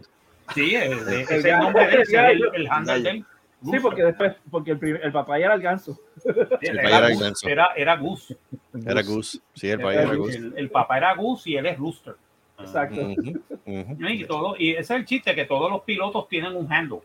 Sí, 0.53 0.75
es, 0.75 0.91
es- 1.07 1.31
es 1.31 1.45
El 1.45 1.59
nombre 1.59 1.85
de 1.87 2.01
ese 2.01 2.15
es 2.15 2.23
el, 2.31 2.41
el 2.53 2.67
handle 2.71 2.93
Gallo. 2.93 3.03
de 3.03 3.09
él. 3.09 3.25
Sí, 3.71 3.79
porque 3.81 4.03
después, 4.03 4.35
porque 4.51 4.71
el, 4.71 4.99
el 5.03 5.11
papá 5.11 5.39
ya 5.39 5.45
era 5.45 5.55
el 5.55 5.61
ganso. 5.61 5.97
El 6.23 6.79
Era, 6.79 6.83
papá 6.83 6.97
era 6.97 7.07
el 7.07 7.19
ganso. 7.19 7.47
era, 7.47 7.67
era 7.75 7.95
Goose. 7.97 8.37
Era 8.85 9.01
Goose. 9.01 9.39
Sí, 9.53 9.67
el 9.69 9.79
Era 9.79 9.83
país 9.83 9.99
era 9.99 10.07
Goose. 10.15 10.17
Goose. 10.17 10.37
El, 10.37 10.53
el 10.57 10.69
papá 10.69 10.97
era 10.97 11.15
Goose 11.15 11.49
y 11.49 11.55
él 11.57 11.65
es 11.65 11.77
Rooster. 11.77 12.15
Exacto. 12.59 13.01
Ujú. 13.01 13.41
Y, 13.65 14.25
todo, 14.25 14.55
y 14.57 14.71
ese 14.71 14.81
es 14.81 14.89
el 14.91 15.05
chiste, 15.05 15.35
que 15.35 15.45
todos 15.45 15.69
los 15.69 15.81
pilotos 15.81 16.27
tienen 16.29 16.55
un 16.55 16.71
handle. 16.71 17.01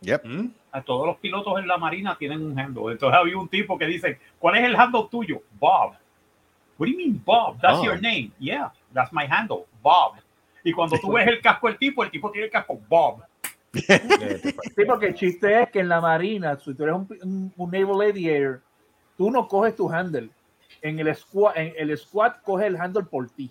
Yep. 0.00 0.24
¿Mm? 0.24 0.50
A 0.72 0.82
todos 0.82 1.06
los 1.06 1.16
pilotos 1.16 1.58
en 1.58 1.66
la 1.66 1.76
marina 1.76 2.16
tienen 2.18 2.44
un 2.44 2.58
handle. 2.58 2.92
Entonces 2.92 3.18
había 3.18 3.36
un 3.36 3.48
tipo 3.48 3.76
que 3.76 3.86
dice, 3.86 4.18
¿cuál 4.38 4.56
es 4.56 4.64
el 4.64 4.76
handle 4.76 5.06
tuyo? 5.10 5.42
Bob. 5.58 5.94
What 6.78 6.86
do 6.86 6.92
you 6.92 6.96
mean 6.96 7.20
Bob? 7.24 7.60
That's 7.60 7.82
your 7.82 8.00
name. 8.00 8.30
Yeah, 8.38 8.72
that's 8.94 9.12
my 9.12 9.24
handle. 9.28 9.66
Bob. 9.82 10.14
Y 10.62 10.72
cuando 10.72 10.96
tú 10.98 11.12
ves 11.12 11.26
el 11.26 11.40
casco 11.40 11.66
del 11.66 11.76
tipo, 11.76 12.04
el 12.04 12.10
tipo 12.10 12.30
tiene 12.30 12.46
el 12.46 12.52
casco 12.52 12.78
Bob. 12.88 13.22
Sí, 13.86 14.84
porque 14.86 15.06
el 15.06 15.14
chiste 15.14 15.62
es 15.62 15.70
que 15.70 15.80
en 15.80 15.88
la 15.88 16.00
marina, 16.00 16.56
si 16.58 16.74
tú 16.74 16.82
eres 16.84 16.94
un, 16.96 17.08
un- 17.22 17.52
un 17.56 17.70
naval 17.70 18.10
aviator, 18.10 18.60
tú 19.16 19.30
no 19.30 19.46
coges 19.48 19.74
tu 19.76 19.90
handle. 19.90 20.30
En 20.82 20.98
el 20.98 21.14
squad, 21.14 21.56
en 21.56 21.72
el 21.76 21.96
squad 21.98 22.34
coge 22.44 22.66
el 22.66 22.76
handle 22.76 23.02
por 23.04 23.28
ti. 23.30 23.50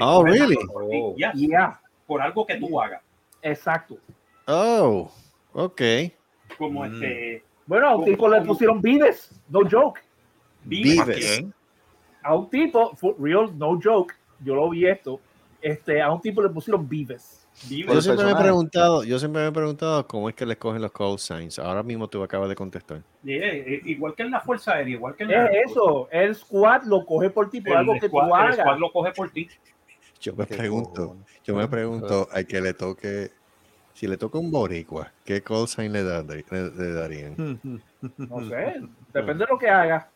Oh, 0.00 0.22
really? 0.22 0.56
por 0.66 0.88
ti. 0.88 0.98
Oh. 1.02 1.14
Ya, 1.16 1.80
Por 2.06 2.20
algo 2.20 2.46
que 2.46 2.56
tú 2.56 2.80
hagas. 2.80 3.00
exacto. 3.42 3.96
Oh, 4.46 5.10
ok. 5.52 5.80
Como 6.58 6.84
Mm. 6.84 6.94
este... 6.94 7.44
Bueno, 7.66 7.88
a 7.88 7.96
un 7.96 8.04
tipo 8.04 8.28
le 8.28 8.42
pusieron 8.42 8.80
vides, 8.80 9.30
no 9.48 9.60
joke. 9.68 10.00
Vives. 10.64 11.00
¿A 11.00 11.04
Vives. 11.04 11.44
A 12.22 12.34
un 12.36 12.48
tipo, 12.50 12.94
for 12.94 13.16
real, 13.18 13.56
no 13.58 13.78
joke, 13.82 14.14
yo 14.40 14.54
lo 14.54 14.70
vi 14.70 14.86
esto, 14.86 15.20
este, 15.62 16.00
a 16.02 16.12
un 16.12 16.20
tipo 16.20 16.42
le 16.42 16.48
pusieron 16.50 16.88
vives. 16.88 17.45
Yo 17.68 18.00
siempre 18.02 18.24
me 18.24 18.32
he 18.32 18.36
preguntado, 18.36 19.02
yo 19.04 19.18
siempre 19.18 19.42
me 19.42 19.48
he 19.48 19.52
preguntado 19.52 20.06
cómo 20.06 20.28
es 20.28 20.34
que 20.34 20.44
les 20.46 20.56
cogen 20.56 20.82
los 20.82 20.92
call 20.92 21.18
signs. 21.18 21.58
Ahora 21.58 21.82
mismo 21.82 22.06
tú 22.08 22.22
acabas 22.22 22.48
de 22.48 22.54
contestar. 22.54 23.02
Yeah, 23.22 23.46
eh, 23.48 23.80
igual 23.86 24.14
que 24.14 24.22
en 24.22 24.30
la 24.30 24.40
Fuerza 24.40 24.74
Aérea, 24.74 24.94
igual 24.94 25.16
que 25.16 25.24
en 25.24 25.30
la 25.30 25.46
Es 25.46 25.70
eso, 25.70 26.08
el 26.12 26.34
squad 26.34 26.82
lo 26.84 27.04
coge 27.04 27.30
por 27.30 27.50
ti 27.50 27.60
por 27.60 27.72
El 27.72 27.78
algo 27.78 27.94
que 27.94 28.08
squad- 28.08 28.28
tú 28.28 28.34
el 28.36 28.42
hagas. 28.42 28.56
squad 28.58 28.78
lo 28.78 28.92
coge 28.92 29.12
por 29.12 29.30
ti. 29.30 29.48
Yo 30.20 30.34
me 30.34 30.46
pregunto, 30.46 31.16
yo 31.44 31.54
me 31.56 31.66
pregunto 31.68 32.28
al 32.30 32.46
que 32.46 32.60
le 32.60 32.74
toque, 32.74 33.32
si 33.94 34.06
le 34.06 34.16
toca 34.16 34.38
un 34.38 34.50
boricua, 34.50 35.12
¿qué 35.24 35.42
call 35.42 35.66
sign 35.66 35.92
le, 35.92 36.02
da- 36.04 36.22
le- 36.22 36.44
le 36.70 36.92
darían? 36.92 37.60
No 38.18 38.40
sé, 38.48 38.80
depende 39.14 39.44
de 39.44 39.50
lo 39.50 39.58
que 39.58 39.68
haga. 39.68 40.10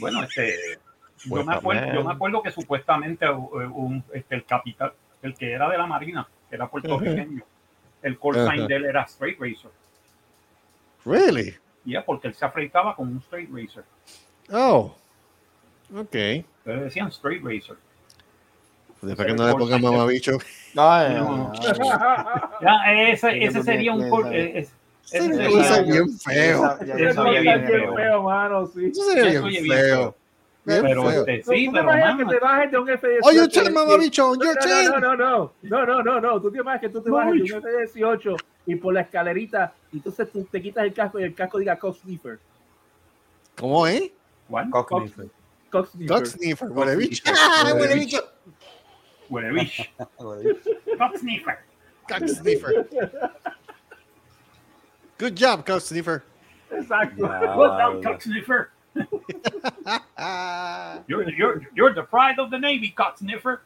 Bueno, 0.00 0.22
este, 0.22 0.56
yo, 1.24 1.30
Pues, 1.30 1.46
me 1.46 1.54
acuerdo, 1.54 1.82
man. 1.86 1.94
yo 1.94 2.04
me 2.04 2.12
acuerdo 2.12 2.42
que 2.42 2.50
supuestamente 2.50 3.26
eh, 3.26 3.30
un, 3.30 4.02
este, 4.12 4.34
el 4.36 4.44
capitán, 4.44 4.92
el 5.22 5.34
que 5.34 5.52
era 5.52 5.68
de 5.68 5.78
la 5.78 5.86
Marina, 5.86 6.26
era 6.50 6.68
puertorriqueño. 6.68 7.42
Uh. 7.42 8.06
El 8.06 8.18
call 8.18 8.34
sign 8.34 8.66
de 8.66 8.76
él 8.76 8.84
era 8.84 9.02
Straight 9.04 9.38
Razor. 9.40 9.72
Really? 11.04 11.56
Yeah, 11.84 12.04
porque 12.04 12.28
él 12.28 12.34
se 12.34 12.44
afeitaba 12.44 12.94
con 12.94 13.08
un 13.08 13.18
Straight 13.18 13.50
Razor. 13.50 13.84
Oh, 14.50 14.94
ok. 15.94 16.14
Le 16.14 16.44
decían 16.64 17.08
Straight 17.08 17.42
Razor. 17.42 17.78
Pues 19.00 19.08
después 19.08 19.26
que 19.26 19.34
no 19.34 19.46
le 19.46 19.54
pongan 19.54 19.82
mamabicho. 19.82 20.38
No, 20.74 21.52
no, 22.60 22.84
eh, 22.86 23.12
ese, 23.12 23.44
ese 23.44 23.62
sería 23.62 23.92
un 23.92 24.02
Eso 24.32 24.70
sería 25.04 25.82
bien 25.82 26.18
feo. 26.18 26.78
Eso 26.80 27.24
sería 27.24 27.40
bien 27.40 27.94
feo, 27.94 28.22
mano. 28.22 28.66
Sería 28.66 29.40
bien 29.40 29.66
feo. 29.66 30.16
Bien 30.64 30.82
Pero 30.82 31.02
feo. 31.04 31.26
este, 31.26 31.38
No, 31.38 31.56
sí, 31.58 31.70
pero 31.70 32.16
que 32.16 32.24
te 32.24 32.38
bajes 32.40 32.70
de 32.70 32.78
un 32.78 32.88
F-18. 32.88 33.18
Oh, 33.22 33.32
your 33.32 33.48
turn, 33.48 33.66
que- 33.66 33.72
mamabicho, 33.72 34.30
on 34.30 34.40
your 34.40 34.56
no, 34.56 34.98
no, 34.98 35.16
no, 35.16 35.16
no, 35.16 35.52
no, 35.62 35.86
no, 35.86 36.02
no, 36.02 36.20
no, 36.20 36.40
tú 36.40 36.50
te 36.50 36.58
imaginas 36.58 36.80
que 36.80 36.88
tú 36.88 37.02
te 37.02 37.10
bajas 37.10 37.32
de 37.34 37.42
un 37.42 37.48
F-18 37.48 38.36
y 38.66 38.76
por 38.76 38.94
la 38.94 39.02
escalerita, 39.02 39.74
y 39.92 39.98
entonces 39.98 40.32
tú 40.32 40.44
te 40.50 40.62
quitas 40.62 40.84
el 40.84 40.94
casco 40.94 41.20
y 41.20 41.24
el 41.24 41.34
casco 41.34 41.58
diga 41.58 41.78
Cock 41.78 41.96
Sniffer. 41.96 42.38
¿Cómo 43.58 43.86
es? 43.86 44.10
Juan, 44.48 44.70
Cockney. 44.70 45.10
Cock 45.70 45.88
Sniffer. 45.90 46.16
Cock 46.16 46.26
sniffer, 46.26 46.70
huele 46.70 46.96
bicho. 46.96 47.22
¡Ah, 47.26 47.72
huele 47.74 47.94
bicho! 47.94 48.18
huele 49.28 49.52
bicho. 49.52 49.82
Cock 50.98 51.16
sniffer. 51.18 51.58
Cock 52.08 52.28
sniffer. 52.28 52.86
Good 55.18 55.34
job, 55.34 55.64
cock 55.66 55.80
sniffer. 55.80 56.22
Exacto. 56.70 57.22
Well 57.56 57.76
done, 57.76 58.02
cock 58.02 58.22
sniffer. 58.22 58.70
You're, 61.08 61.28
you're, 61.30 61.62
you're 61.74 61.94
the 61.94 62.02
pride 62.02 62.38
of 62.38 62.50
the 62.50 62.58
Navy, 62.58 62.90
cock 62.90 63.18
sniffer. 63.18 63.62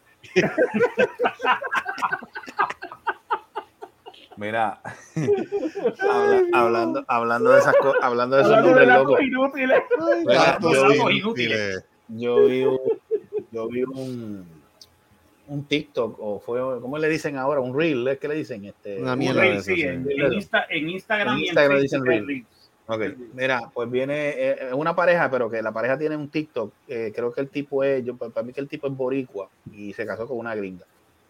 Mira, 4.37 4.81
habla- 6.01 6.43
hablando, 6.55 7.05
hablando 7.09 7.51
de 7.51 7.59
esas 7.59 7.75
cosas, 7.77 8.01
hablando 8.03 8.37
de 8.37 8.43
esos 8.43 8.55
Hablando 8.55 8.79
de 8.81 8.87
nombres 8.87 9.09
locos. 9.09 9.21
inútiles. 9.27 9.83
Mira, 10.25 10.59
yo 10.61 10.89
vi- 11.09 11.19
inútiles. 11.19 11.85
yo 12.09 12.47
vi 12.47 12.63
un, 12.65 12.79
yo 13.51 13.69
vi 13.69 13.83
un, 13.83 14.47
un 15.49 15.65
TikTok 15.65 16.17
o 16.21 16.39
fue, 16.39 16.61
¿cómo 16.81 16.99
le 16.99 17.09
dicen 17.09 17.37
ahora? 17.37 17.61
Un 17.61 17.77
reel, 17.77 18.07
¿es 18.07 18.19
que 18.19 18.29
le 18.29 18.37
dicen? 18.37 18.65
Este, 18.65 19.01
Una 19.03 19.15
un 19.15 19.19
mierda 19.19 19.41
reel, 19.41 19.61
Sí, 19.63 19.83
en, 19.83 20.07
en 20.09 20.33
Insta- 20.33 20.67
en 20.71 20.89
Instagram 20.89 21.35
En 21.35 21.39
y 21.39 21.41
en 21.41 21.47
Instagram 21.49 21.71
Facebook 21.79 21.83
dicen 21.83 22.05
Reel. 22.07 22.27
reels. 22.27 22.47
Ok, 22.91 23.03
mira, 23.35 23.71
pues 23.75 23.91
viene 23.91 24.31
eh, 24.31 24.69
es 24.69 24.73
una 24.73 24.97
pareja, 24.97 25.31
pero 25.31 25.51
que 25.51 25.61
la 25.61 25.73
pareja 25.73 25.99
tiene 25.99 26.17
un 26.17 26.31
TikTok. 26.31 26.73
eh, 26.89 27.13
creo 27.15 27.33
que 27.35 27.43
el 27.43 27.51
tipo 27.51 27.85
es, 27.85 28.03
yo 28.03 28.17
para 28.17 28.43
mí 28.43 28.55
que 28.55 28.63
el 28.63 28.69
tipo 28.69 28.87
es 28.87 28.97
boricua 28.97 29.51
y 29.71 29.93
se 29.93 30.07
casó 30.07 30.27
con 30.27 30.39
una 30.39 30.55
gringa. 30.55 30.87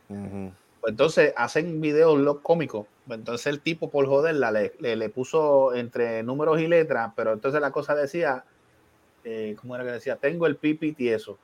Pues 0.08 0.92
entonces 0.92 1.34
hacen 1.36 1.80
videos 1.80 2.16
los 2.16 2.38
cómicos. 2.38 2.86
Pues 3.08 3.18
Entonces 3.18 3.48
el 3.48 3.60
tipo, 3.60 3.90
por 3.90 4.06
joderla, 4.06 4.52
le, 4.52 4.72
le, 4.78 4.94
le 4.94 5.08
puso 5.08 5.74
entre 5.74 6.22
números 6.22 6.60
y 6.60 6.68
letras, 6.68 7.12
pero 7.16 7.32
entonces 7.32 7.60
la 7.60 7.72
cosa 7.72 7.96
decía, 7.96 8.44
eh, 9.24 9.56
¿cómo 9.60 9.74
era 9.74 9.84
que 9.84 9.90
decía? 9.90 10.14
Tengo 10.14 10.46
el 10.46 10.54
pipi 10.56 10.92
tieso. 10.92 11.38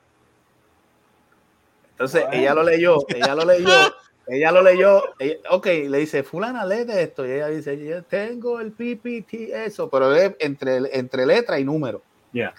Entonces 1.90 2.24
ella 2.30 2.54
lo 2.54 2.62
leyó, 2.62 2.98
ella 3.08 3.34
lo 3.34 3.44
leyó, 3.44 3.68
ella 4.26 4.52
lo 4.52 4.62
leyó, 4.62 5.02
ella- 5.18 5.36
ok, 5.50 5.66
le 5.66 5.98
dice, 5.98 6.22
fulana, 6.22 6.64
léete 6.64 7.02
esto. 7.02 7.26
Y 7.26 7.32
ella 7.32 7.48
dice, 7.48 7.78
yo 7.84 8.02
tengo 8.04 8.60
el 8.60 8.72
pipi 8.72 9.22
tieso, 9.22 9.88
pero 9.90 10.14
es 10.14 10.32
entre, 10.38 10.96
entre 10.98 11.26
letra 11.26 11.58
y 11.58 11.64
número. 11.64 12.02
Ya. 12.32 12.54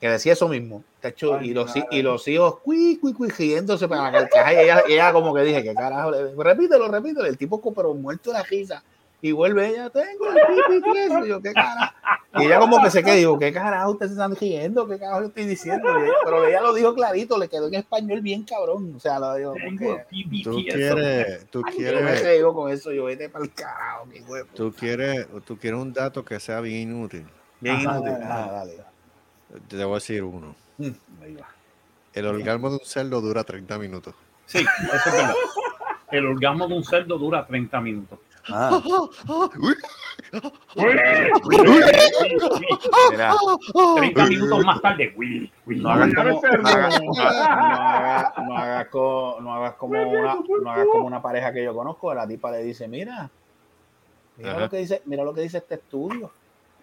Que 0.00 0.10
decía 0.10 0.34
eso 0.34 0.48
mismo. 0.48 0.84
Tacho, 1.00 1.40
y, 1.40 1.54
los, 1.54 1.72
y 1.90 2.02
los 2.02 2.26
hijos, 2.28 2.58
cui, 2.60 2.98
cui, 3.00 3.12
cui, 3.14 3.28
riéndose 3.30 3.88
para 3.88 4.10
la. 4.10 4.52
Y 4.52 4.56
ella, 4.56 4.82
ella 4.88 5.12
como 5.12 5.34
que 5.34 5.42
dije, 5.42 5.62
¿qué 5.62 5.74
carajo? 5.74 6.10
Repítelo, 6.42 6.88
repítelo. 6.88 7.24
El 7.26 7.38
tipo, 7.38 7.60
pero 7.74 7.94
muerto 7.94 8.30
de 8.30 8.38
la 8.38 8.42
risa. 8.42 8.82
Y 9.26 9.32
vuelve 9.32 9.68
ella, 9.70 9.90
tengo 9.90 10.30
el 10.30 10.36
pipi 10.78 10.92
tieso. 10.92 11.24
Y 11.24 11.28
yo, 11.30 11.40
¿qué 11.42 11.52
carajo? 11.52 11.92
Y 12.38 12.44
ella 12.44 12.60
como 12.60 12.80
que 12.82 12.90
se 12.90 13.02
quedó, 13.02 13.14
digo, 13.14 13.38
¿qué 13.40 13.52
carajo 13.52 13.90
ustedes 13.92 14.10
se 14.12 14.14
están 14.14 14.36
riendo? 14.36 14.86
¿Qué 14.86 14.98
carajo 14.98 15.22
yo 15.22 15.26
estoy 15.28 15.46
diciendo? 15.46 15.88
Ella- 15.98 16.12
pero 16.24 16.46
ella 16.46 16.60
lo 16.60 16.72
dijo 16.74 16.94
clarito, 16.94 17.36
le 17.38 17.48
quedó 17.48 17.66
en 17.66 17.74
español 17.74 18.20
bien 18.20 18.44
cabrón. 18.44 18.92
O 18.96 19.00
sea, 19.00 19.18
lo 19.18 19.34
digo, 19.34 19.54
porque 19.54 20.06
Tú 20.44 20.62
quieres, 20.62 21.46
tú 21.50 21.60
yo 21.60 21.66
me 21.66 21.74
quieres, 21.76 22.22
reígo 22.22 22.54
con 22.54 22.70
eso, 22.70 22.92
yo 22.92 23.04
vete 23.06 23.28
para 23.28 23.44
el 23.44 23.52
carajo, 23.52 24.06
mi 24.06 24.20
huevo. 24.20 24.48
tú 24.54 24.72
quieres, 24.72 25.26
tú 25.44 25.58
quieres 25.58 25.80
un 25.80 25.92
dato 25.92 26.24
que 26.24 26.38
sea 26.38 26.60
bien 26.60 26.90
inútil. 26.90 27.26
Bien 27.60 27.76
Ajá, 27.76 27.96
inútil. 27.96 28.12
ajá. 28.22 28.44
Ah, 28.44 28.52
dale. 28.52 28.72
Te 29.68 29.84
voy 29.84 29.92
a 29.92 29.94
decir 29.94 30.22
uno. 30.22 30.54
Mm, 30.78 30.90
ahí 31.22 31.34
va. 31.34 31.48
El 32.12 32.26
orgasmo 32.26 32.68
de 32.70 32.76
un 32.76 32.84
cerdo 32.84 33.20
dura 33.20 33.42
30 33.42 33.76
minutos. 33.78 34.14
Sí, 34.44 34.58
eso 34.58 34.94
es 35.08 35.12
verdad. 35.12 35.34
El 36.12 36.26
orgasmo 36.26 36.68
de 36.68 36.74
un 36.74 36.84
cerdo 36.84 37.18
dura 37.18 37.44
30 37.46 37.80
minutos. 37.80 38.18
Ah. 38.48 38.80
Mira. 43.10 43.34
30 43.96 44.26
minutos 44.26 44.64
más 44.64 44.80
tarde. 44.80 45.14
uy, 45.16 45.50
uy. 45.66 45.80
No 45.80 45.90
hagas 45.90 46.14
como, 46.14 46.40
no 46.40 46.68
hagas, 46.68 47.00
no 47.02 47.12
hagas- 47.22 48.32
no 48.38 48.56
hagas 48.56 48.88
co- 48.88 49.38
no 49.40 49.54
hagas 49.54 49.74
como 49.74 49.92
una, 50.10 50.34
no 50.62 50.70
hagas 50.70 50.86
como 50.92 51.06
una 51.06 51.22
pareja 51.22 51.52
que 51.52 51.64
yo 51.64 51.74
conozco. 51.74 52.12
La 52.14 52.26
tipa 52.26 52.50
le 52.50 52.62
dice, 52.62 52.88
mira, 52.88 53.30
mira 54.36 54.50
Ajá. 54.52 54.60
lo 54.60 54.70
que 54.70 54.76
dice, 54.78 55.02
mira 55.06 55.24
lo 55.24 55.34
que 55.34 55.40
dice 55.42 55.58
este 55.58 55.74
estudio. 55.76 56.30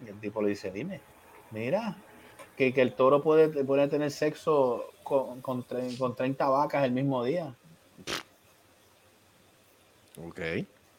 Y 0.04 0.08
el 0.08 0.20
tipo 0.20 0.42
le 0.42 0.50
dice, 0.50 0.70
dime, 0.70 1.00
mira, 1.50 1.96
que, 2.56 2.72
que 2.74 2.82
el 2.82 2.94
toro 2.94 3.22
puede, 3.22 3.48
puede 3.64 3.88
tener 3.88 4.10
sexo 4.10 4.90
con, 5.02 5.40
con, 5.40 5.64
tre- 5.66 5.96
con 5.98 6.14
30 6.14 6.48
vacas 6.48 6.84
el 6.84 6.92
mismo 6.92 7.24
día. 7.24 7.54
Ok. 10.26 10.40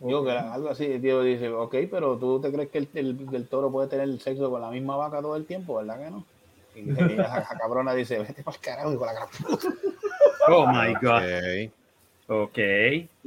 Digo 0.06 0.24
que 0.24 0.32
era 0.32 0.54
algo 0.54 0.70
así, 0.70 0.86
el 0.86 1.02
tío 1.02 1.22
dice, 1.22 1.50
ok, 1.50 1.76
pero 1.90 2.18
tú 2.18 2.40
te 2.40 2.52
crees 2.52 2.70
que 2.70 2.78
el, 2.80 2.90
el- 2.94 3.28
el 3.34 3.48
toro 3.48 3.72
puede 3.72 3.88
tener 3.88 4.20
sexo 4.20 4.50
con 4.52 4.62
la 4.62 4.70
misma 4.70 4.96
vaca 4.98 5.22
todo 5.22 5.36
el 5.36 5.46
tiempo, 5.46 5.76
¿verdad 5.78 6.00
que 6.00 6.12
no? 6.12 6.24
Y 6.76 6.90
ella, 6.92 7.16
la 7.50 7.58
cabrona 7.60 7.94
dice, 7.94 8.20
vete 8.20 8.44
para 8.44 8.56
el 8.58 8.62
carajo, 8.62 8.92
hijo 8.94 9.06
de 9.06 9.14
la 9.14 9.26
puta". 9.28 9.68
Oh 10.50 10.68
my 10.68 10.94
God. 11.02 11.72
Ok. 12.28 12.52
Ok. 12.58 12.60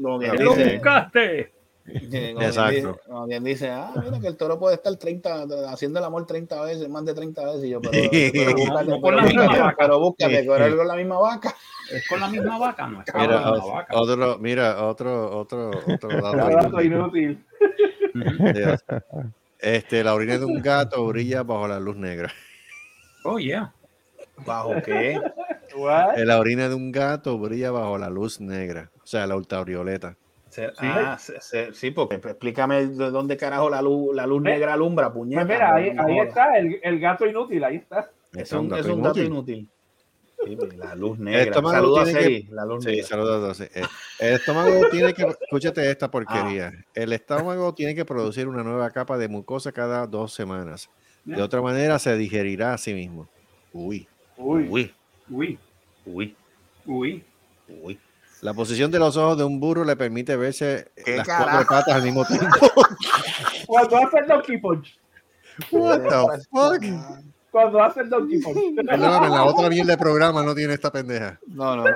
Como 0.03 0.19
¿Qué 0.21 0.43
lo 0.45 0.55
dice- 0.55 0.75
buscaste? 0.75 1.53
como 1.89 2.43
Exacto. 2.43 2.71
dice- 2.75 2.95
como 3.07 3.27
quien 3.27 3.45
dice, 3.45 3.71
ah, 3.71 3.93
mira 4.05 4.21
que 4.21 4.27
el 4.27 4.37
toro 4.37 4.59
puede 4.59 4.75
estar 4.75 4.95
30, 4.97 5.47
haciendo 5.73 5.99
el 5.99 6.05
amor 6.05 6.27
30 6.27 6.63
veces, 6.63 6.89
más 6.91 7.05
de 7.07 7.15
30 7.15 7.45
veces. 7.47 7.65
Y 7.65 7.71
yo, 7.71 7.81
pero, 7.81 7.93
pero 8.11 8.53
búscate, 8.57 9.01
con 9.01 9.17
la 9.17 9.23
pero 9.23 9.27
misma 9.27 9.43
búscate, 9.45 9.61
vaca. 9.63 9.77
pero 9.79 9.99
búscate, 9.99 10.43
que 10.47 10.53
era 10.55 10.77
con 10.77 10.87
la 10.89 10.97
misma 10.97 11.19
vaca. 11.19 11.57
¿Es 11.91 12.07
con 12.09 12.21
la 12.21 12.29
misma 12.29 12.59
vaca? 12.59 12.87
No, 12.87 13.03
es 13.03 13.11
con 13.11 13.21
Mira, 13.21 13.41
la 13.41 13.53
misma 13.53 13.73
vaca. 13.75 13.97
otro, 13.97 14.39
mira, 14.39 14.85
otro, 14.85 15.39
otro, 15.39 15.71
otro 15.71 16.09
dato 16.21 16.37
Dato 16.37 16.83
inútil. 16.83 17.45
Dios. 18.55 18.85
Este, 19.59 20.05
la 20.05 20.15
orina 20.15 20.39
de 20.39 20.45
un 20.45 20.61
gato 20.63 21.05
brilla 21.07 21.43
bajo 21.43 21.67
la 21.69 21.81
luz 21.81 21.97
negra. 21.97 22.31
Oh, 23.25 23.39
yeah. 23.39 23.73
¿Bajo 24.47 24.81
qué? 24.85 25.13
Eh, 26.17 26.25
La 26.25 26.39
orina 26.39 26.69
de 26.69 26.75
un 26.75 26.93
gato 26.93 27.39
brilla 27.39 27.71
bajo 27.71 27.99
la 27.99 28.09
luz 28.09 28.41
negra, 28.41 28.91
o 29.03 29.07
sea, 29.07 29.27
la 29.27 29.37
ultravioleta. 29.37 30.17
Se- 30.49 30.71
ah, 30.79 31.17
se- 31.19 31.41
se- 31.41 31.75
sí, 31.75 31.91
porque 31.91 32.17
explícame 32.17 32.87
de 32.87 33.11
dónde 33.11 33.37
carajo 33.37 33.69
la 33.69 33.83
luz, 33.83 34.15
la 34.15 34.27
luz 34.27 34.41
negra 34.43 34.73
alumbra, 34.75 35.13
puñeta. 35.13 35.45
Pues 35.45 35.59
mira, 35.59 35.75
ahí, 35.75 35.93
ahí 35.99 36.19
está 36.21 36.57
el, 36.57 36.79
el 36.83 37.01
gato 37.01 37.27
inútil, 37.27 37.63
ahí 37.65 37.77
está. 37.77 38.11
Es 38.33 38.51
un, 38.53 38.73
es 38.75 38.87
un 38.87 39.03
dato 39.03 39.21
inútil. 39.23 39.69
Sí, 39.69 39.78
la 40.77 40.95
luz 40.95 41.19
negra. 41.19 41.53
Saludos 41.55 42.01
a 42.01 42.05
que- 42.05 42.13
Seri, 42.13 42.49
la 42.51 42.65
luz 42.65 42.85
Sí, 42.85 42.91
negra. 42.91 43.07
saludos 43.07 43.61
a. 43.61 43.65
Eh, 43.65 43.71
El 44.21 44.35
estómago 44.35 44.71
tiene 44.91 45.13
que, 45.15 45.23
escúchate 45.43 45.91
esta 45.91 46.11
porquería. 46.11 46.73
El 46.95 47.13
estómago 47.13 47.75
tiene 47.75 47.95
que 47.95 48.05
producir 48.05 48.49
una 48.49 48.63
nueva 48.63 48.91
capa 48.91 49.19
de 49.19 49.29
mucosa 49.29 49.73
cada 49.73 50.07
dos 50.07 50.33
semanas. 50.33 50.89
De 51.25 51.43
otra 51.43 51.61
manera 51.61 51.99
se 51.99 52.17
digerirá 52.17 52.73
a 52.73 52.79
sí 52.79 52.95
mismo. 52.95 53.29
Uy. 53.73 54.09
Uy. 54.37 54.67
Uy, 54.71 54.95
Uy, 55.31 55.59
uy, 56.07 56.37
uy. 56.87 57.25
uy. 57.83 57.99
La 58.41 58.55
posición 58.55 58.91
de 58.91 58.99
los 59.01 59.17
ojos 59.17 59.37
de 59.37 59.45
un 59.45 59.59
burro 59.61 59.85
le 59.85 59.97
permite 59.97 60.37
verse 60.37 60.91
¿Qué 61.05 61.17
las 61.17 61.27
carajo? 61.27 61.51
cuatro 61.51 61.69
patas 61.69 61.95
al 61.97 62.03
mismo 62.03 62.25
tiempo. 62.27 62.49
Cuando 63.67 63.97
hace 63.99 64.19
el 64.21 64.27
Donkey 64.29 64.59
Punch. 64.59 64.99
What 65.73 66.01
the 66.03 66.45
fuck? 66.51 66.83
Cuando 67.63 67.83
hace 67.83 68.01
el 68.03 68.09
Donkey. 68.11 68.41
Perdóname, 68.87 69.29
la 69.31 69.45
otra 69.45 69.69
mierda 69.69 69.93
de 69.93 69.99
programa 69.99 70.43
no 70.43 70.55
tiene 70.55 70.75
esta 70.75 70.93
pendeja. 70.93 71.41
No, 71.47 71.75
no, 71.77 71.85
no. 71.85 71.91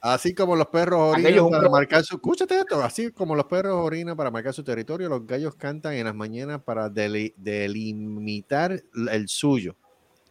Así 0.00 0.34
como 0.34 0.54
los 0.54 0.66
perros 0.66 1.16
es 1.16 1.24
orinan 1.24 1.48
para 1.50 1.68
marcar 1.70 2.04
su. 2.04 2.16
Escúchate 2.16 2.58
esto. 2.58 2.82
Así 2.82 3.10
como 3.10 3.34
los 3.34 3.46
perros 3.46 3.74
orinan 3.76 4.16
para 4.16 4.30
marcar 4.30 4.52
su 4.52 4.62
territorio, 4.62 5.08
los 5.08 5.26
gallos 5.26 5.54
cantan 5.54 5.94
en 5.94 6.04
las 6.04 6.14
mañanas 6.14 6.60
para 6.62 6.90
deli- 6.90 7.32
delimitar 7.36 8.82
el 9.10 9.28
suyo. 9.28 9.76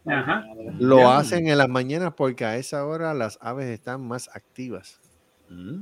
Ajá. 0.06 0.44
Lo 0.78 1.08
hacen 1.10 1.48
en 1.48 1.58
las 1.58 1.68
mañanas 1.68 2.12
porque 2.16 2.44
a 2.44 2.56
esa 2.56 2.84
hora 2.86 3.14
las 3.14 3.38
aves 3.40 3.66
están 3.66 4.06
más 4.06 4.28
activas. 4.34 5.00
Mm. 5.48 5.78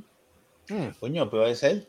Mm. 0.70 0.88
Coño, 1.00 1.28
puede 1.28 1.54
ser. 1.54 1.88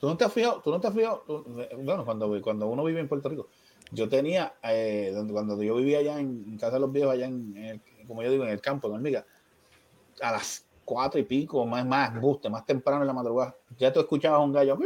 Tú 0.00 0.08
no 0.08 0.16
te 0.16 0.24
has 0.24 0.32
fijado, 0.32 0.62
tú 0.64 0.70
no 0.70 0.80
te 0.80 0.88
has 0.88 0.94
fijado. 0.94 1.22
Tú- 1.26 1.44
bueno, 1.84 2.04
cuando, 2.04 2.40
cuando 2.42 2.66
uno 2.66 2.82
vive 2.82 3.00
en 3.00 3.08
Puerto 3.08 3.28
Rico, 3.28 3.48
yo 3.92 4.08
tenía, 4.08 4.54
eh, 4.62 5.12
cuando 5.30 5.60
yo 5.62 5.76
vivía 5.76 5.98
allá 5.98 6.18
en, 6.20 6.56
casa 6.58 6.74
de 6.74 6.80
los 6.80 6.92
viejos, 6.92 7.12
allá 7.14 7.26
en, 7.26 7.56
el- 7.56 7.80
como 8.06 8.22
yo 8.22 8.30
digo, 8.30 8.44
en 8.44 8.50
el 8.50 8.60
campo, 8.60 8.88
en 8.88 8.94
Hormiga, 8.94 9.24
a 10.20 10.32
las 10.32 10.66
cuatro 10.84 11.20
y 11.20 11.24
pico, 11.24 11.64
más, 11.66 11.86
más, 11.86 12.20
buste, 12.20 12.50
más 12.50 12.66
temprano 12.66 13.02
en 13.02 13.06
la 13.06 13.12
madrugada, 13.12 13.54
ya 13.78 13.92
tú 13.92 14.00
escuchabas 14.00 14.40
un 14.40 14.52
gallo, 14.52 14.78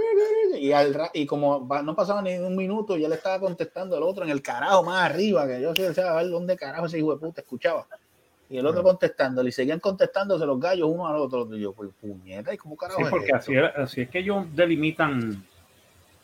y, 0.59 0.71
al 0.73 0.97
y 1.15 1.27
como 1.27 1.67
no 1.83 1.97
pasaba 1.97 2.23
ni 2.23 2.37
un 2.37 2.55
minuto, 2.55 2.97
ya 2.97 3.09
le 3.09 3.15
estaba 3.17 3.41
contestando 3.41 3.97
el 3.97 4.03
otro 4.03 4.25
en 4.25 4.31
el 4.31 4.43
carajo 4.43 4.83
más 4.85 5.11
arriba, 5.11 5.47
que 5.47 5.61
yo 5.61 5.75
sí 5.75 5.83
decía, 5.83 6.11
a 6.11 6.17
ver 6.17 6.29
dónde 6.31 6.57
carajo 6.57 6.87
ese 6.87 6.99
hijo 6.99 7.13
de 7.15 7.21
puta 7.21 7.41
escuchaba. 7.41 7.87
Y 8.51 8.59
el 8.59 8.67
otro 8.67 8.83
contestándole, 8.83 9.49
y 9.49 9.53
seguían 9.53 9.81
contestándose 9.81 10.45
los 10.45 10.61
gallos 10.61 10.89
uno 10.93 11.09
al 11.09 11.17
otro. 11.17 11.49
Y 11.57 11.61
yo, 11.61 11.73
pues, 11.73 11.91
puñeta, 11.99 12.53
¿y 12.53 12.59
cómo 12.59 12.77
carajo 12.77 13.01
Sí, 13.01 13.05
es 13.07 13.11
porque 13.11 13.25
esto? 13.25 13.37
así, 13.39 13.55
es- 13.57 13.77
así 13.77 14.01
es 14.03 14.11
que 14.11 14.19
ellos 14.19 14.45
delimitan. 14.55 15.43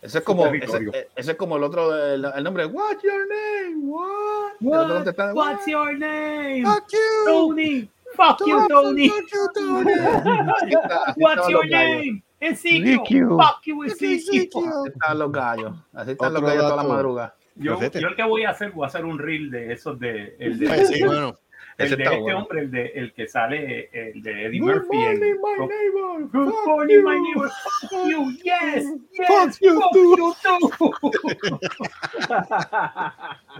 Ese 0.02 0.18
es 0.18 0.24
como, 0.24 0.46
ese, 0.46 0.58
territorio. 0.60 0.92
ese 1.14 1.30
es 1.32 1.36
como 1.36 1.56
el 1.56 1.62
otro, 1.62 1.94
el, 1.94 2.24
el 2.24 2.44
nombre, 2.44 2.64
What's 2.66 3.02
your 3.02 3.26
name? 3.28 3.76
What? 3.82 4.82
Otro 4.82 4.94
contestando, 4.94 5.34
What's 5.34 5.66
your 5.66 5.98
name? 5.98 6.64
Fuck 6.64 6.92
you. 6.92 6.98
Tony. 7.26 7.90
Fuck 8.16 8.46
you, 8.46 8.68
Tony. 8.68 9.08
Así 9.08 10.74
está- 10.74 11.02
así 11.06 11.20
What's 11.22 11.48
your 11.48 11.66
name? 11.68 12.22
Ezekiel. 12.40 13.28
Fuck 13.28 13.62
you, 13.66 13.84
Ezekiel. 13.84 14.48
Así 14.48 14.88
están 14.88 15.18
los 15.18 15.32
gallos. 15.32 15.76
Así 15.92 16.10
están 16.12 16.32
los 16.32 16.42
gallos 16.42 16.62
toda 16.62 16.76
la 16.76 16.88
madrugada. 16.88 17.34
Yo, 17.56 17.78
yo 17.78 18.08
el 18.08 18.16
que 18.16 18.22
voy 18.22 18.44
a 18.44 18.50
hacer, 18.50 18.70
voy 18.70 18.84
a 18.84 18.86
hacer 18.86 19.04
un 19.04 19.18
reel 19.18 19.50
de 19.50 19.72
esos 19.72 19.98
de. 20.00 20.34
El 20.38 20.58
de, 20.58 20.86
sí, 20.86 21.04
bueno. 21.04 21.36
El 21.80 21.86
Ese 21.86 21.96
de 21.96 22.02
está 22.02 22.14
este 22.14 22.22
bueno. 22.22 22.38
hombre, 22.40 22.60
el, 22.60 22.70
de, 22.70 22.86
el 22.88 23.12
que 23.14 23.26
sale, 23.26 23.88
el 23.92 24.22
de 24.22 24.46
Eddie 24.46 24.60
Good 24.60 24.68
Murphy. 24.74 24.96
morning, 24.96 25.34
my 25.40 25.56
Good 25.56 25.68
neighbor. 25.68 26.28
Good 26.30 26.54
morning, 26.66 27.02
my 27.02 27.20
neighbor. 27.20 27.50
Fuck 27.80 27.90
you, 28.08 28.30
yes, 28.44 28.84
yes. 29.12 29.26
Fuck 29.28 29.60
you 29.60 29.80
fuck 29.80 29.92
too. 29.92 30.16
you 30.16 30.34
too. 31.48 31.60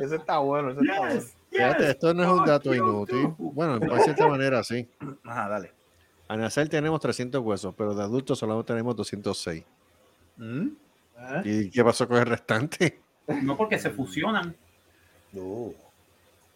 Ese 0.01 0.17
está 0.17 0.39
bueno, 0.39 0.71
ese 0.71 0.81
está 0.81 0.99
bueno. 0.99 1.15
Yes, 1.15 1.35
Fíjate, 1.51 1.81
yes. 1.83 1.91
esto 1.91 2.15
no 2.15 2.23
es 2.23 2.29
un 2.29 2.45
dato 2.45 2.75
you 2.75 2.85
inútil. 2.85 3.23
too. 3.23 3.35
Bueno, 3.39 3.79
de 3.79 4.01
cierta 4.03 4.29
manera 4.29 4.63
sí. 4.63 4.87
Ajá, 5.25 5.49
dale. 5.49 5.73
Al 6.29 6.41
nacer 6.41 6.69
tenemos 6.69 7.01
300 7.01 7.43
huesos, 7.43 7.75
pero 7.77 7.95
de 7.95 8.03
adultos 8.03 8.39
solo 8.39 8.63
tenemos 8.65 8.95
206. 8.97 9.65
¿Mm? 10.37 10.69
¿Y 11.45 11.71
qué 11.71 11.85
pasó 11.85 12.07
con 12.07 12.19
el 12.19 12.27
restante? 12.27 13.01
No 13.43 13.57
porque 13.57 13.79
se 13.79 13.91
fusionan. 13.91 14.55
Uh, 15.33 15.73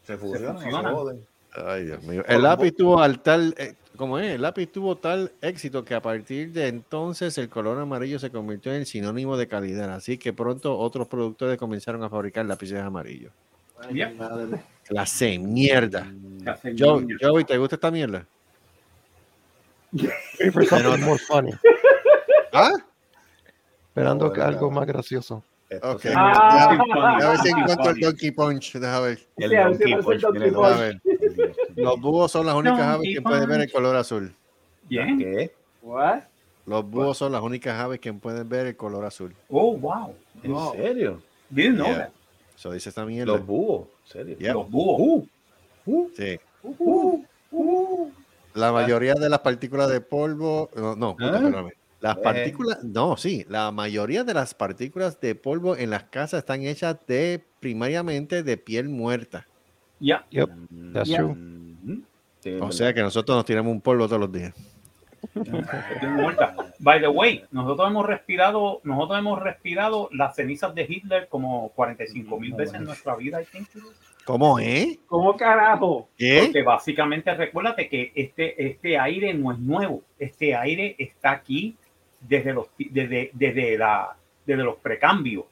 se 0.03 0.17
fusionan, 0.17 0.59
se 0.59 0.65
fusionan. 0.65 1.27
Ay, 1.55 1.85
Dios 1.85 2.03
mío. 2.03 2.25
El 2.27 2.43
lápiz 2.43 2.73
tuvo 2.73 3.01
al 3.01 3.21
tal, 3.21 3.55
eh, 3.59 3.75
¿cómo 3.97 4.19
es? 4.19 4.35
El 4.35 4.43
lápiz 4.43 4.67
tuvo 4.67 4.97
tal 4.97 5.31
éxito 5.41 5.85
que 5.85 5.95
a 5.95 6.03
partir 6.03 6.53
de 6.53 6.67
entonces 6.67 7.39
el 7.39 7.49
color 7.49 7.79
amarillo 7.79 8.19
se 8.19 8.31
convirtió 8.31 8.73
en 8.73 8.81
el 8.81 8.87
sinónimo 8.87 9.37
de 9.37 9.47
calidad. 9.47 9.95
Así 9.95 10.19
que 10.19 10.33
pronto 10.33 10.77
otros 10.77 11.07
productores 11.07 11.57
comenzaron 11.57 12.03
a 12.03 12.11
fabricar 12.11 12.45
lápices 12.47 12.81
amarillos. 12.81 13.33
Ya. 13.93 14.13
Clase 14.85 15.39
mierda. 15.39 16.13
Hacen 16.47 16.77
Joe, 16.79 17.01
niños. 17.01 17.21
Joey, 17.23 17.45
¿te 17.45 17.57
gusta 17.57 17.77
esta 17.77 17.91
mierda? 17.91 18.27
¿Ah? 22.53 22.73
Esperando 23.89 24.33
que 24.33 24.41
algo 24.41 24.71
más 24.71 24.87
gracioso. 24.87 25.43
Esto 25.71 25.93
Ok. 25.93 26.01
sí. 26.03 26.09
Ah. 26.15 27.19
A 27.23 27.29
ver 27.31 27.39
si 27.39 27.49
encuentro 27.49 27.91
el. 27.91 28.01
Donkey 28.01 28.31
Punch. 28.31 28.73
Deja 28.75 29.01
ver. 29.01 29.19
El 29.37 29.51
Sí, 29.51 29.57
Donkey 29.57 30.03
Punch, 30.03 30.21
Donkey. 30.21 30.53
A 30.55 30.77
ver. 30.77 31.03
Los 31.77 32.01
búhos 32.01 32.31
son 32.31 32.47
las 32.47 32.55
únicas 32.55 32.81
aves 32.81 33.09
que 33.15 33.23
pueden 33.23 33.49
ver 33.49 33.61
el 33.63 33.73
color 33.73 33.97
azul. 33.97 34.35
Bien. 34.89 35.19
¿Qué? 35.19 35.55
What? 35.83 36.21
Los 36.67 36.89
búhos 36.89 37.19
son 37.19 37.33
las 37.33 37.43
únicas 37.43 37.79
aves 37.79 38.01
que 38.01 38.13
pueden 38.13 38.49
ver 38.49 38.67
el 38.69 38.77
color 38.77 39.05
azul. 39.05 39.35
Oh, 39.49 39.77
wow. 39.77 40.15
¿En 40.43 40.57
serio? 40.73 41.23
Didn't 41.51 41.77
know 41.77 41.87
Yeah. 41.87 41.99
that. 41.99 42.11
Eso 42.57 42.71
dice 42.73 42.89
esta 42.89 43.05
mierda. 43.05 43.33
Los 43.33 43.45
búhos. 43.47 43.89
¿En 44.07 44.13
serio? 44.13 44.39
Yeah. 44.39 44.53
Los 44.55 44.71
búhos. 44.71 45.25
Sí. 46.17 46.39
Uh, 46.63 47.23
uh. 47.51 48.11
La 48.55 48.71
mayoría 48.73 49.15
de 49.15 49.29
las 49.29 49.41
partículas 49.41 49.91
de 49.91 50.01
polvo. 50.01 50.71
No, 50.77 50.95
no, 50.97 51.17
puta, 51.17 51.29
¿Ah? 51.29 51.33
perdóname. 51.33 51.73
Las 52.05 52.19
Eh. 52.19 52.21
partículas. 52.23 52.85
No, 52.85 53.17
sí. 53.17 53.47
La 53.49 53.71
mayoría 53.71 54.25
de 54.25 54.35
las 54.35 54.53
partículas 54.55 55.19
de 55.21 55.35
polvo 55.35 55.75
en 55.75 55.89
las 55.89 56.05
casas 56.05 56.41
están 56.41 56.61
hechas 56.63 56.99
de 57.07 57.43
primariamente 57.61 58.43
de 58.43 58.57
piel 58.59 58.91
muerta. 58.91 59.47
Ya. 60.01 60.27
Yep, 60.31 60.51
that's 60.93 61.09
Yeah. 61.09 61.19
true. 61.21 61.35
Mm, 61.35 62.03
O 62.61 62.71
sea 62.73 62.93
que 62.93 63.01
nosotros 63.01 63.35
nos 63.37 63.47
tiramos 63.47 63.73
un 63.73 63.81
polvo 63.81 64.07
todos 64.07 64.21
los 64.21 64.31
días. 64.31 64.53
By 66.81 67.01
the 67.01 67.09
way, 67.09 67.43
nosotros 67.51 67.89
hemos 67.89 68.07
respirado, 68.07 68.83
nosotros 68.85 69.19
hemos 69.19 69.43
respirado 69.43 70.11
las 70.13 70.37
cenizas 70.37 70.75
de 70.75 70.83
Hitler 70.87 71.29
como 71.29 71.71
45 71.71 72.39
mil 72.39 72.53
veces 72.53 72.75
en 72.75 72.85
nuestra 72.85 73.17
vida, 73.17 73.41
I 73.41 73.47
think. 73.47 73.69
¿Cómo, 74.27 74.59
eh? 74.59 74.99
¿Cómo 75.07 75.37
carajo? 75.37 76.09
¿Qué? 76.19 76.43
Porque 76.45 76.63
básicamente 76.63 77.35
recuérdate 77.35 77.89
que 77.89 78.13
este, 78.15 78.67
este 78.69 78.99
aire 78.99 79.33
no 79.33 79.53
es 79.53 79.59
nuevo. 79.59 80.03
Este 80.19 80.55
aire 80.55 80.97
está 80.99 81.31
aquí 81.33 81.77
desde 82.29 82.53
los, 82.53 82.67
desde, 82.79 83.31
desde 83.33 83.79
la, 83.79 84.17
desde 84.47 84.63
los 84.63 84.77
precambios. 84.77 85.45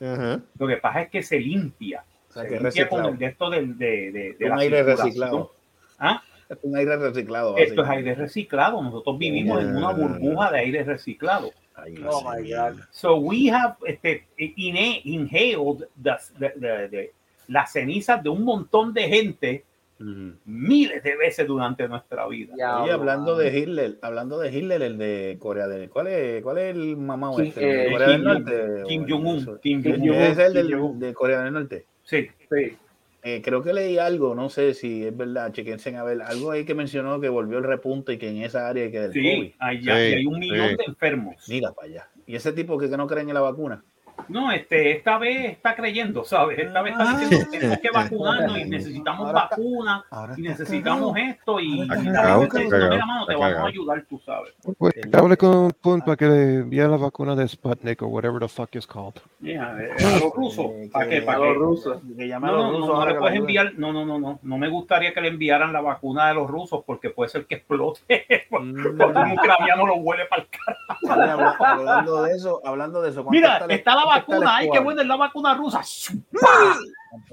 Ajá. 0.00 0.40
Lo 0.58 0.66
que 0.66 0.76
pasa 0.78 1.02
es 1.02 1.10
que 1.10 1.22
se 1.22 1.38
limpia. 1.38 2.04
O 2.28 2.32
sea, 2.32 2.42
se 2.42 2.48
que 2.48 2.54
es 2.56 2.62
limpia 2.62 2.88
con 2.88 2.98
reciclado. 3.04 3.08
el 3.12 3.18
de 3.18 3.26
esto 3.26 3.50
del- 3.50 3.78
de, 3.78 4.12
de, 4.12 4.32
de 4.34 4.44
Un 4.44 4.50
la 4.50 4.56
aire 4.62 4.82
reciclado. 4.82 5.52
¿Ah? 5.98 6.22
Es 6.48 6.58
un 6.62 6.76
aire 6.76 6.96
reciclado. 6.96 7.56
Esto 7.56 7.82
es 7.82 7.88
aire 7.88 8.14
reciclado. 8.14 8.82
Nosotros 8.82 9.18
vivimos 9.18 9.62
en 9.62 9.76
una 9.76 9.92
burbuja 9.92 10.50
de 10.50 10.58
aire 10.58 10.84
reciclado. 10.84 11.50
Ay, 11.76 11.94
Oh 12.08 12.22
my 12.30 12.50
God. 12.52 12.80
So 12.90 13.16
we 13.16 13.50
have 13.50 13.76
este, 13.86 14.26
inhaled 14.38 15.86
the- 16.02 16.16
the- 16.38 16.60
the- 16.60 16.88
the- 16.88 17.12
las 17.48 17.72
cenizas 17.72 18.22
de 18.22 18.28
un 18.28 18.42
montón 18.44 18.92
de 18.94 19.08
gente. 19.08 19.64
Miles 19.98 21.02
de 21.02 21.16
veces 21.16 21.46
durante 21.46 21.86
nuestra 21.88 22.26
vida. 22.26 22.54
Bro. 22.56 22.92
hablando 22.92 23.36
de 23.36 23.58
Hitler, 23.58 23.98
hablando 24.02 24.38
de 24.38 24.52
Hitler, 24.52 24.82
el 24.82 24.98
de 24.98 25.36
Corea 25.38 25.66
del 25.68 25.88
¿cuál 25.88 26.08
es, 26.08 26.42
cuál 26.42 26.58
es 26.58 26.74
el 26.74 26.96
mamá 26.96 27.30
Kim- 27.36 27.44
este? 27.46 27.60
¿El 27.62 27.76
de 27.76 27.86
eh, 27.86 27.92
Corea 27.92 28.06
Kim 28.08 28.16
del 28.16 28.24
Jong- 28.24 28.44
Norte. 28.44 28.82
Kim 28.88 29.06
Jong-un. 29.08 29.58
Kim. 29.60 29.82
Es 30.14 30.38
el 30.38 30.52
del, 30.54 30.98
de 30.98 31.14
Corea 31.14 31.42
del 31.42 31.52
Norte. 31.52 31.86
Sí. 32.02 32.26
Sí. 32.50 32.76
Eh, 33.26 33.40
creo 33.42 33.62
que 33.62 33.72
leí 33.72 33.96
algo, 33.96 34.34
no 34.34 34.50
sé 34.50 34.74
si 34.74 35.06
es 35.06 35.16
verdad, 35.16 35.50
chequense 35.50 35.96
a 35.96 36.04
ver, 36.04 36.20
algo 36.20 36.50
ahí 36.50 36.66
que 36.66 36.74
mencionó 36.74 37.20
que 37.20 37.30
volvió 37.30 37.56
el 37.56 37.64
repunte 37.64 38.12
y 38.12 38.18
que 38.18 38.28
en 38.28 38.42
esa 38.42 38.68
área 38.68 38.84
hay 38.84 38.90
que 38.90 39.00
del 39.00 39.10
COVID. 39.12 39.22
Sí, 39.22 39.54
y 39.86 39.88
hay 39.88 40.26
un 40.26 40.38
millón 40.38 40.68
sí. 40.68 40.76
de 40.76 40.84
enfermos. 40.86 41.36
Mira 41.48 41.72
para 41.72 41.88
allá. 41.88 42.08
Y 42.26 42.36
ese 42.36 42.52
tipo 42.52 42.76
que, 42.76 42.90
que 42.90 42.96
no 42.98 43.06
creen 43.06 43.28
en 43.28 43.34
la 43.34 43.40
vacuna. 43.40 43.82
No, 44.28 44.50
este, 44.52 44.92
esta 44.92 45.18
vez 45.18 45.50
está 45.52 45.74
creyendo, 45.74 46.24
¿sabes? 46.24 46.58
Esta 46.58 46.80
vez 46.82 46.92
está 46.92 47.18
diciendo 47.18 47.46
que 47.50 47.58
tenemos 47.58 47.78
que 47.78 47.90
vacunarnos 47.94 48.58
y 48.58 48.64
necesitamos 48.64 49.32
vacunas 49.32 50.02
y 50.36 50.42
necesitamos 50.42 51.16
esto 51.18 51.60
y, 51.60 51.82
y 51.82 51.86
la 51.86 52.38
mano, 53.06 53.26
te 53.26 53.34
vamos 53.34 53.58
a 53.58 53.66
ayudar, 53.66 54.04
tú 54.08 54.18
sabes. 54.24 54.54
Pues, 54.78 54.94
hable 55.12 55.36
con 55.36 55.70
Pun 55.72 56.00
para 56.00 56.16
que 56.16 56.26
le 56.26 56.54
envíe 56.60 56.78
la 56.80 56.96
vacuna 56.96 57.34
de 57.36 57.46
Sputnik 57.48 58.00
o 58.02 58.06
whatever 58.06 58.40
the 58.40 58.48
fuck 58.48 58.74
is 58.76 58.86
called. 58.86 59.14
Eh, 59.44 59.58
a 59.58 59.72
los 60.20 60.32
rusos, 60.34 60.66
Eh, 60.70 60.90
¿para 60.92 61.08
qué? 61.08 61.22
¿Para 61.22 61.38
A 61.38 61.40
los 61.40 61.56
rusos. 61.56 62.02
No, 62.04 62.38
no, 62.40 62.72
no, 62.72 63.04
no 63.06 63.18
puedes 63.18 63.36
enviar, 63.36 63.72
no, 63.76 63.92
no, 63.92 64.06
no, 64.06 64.18
no, 64.18 64.38
no 64.42 64.58
me 64.58 64.68
gustaría 64.68 65.12
que 65.12 65.20
le 65.20 65.28
enviaran 65.28 65.72
la 65.72 65.80
vacuna 65.80 66.28
de 66.28 66.34
los 66.34 66.48
rusos 66.48 66.82
porque 66.86 67.10
puede 67.10 67.28
ser 67.28 67.46
que 67.46 67.56
explote 67.56 68.00
porque 68.50 68.64
un 68.64 69.32
ucraniano 69.32 69.86
lo 69.86 69.96
huele 69.96 70.24
para 70.26 70.42
el 70.42 70.48
cara. 70.48 70.78
Oye, 71.14 71.30
habla- 71.30 71.56
hablando 71.58 72.22
de 72.22 72.32
eso, 72.34 72.60
hablando 72.64 73.02
de 73.02 73.10
eso. 73.10 73.22
¿cuánto 73.24 73.30
Mira, 73.32 73.66
está 73.68 73.94
la 73.94 74.03
vacuna, 74.04 74.56
ay, 74.56 74.68
qué 74.72 74.78
buena 74.80 75.02
es 75.02 75.08
la 75.08 75.16
vacuna 75.16 75.54
rusa. 75.54 75.80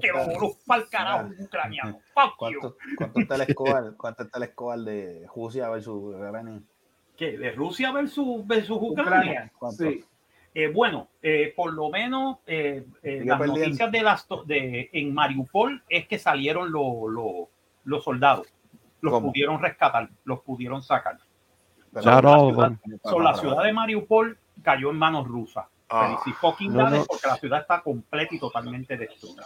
Que 0.00 0.08
lo 0.08 0.56
para 0.66 0.82
el 0.82 0.88
carajo 0.88 1.30
ucraniano. 1.40 1.98
¿Cuánto, 2.36 2.76
cuánto 2.96 3.20
está 3.20 3.34
el 3.34 3.40
escobar? 3.42 3.92
¿Cuánto 3.96 4.22
está 4.22 4.38
el 4.38 4.44
escobar 4.44 4.78
de 4.80 5.26
Rusia 5.34 5.68
versus 5.70 6.14
Ucrania? 6.14 6.60
¿Qué? 7.16 7.36
¿De 7.38 7.50
Rusia 7.52 7.90
versus, 7.92 8.46
versus 8.46 8.78
Ucrania? 8.80 9.02
Ucrania. 9.18 9.52
¿Cuánto? 9.58 9.84
Sí. 9.84 10.04
Eh, 10.54 10.68
bueno, 10.68 11.08
eh, 11.22 11.52
por 11.56 11.72
lo 11.72 11.88
menos 11.88 12.38
eh, 12.46 12.84
eh, 13.02 13.22
las 13.24 13.38
perdiendo. 13.38 13.64
noticias 13.66 13.90
de 13.90 14.02
las 14.02 14.26
de, 14.46 14.90
en 14.92 15.14
Mariupol 15.14 15.82
es 15.88 16.06
que 16.06 16.18
salieron 16.18 16.70
los 16.70 16.84
los- 17.10 17.48
los 17.84 18.04
soldados. 18.04 18.46
Los 19.00 19.14
¿Cómo? 19.14 19.28
pudieron 19.28 19.60
rescatar, 19.60 20.08
los 20.24 20.40
pudieron 20.42 20.80
sacar. 20.82 21.18
Pero- 21.92 22.04
la 22.04 22.20
ciudad- 22.20 22.72
la 23.20 23.34
ciudad 23.34 23.64
de 23.64 23.72
Mariupol 23.72 24.38
cayó 24.62 24.90
en 24.90 24.96
manos 24.96 25.26
rusas. 25.26 25.66
Ah. 25.92 26.18
Fucking 26.40 26.72
No, 26.72 26.88
no. 26.90 27.04
porque 27.04 27.26
la 27.26 27.36
ciudad 27.36 27.60
está 27.60 27.80
completa 27.82 28.34
y 28.34 28.38
totalmente 28.38 28.96
destruida. 28.96 29.44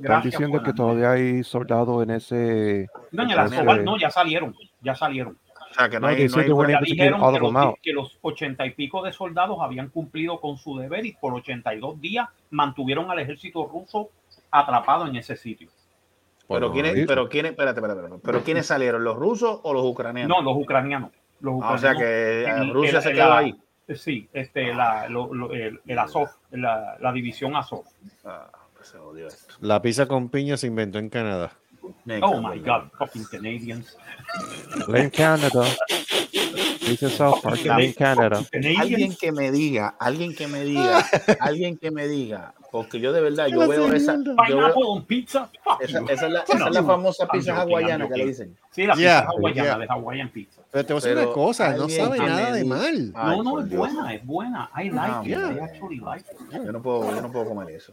Están 0.00 0.22
diciendo 0.22 0.62
que 0.62 0.72
todavía 0.72 1.12
hay 1.12 1.44
soldados 1.44 2.02
en 2.02 2.10
ese. 2.12 2.88
No, 3.10 3.22
en 3.24 3.30
el 3.30 3.38
ese- 3.38 3.54
Azovstal 3.56 3.84
no, 3.84 3.98
ya 3.98 4.10
salieron, 4.10 4.54
ya 4.80 4.94
salieron. 4.94 5.38
O 5.70 5.74
sea, 5.74 5.88
que 5.88 5.96
no 5.96 6.00
No, 6.00 6.06
hay, 6.08 6.28
Ya 6.28 6.80
dijeron 6.80 7.32
que 7.32 7.38
los, 7.40 7.74
que 7.82 7.92
los 7.92 8.18
ochenta 8.20 8.66
y 8.66 8.70
pico 8.72 9.02
de 9.02 9.12
soldados 9.12 9.58
habían 9.60 9.88
cumplido 9.88 10.38
con 10.40 10.56
su 10.58 10.76
deber 10.78 11.06
y 11.06 11.12
por 11.12 11.32
82 11.34 12.00
días 12.00 12.28
mantuvieron 12.50 13.10
al 13.10 13.18
ejército 13.20 13.66
ruso 13.72 14.10
atrapado 14.50 15.06
en 15.06 15.16
ese 15.16 15.36
sitio. 15.36 15.68
Pero 16.48 16.68
Bueno, 16.68 16.72
quiénes, 16.72 17.06
pero 17.06 17.28
quiénes, 17.28 17.52
espérate, 17.52 17.78
espérate, 17.80 18.00
espérate. 18.00 18.22
pero 18.24 18.42
quiénes 18.42 18.66
salieron, 18.66 19.02
los 19.04 19.16
rusos 19.16 19.60
o 19.62 19.72
los 19.72 19.84
ucranianos? 19.84 20.28
No, 20.36 20.42
los 20.42 20.62
ucranianos. 20.62 21.10
Los 21.40 21.54
Ah, 21.62 21.72
o 21.72 21.78
sea 21.78 21.92
ucranianos, 21.92 21.98
que 21.98 22.42
eh, 22.44 22.72
Rusia 22.72 22.96
el- 22.98 23.02
se 23.02 23.12
quedó 23.12 23.32
ahí. 23.32 23.54
Sí, 23.94 24.28
este, 24.32 24.72
la, 24.74 25.08
lo- 25.08 25.32
lo- 25.34 25.52
el, 25.52 25.80
el 25.86 25.98
Azov, 25.98 26.28
la, 26.50 26.96
la 27.00 27.12
división 27.12 27.56
Azov. 27.56 27.84
Ah, 28.24 28.48
pues 28.74 28.88
se 28.88 28.98
odió 28.98 29.26
esto. 29.26 29.54
La 29.60 29.82
pizza 29.82 30.06
con 30.06 30.28
piña 30.28 30.56
se 30.56 30.66
inventó 30.68 30.98
en 30.98 31.08
Canadá. 31.10 31.52
Oh 32.22 32.40
my 32.40 32.58
God, 32.60 32.84
fucking 32.96 33.24
Canadians. 33.24 33.96
En 34.88 35.10
Canadá. 35.10 35.64
Dice 36.86 37.08
South 37.10 37.40
Park, 37.42 37.60
en 37.64 37.92
Canadá. 37.92 38.42
Alguien 38.78 39.14
que 39.14 39.30
me 39.30 39.50
diga, 39.52 39.94
alguien 40.00 40.34
que 40.34 40.48
me 40.48 40.64
diga, 40.64 41.06
alguien 41.40 41.76
que 41.76 41.90
me 41.92 42.08
diga, 42.08 42.54
porque 42.72 42.98
yo 42.98 43.12
de 43.12 43.20
verdad, 43.20 43.46
yo 43.46 43.68
veo 43.68 43.92
esa, 43.92 44.16
yo 44.16 44.34
veo- 44.34 45.04
pizza. 45.06 45.48
Esa, 45.80 45.98
es 46.00 46.22
la, 46.22 46.40
esa 46.40 46.66
es 46.66 46.74
la 46.74 46.82
famosa 46.82 47.28
pizza 47.28 47.60
hawaiana 47.60 48.08
que 48.08 48.16
le 48.16 48.26
dicen. 48.26 48.56
Sí, 48.72 48.84
la 48.86 48.94
pizza 48.94 49.20
hawaiana 49.28 49.78
de 49.78 49.86
Hawaiian 49.88 50.28
Pizza. 50.30 50.60
Pero 50.70 50.86
te 50.86 50.92
voy 50.92 51.02
a 51.02 51.06
decir 51.06 51.18
una 51.24 51.32
cosa, 51.32 51.76
no 51.76 51.88
sabe 51.88 52.18
nada 52.18 52.52
de 52.52 52.64
mal. 52.64 53.12
No, 53.12 53.42
no, 53.42 53.60
es 53.60 53.68
buena, 53.70 54.14
es 54.14 54.26
buena. 54.26 54.70
I 54.76 54.90
like 54.90 55.28
it. 55.30 55.38
I 55.38 55.60
actually 55.60 55.98
like 55.98 56.24
it. 56.30 56.64
Yo 56.64 56.72
no 56.72 56.82
puedo, 56.82 57.14
yo 57.14 57.20
no 57.22 57.30
puedo 57.30 57.44
comer 57.46 57.70
eso. 57.70 57.92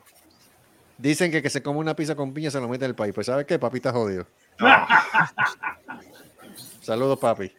Dicen 0.98 1.32
que 1.32 1.42
que 1.42 1.50
se 1.50 1.62
come 1.62 1.80
una 1.80 1.96
pizza 1.96 2.16
con 2.16 2.34
piña 2.34 2.50
se 2.52 2.60
lo 2.60 2.68
mete 2.68 2.86
en 2.86 2.90
el 2.90 2.96
país. 2.96 3.14
Pues 3.14 3.28
¿sabes 3.28 3.46
qué? 3.46 3.60
Papi 3.60 3.78
está 3.78 3.92
jodido. 3.94 4.26
Saludos, 6.82 7.20
papi. 7.20 7.52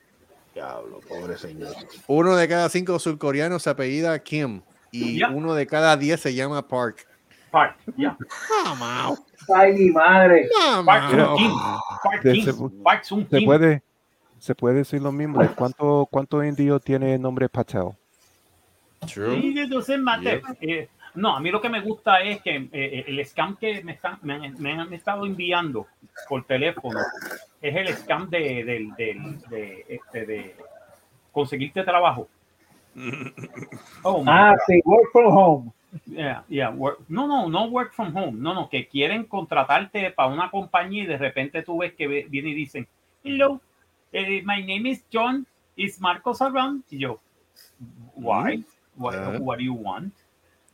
Diablo, 0.64 1.00
pobre 1.08 1.38
señor. 1.38 1.74
Uno 2.06 2.36
de 2.36 2.46
cada 2.46 2.68
cinco 2.68 2.98
surcoreanos 2.98 3.62
se 3.62 3.70
apellida 3.70 4.18
Kim. 4.22 4.60
Y 4.92 5.18
Ya. 5.20 5.30
uno 5.30 5.54
de 5.54 5.66
cada 5.66 5.96
diez 5.96 6.20
se 6.20 6.34
llama 6.34 6.66
Park. 6.68 7.06
Park, 7.50 7.78
yeah. 7.96 8.16
Mamá. 8.64 9.14
Ay, 9.54 9.72
mi 9.72 9.90
madre. 9.90 10.48
Park 10.84 11.04
Mamá. 11.04 11.10
Sun 11.10 11.36
Kim. 11.38 11.52
Park 12.04 12.22
Kim. 12.22 12.44
se- 12.44 12.82
Park 12.84 13.04
Sun 13.04 13.26
Se 13.30 13.38
Kim. 13.38 13.46
puede, 13.46 13.82
se 14.38 14.54
puede 14.54 14.76
decir 14.76 15.00
lo 15.00 15.12
mismo. 15.12 15.40
¿Cuánto, 15.56 16.06
cuánto 16.10 16.44
indio 16.44 16.78
tiene 16.78 17.14
el 17.14 17.22
nombre 17.22 17.48
Patel? 17.48 17.92
True. 19.12 19.40
Sí, 19.40 19.54
entonces, 19.56 19.98
mate, 19.98 20.42
eh, 20.60 20.88
no, 21.14 21.34
a 21.34 21.40
mí 21.40 21.50
lo 21.50 21.60
que 21.62 21.70
me 21.70 21.80
gusta 21.80 22.20
es 22.20 22.42
que 22.42 22.68
eh, 22.70 23.04
el 23.08 23.24
scam 23.26 23.56
que 23.56 23.82
me, 23.82 23.92
están, 23.92 24.18
me, 24.22 24.34
han, 24.34 24.60
me 24.60 24.72
han 24.72 24.92
estado 24.92 25.24
enviando 25.24 25.86
por 26.28 26.44
teléfono 26.44 27.00
es 27.60 27.76
el 27.76 27.88
scam 27.96 28.28
de, 28.30 28.64
del- 28.64 28.94
del- 28.96 29.40
de, 29.48 29.84
este, 29.88 30.26
de 30.26 30.56
conseguirte 31.32 31.82
trabajo. 31.82 32.28
Oh, 34.02 34.18
my 34.24 34.30
Ah, 34.30 34.50
God. 34.52 34.58
sí, 34.66 34.80
work 34.84 35.12
from 35.12 35.32
home. 35.36 35.72
Yeah, 36.06 36.44
yeah, 36.48 36.70
work- 36.70 37.00
no, 37.08 37.26
no, 37.26 37.48
no 37.48 37.66
work 37.68 37.92
from 37.92 38.14
home. 38.16 38.38
No, 38.40 38.54
no, 38.54 38.68
que 38.68 38.86
quieren 38.88 39.24
contratarte 39.24 40.10
para 40.12 40.28
una 40.32 40.50
compañía 40.50 41.02
y 41.04 41.06
de 41.06 41.18
repente 41.18 41.62
tú 41.62 41.78
ves 41.78 41.94
que 41.94 42.06
viene 42.06 42.50
y 42.50 42.54
dicen, 42.54 42.86
hello, 43.24 43.60
eh, 44.12 44.42
my 44.44 44.62
name 44.64 44.88
is 44.90 45.04
John, 45.12 45.46
is 45.76 46.00
Marcos 46.00 46.40
around? 46.42 46.84
Y 46.90 46.98
yo, 46.98 47.20
why? 48.14 48.64
What, 48.96 49.14
Ah. 49.16 49.36
what 49.40 49.58
do 49.58 49.64
you 49.64 49.74
want? 49.74 50.12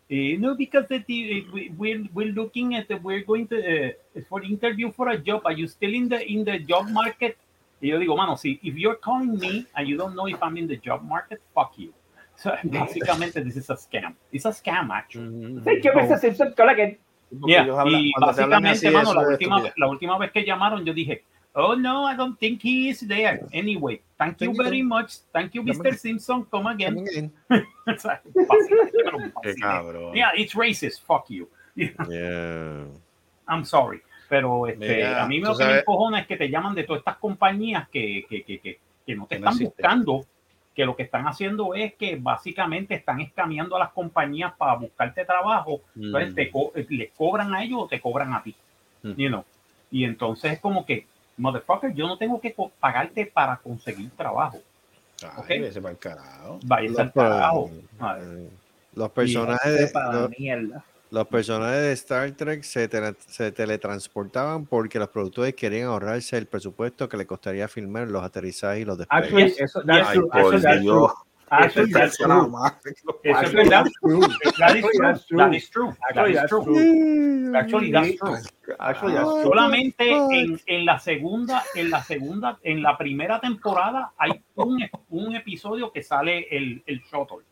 Eh, 0.09 0.37
no, 0.39 0.55
because 0.55 0.87
the, 0.89 0.99
the- 1.07 1.47
we- 1.53 1.73
we're, 1.77 2.05
we're 2.15 2.33
looking 2.33 2.75
at, 2.77 2.87
the, 2.89 2.97
we're 2.97 3.25
going 3.25 3.49
to, 3.49 3.57
uh, 3.59 4.21
for 4.29 4.43
interview 4.43 4.93
for 4.93 5.09
a 5.09 5.19
job. 5.19 5.43
Are 5.45 5.53
you 5.53 5.67
still 5.67 5.93
in 5.93 6.09
the, 6.09 6.21
in 6.25 6.45
the 6.45 6.59
job 6.61 6.89
market? 6.91 7.37
Y 7.83 7.89
yo 7.89 7.99
digo, 7.99 8.17
mano, 8.17 8.37
si, 8.37 8.59
if 8.63 8.75
you're 8.77 8.95
calling 8.97 9.39
me 9.39 9.67
and 9.75 9.87
you 9.89 9.97
don't 9.99 10.15
know 10.15 10.27
if 10.29 10.41
I'm 10.43 10.57
in 10.57 10.67
the 10.67 10.77
job 10.77 11.03
market, 11.05 11.41
fuck 11.55 11.73
you. 11.77 11.93
So, 12.39 12.51
básicamente, 12.65 13.43
this 13.43 13.57
is 13.57 13.71
a 13.71 13.75
scam. 13.77 14.15
It's 14.31 14.45
a 14.45 14.51
scam, 14.51 14.91
actually. 14.91 15.59
Thank 15.65 15.85
you, 15.85 15.93
Mr. 15.93 16.21
Simpson. 16.21 16.53
Call 16.55 16.69
again. 16.69 16.99
Yeah, 17.47 17.65
hablan- 17.65 18.03
y 18.05 18.13
básicamente, 18.21 18.91
mano, 18.93 19.15
la 19.15 19.23
es 19.23 19.29
última, 19.29 19.57
la 19.77 19.87
última 19.89 20.19
vez 20.19 20.31
que 20.33 20.45
llamaron, 20.45 20.85
yo 20.85 20.93
dije, 20.93 21.25
oh 21.57 21.75
no, 21.75 22.05
I 22.05 22.15
don't 22.17 22.39
think 22.39 22.63
he 22.63 22.89
is 22.91 23.01
there. 23.01 23.41
Anyway, 23.53 24.01
thank 24.19 24.41
you 24.41 24.47
Thank 24.49 24.59
you. 24.59 24.63
very 24.65 24.83
much. 24.83 25.19
Thank 25.33 25.55
you, 25.55 25.63
Mr. 25.65 25.97
Simpson. 25.99 26.45
Come 26.51 26.67
again. 26.69 26.95
Come 26.95 27.07
again. 27.09 27.31
Básicamente. 27.87 29.55
cabrón. 29.61 30.15
Yeah, 30.15 30.31
it's 30.37 30.55
racist. 30.55 31.01
Fuck 31.03 31.31
you. 31.31 31.49
Yeah. 32.09 32.85
I'm 33.49 33.65
sorry. 33.65 34.01
Pero 34.29 34.67
este, 34.67 34.89
Mira, 34.97 35.23
a 35.23 35.27
mí 35.29 35.41
lo 35.41 35.57
que 35.57 35.65
me 35.65 35.79
encojona 35.79 36.21
es 36.21 36.27
que 36.27 36.37
te 36.37 36.49
llaman 36.49 36.75
de 36.75 36.83
todas 36.85 37.01
estas 37.01 37.17
compañías 37.19 37.89
que, 37.91 38.27
que, 38.29 38.43
que, 38.43 38.59
que, 38.59 38.79
que 39.07 39.15
no 39.15 39.27
te 39.27 39.39
no 39.39 39.51
están 39.51 39.65
buscando, 39.65 40.27
que 40.75 40.85
lo 40.85 40.97
que 40.97 41.05
están 41.05 41.29
haciendo 41.29 41.75
es 41.75 41.95
que 41.95 42.17
básicamente 42.17 42.95
están 42.95 43.21
escameando 43.21 43.77
a 43.77 43.79
las 43.79 43.93
compañías 43.93 44.53
para 44.59 44.75
buscarte 44.75 45.25
trabajo. 45.25 45.81
Entonces 45.95 46.33
Mm. 46.33 46.35
te 46.35 46.51
co- 46.51 46.73
les 46.89 47.11
cobran 47.13 47.55
a 47.55 47.63
ellos 47.63 47.79
o 47.83 47.87
te 47.89 48.01
cobran 48.01 48.33
a 48.35 48.43
ti. 48.43 48.55
Mm. 49.03 49.13
You 49.17 49.29
know? 49.29 49.45
Y 49.93 50.05
entonces 50.05 50.55
es 50.55 50.59
como 50.61 50.85
que, 50.85 51.07
motherfucker, 51.37 51.93
yo 51.95 52.07
no 52.07 52.17
tengo 52.19 52.41
que 52.41 52.55
pagarte 52.81 53.27
para 53.27 53.57
conseguir 53.57 54.11
trabajo. 54.17 54.59
Ay, 55.23 55.31
¿ok? 55.39 55.49
vete 55.49 55.81
pa'l 55.81 55.99
carajo. 55.99 56.59
Vaya 56.65 56.91
al 57.03 57.13
carajo. 57.13 57.71
Eh, 58.21 58.51
Los 58.95 59.11
personajes 59.11 59.73
de, 59.81 59.87
Para 59.89 60.13
los, 60.13 60.31
los 61.11 61.27
personajes 61.29 61.81
de 61.81 61.93
Star 61.93 62.31
Trek 62.33 62.63
se, 62.63 62.89
tele- 62.89 63.17
se 63.27 63.53
teletransportaban 63.53 64.67
porque 64.67 64.99
los 64.99 65.09
productores 65.09 65.55
querían 65.55 65.89
ahorrarse 65.89 66.37
el 66.37 66.47
presupuesto 66.47 67.09
que 67.09 67.17
le 67.17 67.27
costaría 67.27 67.69
filmar 67.69 68.09
los 68.09 68.23
aterrizajes 68.23 68.83
y 68.83 68.85
los 68.85 68.99
despegues. 68.99 69.25
Actually, 69.27 69.55
eso, 69.59 69.83
that's 69.87 70.09
Ay, 70.09 70.19
true. 70.19 70.29
por 70.29 70.41
Actually, 70.41 70.63
that's 70.63 70.81
Dios. 70.83 71.13
true. 71.13 71.26
Actually, 71.51 71.93
that's 71.93 72.17
true. 72.17 72.53
Es 73.23 73.37
Actually, 73.37 73.55
verdad. 73.65 73.85
that's 73.85 73.93
true. 74.01 74.21
That 74.21 74.77
is 74.77 74.83
Actually, 74.83 74.83
true. 74.83 75.07
that's 75.07 75.27
true. 75.27 75.39
That 75.39 75.55
is 75.55 75.71
true. 75.71 75.87
That 75.87 75.99
Actually, 76.09 76.31
is 76.31 76.37
that's 76.37 76.51
true. 76.51 76.65
true. 76.65 77.57
Actually, 77.57 77.93
that's 77.93 78.17
true. 78.17 78.37
Actually, 78.81 79.15
that's 79.15 79.29
true. 79.31 79.43
Solamente 79.45 80.11
en, 80.11 80.61
en 80.67 80.85
la 80.85 80.99
segunda, 80.99 81.63
en 81.75 81.91
la 81.91 82.03
segunda, 82.03 82.59
en 82.63 82.83
la 82.83 82.99
primera 82.99 83.41
temporada 83.41 84.13
hay 84.19 84.33
un, 84.57 84.85
un 85.11 85.37
episodio 85.37 85.93
que 85.93 86.03
sale 86.03 86.49
el, 86.51 86.83
el 86.87 87.01
shuttle. 87.03 87.45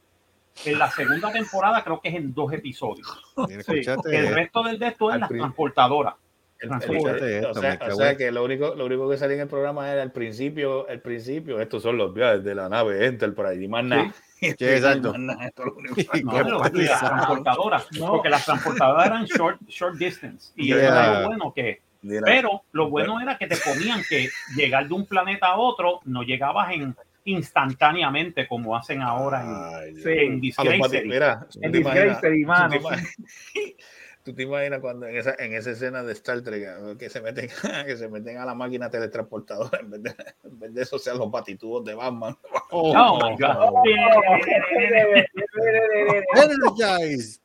En 0.64 0.78
la 0.78 0.90
segunda 0.90 1.32
temporada 1.32 1.82
creo 1.82 2.00
que 2.00 2.08
es 2.08 2.14
en 2.16 2.34
dos 2.34 2.52
episodios. 2.52 3.06
Escúchate, 3.48 4.16
El 4.16 4.34
resto 4.34 4.62
del 4.62 4.78
de 4.78 4.88
esto 4.88 5.12
es 5.12 5.20
la 5.20 5.28
transportadora. 5.28 6.16
El- 6.64 6.80
Escúchate 6.80 7.38
el- 7.38 7.44
o 7.44 7.48
esto, 7.48 7.60
sea, 7.60 7.78
me 7.86 7.92
o 7.92 7.96
sea 7.96 8.16
que 8.16 8.30
lo 8.32 8.44
único, 8.44 8.74
lo 8.74 8.86
único 8.86 9.08
que 9.10 9.16
salía 9.16 9.36
en 9.36 9.42
el 9.42 9.48
programa 9.48 9.90
era 9.90 10.02
el 10.02 10.10
principio, 10.12 10.86
el 10.88 11.00
principio, 11.00 11.60
estos 11.60 11.82
son 11.82 11.96
los 11.96 12.12
viajes 12.14 12.42
de 12.44 12.54
la 12.54 12.68
nave 12.68 13.06
Enterprise 13.06 13.62
y 13.62 13.68
más 13.68 13.84
nada. 13.84 14.12
Sí, 14.40 14.48
exacto. 14.60 15.12
Más 15.12 15.20
nada, 15.20 15.46
esto 15.46 15.64
lo 15.64 15.74
único 15.76 15.94
No, 16.24 16.42
lo- 16.42 16.62
pesado. 16.62 16.82
las 16.84 17.00
transportadoras, 17.00 17.86
No. 17.98 18.08
porque 18.08 18.28
las 18.28 18.44
transportadoras 18.44 19.06
eran 19.06 19.24
short, 19.24 19.60
short 19.68 19.96
distance. 19.96 20.52
Y 20.56 20.70
eso 20.72 20.80
Yeah. 20.80 20.88
era 20.88 21.20
lo 21.20 21.26
bueno 21.28 21.52
que, 21.54 21.80
Mira, 22.02 22.22
pero 22.26 22.62
lo 22.72 22.90
bueno 22.90 23.18
era 23.20 23.38
que 23.38 23.46
te 23.46 23.56
ponían 23.56 24.02
que 24.06 24.28
llegar 24.54 24.86
de 24.86 24.92
un 24.94 25.06
planeta 25.06 25.46
a 25.46 25.56
otro 25.56 26.00
no 26.04 26.22
llegabas 26.22 26.72
en 26.74 26.94
instantáneamente 27.26 28.46
como 28.46 28.76
hacen 28.76 29.00
ahora 29.00 29.40
en, 29.40 29.96
ay, 29.96 30.02
en 30.26 30.40
Disgrace. 30.42 31.04
mira, 31.06 31.46
En 31.62 31.72
Disgrace. 31.72 32.28
Tú 34.24 34.34
te 34.34 34.42
imaginas- 34.42 34.80
cuando 34.80 35.06
en 35.06 35.16
esa, 35.16 35.34
en 35.38 35.52
esa 35.54 35.70
escena 35.70 36.02
de 36.02 36.12
Star 36.14 36.40
Trek 36.42 36.62
eh, 36.66 36.96
que 36.98 37.08
se 37.10 37.20
meten, 37.20 37.48
que 37.86 37.96
se 37.96 38.08
meten 38.08 38.38
a 38.38 38.44
la 38.46 38.54
máquina 38.54 38.90
teletransportadora 38.90 39.78
en 39.80 39.90
vez 39.90 40.02
de, 40.02 40.14
en 40.44 40.58
vez 40.58 40.74
de 40.74 40.82
eso 40.82 40.98
sean 40.98 41.18
los 41.18 41.30
batitubos 41.30 41.84
de 41.84 41.94
Batman. 41.94 42.36
Oh 42.70 43.18
my 43.22 43.36
God. 43.36 43.74
Energize. 46.34 47.40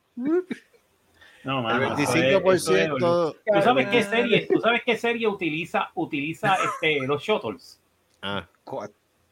No, 1.44 1.70
El 1.70 1.84
es- 2.00 2.00
eso 2.10 2.76
es- 2.76 2.90
25%. 2.90 3.36
¿Tú 3.54 3.62
sabes 3.62 3.88
qué 3.90 4.04
serie? 4.04 4.48
¿Tú 4.48 4.60
sabes 4.60 4.82
qué 4.86 4.98
serie 4.98 5.28
utiliza 5.28 5.90
utiliza 5.96 6.56
este 6.56 7.00
los 7.08 7.22
shuttles? 7.24 7.80
Ah, 8.22 8.48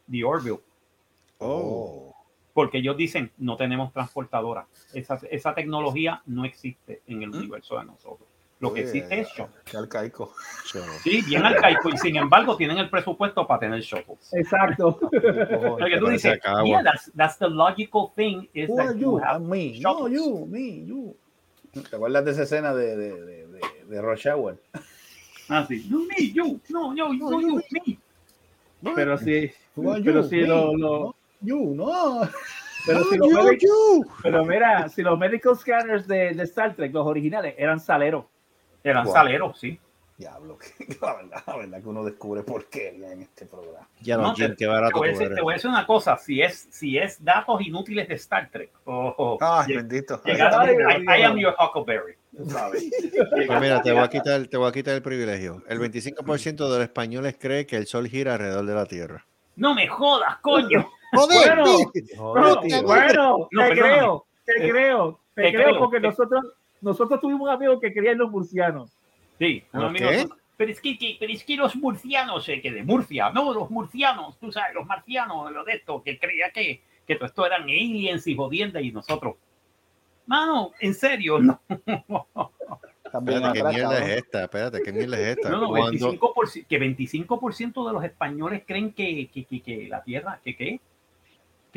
The 0.09 0.23
Orville. 0.23 0.59
oh. 1.39 2.06
Porque 2.57 2.79
ellos 2.79 2.97
dicen 2.97 3.29
no 3.37 3.55
tenemos 3.55 3.93
transportadora. 3.93 4.65
Esa, 4.91 5.19
esa 5.29 5.53
tecnología 5.53 6.23
no 6.25 6.43
existe 6.43 7.03
en 7.05 7.19
¿Mm? 7.19 7.21
el 7.21 7.29
universo 7.29 7.77
de 7.77 7.85
nosotros. 7.85 8.27
Lo 8.59 8.73
que 8.73 8.79
existe 8.81 9.19
es 9.19 9.27
shuttle. 9.27 9.61
Qué 9.63 9.77
arcaico. 9.77 10.33
Sí, 11.03 11.21
bien 11.27 11.45
arcaico. 11.45 11.89
Y 11.89 11.97
sin 11.99 12.15
embargo 12.15 12.57
tienen 12.57 12.79
el 12.79 12.89
presupuesto 12.89 13.45
para 13.45 13.59
tener 13.59 13.81
shuttles. 13.81 14.33
Exacto. 14.33 14.97
Lo 15.11 15.85
que 15.85 15.99
tú 15.99 16.07
dices, 16.07 16.39
yeah, 16.65 16.81
that's, 16.83 17.11
that's 17.15 17.37
the 17.37 17.47
logical 17.47 18.11
thing 18.15 18.47
is 18.55 18.67
Who 18.71 18.77
that 18.77 18.87
are 18.87 18.93
you 18.99 19.19
you? 19.19 19.23
have 19.23 19.39
me. 19.39 19.79
No, 19.79 20.07
you, 20.07 20.47
me, 20.47 20.83
you. 20.83 21.15
¿Te 21.91 21.95
acuerdas 21.95 22.25
de 22.25 22.31
esa 22.31 22.41
escena 22.41 22.73
de, 22.73 22.97
de, 22.97 23.21
de, 23.23 23.47
de, 23.49 23.61
de 23.87 24.01
Rush 24.01 24.27
Hour? 24.29 24.59
Ah, 25.47 25.63
sí. 25.67 25.85
No, 25.91 25.99
me, 25.99 26.31
you. 26.33 26.59
No, 26.69 26.95
yo, 26.95 27.13
yo, 27.13 27.39
you, 27.39 27.61
me. 27.69 27.99
Pero 28.95 29.15
sí, 29.19 29.51
pero 29.75 29.97
you? 30.21 30.23
sí 30.23 30.37
Me. 30.37 30.47
lo, 30.47 30.75
lo- 30.75 30.99
No, 31.05 31.16
you, 31.41 31.73
no. 31.75 32.21
pero 32.85 33.03
si 33.05 33.17
los 33.17 33.27
you, 33.29 33.37
medic- 33.37 33.61
you. 33.61 34.05
pero 34.23 34.45
mira, 34.45 34.87
si 34.89 35.01
los 35.01 35.17
medical 35.19 35.55
scanners 35.57 36.07
de, 36.07 36.33
de 36.33 36.43
Star 36.43 36.75
Trek, 36.75 36.93
los 36.93 37.05
originales, 37.05 37.55
eran 37.57 37.79
saleros. 37.79 38.25
Eran 38.83 39.03
Wow. 39.05 39.13
saleros, 39.13 39.59
sí. 39.59 39.79
Diablo, 40.17 40.57
que 40.77 40.97
la 40.99 41.15
verdad, 41.15 41.43
la 41.45 41.57
verdad 41.57 41.81
que 41.81 41.89
uno 41.89 42.03
descubre 42.03 42.41
porquería 42.41 43.11
en 43.11 43.21
este 43.21 43.45
programa. 43.45 43.87
Ya 44.01 44.17
No, 44.17 44.23
no, 44.23 44.33
Jim, 44.35 44.47
te- 44.47 44.51
qué 44.55 44.65
Te 44.65 44.67
barato 44.67 44.97
voy, 44.97 45.09
a 45.09 45.11
decir, 45.11 45.35
te 45.35 45.41
voy 45.41 45.53
a 45.53 45.55
decir 45.57 45.69
una 45.69 45.85
cosa, 45.85 46.17
si 46.17 46.41
es, 46.41 46.67
si 46.71 46.97
es 46.97 47.23
datos 47.23 47.61
inútiles 47.61 48.07
de 48.07 48.15
Star 48.15 48.49
Trek, 48.49 48.71
oh, 48.85 49.13
oh, 49.17 49.37
Ay, 49.41 49.67
lle- 49.73 49.75
bendito. 49.75 50.19
llegar- 50.23 50.69
I, 50.71 51.19
I 51.19 51.23
am 51.23 51.37
your 51.37 51.53
Huckleberry, 51.59 52.15
sabes. 52.47 52.89
Pues 53.45 53.61
mira, 53.61 53.81
te 53.83 53.91
voy 53.91 54.01
a 54.01 54.07
quitar, 54.09 54.47
te 54.47 54.57
voy 54.57 54.69
a 54.69 54.71
quitar 54.71 54.95
el 54.95 55.03
privilegio. 55.03 55.61
El 55.67 55.79
25% 55.79 56.55
de 56.63 56.69
los 56.69 56.81
españoles 56.81 57.35
cree 57.39 57.67
que 57.67 57.75
el 57.75 57.85
sol 57.85 58.07
gira 58.07 58.33
alrededor 58.33 58.65
de 58.65 58.73
la 58.73 58.85
Tierra. 58.87 59.23
No 59.55 59.75
me 59.75 59.87
jodas, 59.87 60.37
coño. 60.37 60.89
¡Joder! 61.13 61.55
Bueno, 61.55 61.77
sí. 61.77 61.85
bueno, 62.17 62.59
tío. 62.61 62.83
bueno, 62.83 63.47
No, 63.51 63.61
te 63.63 63.69
creo, 63.71 64.25
te 64.45 64.51
Eh, 64.65 64.69
creo, 64.71 65.19
te 65.35 65.41
te 65.43 65.51
creo 65.53 65.65
creo, 65.69 65.79
porque 65.79 65.99
te- 65.99 66.07
nosotros, 66.07 66.45
nosotros 66.81 67.19
tuvimos 67.21 67.41
un 67.43 67.49
amigo 67.49 67.79
que 67.79 67.93
quería 67.93 68.13
los 68.13 68.29
murcianos. 68.29 68.91
Sí, 69.39 69.63
un 69.73 69.79
¿Por 69.79 69.89
amigo- 69.89 70.35
pero 70.57 70.71
es 70.71 70.81
que, 70.81 70.97
que- 70.97 71.17
pero 71.19 71.31
es 71.31 71.43
que 71.43 71.55
los 71.55 71.75
murcianos, 71.75 72.47
eh, 72.49 72.59
que 72.61 72.71
de 72.71 72.83
Murcia, 72.83 73.29
no, 73.29 73.53
los 73.53 73.69
murcianos, 73.69 74.37
tú 74.39 74.51
sabes, 74.51 74.73
los 74.73 74.85
marcianos, 74.87 75.51
lo 75.51 75.63
de 75.63 75.73
esto, 75.73 76.01
que 76.03 76.17
creía 76.17 76.49
que, 76.51 76.81
que 77.05 77.15
todo 77.15 77.25
esto 77.27 77.45
eran 77.45 77.63
aliens 77.63 78.25
y 78.27 78.35
jodiendas 78.35 78.81
y 78.83 78.91
nosotros. 78.91 79.35
Mano, 80.25 80.71
en 80.79 80.93
serio, 80.93 81.39
no. 81.39 81.61
También 83.11 83.37
Espérate, 83.43 83.59
¿qué 83.59 83.63
mierda 83.63 83.99
es 83.99 84.17
esta? 84.17 84.43
Espérate, 84.43 84.81
¿qué 84.83 84.91
mierda 84.91 85.17
es 85.19 85.37
esta? 85.37 85.49
No, 85.49 85.61
no, 85.61 85.67
Cuando- 85.69 85.91
25%, 85.91 86.65
que 86.67 86.77
25% 86.79 87.87
de 87.87 87.93
los 87.93 88.03
españoles 88.03 88.63
creen 88.67 88.91
que, 88.91 89.29
que, 89.29 89.45
que, 89.45 89.61
que 89.61 89.87
la 89.87 90.03
Tierra, 90.03 90.41
que 90.43 90.55
qué, 90.57 90.81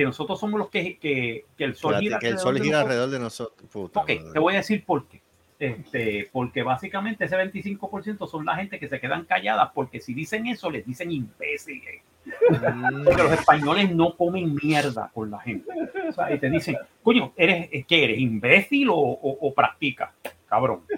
que 0.00 0.06
nosotros 0.06 0.40
somos 0.40 0.58
los 0.58 0.70
que, 0.70 0.96
que, 0.98 1.44
que 1.58 1.64
el 1.64 1.74
Sol 1.74 1.98
gira 1.98 2.18
que 2.18 2.28
el 2.28 2.32
alrededor 2.32 2.56
sol 2.56 2.64
gira 2.64 2.80
alrededor 2.80 3.10
de 3.10 3.18
nosotros. 3.18 3.68
Puta 3.70 4.00
Ok, 4.00 4.08
madre. 4.08 4.32
te 4.32 4.38
voy 4.38 4.54
a 4.54 4.56
decir 4.56 4.82
por 4.86 5.06
qué. 5.06 5.20
Este, 5.58 6.26
porque 6.32 6.62
básicamente 6.62 7.26
ese 7.26 7.36
25% 7.36 8.26
son 8.26 8.46
la 8.46 8.56
gente 8.56 8.78
que 8.78 8.88
se 8.88 8.98
quedan 8.98 9.26
calladas 9.26 9.72
porque 9.74 10.00
si 10.00 10.14
dicen 10.14 10.46
eso 10.46 10.70
les 10.70 10.86
dicen 10.86 11.12
imbéciles. 11.12 12.02
Mm. 12.24 13.04
Porque 13.04 13.22
los 13.22 13.32
españoles 13.32 13.94
no 13.94 14.16
comen 14.16 14.54
mierda 14.62 15.10
con 15.12 15.30
la 15.30 15.40
gente. 15.40 15.70
O 16.08 16.12
sea, 16.12 16.32
y 16.32 16.38
te 16.38 16.48
dicen, 16.48 16.78
coño, 17.02 17.34
¿eres, 17.36 17.68
¿qué 17.86 18.04
eres? 18.04 18.20
¿Imbécil 18.20 18.88
o, 18.88 18.96
o, 18.96 19.48
o 19.48 19.52
practica? 19.52 20.14
Cabrón. 20.50 20.82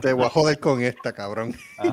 Te 0.00 0.12
voy 0.14 0.24
a 0.24 0.30
joder 0.30 0.58
con 0.60 0.80
esta, 0.82 1.12
cabrón. 1.12 1.54
Dale, 1.78 1.90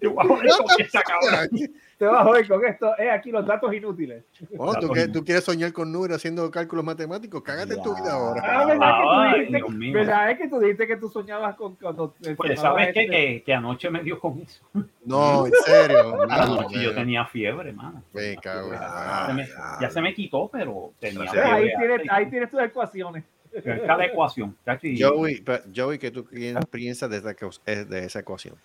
Yo 0.00 0.12
voy 0.12 0.24
a 0.24 0.28
joder 0.28 0.50
con 0.56 0.80
esa 0.80 1.02
cabrón. 1.02 1.50
Te 1.98 2.06
vas 2.06 2.20
a 2.20 2.24
joder 2.24 2.48
con 2.48 2.64
esto. 2.66 2.96
Es 2.98 3.10
aquí 3.10 3.30
los 3.30 3.46
datos 3.46 3.72
inútiles. 3.72 4.24
Bueno, 4.56 4.74
¿tú, 4.80 4.88
quieres, 4.88 5.12
tú 5.12 5.24
quieres 5.24 5.44
soñar 5.44 5.72
con 5.72 5.92
números 5.92 6.16
haciendo 6.16 6.50
cálculos 6.50 6.84
matemáticos? 6.84 7.42
Cágate 7.42 7.74
en 7.74 7.82
tu 7.82 7.94
vida 7.94 8.12
ahora. 8.12 8.42
Ah, 8.44 8.66
¿verdad, 8.66 8.96
que 8.96 9.02
tú 9.02 9.10
Ay, 9.10 9.34
dijiste, 9.40 9.56
Dios 9.58 9.70
mío. 9.70 9.92
¿verdad 9.94 10.30
es 10.32 10.38
que 10.38 10.48
tú 10.48 10.58
dijiste 10.60 10.86
que 10.86 10.96
tú 10.96 11.08
soñabas 11.08 11.54
con 11.56 11.76
cuando 11.76 12.14
Pues 12.36 12.58
sabes 12.60 12.88
este- 12.88 13.06
que, 13.08 13.42
que 13.46 13.54
anoche 13.54 13.90
me 13.90 14.02
dio 14.02 14.18
con 14.18 14.40
eso. 14.40 14.64
No, 15.04 15.46
en 15.46 15.52
serio. 15.64 16.22
Anoche 16.30 16.82
yo 16.82 16.94
tenía 16.94 17.24
fiebre, 17.26 17.72
mano. 17.72 18.02
Me 18.12 18.36
cago 18.38 18.72
en- 18.72 18.80
Ya 18.80 19.24
se 19.26 19.32
me, 19.34 19.48
ya 19.80 19.90
se 19.90 20.00
me 20.00 20.14
quitó, 20.14 20.48
pero 20.52 20.92
tenía 20.98 21.18
Pues 21.30 21.34
ahí, 21.44 21.64
fiebre. 21.68 21.86
tienes, 21.98 22.06
ahí 22.10 22.26
tienes 22.30 22.50
tus 22.50 22.60
ecuaciones. 22.60 23.24
De 23.52 24.04
ecuación. 24.06 24.56
Joey, 24.98 25.44
Joey, 25.76 25.98
¿qué 26.00 26.10
tú 26.10 26.26
piensas 26.72 27.08
de 27.08 27.18
esa, 27.18 27.36
cos- 27.36 27.62
de 27.64 28.04
esa 28.04 28.18
ecuación? 28.18 28.56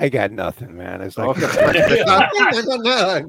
I 0.00 0.08
got 0.10 0.30
nothing, 0.30 0.76
man. 0.76 1.02
It's 1.02 1.16
like, 1.18 1.38
No 1.40 2.50
tengo 2.52 2.76
nada. 2.82 3.26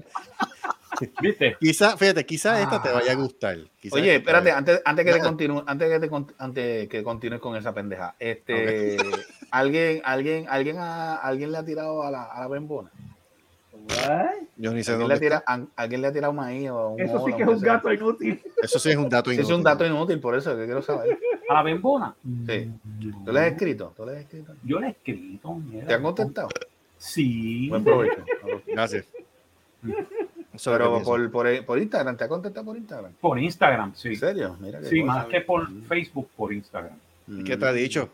¿Viste? 1.22 1.56
Quizá, 1.60 1.96
fíjate, 1.98 2.26
quizá 2.26 2.62
esta 2.62 2.82
te 2.82 2.90
vaya 2.92 3.12
a 3.12 3.16
gustar. 3.16 3.58
Quizá 3.80 3.96
Oye, 3.96 4.16
espérate, 4.16 4.52
antes, 4.52 4.82
antes 4.84 5.06
que 5.06 5.14
te 5.14 5.20
continúe, 5.20 5.64
antes 5.66 5.90
que 5.90 6.00
te 6.08 6.16
antes 6.40 6.90
que 6.90 7.04
continúes 7.04 7.40
con 7.40 7.56
esa 7.56 7.74
pendeja, 7.74 8.16
este, 8.20 8.98
alguien, 9.52 10.02
alguien, 10.04 10.46
alguien, 10.50 10.78
a- 10.78 11.16
alguien 11.16 11.52
le 11.52 11.58
ha 11.58 11.64
tirado 11.64 12.04
a 12.04 12.12
la, 12.12 12.24
a 12.26 12.42
la 12.42 12.48
bembona. 12.48 12.90
Yo 14.58 14.74
ni 14.74 14.84
sé 14.84 14.92
¿Alguien 14.92 15.08
dónde 15.08 15.08
le, 15.08 15.14
ha 15.14 15.20
tirado, 15.20 15.68
alguien 15.76 16.02
le 16.02 16.08
ha 16.08 16.12
tirado 16.12 16.34
maíz 16.34 16.70
o 16.70 16.90
un 16.90 17.00
Eso 17.00 17.26
sí 17.26 17.34
que 17.34 17.44
es 17.44 17.48
un 17.48 17.60
sea? 17.60 17.74
gato 17.76 17.94
inútil. 17.94 18.42
Eso 18.62 18.78
sí 18.80 18.90
es 18.90 18.98
un 18.98 19.10
dato 19.10 19.30
Sí, 19.30 19.36
inútil. 19.38 19.52
es 19.54 19.58
un 19.58 19.64
dato 19.64 19.86
inútil, 19.86 20.20
por 20.20 20.36
eso 20.38 20.56
que 20.58 20.66
quiero 20.66 20.82
saber. 20.82 21.18
A 21.50 21.54
la 21.56 21.64
bembona. 21.64 22.14
Sí. 22.46 22.72
¿Tú 23.26 23.32
le 23.32 23.40
has 23.40 23.48
escrito? 23.48 23.92
¿Tú 23.98 24.06
le 24.06 24.12
has 24.12 24.18
escrito? 24.20 24.54
Yo 24.64 24.80
le 24.80 24.88
he 24.88 24.90
escrito. 24.92 25.56
mira. 25.56 25.88
¿Te 25.88 25.94
han 25.96 26.04
contestado? 26.04 26.50
Sí. 26.96 27.70
Buen 27.70 27.84
provecho. 27.84 28.24
Gracias. 28.68 29.06
Pero 30.64 31.02
por, 31.02 31.32
por, 31.32 31.66
por 31.66 31.80
Instagram, 31.80 32.18
¿te 32.18 32.24
ha 32.26 32.28
contestado 32.28 32.66
por 32.68 32.78
Instagram? 32.78 33.14
Por 33.20 33.40
Instagram, 33.40 33.96
sí. 33.96 34.10
¿En 34.10 34.18
serio? 34.18 34.58
Mira 34.60 34.84
Sí, 34.84 35.02
más 35.02 35.26
que 35.26 35.42
por 35.42 35.68
Facebook, 35.86 36.30
por 36.36 36.54
Instagram. 36.54 36.98
¿Y 37.28 37.44
¿Qué 37.44 37.58
te 37.58 37.66
ha 37.66 37.74
dicho? 37.74 38.10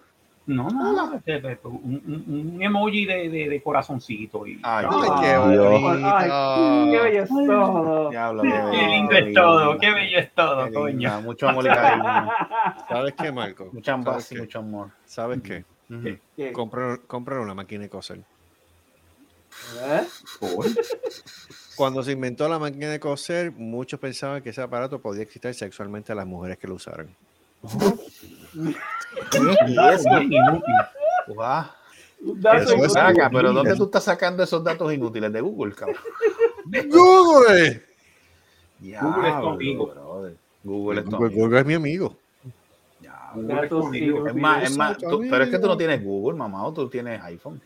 No, 0.48 0.70
no, 0.70 1.16
este, 1.16 1.58
un, 1.64 2.02
un- 2.28 2.62
emoji 2.62 3.06
de, 3.06 3.30
de, 3.30 3.50
de 3.50 3.64
corazoncito. 3.64 4.46
Y, 4.46 4.60
Ay, 4.62 4.86
Ay, 4.90 5.10
qué 5.22 5.38
bonito. 5.38 6.08
Ay, 6.16 6.92
qué 6.92 7.00
bello 7.00 7.24
es 7.24 7.30
todo. 7.30 8.10
Diablo, 8.12 8.42
Qué 8.44 8.88
lindo 8.88 9.12
es 9.16 9.34
todo, 9.34 9.78
qué 9.80 9.92
bello 9.92 10.20
es 10.20 10.34
todo, 10.36 10.72
coño. 10.72 11.22
Mucho 11.22 11.50
amor 11.50 11.66
y 11.66 11.70
cariño. 11.70 12.30
¿Sabes 12.90 13.14
qué, 13.18 13.32
Marco? 13.32 13.70
Mucha 13.74 13.94
¿Sabes 13.94 14.06
paz 14.06 14.32
y 14.32 14.36
qué? 14.36 14.42
mucho 14.42 14.60
amor. 14.60 14.92
¿Sabes 15.06 15.42
qué? 15.42 15.66
Ujú. 15.90 16.18
¿Qué? 16.36 16.52
Comprar, 16.52 17.00
comprar 17.08 17.40
una 17.40 17.56
máquina 17.56 17.82
de 17.82 17.90
coser. 17.90 18.20
¿Eh? 19.84 20.04
Cuando 21.76 22.04
se 22.04 22.12
inventó 22.12 22.48
la 22.48 22.60
máquina 22.60 22.90
de 22.90 23.00
coser, 23.00 23.52
muchos 23.52 24.00
pensaban 24.00 24.42
que 24.44 24.50
ese 24.50 24.62
aparato 24.62 25.00
podía 25.00 25.24
excitar 25.24 25.54
sexualmente 25.54 26.12
a 26.12 26.16
las 26.16 26.26
mujeres 26.28 26.58
que 26.58 26.68
lo 26.68 26.76
usaran. 26.76 27.10
¿Y 29.34 29.78
eso? 29.90 30.10
Es. 32.82 32.94
Saca, 32.94 33.30
pero 33.30 33.54
¿dónde 33.54 33.76
tú 33.76 33.86
estás 33.86 34.04
sacando 34.04 34.44
esos 34.44 34.64
datos 34.64 34.92
inútiles? 34.94 35.32
De 35.32 35.42
Google, 35.42 35.74
cabrón. 35.74 35.98
¡Google! 36.90 37.84
Google 38.80 39.30
es 39.30 39.40
tu 39.40 39.48
amigo. 39.50 39.88
brother. 39.88 40.36
Google 40.64 41.00
es 41.00 41.06
tu 41.06 41.12
Google, 41.12 41.28
amigo. 41.28 41.42
Google 41.46 41.60
es 41.60 41.66
mi 41.66 41.74
amigo. 41.76 42.18
Google 43.36 43.66
es 43.66 43.72
amigo. 43.72 44.26
más, 44.36 44.64
es 44.64 44.78
más, 44.78 44.92
Exacto, 44.94 45.18
tú- 45.18 45.26
pero 45.30 45.44
es 45.44 45.50
que 45.50 45.60
tú 45.60 45.68
no 45.68 45.76
tienes 45.78 46.04
Google, 46.04 46.38
mamá, 46.38 46.66
o 46.66 46.74
tú 46.74 46.88
tienes 46.90 47.22
iPhone. 47.24 47.62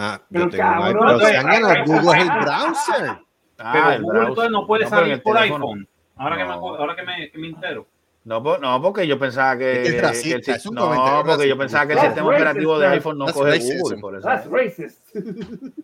Ah, 0.00 0.20
Pero 0.30 0.44
yo 0.44 0.50
tengo 0.50 0.64
un 0.64 0.72
cabrón, 0.72 0.86
iPhone, 0.86 1.06
pero 1.06 1.18
pero- 1.18 1.40
Sangana, 1.42 1.84
Google 1.86 2.18
es 2.18 2.22
el 2.22 2.30
browser. 2.40 3.18
Ah, 3.58 3.72
Pero 3.72 3.90
el 3.92 4.02
Google 4.02 4.20
browser. 4.20 4.50
no 4.50 4.66
puede 4.66 4.84
No, 4.84 4.90
salir 4.90 5.22
por 5.22 5.38
iPhone. 5.38 5.88
Ahora, 6.16 6.36
que, 6.36 6.44
me, 6.44 6.50
ahora 6.52 6.96
que, 6.96 7.02
me, 7.02 7.30
que 7.30 7.38
me 7.38 7.46
entero. 7.48 7.86
No, 8.28 8.58
no, 8.58 8.82
porque 8.82 9.06
yo 9.06 9.18
pensaba 9.18 9.56
que. 9.56 9.72
Es 9.72 9.78
que 9.78 9.88
es 9.88 9.94
que 9.94 10.00
racista, 10.02 10.36
el 10.36 10.44
sis- 10.44 10.56
es 10.56 10.66
un 10.66 10.74
no, 10.74 11.24
porque 11.24 11.48
yo 11.48 11.56
pensaba 11.56 11.86
que 11.86 11.92
el 11.94 11.98
That's 11.98 12.08
sistema 12.10 12.30
racist, 12.30 12.42
operativo 12.46 12.78
de 12.78 12.86
iPhone 12.88 13.18
no 13.18 13.24
That's 13.24 13.38
coge 13.38 13.50
racism. 13.52 13.78
Google. 13.80 13.98
Por 13.98 14.16
eso. 14.16 14.28
That's 14.28 14.46
racist. 14.50 15.14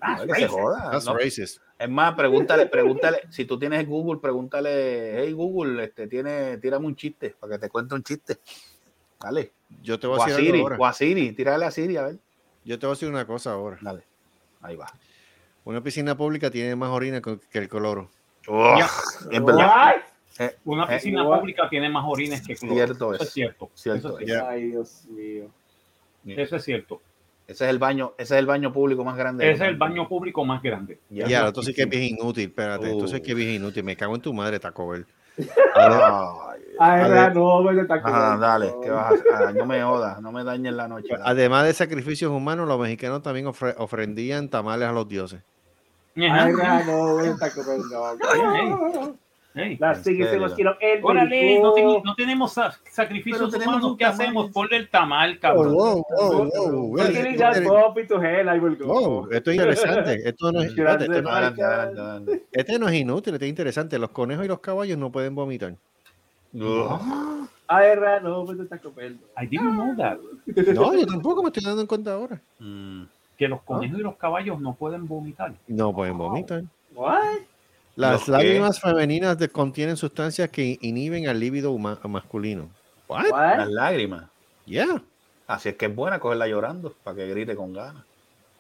No, 0.04 0.48
joda. 0.50 0.90
That's 0.90 1.06
no. 1.06 1.14
racist. 1.16 1.58
Es 1.78 1.88
más, 1.88 2.14
pregúntale, 2.14 2.66
pregúntale, 2.66 3.22
si 3.30 3.46
tú 3.46 3.58
tienes 3.58 3.86
Google, 3.88 4.20
pregúntale, 4.20 5.22
hey 5.24 5.32
Google, 5.32 5.84
este 5.84 6.06
tiene, 6.06 6.58
tírame 6.58 6.84
un 6.86 6.94
chiste, 6.96 7.34
para 7.40 7.54
que 7.54 7.58
te 7.60 7.70
cuente 7.70 7.94
un 7.94 8.02
chiste. 8.02 8.38
Dale. 9.20 9.52
Yo 9.82 9.98
te 9.98 10.06
voy 10.06 10.18
O 10.18 10.22
a 10.22 10.26
decir 10.26 10.40
Siri, 10.44 10.58
algo 10.58 10.64
ahora. 10.68 10.76
o 10.78 10.86
a 10.86 10.92
Siri, 10.92 11.32
tírale 11.32 11.64
a 11.64 11.70
Siri, 11.70 11.96
a 11.96 12.02
ver. 12.02 12.18
Yo 12.64 12.78
te 12.78 12.86
voy 12.86 12.92
a 12.92 12.94
decir 12.96 13.08
una 13.08 13.26
cosa 13.26 13.52
ahora. 13.52 13.78
Dale. 13.80 14.04
Ahí 14.60 14.76
va. 14.76 14.86
Una 15.64 15.82
piscina 15.82 16.14
pública 16.14 16.50
tiene 16.50 16.76
más 16.76 16.90
orina 16.90 17.22
que 17.22 17.38
el 17.58 17.68
coloro. 17.70 18.10
Oh, 18.48 18.76
es 19.30 19.42
verdad. 19.42 19.66
What? 19.66 20.13
Eh, 20.38 20.56
Una 20.64 20.84
eh, 20.84 20.96
piscina 20.96 21.22
what? 21.24 21.40
pública 21.40 21.68
tiene 21.68 21.88
más 21.88 22.04
orines 22.06 22.46
que 22.46 22.56
cloro. 22.56 22.74
Cierto 22.74 23.14
Eso 23.14 23.22
es. 23.22 23.28
es 23.28 23.32
cierto. 23.34 23.70
Cierto 23.74 24.08
Eso, 24.08 24.18
es. 24.18 24.26
Ya. 24.26 24.48
Ay, 24.48 24.68
Dios 24.68 25.04
mío. 25.08 25.46
Eso 26.26 26.56
es 26.56 26.64
cierto. 26.64 27.00
Ese 27.46 27.64
es 27.64 27.70
el 27.70 27.78
baño, 27.78 28.14
ese 28.16 28.34
es 28.34 28.38
el 28.40 28.46
baño 28.46 28.72
público 28.72 29.04
más 29.04 29.16
grande. 29.16 29.44
Ese 29.50 29.64
es 29.64 29.68
el 29.68 29.76
baño 29.76 30.08
público 30.08 30.44
más 30.46 30.62
grande. 30.62 30.98
Ya. 31.10 31.26
Ya, 31.26 31.46
entonces 31.46 31.74
que 31.74 31.82
es 31.82 31.88
bien 31.88 32.04
inútil, 32.04 32.44
espérate. 32.48 32.88
Uh. 32.88 32.92
Entonces 32.92 33.20
que 33.20 33.32
es 33.32 33.36
bien 33.36 33.50
inútil. 33.50 33.84
Me 33.84 33.96
cago 33.96 34.14
en 34.14 34.22
tu 34.22 34.32
madre, 34.32 34.58
Taco 34.58 34.88
Bell. 34.88 35.06
Ay, 35.76 36.62
Ay, 36.78 37.32
no, 37.34 37.62
me 37.62 37.80
está 37.82 37.94
Ajá, 37.94 38.36
dale, 38.38 38.72
¿qué 38.82 38.90
vas 38.90 39.06
a 39.06 39.14
hacer? 39.14 39.24
Ah, 39.32 39.52
no 39.54 39.66
me 39.66 39.82
jodas, 39.82 40.20
no 40.20 40.32
me 40.32 40.42
dañes 40.42 40.72
la 40.74 40.88
noche. 40.88 41.08
dale. 41.10 41.22
Además 41.26 41.66
de 41.66 41.74
sacrificios 41.74 42.32
humanos, 42.32 42.66
los 42.66 42.80
mexicanos 42.80 43.22
también 43.22 43.46
ofre- 43.46 43.74
ofrendían 43.78 44.48
tamales 44.48 44.88
a 44.88 44.92
los 44.92 45.06
dioses. 45.08 45.40
Ay, 46.16 46.52
no, 46.52 46.58
comiendo. 48.78 49.16
Ey. 49.54 49.76
Las 49.78 50.02
sigues 50.02 50.26
serio. 50.30 50.42
los 50.46 50.54
quiero. 50.54 50.76
El 50.80 51.04
Órale, 51.04 51.60
no, 51.60 52.02
no 52.04 52.14
tenemos 52.16 52.52
sa- 52.52 52.76
sacrificios 52.90 53.38
Pero 53.38 53.50
tenemos 53.52 53.74
humanos. 53.76 53.90
un 53.92 53.96
¿Qué 53.98 54.04
tamal. 54.04 54.20
hacemos? 54.20 54.50
Ponle 54.50 54.76
el 54.76 54.88
tamal, 54.88 55.36
Oh, 55.36 55.40
cabrón. 55.40 56.96
getting 57.06 57.34
esto, 59.30 59.50
es- 59.50 59.56
es 59.56 59.62
interesante. 59.62 60.20
Esto 60.28 60.52
no 60.52 60.60
es, 60.60 60.66
espérate, 60.66 61.04
esto 61.04 61.22
no- 61.22 62.32
este 62.52 62.78
no 62.80 62.88
es 62.88 62.94
inútil, 62.94 63.34
este 63.34 63.46
es 63.46 63.50
interesante. 63.50 63.98
Los 63.98 64.10
conejos 64.10 64.44
y 64.44 64.48
los 64.48 64.58
caballos 64.58 64.98
no 64.98 65.10
pueden 65.10 65.34
vomitar. 65.36 65.74
Ugh. 66.52 67.00
Ay, 67.66 67.88
verdad, 67.88 68.20
no, 68.22 68.44
me 68.44 68.62
está 68.62 68.78
comiendo. 68.78 69.24
I 69.40 69.46
didn't 69.46 69.72
know 69.74 69.96
that. 69.96 70.18
No, 70.74 70.94
yo 70.94 71.06
tampoco 71.06 71.42
me 71.42 71.48
estoy 71.48 71.62
dando 71.64 71.80
en 71.80 71.86
cuenta 71.86 72.12
ahora. 72.12 72.40
Mm. 72.58 73.04
Que 73.38 73.48
los 73.48 73.62
conejos 73.62 73.98
y 73.98 74.02
los 74.02 74.16
caballos 74.16 74.60
no 74.60 74.74
pueden 74.74 75.08
vomitar. 75.08 75.52
No 75.66 75.92
pueden 75.94 76.18
vomitar. 76.18 76.62
What? 76.94 77.38
Las 77.96 78.26
lágrimas 78.28 78.80
femeninas 78.80 79.38
de- 79.38 79.48
contienen 79.48 79.96
sustancias 79.96 80.48
que 80.50 80.78
inhiben 80.80 81.28
al 81.28 81.38
líbido 81.38 81.76
masculino. 81.78 82.68
What? 83.08 83.22
Las 83.24 83.30
What? 83.32 83.66
lágrimas. 83.68 84.24
Yeah. 84.66 85.00
Así 85.46 85.68
es 85.68 85.76
que 85.76 85.86
es 85.86 85.94
buena 85.94 86.18
cogerla 86.18 86.48
llorando 86.48 86.92
para 87.04 87.16
que 87.16 87.28
grite 87.28 87.54
con 87.54 87.72
ganas. 87.72 88.02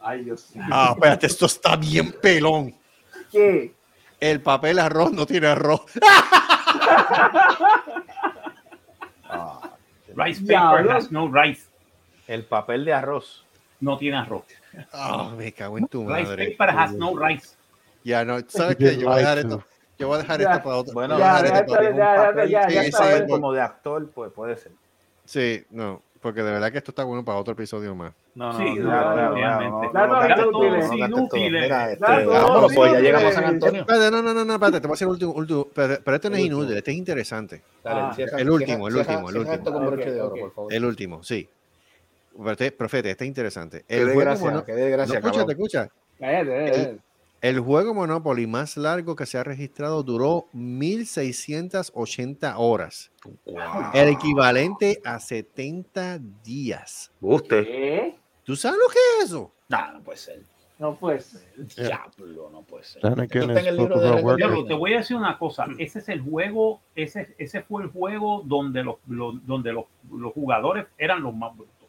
Ay, 0.00 0.22
Dios 0.24 0.54
mío. 0.54 0.64
Ah, 0.70 0.90
espérate, 0.94 1.26
esto 1.26 1.46
está 1.46 1.76
bien 1.76 2.12
pelón. 2.20 2.74
¿Qué? 3.32 3.72
El 4.20 4.40
papel 4.42 4.78
arroz 4.78 5.12
no 5.12 5.26
tiene 5.26 5.46
arroz. 5.48 5.82
Rice 10.14 10.42
Diablo. 10.44 10.76
paper 10.78 10.92
has 10.96 11.10
no 11.10 11.28
rice. 11.32 11.66
El 12.28 12.44
papel 12.44 12.84
de 12.84 12.92
arroz. 12.92 13.44
No 13.80 13.98
tiene 13.98 14.16
arroz. 14.18 14.44
Ah, 14.92 15.32
me 15.36 15.52
cago 15.52 15.78
en 15.78 15.88
tu 15.88 16.06
Rice 16.08 16.22
madre. 16.30 16.50
paper 16.52 16.70
has 16.78 16.92
no 16.92 17.16
rice. 17.16 17.48
Ya 18.04 18.24
no, 18.24 18.38
¿sabes 18.48 18.76
qué? 18.76 18.96
Yo 18.96 19.06
voy 19.08 19.14
a 19.14 19.18
dejar 19.18 19.38
esto. 19.38 19.64
Yo 19.98 20.08
voy 20.08 20.16
a 20.16 20.18
dejar 20.18 20.40
Ya. 20.40 20.50
esto 20.52 20.62
para 20.64 20.76
otro. 20.76 20.92
Bueno, 20.92 21.18
Ya, 21.18 21.42
dejar 21.42 21.48
ya, 21.48 21.58
esto 21.60 21.72
para 21.72 21.82
ya, 21.90 22.46
ya, 22.46 22.68
ya, 22.68 22.82
ya, 23.20 23.26
como 23.26 23.52
de 23.52 23.60
actor, 23.60 24.10
pues 24.10 24.30
puede 24.32 24.56
ser. 24.56 24.72
Sí, 25.24 25.64
no, 25.70 26.02
porque 26.20 26.42
de 26.42 26.50
verdad 26.52 26.70
que 26.70 26.78
esto 26.78 26.90
está 26.90 27.04
bueno 27.04 27.24
para 27.24 27.38
otro 27.38 27.52
episodio 27.54 27.94
más. 27.94 28.12
No, 28.34 28.52
no, 28.52 28.58
Sí, 28.58 28.74
no, 28.74 28.90
no, 28.90 29.16
no, 29.16 29.32
obviamente. 29.32 29.88
no, 29.94 30.06
no, 30.06 30.14
Datos 30.20 30.36
no, 30.38 30.50
no, 30.50 30.64
inútiles. 30.66 30.84
no, 30.84 30.90
no, 30.90 30.96
no, 30.96 30.96
no, 30.96 31.08
no, 31.08 31.16
Inútiles. 31.16 31.62
Mira, 31.62 31.96
Datos 31.96 32.26
vámonos, 32.26 32.72
pues 32.74 32.92
ya 32.92 33.00
llegamos 33.00 33.24
a 33.28 33.32
San 33.32 33.44
Antonio. 33.44 33.80
Espérate, 33.82 34.10
no, 34.10 34.22
no, 34.22 34.34
no, 34.34 34.44
no, 34.44 34.52
espérate, 34.54 34.80
te 34.80 34.86
voy 34.88 34.92
a 34.92 34.96
hacer 34.96 35.06
el 35.06 35.12
último, 35.12 35.32
último 35.32 35.68
pero, 35.72 35.98
pero 36.04 36.14
este 36.16 36.30
no 36.30 36.36
es 36.36 36.42
inútil, 36.44 36.76
este 36.76 36.90
es 36.90 36.96
interesante. 36.98 37.62
Ah. 37.84 38.14
El 38.18 38.50
último, 38.50 38.88
el 38.88 38.96
último, 38.96 39.30
el 39.30 39.36
último. 39.36 39.54
esto 39.54 39.72
con 39.72 39.86
broche 39.86 40.10
de 40.10 40.20
Ok, 40.20 40.26
oro, 40.26 40.34
ok. 40.34 40.40
por 40.40 40.52
favor. 40.54 40.74
El 40.74 40.84
último, 40.84 41.22
sí. 41.22 41.48
Pero 42.36 42.50
este- 42.50 43.12
es 43.12 43.22
interesante. 43.22 43.84
Qué 43.88 43.94
El 43.96 44.02
juego 44.04 44.18
desgracia, 44.18 44.50
mono- 44.50 44.64
qué 44.64 44.72
desgracia, 44.72 45.20
no, 45.20 45.26
escucha, 45.26 45.46
te 45.46 45.52
escucha. 45.52 45.88
El 47.44 47.60
juego 47.60 47.92
Monopoly 47.92 48.46
más 48.46 48.78
largo 48.78 49.14
que 49.14 49.26
se 49.26 49.36
ha 49.36 49.44
registrado 49.44 50.02
duró 50.02 50.46
1680 50.54 52.56
horas. 52.56 53.10
El 53.92 54.08
equivalente 54.08 55.02
a 55.04 55.20
70 55.20 56.20
días. 56.42 57.12
Usted. 57.20 58.14
¿Tú 58.44 58.56
sabes 58.56 58.78
lo 58.78 58.88
que 58.90 58.98
es 59.18 59.24
eso? 59.26 59.52
No, 59.68 59.92
no 59.92 60.00
puede 60.00 60.16
ser. 60.16 60.42
No 60.78 60.94
puede 60.94 61.20
ser. 61.20 61.42
Diablo, 61.76 62.48
no 62.50 62.62
puede 62.62 62.84
ser. 62.84 63.02
Diablo, 64.36 64.64
te 64.66 64.72
voy 64.72 64.94
a 64.94 64.96
decir 64.96 65.18
una 65.18 65.36
cosa, 65.36 65.66
ese 65.78 65.98
es 65.98 66.08
el 66.08 66.22
juego, 66.22 66.80
ese, 66.96 67.34
ese 67.36 67.60
fue 67.62 67.82
el 67.82 67.90
juego 67.90 68.40
donde 68.46 68.82
los, 68.84 68.96
los- 69.06 69.46
donde 69.46 69.70
los, 69.74 69.84
los 70.10 70.32
jugadores 70.32 70.86
eran 70.96 71.22
los 71.22 71.34
más 71.34 71.54
brutos. 71.54 71.88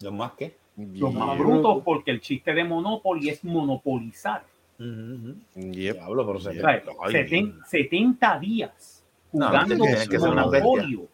¿Los 0.00 0.12
más 0.14 0.32
qué? 0.38 0.56
Los 0.78 1.12
más 1.12 1.36
brutos 1.38 1.82
porque 1.84 2.12
el 2.12 2.22
chiste 2.22 2.54
de 2.54 2.64
Monopoly 2.64 3.28
es 3.28 3.44
monopolizar. 3.44 4.53
Yep. 4.78 5.94
Diablo, 5.94 6.26
pero 6.26 6.40
se 6.40 6.50
O 6.50 6.52
sea, 6.52 6.82
Ay, 7.02 7.12
seten- 7.14 7.64
70 7.66 8.38
días 8.40 9.02
No, 9.32 9.46
jugando 9.46 9.76
que 10.08 10.16
una 10.18 10.44
Monopolio 10.46 11.08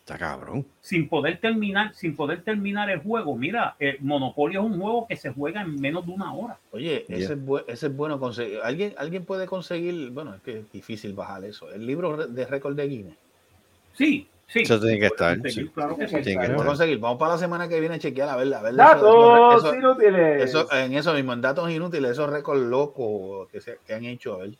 Está 0.00 0.18
cabrón. 0.18 0.64
sin 0.80 1.08
poder 1.08 1.40
terminar, 1.40 1.92
sin 1.94 2.14
poder 2.14 2.42
terminar 2.42 2.88
el 2.90 3.00
juego. 3.00 3.36
Mira, 3.36 3.74
el 3.80 3.98
Monopolio 4.00 4.60
es 4.60 4.66
un 4.66 4.80
juego 4.80 5.06
que 5.08 5.16
se 5.16 5.32
juega 5.32 5.62
en 5.62 5.80
menos 5.80 6.06
de 6.06 6.12
una 6.12 6.32
hora. 6.32 6.56
Oye, 6.70 7.04
ese, 7.08 7.32
es 7.32 7.38
bu- 7.44 7.64
ese 7.66 7.86
es 7.88 7.96
bueno 7.96 8.20
conseguir. 8.20 8.60
¿Alguien, 8.62 8.94
alguien 8.98 9.24
puede 9.24 9.46
conseguir, 9.48 10.10
bueno, 10.10 10.34
es 10.34 10.42
que 10.42 10.60
es 10.60 10.70
difícil 10.72 11.12
bajar 11.12 11.44
eso, 11.44 11.72
el 11.72 11.84
libro 11.84 12.16
de 12.28 12.46
récord 12.46 12.76
de 12.76 12.86
Guinness. 12.88 13.16
Sí, 13.94 14.28
sí. 14.46 14.60
Eso 14.60 14.80
tiene 14.80 14.98
que 15.00 15.06
estar. 15.06 15.36
Sí, 15.42 15.50
sí. 15.50 15.68
claro 15.68 15.96
que 15.96 16.06
sí. 16.08 16.16
Tiene 16.22 16.24
que 16.24 16.34
Lo 16.34 16.42
estar. 16.42 16.54
puedo 16.56 16.68
conseguir. 16.68 16.98
Vamos 16.98 17.18
para 17.18 17.32
la 17.32 17.38
semana 17.38 17.68
que 17.68 17.80
viene 17.80 17.96
a 17.96 17.98
chequear 17.98 18.28
a 18.28 18.36
ver, 18.36 18.52
a 18.54 18.62
ver 18.62 18.72
eso- 18.74 18.82
Datos 18.82 19.64
eso- 19.64 19.74
inútiles. 19.76 20.44
eso- 20.44 20.72
en 20.72 20.94
eso 20.94 21.12
mismo, 21.14 21.32
en 21.32 21.40
datos 21.40 21.70
inútiles, 21.70 22.10
esos 22.12 22.30
récords 22.30 22.62
locos 22.62 23.48
que, 23.50 23.60
se, 23.60 23.78
que 23.86 23.94
han 23.94 24.04
hecho, 24.04 24.34
a 24.34 24.38
ver. 24.38 24.50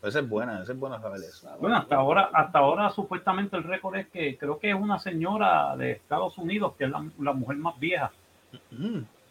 Esa 0.00 0.20
es 0.20 0.28
buena, 0.28 0.62
esa 0.62 0.72
es 0.72 0.78
buena 0.78 1.00
saber 1.00 1.20
eso. 1.22 1.48
Bueno, 1.60 1.76
hasta 1.76 1.96
ahora, 1.96 2.30
hasta 2.32 2.60
ahora 2.60 2.88
supuestamente 2.90 3.56
el 3.56 3.64
récord 3.64 3.96
es 3.96 4.06
que 4.08 4.38
creo 4.38 4.56
que 4.58 4.70
es 4.70 4.76
una 4.76 4.98
señora 5.00 5.76
de 5.76 5.90
Estados 5.92 6.38
Unidos, 6.38 6.74
que 6.78 6.84
es 6.84 6.90
la, 6.90 7.04
la 7.20 7.32
mujer 7.32 7.56
más 7.56 7.76
vieja, 7.80 8.12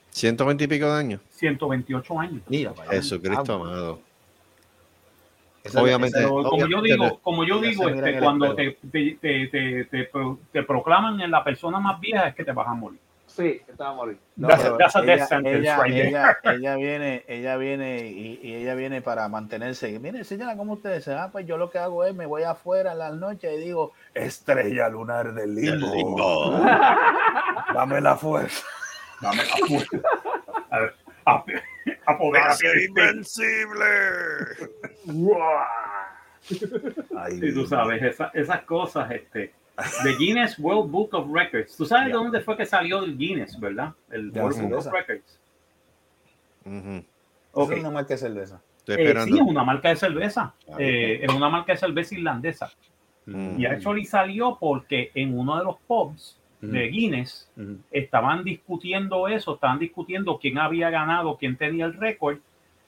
120 0.10 0.64
y 0.64 0.68
pico 0.68 0.86
de 0.88 1.00
años. 1.00 1.22
128 1.30 2.20
años. 2.20 2.42
Mira. 2.48 2.74
Jesucristo 2.90 3.54
Ah, 3.54 3.56
amado. 3.56 4.00
Obviamente. 5.76 6.24
Como 6.24 6.68
yo 6.68 6.82
digo, 6.82 7.20
como 7.22 7.44
yo 7.44 7.60
digo, 7.60 7.90
este, 7.90 8.20
cuando 8.20 8.56
te, 8.56 8.78
te, 8.92 9.18
te, 9.22 9.48
te, 9.48 9.86
te 9.86 10.04
pro- 10.06 10.40
te 10.52 10.64
proclaman 10.64 11.20
en 11.22 11.30
la 11.32 11.44
persona 11.44 11.80
más 11.80 12.00
vieja 12.00 12.28
es 12.30 12.36
que 12.36 12.46
te 12.46 12.52
vas 12.54 12.68
a 12.68 12.74
morir. 12.74 13.00
Sí, 13.26 13.62
estaba 13.68 13.90
a 13.92 13.94
morir. 13.94 14.18
No, 14.38 14.48
That's- 14.48 14.62
pero 14.64 14.78
that's 14.78 14.96
a 14.96 15.02
death 15.02 15.32
ella, 15.32 15.52
ella- 15.58 15.84
right 15.84 15.94
there. 15.94 16.08
ella- 16.10 16.38
ella 16.56 16.76
viene, 16.78 17.24
ella 17.28 17.58
viene 17.58 18.08
y, 18.08 18.40
y 18.42 18.56
ella 18.56 18.74
viene 18.74 19.02
para 19.02 19.28
mantenerse. 19.28 19.92
Y, 19.92 20.00
Mire, 20.00 20.24
señora, 20.24 20.56
¿cómo 20.56 20.74
usted 20.74 20.96
dice? 20.96 21.14
Ah, 21.14 21.30
pues 21.32 21.46
yo 21.46 21.58
lo 21.58 21.70
que 21.70 21.78
hago 21.78 22.04
es 22.06 22.16
me 22.16 22.26
voy 22.26 22.44
afuera 22.44 22.94
en 22.94 23.00
las 23.00 23.14
noches 23.14 23.54
y 23.54 23.58
digo, 23.58 23.92
estrella 24.16 24.90
lunar 24.90 25.34
del 25.34 25.54
limbo. 25.54 26.52
Dame 27.74 28.02
la 28.02 28.16
fuerza. 28.16 28.66
Dame 29.22 29.44
la 29.44 29.68
fuerza. 29.68 30.08
A 30.72 30.80
ver, 30.80 30.96
de 32.32 32.40
este. 32.80 33.02
Ay, 37.18 37.40
Sí, 37.40 37.54
tú 37.54 37.66
sabes, 37.68 38.02
esa- 38.04 38.32
esas 38.34 38.62
cosas, 38.64 39.12
este, 39.12 39.54
The 40.04 40.16
Guinness 40.18 40.58
World 40.60 40.90
Book 40.92 41.10
of 41.14 41.28
Records. 41.34 41.76
¿Tú 41.76 41.86
sabes 41.86 42.08
de 42.08 42.14
dónde 42.14 42.42
fue 42.42 42.58
que 42.58 42.66
salió 42.66 43.04
el 43.04 43.18
Guinness, 43.18 43.60
verdad? 43.60 43.94
El 44.10 44.32
De 44.32 44.40
World 44.42 44.62
Book 44.62 44.80
of. 44.88 44.94
Records. 44.94 45.40
Ok. 47.52 47.72
Es 47.74 47.80
una 47.80 47.92
marca 47.92 48.14
de 48.14 48.18
cerveza. 48.18 48.62
Estoy 48.80 48.96
Eh, 48.96 49.14
sí, 49.26 49.36
es 49.36 49.42
una 49.42 49.64
marca 49.64 49.90
de 49.90 49.96
cerveza. 49.98 50.54
Eh, 50.80 51.20
es 51.24 51.34
una 51.34 51.50
marca 51.50 51.74
de 51.74 51.78
cerveza 51.78 52.16
irlandesa. 52.16 52.72
Mm. 53.26 53.60
Y 53.60 53.66
actually 53.66 54.06
salió 54.06 54.58
porque 54.60 55.12
en 55.14 55.38
uno 55.38 55.58
de 55.58 55.64
los 55.66 55.76
pubs 55.88 56.40
de 56.62 56.88
Guinness 56.88 57.50
estaban 57.92 58.44
discutiendo 58.44 59.28
eso, 59.28 59.56
estaban 59.56 59.78
discutiendo 59.80 60.38
quién 60.40 60.58
había 60.58 60.90
ganado, 60.90 61.38
quién 61.38 61.56
tenía 61.56 61.86
el 61.86 61.94
récord. 61.94 62.38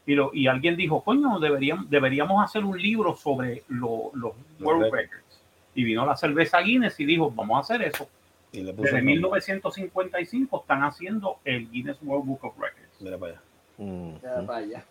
Y, 0.05 0.15
lo, 0.15 0.31
y 0.33 0.47
alguien 0.47 0.75
dijo, 0.75 1.03
coño, 1.03 1.39
deberíamos, 1.39 1.87
deberíamos 1.89 2.43
hacer 2.43 2.63
un 2.63 2.81
libro 2.81 3.15
sobre 3.15 3.63
lo- 3.67 4.09
los 4.15 4.33
World. 4.59 4.91
Records. 4.91 5.41
Y 5.75 5.83
vino 5.83 6.03
la 6.05 6.15
cerveza 6.17 6.59
Guinness 6.61 6.99
y 6.99 7.05
dijo, 7.05 7.29
vamos 7.29 7.57
a 7.57 7.59
hacer 7.59 7.85
eso. 7.87 8.09
Y 8.51 8.61
le 8.61 8.71
puso 8.73 8.83
Desde 8.85 8.97
el 8.97 9.05
nombre. 9.05 9.13
1955 9.17 10.61
están 10.61 10.81
haciendo 10.83 11.37
el 11.45 11.69
Guinness 11.69 11.97
World 12.01 12.25
Book 12.25 12.39
of 12.45 12.57
Records. 12.57 12.99
Mira 12.99 13.17
para 13.19 13.33
allá. 13.33 13.41
Mm. 13.77 14.13
Ya 14.23 14.45
para 14.47 14.57
allá. 14.57 14.85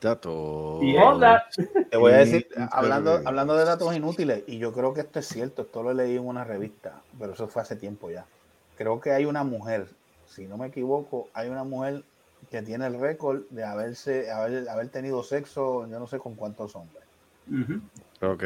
Dato. 0.00 0.78
Y 0.82 0.96
Honda. 0.96 1.46
Te 1.90 1.96
voy 1.96 2.12
a 2.12 2.18
decir, 2.18 2.48
hablando, 2.70 3.20
hablando 3.24 3.54
de 3.54 3.64
datos 3.64 3.94
inútiles, 3.94 4.44
y 4.46 4.58
yo 4.58 4.72
creo 4.72 4.94
que 4.94 5.02
esto 5.02 5.18
es 5.18 5.26
cierto, 5.26 5.62
esto 5.62 5.82
lo 5.82 5.92
leí 5.92 6.16
en 6.16 6.26
una 6.26 6.44
revista, 6.44 7.00
pero 7.18 7.34
eso 7.34 7.48
fue 7.48 7.62
hace 7.62 7.76
tiempo 7.76 8.10
ya. 8.10 8.24
Creo 8.76 9.00
que 9.00 9.12
hay 9.12 9.26
una 9.26 9.44
mujer, 9.44 9.88
si 10.26 10.46
no 10.46 10.56
me 10.56 10.68
equivoco, 10.68 11.28
hay 11.34 11.48
una 11.48 11.64
mujer 11.64 12.02
que 12.50 12.62
tiene 12.62 12.86
el 12.86 12.98
récord 12.98 13.42
de 13.50 13.64
haberse, 13.64 14.30
haber, 14.30 14.68
haber 14.68 14.88
tenido 14.88 15.22
sexo, 15.22 15.86
yo 15.86 15.98
no 15.98 16.06
sé 16.06 16.18
con 16.18 16.34
cuántos 16.34 16.74
hombres. 16.74 17.04
Ujú. 17.50 17.80
Ok. 18.32 18.44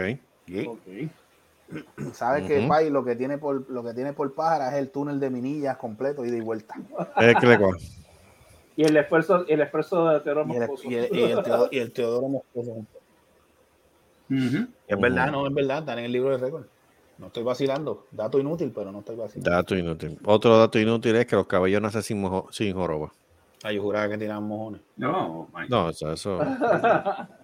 Sabes 2.12 2.46
que. 2.46 2.66
Pai 2.68 2.90
lo 2.90 3.04
que 3.04 3.16
tiene 3.16 3.38
por 3.38 3.68
lo 3.70 3.82
que 3.82 3.94
tiene 3.94 4.12
por 4.12 4.34
pájara 4.34 4.68
es 4.68 4.74
el 4.74 4.90
túnel 4.90 5.20
de 5.20 5.30
Minillas 5.30 5.76
completo 5.76 6.24
ida 6.24 6.36
y 6.36 6.40
vuelta. 6.40 6.74
Es 7.16 7.36
que 7.36 7.46
le. 7.46 7.58
Y 8.76 8.84
el 8.84 8.96
esfuerzo, 8.96 9.44
el 9.46 9.60
esfuerzo 9.60 10.08
de 10.08 10.20
Teodoro 10.20 10.46
Y 10.48 10.52
el, 10.56 10.60
Moscoso. 10.66 10.90
y 10.90 10.94
el- 10.94 11.16
y 11.16 11.22
el 11.22 11.42
Teodoro, 11.42 11.68
y 11.72 11.78
el 11.78 11.92
Teodoro 11.92 12.28
Moscoso. 12.28 12.86
Es 14.86 15.00
verdad, 15.00 15.30
no, 15.30 15.46
es 15.46 15.54
verdad, 15.54 15.78
está 15.80 15.92
en 15.94 15.98
el 16.00 16.12
libro 16.12 16.30
de 16.30 16.38
récord. 16.38 16.64
No 17.18 17.26
estoy 17.28 17.42
vacilando. 17.44 18.06
Dato 18.10 18.38
inútil, 18.40 18.72
pero 18.74 18.90
no 18.90 18.98
estoy 19.00 19.14
vacilando. 19.16 19.50
Dato 19.50 19.76
inútil. 19.76 20.18
Otro 20.24 20.58
dato 20.58 20.78
inútil 20.80 21.14
es 21.16 21.26
que 21.26 21.36
los 21.36 21.46
caballos 21.46 21.80
nacen 21.80 22.02
sin, 22.02 22.20
mojo- 22.20 22.48
sin 22.52 22.74
joroba. 22.74 23.12
Ay, 23.62 23.76
yo 23.76 23.82
juraba 23.82 24.08
que 24.08 24.18
tiraban 24.18 24.44
mojones. 24.44 24.80
No, 24.96 25.48
No, 25.68 25.88
eso. 25.90 26.12
eso- 26.12 26.38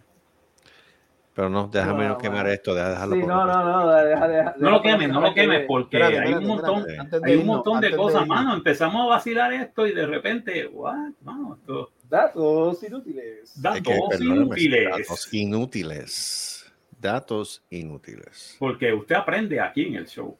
Pero 1.40 1.48
no, 1.48 1.68
déjame 1.68 2.02
No, 2.02 2.08
no 2.10 2.18
quemar 2.18 2.40
bueno. 2.42 2.50
esto, 2.50 2.74
deja 2.74 2.90
dejarlo 2.90 3.14
Sí, 3.16 3.22
no, 3.22 3.46
no, 3.46 3.64
no, 3.64 3.94
deja, 3.94 4.28
deja, 4.28 4.54
No 4.58 4.70
lo 4.72 4.82
quemes, 4.82 5.08
no 5.08 5.22
lo 5.22 5.32
quemes, 5.32 5.64
porque 5.66 5.96
Espérate, 5.96 6.18
hay 6.28 6.34
un 6.34 6.46
montón, 6.46 6.80
espérate. 6.80 7.20
Hay 7.24 7.36
un 7.36 7.46
montón 7.46 7.80
de 7.80 7.96
cosas, 7.96 8.26
mano. 8.26 8.52
Empezamos 8.52 9.06
a 9.06 9.08
vacilar 9.08 9.50
esto 9.54 9.86
y 9.86 9.94
de 9.94 10.04
repente, 10.06 10.66
what? 10.66 11.12
Mano, 11.22 11.56
esto, 11.58 11.92
Datos 12.10 12.82
inútiles. 12.82 13.62
datos 13.62 13.82
que, 14.18 14.22
inútiles. 14.22 14.90
Datos 14.90 15.32
inútiles. 15.32 16.72
Datos 17.00 17.64
inútiles. 17.70 18.56
Porque 18.58 18.92
usted 18.92 19.14
aprende 19.14 19.62
aquí 19.62 19.86
en 19.86 19.94
el 19.94 20.06
show. 20.08 20.36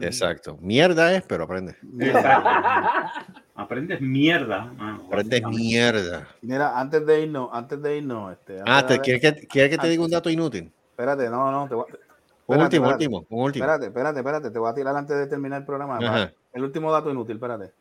Exacto. 0.00 0.58
Mierda 0.60 1.14
es, 1.14 1.22
pero 1.22 1.44
aprende. 1.44 1.76
Exacto. 2.00 2.50
Aprendes 3.56 4.00
mierda. 4.00 4.64
mano, 4.64 5.04
Aprende 5.06 5.40
básicamente. 5.40 5.62
mierda. 5.62 6.28
Mira, 6.42 6.78
antes 6.78 7.06
de 7.06 7.20
irnos, 7.22 7.50
antes 7.52 7.80
de 7.80 7.96
irnos, 7.98 8.32
este, 8.32 8.60
Ah, 8.66 8.84
¿te, 8.86 8.98
¿quieres, 9.00 9.22
que, 9.22 9.46
quieres 9.46 9.70
que 9.70 9.78
te 9.78 9.88
diga 9.88 10.02
un 10.04 10.10
dato 10.10 10.28
inútil? 10.28 10.72
Espérate, 10.90 11.28
no, 11.30 11.50
no, 11.52 11.68
te 11.68 11.74
voy 11.76 11.84
a- 11.88 11.92
Un 11.92 11.92
espérate, 11.92 12.64
último, 12.64 12.84
espérate. 12.86 13.04
último, 13.04 13.26
un 13.30 13.42
último. 13.44 13.64
Espérate, 13.64 13.86
espérate, 13.86 14.18
espérate, 14.18 14.50
te 14.50 14.58
voy 14.58 14.70
a 14.70 14.74
tirar 14.74 14.96
antes 14.96 15.16
de 15.16 15.26
terminar 15.28 15.60
el 15.60 15.66
programa. 15.66 16.32
El 16.52 16.62
último 16.64 16.90
dato 16.92 17.10
inútil, 17.10 17.36
espérate. 17.36 17.72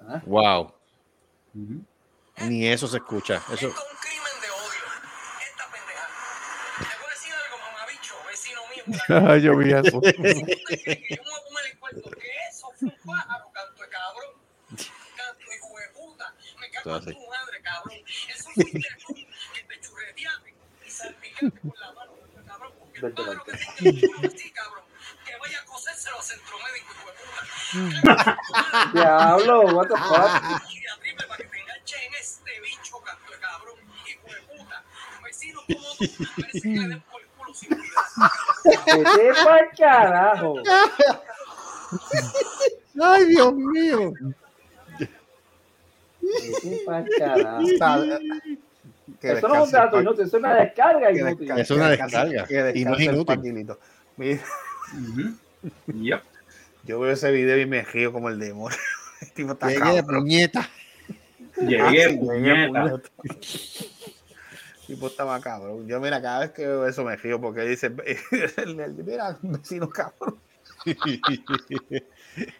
Ah. 0.00 0.22
Wow. 0.26 0.72
Ujú. 1.54 1.82
Ni 2.48 2.66
eso 2.68 2.86
se 2.86 2.98
escucha. 2.98 3.36
Eso. 3.52 3.54
Esto 3.54 3.66
es 3.68 3.74
un 3.74 3.98
crimen 4.00 4.34
de 4.40 4.48
odio. 4.50 4.86
Esta 5.42 5.64
pendeja. 5.72 6.06
Te 6.78 6.96
voy 6.96 7.06
a 7.06 7.10
decir 7.10 7.32
algo, 7.34 7.56
mamabicho, 7.66 8.14
vecino 8.30 8.60
mío. 8.70 9.36
Yo 9.42 9.56
vi 9.58 9.72
eso. 9.72 10.00
Eso 11.90 12.02
fue 12.02 12.57
un 12.82 12.96
pájaro, 13.04 13.50
canto 13.52 13.82
de 13.82 13.88
cabrón. 13.88 14.30
Canto 14.68 15.44
de 15.48 15.56
hijo 15.56 15.78
de 15.78 15.88
puta. 15.94 16.34
Me 16.60 16.70
cago 16.70 16.96
en 16.96 17.04
tu 17.04 17.26
madre, 17.28 17.62
cabrón. 17.62 17.98
Eso 18.28 18.50
fuiste 18.50 18.88
tú 19.06 19.14
que 19.14 19.62
te 19.62 19.80
churreteaste 19.80 20.54
y 20.84 20.90
salpicaste 20.90 21.60
con 21.60 21.74
la 21.80 21.92
mano, 21.92 22.12
cabrón. 22.46 22.72
Porque 22.78 23.06
el 23.06 23.12
pájaro 23.12 23.44
que 23.44 23.52
chulo 24.00 24.28
así, 24.28 24.50
cabrón, 24.52 24.84
que 25.24 25.36
vaya 25.36 25.60
a 25.60 25.64
cosérselo 25.64 26.18
a 26.18 26.22
centro 26.22 26.56
médico, 26.58 26.92
hijo 26.92 27.08
de 27.10 27.14
puta. 28.02 28.38
Diablo, 28.92 29.60
what 29.74 29.88
the 29.88 29.96
fuck. 29.96 30.32
Triple 31.00 31.26
para 31.26 31.36
que 31.36 31.44
te 31.44 31.60
enganches 31.60 32.00
en 32.02 32.14
este 32.14 32.60
bicho, 32.60 33.00
canto 33.00 33.32
de 33.32 33.38
cabrón, 33.38 33.78
hijo 34.06 34.28
de 34.28 34.42
puta. 34.42 34.84
Vecino 35.22 35.60
como 35.66 35.78
tú, 35.96 36.04
merece 36.36 36.60
que 36.60 36.68
le 36.68 36.88
den 36.88 37.00
por 37.02 37.20
el 37.20 37.28
culo 37.28 37.54
sin 37.54 37.68
piedad. 37.68 38.30
Vete 38.64 39.44
pa'l 39.44 39.70
carajo. 39.76 40.54
Ay, 43.00 43.26
Dios 43.26 43.54
mío. 43.54 44.12
Que 49.20 49.32
Eso 49.32 49.48
no 49.48 49.54
es 49.54 49.62
un 49.62 49.70
dato 49.70 50.00
eso 50.00 50.22
es 50.22 50.34
una 50.34 50.54
descarga 50.54 51.10
Es 51.10 51.70
una 51.70 51.90
descarga, 51.90 52.44
que 52.46 52.72
y 52.74 52.84
no 52.84 52.94
es 52.94 53.00
inútil. 53.00 53.24
Paquilito. 53.24 53.78
Mira. 54.16 54.42
Yep. 55.86 56.22
Yo 56.84 57.00
veo 57.00 57.12
ese 57.12 57.30
video 57.32 57.58
y 57.58 57.66
me 57.66 57.82
río 57.82 58.12
como 58.12 58.28
el 58.28 58.38
demonio. 58.38 58.76
El 59.20 59.32
tipo 59.32 59.52
está 59.52 59.68
Llegué 59.68 60.02
puñeta. 60.04 60.70
Llegué, 61.56 62.04
Ah, 62.04 62.08
sí, 62.08 62.16
puñeta. 62.18 63.02
Tipo 64.86 65.06
estaba 65.08 65.40
cabrón. 65.40 65.86
Yo, 65.88 66.00
mira, 66.00 66.22
cada 66.22 66.40
vez 66.40 66.50
que 66.52 66.66
veo 66.66 66.86
eso 66.86 67.04
me 67.04 67.18
fío 67.18 67.40
porque 67.40 67.62
dice, 67.62 67.90
mira, 69.04 69.36
vecino 69.42 69.88
cabrón. 69.88 70.38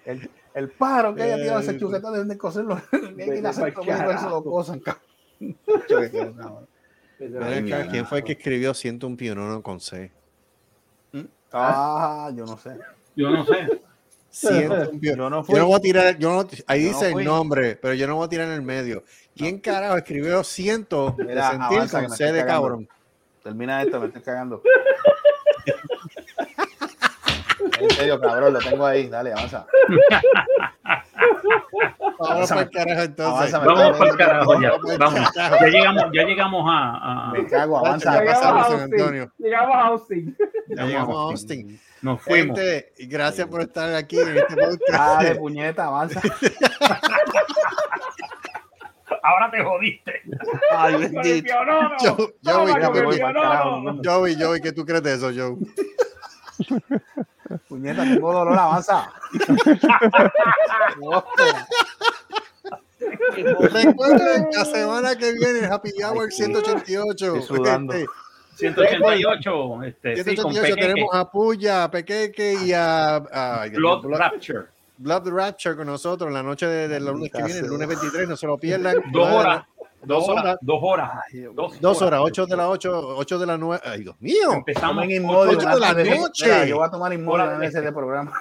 El, 0.05 0.31
el 0.55 0.71
pájaro 0.71 1.15
que 1.15 1.23
haya 1.23 1.37
tirado 1.37 1.61
ese 1.61 1.79
chuqueta 1.79 2.11
deben 2.11 2.29
de 2.29 2.37
coserlo. 2.37 2.81
Que 2.91 3.47
hacer 3.47 3.73
como 3.75 3.93
eso, 3.93 4.29
lo 4.29 4.43
cosan, 4.43 4.81
cabrón. 4.81 5.03
Mi 7.21 7.73
¿Quién 7.91 8.07
fue 8.07 8.19
el 8.19 8.25
que 8.25 8.33
escribió 8.33 8.75
Siento 8.75 9.07
un 9.07 9.17
pionono 9.17 9.63
con 9.63 9.81
C? 9.81 10.13
Ah, 11.53 12.31
yo 12.35 12.45
no 12.45 12.59
sé. 12.59 12.77
Yo 13.17 13.31
no 13.31 13.45
sé. 13.45 13.83
Siento 14.31 14.91
un 14.91 15.01
pionono. 15.01 15.43
Yo 15.43 15.43
no 15.43 15.43
Yo 15.43 15.45
fui. 15.45 15.59
no 15.59 15.67
voy 15.67 15.77
a 15.77 15.81
tirar, 15.81 16.19
yo 16.19 16.33
no, 16.33 16.49
ahí 16.67 16.85
Yo 16.85 16.93
no 16.93 16.99
dice 16.99 17.13
el 17.13 17.25
nombre, 17.25 17.77
pero 17.77 17.95
yo 17.95 18.07
no 18.07 18.17
voy 18.17 18.27
a 18.27 18.29
tirar 18.29 18.49
en 18.49 18.55
el 18.55 18.63
medio. 18.63 19.05
¿Quién 19.35 19.59
carajo 19.61 19.97
escribió 19.97 20.45
siento 20.45 21.15
de 21.17 21.41
sentir 21.41 21.91
con 21.91 22.11
C 22.11 22.25
de 22.25 22.41
cagando. 22.41 22.47
cabrón? 22.47 22.89
Termina 23.43 23.83
esto, 23.83 24.01
me 24.01 24.07
estoy 24.07 24.23
cagando. 24.23 24.63
En 27.81 27.91
serio, 27.91 28.21
cabrón, 28.21 28.53
lo 28.55 28.59
tengo 28.61 28.85
ahí. 28.87 29.09
Dale, 29.09 29.33
avanza. 29.33 29.67
Vamos 32.19 32.49
para 32.49 32.63
el 32.63 32.71
carajo 32.71 33.03
entonces. 33.03 33.53
Vamos 33.53 33.97
para 33.99 34.11
el 34.11 34.17
carajo 34.17 34.61
ya. 34.61 34.73
Vamos. 34.99 35.21
Ya 35.35 35.67
llegamos, 35.69 36.05
ya 36.13 36.23
llegamos 36.25 36.65
a. 36.69 37.29
a- 37.29 37.33
Me 37.33 37.47
cago, 37.47 37.79
avanza. 37.79 38.15
Ya 38.15 38.21
Llegamos 38.21 38.45
a 38.45 38.51
Austin. 38.67 38.81
Antonio. 38.93 39.33
Llegamos 39.39 39.77
a 39.77 39.81
Austin. 39.87 40.37
Ya 40.69 40.85
llegamos 40.85 41.17
a 41.17 41.21
Austin. 41.21 41.81
nos 42.03 42.21
fuimos. 42.23 42.59
Gente, 42.59 42.93
gracias 43.09 43.47
por 43.47 43.61
estar 43.63 43.95
aquí 43.95 44.19
en 44.19 44.37
este 44.37 44.55
Dale, 44.57 44.77
podcast. 44.79 45.39
puñeta, 45.39 45.85
avanza. 45.87 46.21
Ahora 49.23 49.51
te 49.51 49.63
jodiste. 49.65 50.23
Ay, 50.71 50.97
bendito. 50.97 51.55
Joey, 54.05 54.37
Joey, 54.41 54.61
¿qué 54.61 54.73
tú 54.73 54.85
crees 54.85 55.03
de 55.03 55.15
eso, 55.15 55.31
Joe? 55.35 55.57
Puñeta, 57.69 58.03
tengo 58.03 58.33
dolor, 58.33 58.59
avanza. 58.59 59.11
Recuerden, 63.39 64.49
la 64.53 64.65
semana 64.65 65.17
que 65.17 65.33
viene, 65.33 65.67
Happy 65.67 65.91
Hour 66.03 66.31
188. 66.33 67.37
Estoy 67.37 67.43
sudando. 67.43 67.93
Este, 67.95 68.07
188. 68.57 69.83
Este, 69.85 70.17
sí, 70.25 70.37
con 70.37 70.53
188 70.53 70.63
Pequeque. 70.63 70.81
tenemos 70.81 71.15
a 71.15 71.31
Puya, 71.31 71.85
a 71.85 71.91
Pequeque 71.91 72.55
y 72.65 72.73
a, 72.73 73.17
a- 73.17 73.67
Blood 73.73 74.05
Rapture. 74.07 74.67
Blood 74.97 75.29
Rapture 75.29 75.77
con 75.77 75.87
nosotros 75.87 76.27
en 76.29 76.35
la 76.35 76.43
noche 76.43 76.67
de, 76.67 76.89
de 76.89 76.99
lunes 77.01 77.31
que 77.33 77.43
viene, 77.43 77.61
el 77.61 77.67
lunes 77.69 77.87
23, 77.87 78.29
no 78.29 78.37
se 78.37 78.47
lo 78.47 78.59
pierdan. 78.59 78.97
Dos 79.13 79.29
horas. 79.33 79.65
Dos 80.03 80.29
horas. 80.29 80.57
Dos 80.61 80.79
horas. 80.83 81.11
Dos, 81.81 82.03
horas, 82.03 82.21
8 82.23 82.47
de 82.47 82.57
las 82.57 82.67
8, 82.69 83.17
8 83.17 83.39
de 83.39 83.47
las 83.47 83.59
9. 83.59 83.83
Ay, 83.85 84.01
Dios 84.03 84.17
mío. 84.21 84.53
Empezamos 84.53 84.91
Tomen 85.03 85.11
Inmodium 85.11 85.57
ocho 85.59 85.69
de 85.69 85.81
la 85.81 85.93
noche. 85.93 86.69
Yo 86.69 86.77
voy 86.77 86.87
a 86.87 86.91
tomar 86.91 87.13
Hora 87.27 87.57
en 87.57 87.63
ese 87.65 87.81
de 87.81 87.93
programa. 87.93 88.33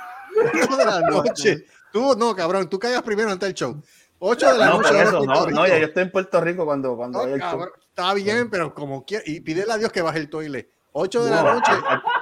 8 0.63 0.77
de 0.77 0.85
la 0.85 1.01
noche. 1.09 1.65
Tú, 1.91 2.15
no, 2.17 2.35
cabrón, 2.35 2.69
tú 2.69 2.77
callas 2.77 3.01
primero 3.01 3.31
antes 3.31 3.47
del 3.47 3.55
show. 3.55 3.81
8 4.19 4.53
de 4.53 4.57
la 4.59 4.65
No, 4.67 4.77
noche. 4.77 4.89
por 4.89 4.97
eso, 5.01 5.25
no, 5.25 5.45
no, 5.47 5.67
ya 5.67 5.77
yo 5.79 5.85
estoy 5.87 6.03
en 6.03 6.11
Puerto 6.11 6.41
Rico 6.41 6.65
cuando, 6.65 6.95
cuando 6.95 7.19
No, 7.25 7.37
show. 7.37 7.39
cabrón, 7.39 7.69
está 7.89 8.13
bien, 8.13 8.49
pero 8.49 8.73
como 8.73 9.03
quiera. 9.05 9.23
Y 9.25 9.39
pídele 9.41 9.71
a 9.73 9.77
Dios 9.77 9.91
que 9.91 10.01
baje 10.01 10.19
el 10.19 10.29
toile. 10.29 10.69
8 10.93 11.25
de 11.25 11.31
la 11.31 11.43
No, 11.43 11.53
noche. 11.55 11.71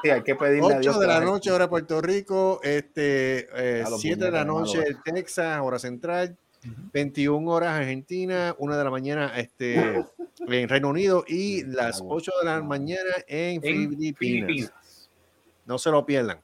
Sí, 0.03 0.09
hay 0.09 0.21
que 0.23 0.35
pedirle 0.35 0.73
a 0.73 0.77
8 0.77 0.79
Dios 0.81 0.99
de 0.99 1.07
la 1.07 1.19
noche, 1.21 1.51
hora 1.51 1.69
Puerto 1.69 2.01
Rico, 2.01 2.59
este, 2.63 3.47
eh, 3.79 3.83
A 3.85 3.89
lo 3.89 3.97
7 3.97 4.25
de 4.25 4.31
la 4.31 4.43
noche 4.43 4.83
Texas, 5.05 5.59
hora 5.63 5.79
central, 5.79 6.37
21 6.93 7.51
horas 7.51 7.71
Argentina, 7.79 8.55
1 8.57 8.77
de 8.77 8.83
la 8.83 8.89
mañana 8.89 9.31
este, 9.37 10.03
en 10.47 10.69
Reino 10.69 10.89
Unido 10.89 11.23
y 11.27 11.63
las 11.65 12.01
8 12.05 12.31
de 12.41 12.45
la 12.49 12.61
mañana 12.61 13.11
en, 13.27 13.55
En 13.55 13.61
Filipinas. 13.61 14.17
Filipinas. 14.19 15.09
No 15.65 15.77
se 15.77 15.91
lo 15.91 16.05
pierdan. 16.05 16.39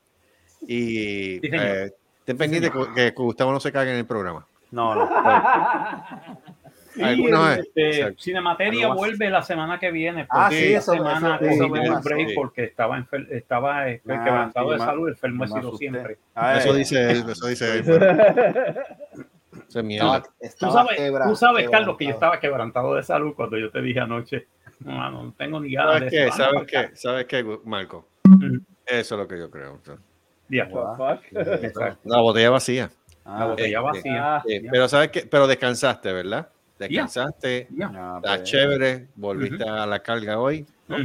Y 0.62 1.40
Sí, 1.40 1.50
eh, 1.52 1.92
estén 2.20 2.38
pendientes 2.38 2.72
que, 2.72 2.94
que 2.96 3.12
Gustavo 3.12 3.52
no 3.52 3.60
se 3.60 3.72
cague 3.72 3.92
en 3.92 3.98
el 3.98 4.06
programa. 4.06 4.46
No, 4.72 4.96
no. 4.96 5.10
Eh, 6.94 7.62
este. 7.74 8.16
Cinemateria 8.20 8.90
vuelve 8.90 9.30
la 9.30 9.42
semana 9.42 9.80
que 9.80 9.92
viene. 9.92 10.28
Ah, 10.30 10.48
porque 10.50 10.58
sí, 10.58 10.64
esta 10.74 10.78
eso- 10.78 10.92
semana 10.92 11.36
eso- 11.42 11.46
eso 11.46 11.70
me 11.70 11.90
un 11.90 12.02
break 12.02 12.28
Sí. 12.30 12.36
porque 12.36 12.64
estaba, 12.66 12.98
enfer- 12.98 13.28
estaba 13.32 13.90
eh, 13.90 14.02
Ah, 14.10 14.24
quebrantado 14.26 14.68
sí, 14.68 14.74
de 14.74 14.80
salud. 14.80 15.08
Enfermo 15.08 15.46
he 15.46 15.48
sido 15.48 15.78
siempre. 15.78 16.18
Ay, 16.36 16.60
Eso 16.60 16.74
dice 16.74 17.12
él, 17.12 17.24
eso 17.30 17.48
dice 17.48 17.78
él. 17.78 17.86
Es 19.80 19.84
mierda. 19.84 20.24
estaba- 20.40 20.72
Tú 20.72 20.78
sabes, 20.78 20.98
quebra- 20.98 21.26
tú 21.28 21.36
sabes 21.36 21.70
Carlos, 21.70 21.98
que 21.98 22.06
yo 22.06 22.12
estaba 22.12 22.40
quebrantado 22.40 22.96
de 22.96 23.04
salud 23.04 23.34
cuando 23.36 23.58
yo 23.58 23.72
te 23.72 23.82
dije 23.82 24.00
anoche. 24.00 24.48
No, 24.80 25.10
no 25.12 25.34
tengo 25.38 25.60
ni 25.60 25.74
ganas 25.74 25.94
¿Sabes 25.94 26.12
de 26.12 26.18
qué? 26.18 26.28
eso. 26.28 26.38
¿Sabes 26.38 26.54
Vamos 26.54 26.68
qué? 26.68 26.90
¿Sabes 26.96 27.26
qué, 27.26 27.60
Marco? 27.66 28.08
Mm. 28.26 28.58
Eso 28.86 29.16
es 29.16 29.20
lo 29.22 29.28
que 29.28 29.38
yo 29.38 29.50
creo. 29.50 29.80
Exacto. 31.32 32.00
La 32.04 32.20
botella 32.20 32.50
vacía. 32.50 32.90
La 33.26 33.44
Ah, 33.44 33.46
botella 33.46 33.78
eh, 33.78 33.82
vacía. 33.82 34.36
Ah, 34.38 34.44
pero 34.72 34.88
sabes 34.88 35.10
qué, 35.10 35.22
pero 35.30 35.48
descansaste, 35.48 36.12
¿verdad? 36.12 36.50
Descansaste, 36.80 37.68
ya, 37.70 37.86
está 37.86 38.20
pues, 38.22 38.44
chévere, 38.44 39.08
volviste 39.16 39.64
a 39.64 39.86
la 39.86 40.00
carga 40.00 40.40
hoy. 40.40 40.66
Ok, 40.90 40.98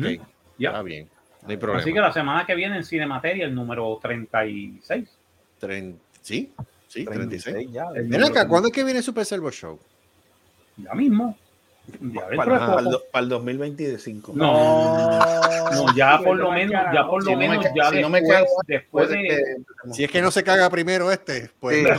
está 0.58 0.82
bien, 0.82 1.08
no 1.42 1.48
hay 1.50 1.56
problema. 1.58 1.80
Así 1.82 1.92
que 1.92 2.00
la 2.00 2.12
semana 2.12 2.46
que 2.46 2.54
viene 2.54 2.76
en 2.78 2.84
Cinemateria, 2.84 3.44
el 3.44 3.54
número 3.54 3.98
36. 4.00 5.18
Tren- 5.60 5.98
sí, 6.22 6.54
sí, 7.00 7.04
36. 7.04 7.54
36 7.54 7.72
ya. 7.72 7.86
El 7.94 8.08
Ven 8.08 8.24
acá, 8.24 8.48
¿cuándo 8.48 8.68
es 8.68 8.74
que 8.74 8.84
viene 8.84 9.02
Super 9.02 9.24
Servo 9.24 9.50
Show? 9.50 9.78
Ya 10.78 10.92
mismo. 10.94 11.36
Ya 12.00 12.26
Para, 12.36 12.56
el, 12.56 12.66
poco. 12.66 12.82
do- 12.90 13.02
para 13.12 13.22
el 13.22 13.28
2025. 13.28 14.32
No, 14.34 15.70
no, 15.70 15.94
ya 15.94 16.18
por 16.18 16.36
lo 16.36 16.50
menos, 16.50 16.72
ya 16.92 17.06
por 17.06 17.22
lo 17.22 17.28
Si 17.28 17.32
no 17.32 17.38
me 17.38 17.48
menos, 17.48 17.64
ya 17.76 17.90
si 17.90 18.00
no 18.00 18.08
me 18.08 18.20
después, 18.20 18.38
cago, 18.40 18.50
después 18.66 19.06
Puede 19.06 19.22
de, 19.22 19.28
que- 19.28 19.94
Si 19.94 20.02
es 20.04 20.10
que 20.10 20.20
no 20.20 20.32
se 20.32 20.42
caga 20.42 20.68
primero 20.68 21.12
este, 21.12 21.48
pues 21.60 21.76
Sí. 21.76 21.84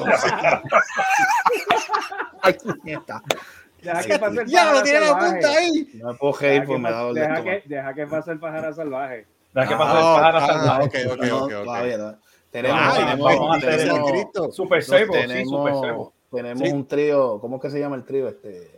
Deja 3.81 4.03
que 4.03 4.19
pase 4.19 4.41
el 4.41 4.47
ya 4.47 4.63
lo 4.65 4.69
pájaro 4.71 4.83
tiene 4.83 4.99
la 4.99 5.05
salvaje. 5.07 5.31
punta 5.31 5.49
ahí. 5.57 5.89
No 5.93 6.07
me 6.11 6.17
puedo 6.17 6.33
reír 6.39 6.61
Deja 6.61 6.65
que 6.73 6.77
me 6.79 6.89
da 6.89 6.95
pa- 6.95 7.01
dolor 7.01 7.13
de 7.15 7.21
deja 7.21 7.43
que- 7.43 7.63
Deja 7.67 7.93
que 7.93 8.07
pase 8.07 8.31
el 8.31 8.39
pájaro 8.39 8.73
salvaje. 8.73 9.25
que 9.53 9.59
Ah, 9.59 9.63
el 9.63 9.69
pájaro 9.77 10.37
ah, 10.37 10.47
salvaje. 10.47 11.07
ok, 11.07 11.11
ok, 11.13 11.23
No, 11.25 11.37
ok, 11.45 11.53
ok. 11.61 12.17
Tenemos, 12.61 12.79
Ah, 12.81 12.93
tenemos, 12.97 13.35
vamos 13.35 13.55
a 13.55 13.57
hacer 13.57 13.77
tenemos-. 13.79 14.55
Super 14.55 14.83
Sebo, 14.83 15.13
sí, 15.13 15.19
tenemos- 15.19 15.49
Super 15.49 15.73
Sebo. 15.75 16.13
tenemos 16.31 16.67
Sí. 16.67 16.73
un 16.73 16.87
trío, 16.87 17.39
¿cómo 17.39 17.55
es 17.57 17.61
que 17.61 17.69
se 17.69 17.79
llama 17.79 17.95
el 17.95 18.03
trío? 18.03 18.27
Este, 18.27 18.71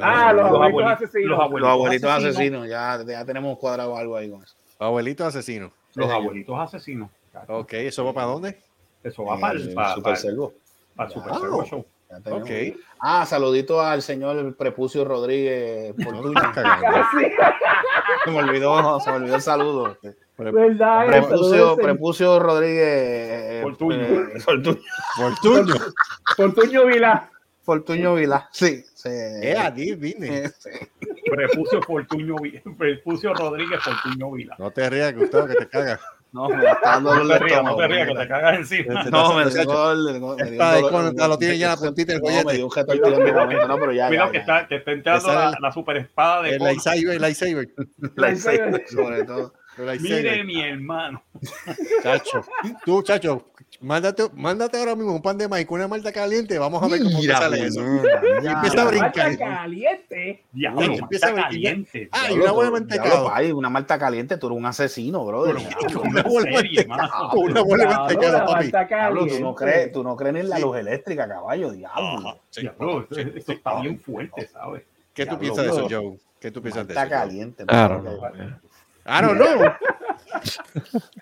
Ah, 0.00 0.32
los 0.32 0.50
Los 0.50 0.54
abuelitos 0.56 0.82
abuelitos- 0.82 0.92
asesinos. 0.92 1.38
los 1.38 1.60
Los 1.60 1.70
abuelitos 1.70 2.10
asesinos, 2.10 2.68
ya, 2.68 3.00
ya 3.06 3.24
tenemos 3.24 3.58
cuadrado 3.58 3.96
algo 3.96 4.16
ahí 4.16 4.28
con 4.28 4.42
eso. 4.42 4.54
Abuelito 4.78 5.24
asesino. 5.24 5.70
Los 5.94 6.10
abuelitos 6.10 6.58
asesinos. 6.58 7.10
Ok, 7.46 7.72
¿eso 7.74 8.04
va 8.04 8.12
para 8.12 8.26
dónde? 8.26 8.58
Eso 9.04 9.24
va 9.24 9.38
para 9.38 9.54
el, 9.54 9.70
Eh, 9.70 9.74
para, 9.74 9.90
Super 9.90 10.02
para, 10.02 10.16
Servo. 10.16 10.52
para 10.96 11.10
Super 11.10 11.32
Ah. 11.32 11.38
Servo 11.40 11.64
Show. 11.64 11.84
Ya 12.10 12.20
tenemos. 12.20 12.42
Ok. 12.42 12.80
Ah, 12.98 13.24
saludito 13.24 13.80
al 13.80 14.02
señor 14.02 14.56
Prepucio 14.56 15.04
Rodríguez 15.04 15.94
cagando. 16.54 16.86
se 18.24 18.30
me 18.32 18.38
olvidó, 18.38 18.98
se 19.00 19.10
me 19.10 19.16
olvidó 19.16 19.36
el 19.36 19.42
saludo. 19.42 19.96
Saludo 20.38 21.06
Prepucio, 21.08 21.66
del 21.74 21.84
Prepucio 21.84 22.38
Rodríguez 22.38 22.86
eh, 22.86 23.60
Fortuño. 23.60 24.00
eh, 24.00 24.40
Fortuño. 24.40 24.80
Fortuño. 25.16 25.74
Fortuño 26.36 26.86
Vila. 26.86 27.30
Fortuño 27.64 28.14
Vila. 28.14 28.48
Sí, 28.52 28.84
sí. 28.94 29.08
Eh, 29.08 29.56
aquí 29.58 29.96
vine. 29.96 30.44
Eh, 30.44 30.50
sí. 30.56 30.70
Prepucio 31.28 31.82
Fortuño 31.82 32.36
Prepucio 32.78 33.34
Rodríguez 33.34 33.80
Fortuño 33.82 34.30
Vila. 34.30 34.54
No 34.60 34.70
te 34.70 34.88
rías, 34.88 35.12
Gustavo, 35.16 35.48
que 35.48 35.54
te 35.54 35.68
cagas. 35.68 36.00
No, 36.30 36.48
me 36.48 36.64
está 36.64 36.78
dando 36.82 37.14
No 37.16 37.26
te 37.26 37.38
rías, 37.40 37.64
no 37.64 37.76
te 37.76 37.88
rías, 37.88 38.08
que 38.08 38.14
te 38.14 38.28
cagas 38.28 38.58
encima. 38.58 39.04
No, 39.04 39.34
me 39.34 39.44
dio 39.50 40.36
Está 40.38 41.26
lo 41.26 41.38
tiene 41.38 41.58
ya 41.58 41.70
la 41.70 41.76
puntita 41.78 42.12
del 42.12 42.22
No, 42.22 42.44
me 42.44 42.54
dio 42.54 42.64
un 42.66 42.70
gesto 42.70 42.94
no, 42.94 43.76
pero 43.76 43.92
ya, 43.92 44.06
Cuidado 44.06 44.30
que 44.30 44.38
está, 44.38 44.68
que 44.68 44.76
está 44.76 44.92
entrando 44.92 45.28
la, 45.60 45.72
super 45.72 45.96
espada 45.96 46.42
de 46.42 46.50
El 46.50 46.62
lightsaber, 46.62 47.16
el 47.16 47.22
lightsaber. 47.22 47.68
Lightsaber, 48.14 48.84
sobre 48.88 49.24
todo. 49.24 49.52
Mire 50.00 50.44
mi 50.44 50.60
hermano. 50.60 51.22
Chacho. 52.02 52.44
Tú, 52.84 53.02
chacho, 53.02 53.46
mándate, 53.80 54.24
mándate 54.34 54.76
ahora 54.78 54.96
mismo 54.96 55.14
un 55.14 55.22
pan 55.22 55.38
de 55.38 55.46
maíz 55.46 55.66
con 55.66 55.78
una 55.78 55.86
malta 55.88 56.10
caliente. 56.12 56.58
Vamos 56.58 56.82
a 56.82 56.88
ver 56.88 56.98
cómo 57.02 57.10
te 57.16 57.22
Mira, 57.22 57.38
sale 57.38 57.66
eso. 57.66 57.80
mierda, 57.80 58.20
Y 58.40 58.44
ya. 58.44 58.52
empieza 58.52 58.80
a 58.82 58.84
Malta 58.84 58.90
brincar. 58.90 59.38
caliente. 59.38 60.44
Está 60.52 60.84
empieza 60.84 61.26
a 61.28 61.32
ver- 61.32 61.42
caliente. 61.44 62.08
Ah, 62.12 62.26
una 62.32 62.70
mantecado. 62.70 63.08
diablo, 63.10 63.28
pai, 63.30 63.52
una 63.52 63.70
malta 63.70 63.98
caliente, 63.98 64.36
tú 64.36 64.46
eres 64.48 64.58
un 64.58 64.66
asesino, 64.66 65.24
brother. 65.24 65.56
Una 66.04 66.22
bola 66.22 66.50
de 66.50 66.86
mantecado. 66.86 67.30
Una 67.34 67.60
bola 67.62 67.84
de 67.84 67.94
mantecado, 67.94 68.38
papi. 68.38 68.52
malta 68.52 68.84
Diablo, 68.84 69.26
tú 69.26 69.40
no 69.40 69.54
crees, 69.54 69.92
tú 69.92 70.02
no 70.02 70.16
crees 70.16 70.36
en 70.36 70.48
la 70.48 70.58
luz 70.58 70.76
eléctrica, 70.76 71.28
caballo, 71.28 71.70
diablo. 71.70 72.40
Sí. 72.50 72.62
Diablo, 72.62 73.02
esto, 73.02 73.20
esto 73.20 73.52
está 73.52 73.80
bien 73.80 73.98
fuerte, 74.00 74.46
¿sabes? 74.48 74.82
¿Qué 75.14 75.26
tú 75.26 75.38
piensas 75.38 75.64
de 75.64 75.70
eso, 75.70 75.86
bro. 75.86 76.00
Joe? 76.02 76.18
¿Qué 76.40 76.50
tú 76.52 76.62
piensas 76.62 76.86
de 76.86 76.94
Malta 76.94 77.06
eso? 77.08 77.14
Joe? 77.16 77.28
caliente. 77.28 77.64
Claro, 77.66 78.02
I 79.08 79.20
don't 79.22 79.38
know. 79.38 79.64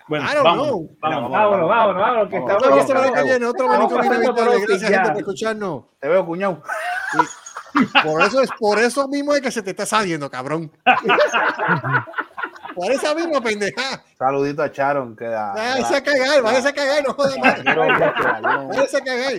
Bueno, 0.09 0.25
I 0.25 0.33
don't 0.35 0.43
vamos, 0.43 0.67
know. 0.67 0.97
vamos, 1.01 1.31
Vámonos, 1.31 1.69
vámonos, 1.69 2.01
vámonos, 2.01 2.29
que 2.29 2.39
Vamos, 2.39 2.51
estamos 2.51 2.69
vamos, 2.69 2.87
semana 2.87 3.05
que 3.07 3.11
vamos. 3.13 3.29
viene. 3.29 3.45
Otro 3.45 3.67
Vamos 3.67 3.91
manicomio 3.91 4.21
inevitable. 4.21 4.65
Gracias, 4.67 4.91
gente, 4.91 5.09
por 5.09 5.17
escucharnos. 5.17 5.83
Te 5.99 6.07
veo, 6.07 6.25
cuñado. 6.25 6.63
Por 8.03 8.21
eso 8.21 8.41
es 8.41 8.49
por 8.59 8.79
eso 8.79 9.07
mismo 9.07 9.33
es 9.33 9.41
que 9.41 9.51
se 9.51 9.61
te 9.63 9.71
está 9.71 9.85
saliendo, 9.85 10.29
cabrón. 10.29 10.71
Por 12.75 12.91
esa 12.91 13.15
misma 13.15 13.41
pendeja. 13.41 14.03
Saludito 14.19 14.61
a 14.61 14.67
Sharon. 14.67 15.15
Que 15.15 15.25
da, 15.25 15.51
Váyase 15.53 15.95
a 15.95 16.03
cagar, 16.03 16.41
váyase 16.43 16.67
a 16.69 16.73
cagar, 16.73 17.03
no 17.07 17.13
jodas 17.13 17.37
más. 17.39 17.63
Váyase 17.63 18.97
a 18.97 19.03
cagar. 19.03 19.33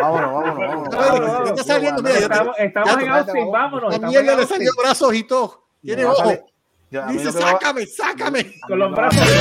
Vámonos, 0.00 0.32
vámonos, 0.32 0.88
vámonos. 0.90 1.50
Está 1.50 1.62
saliendo, 1.62 2.02
mira, 2.02 2.18
Estamos, 2.18 2.56
en 3.00 3.08
Austin, 3.10 3.52
vámonos. 3.52 3.98
La 3.98 4.08
mierda 4.08 4.32
en 4.32 4.38
le 4.40 4.46
salió 4.46 4.70
brazos 4.76 5.14
y 5.14 5.22
todo. 5.22 5.68
Tiene 5.82 6.04
ojo. 6.04 6.32
Yo, 6.94 7.02
Dice, 7.08 7.24
lo 7.24 7.32
sácame, 7.32 7.86
sácame. 7.88 8.54
Con 8.68 8.78
los 8.78 8.92
brazos. 8.92 9.20
Esto 9.20 9.32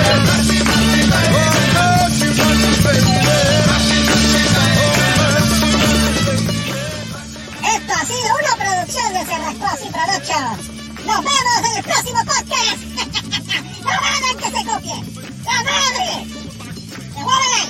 ha 7.94 8.06
sido 8.06 8.36
una 8.42 8.56
producción 8.58 9.14
de 9.14 9.24
Cerrascosi 9.24 9.88
Productions. 9.92 10.68
Nos 11.06 11.20
vemos 11.20 11.70
en 11.70 11.76
el 11.78 11.84
próximo 11.84 12.20
podcast. 12.26 12.80
no 13.84 13.92
hagan 13.92 14.36
que 14.40 14.50
se 14.50 14.66
copie. 14.66 14.98
¡La 15.46 15.62
madre! 15.62 16.26
¡Se 17.14 17.22
mueven 17.22 17.54
ahí! 17.54 17.70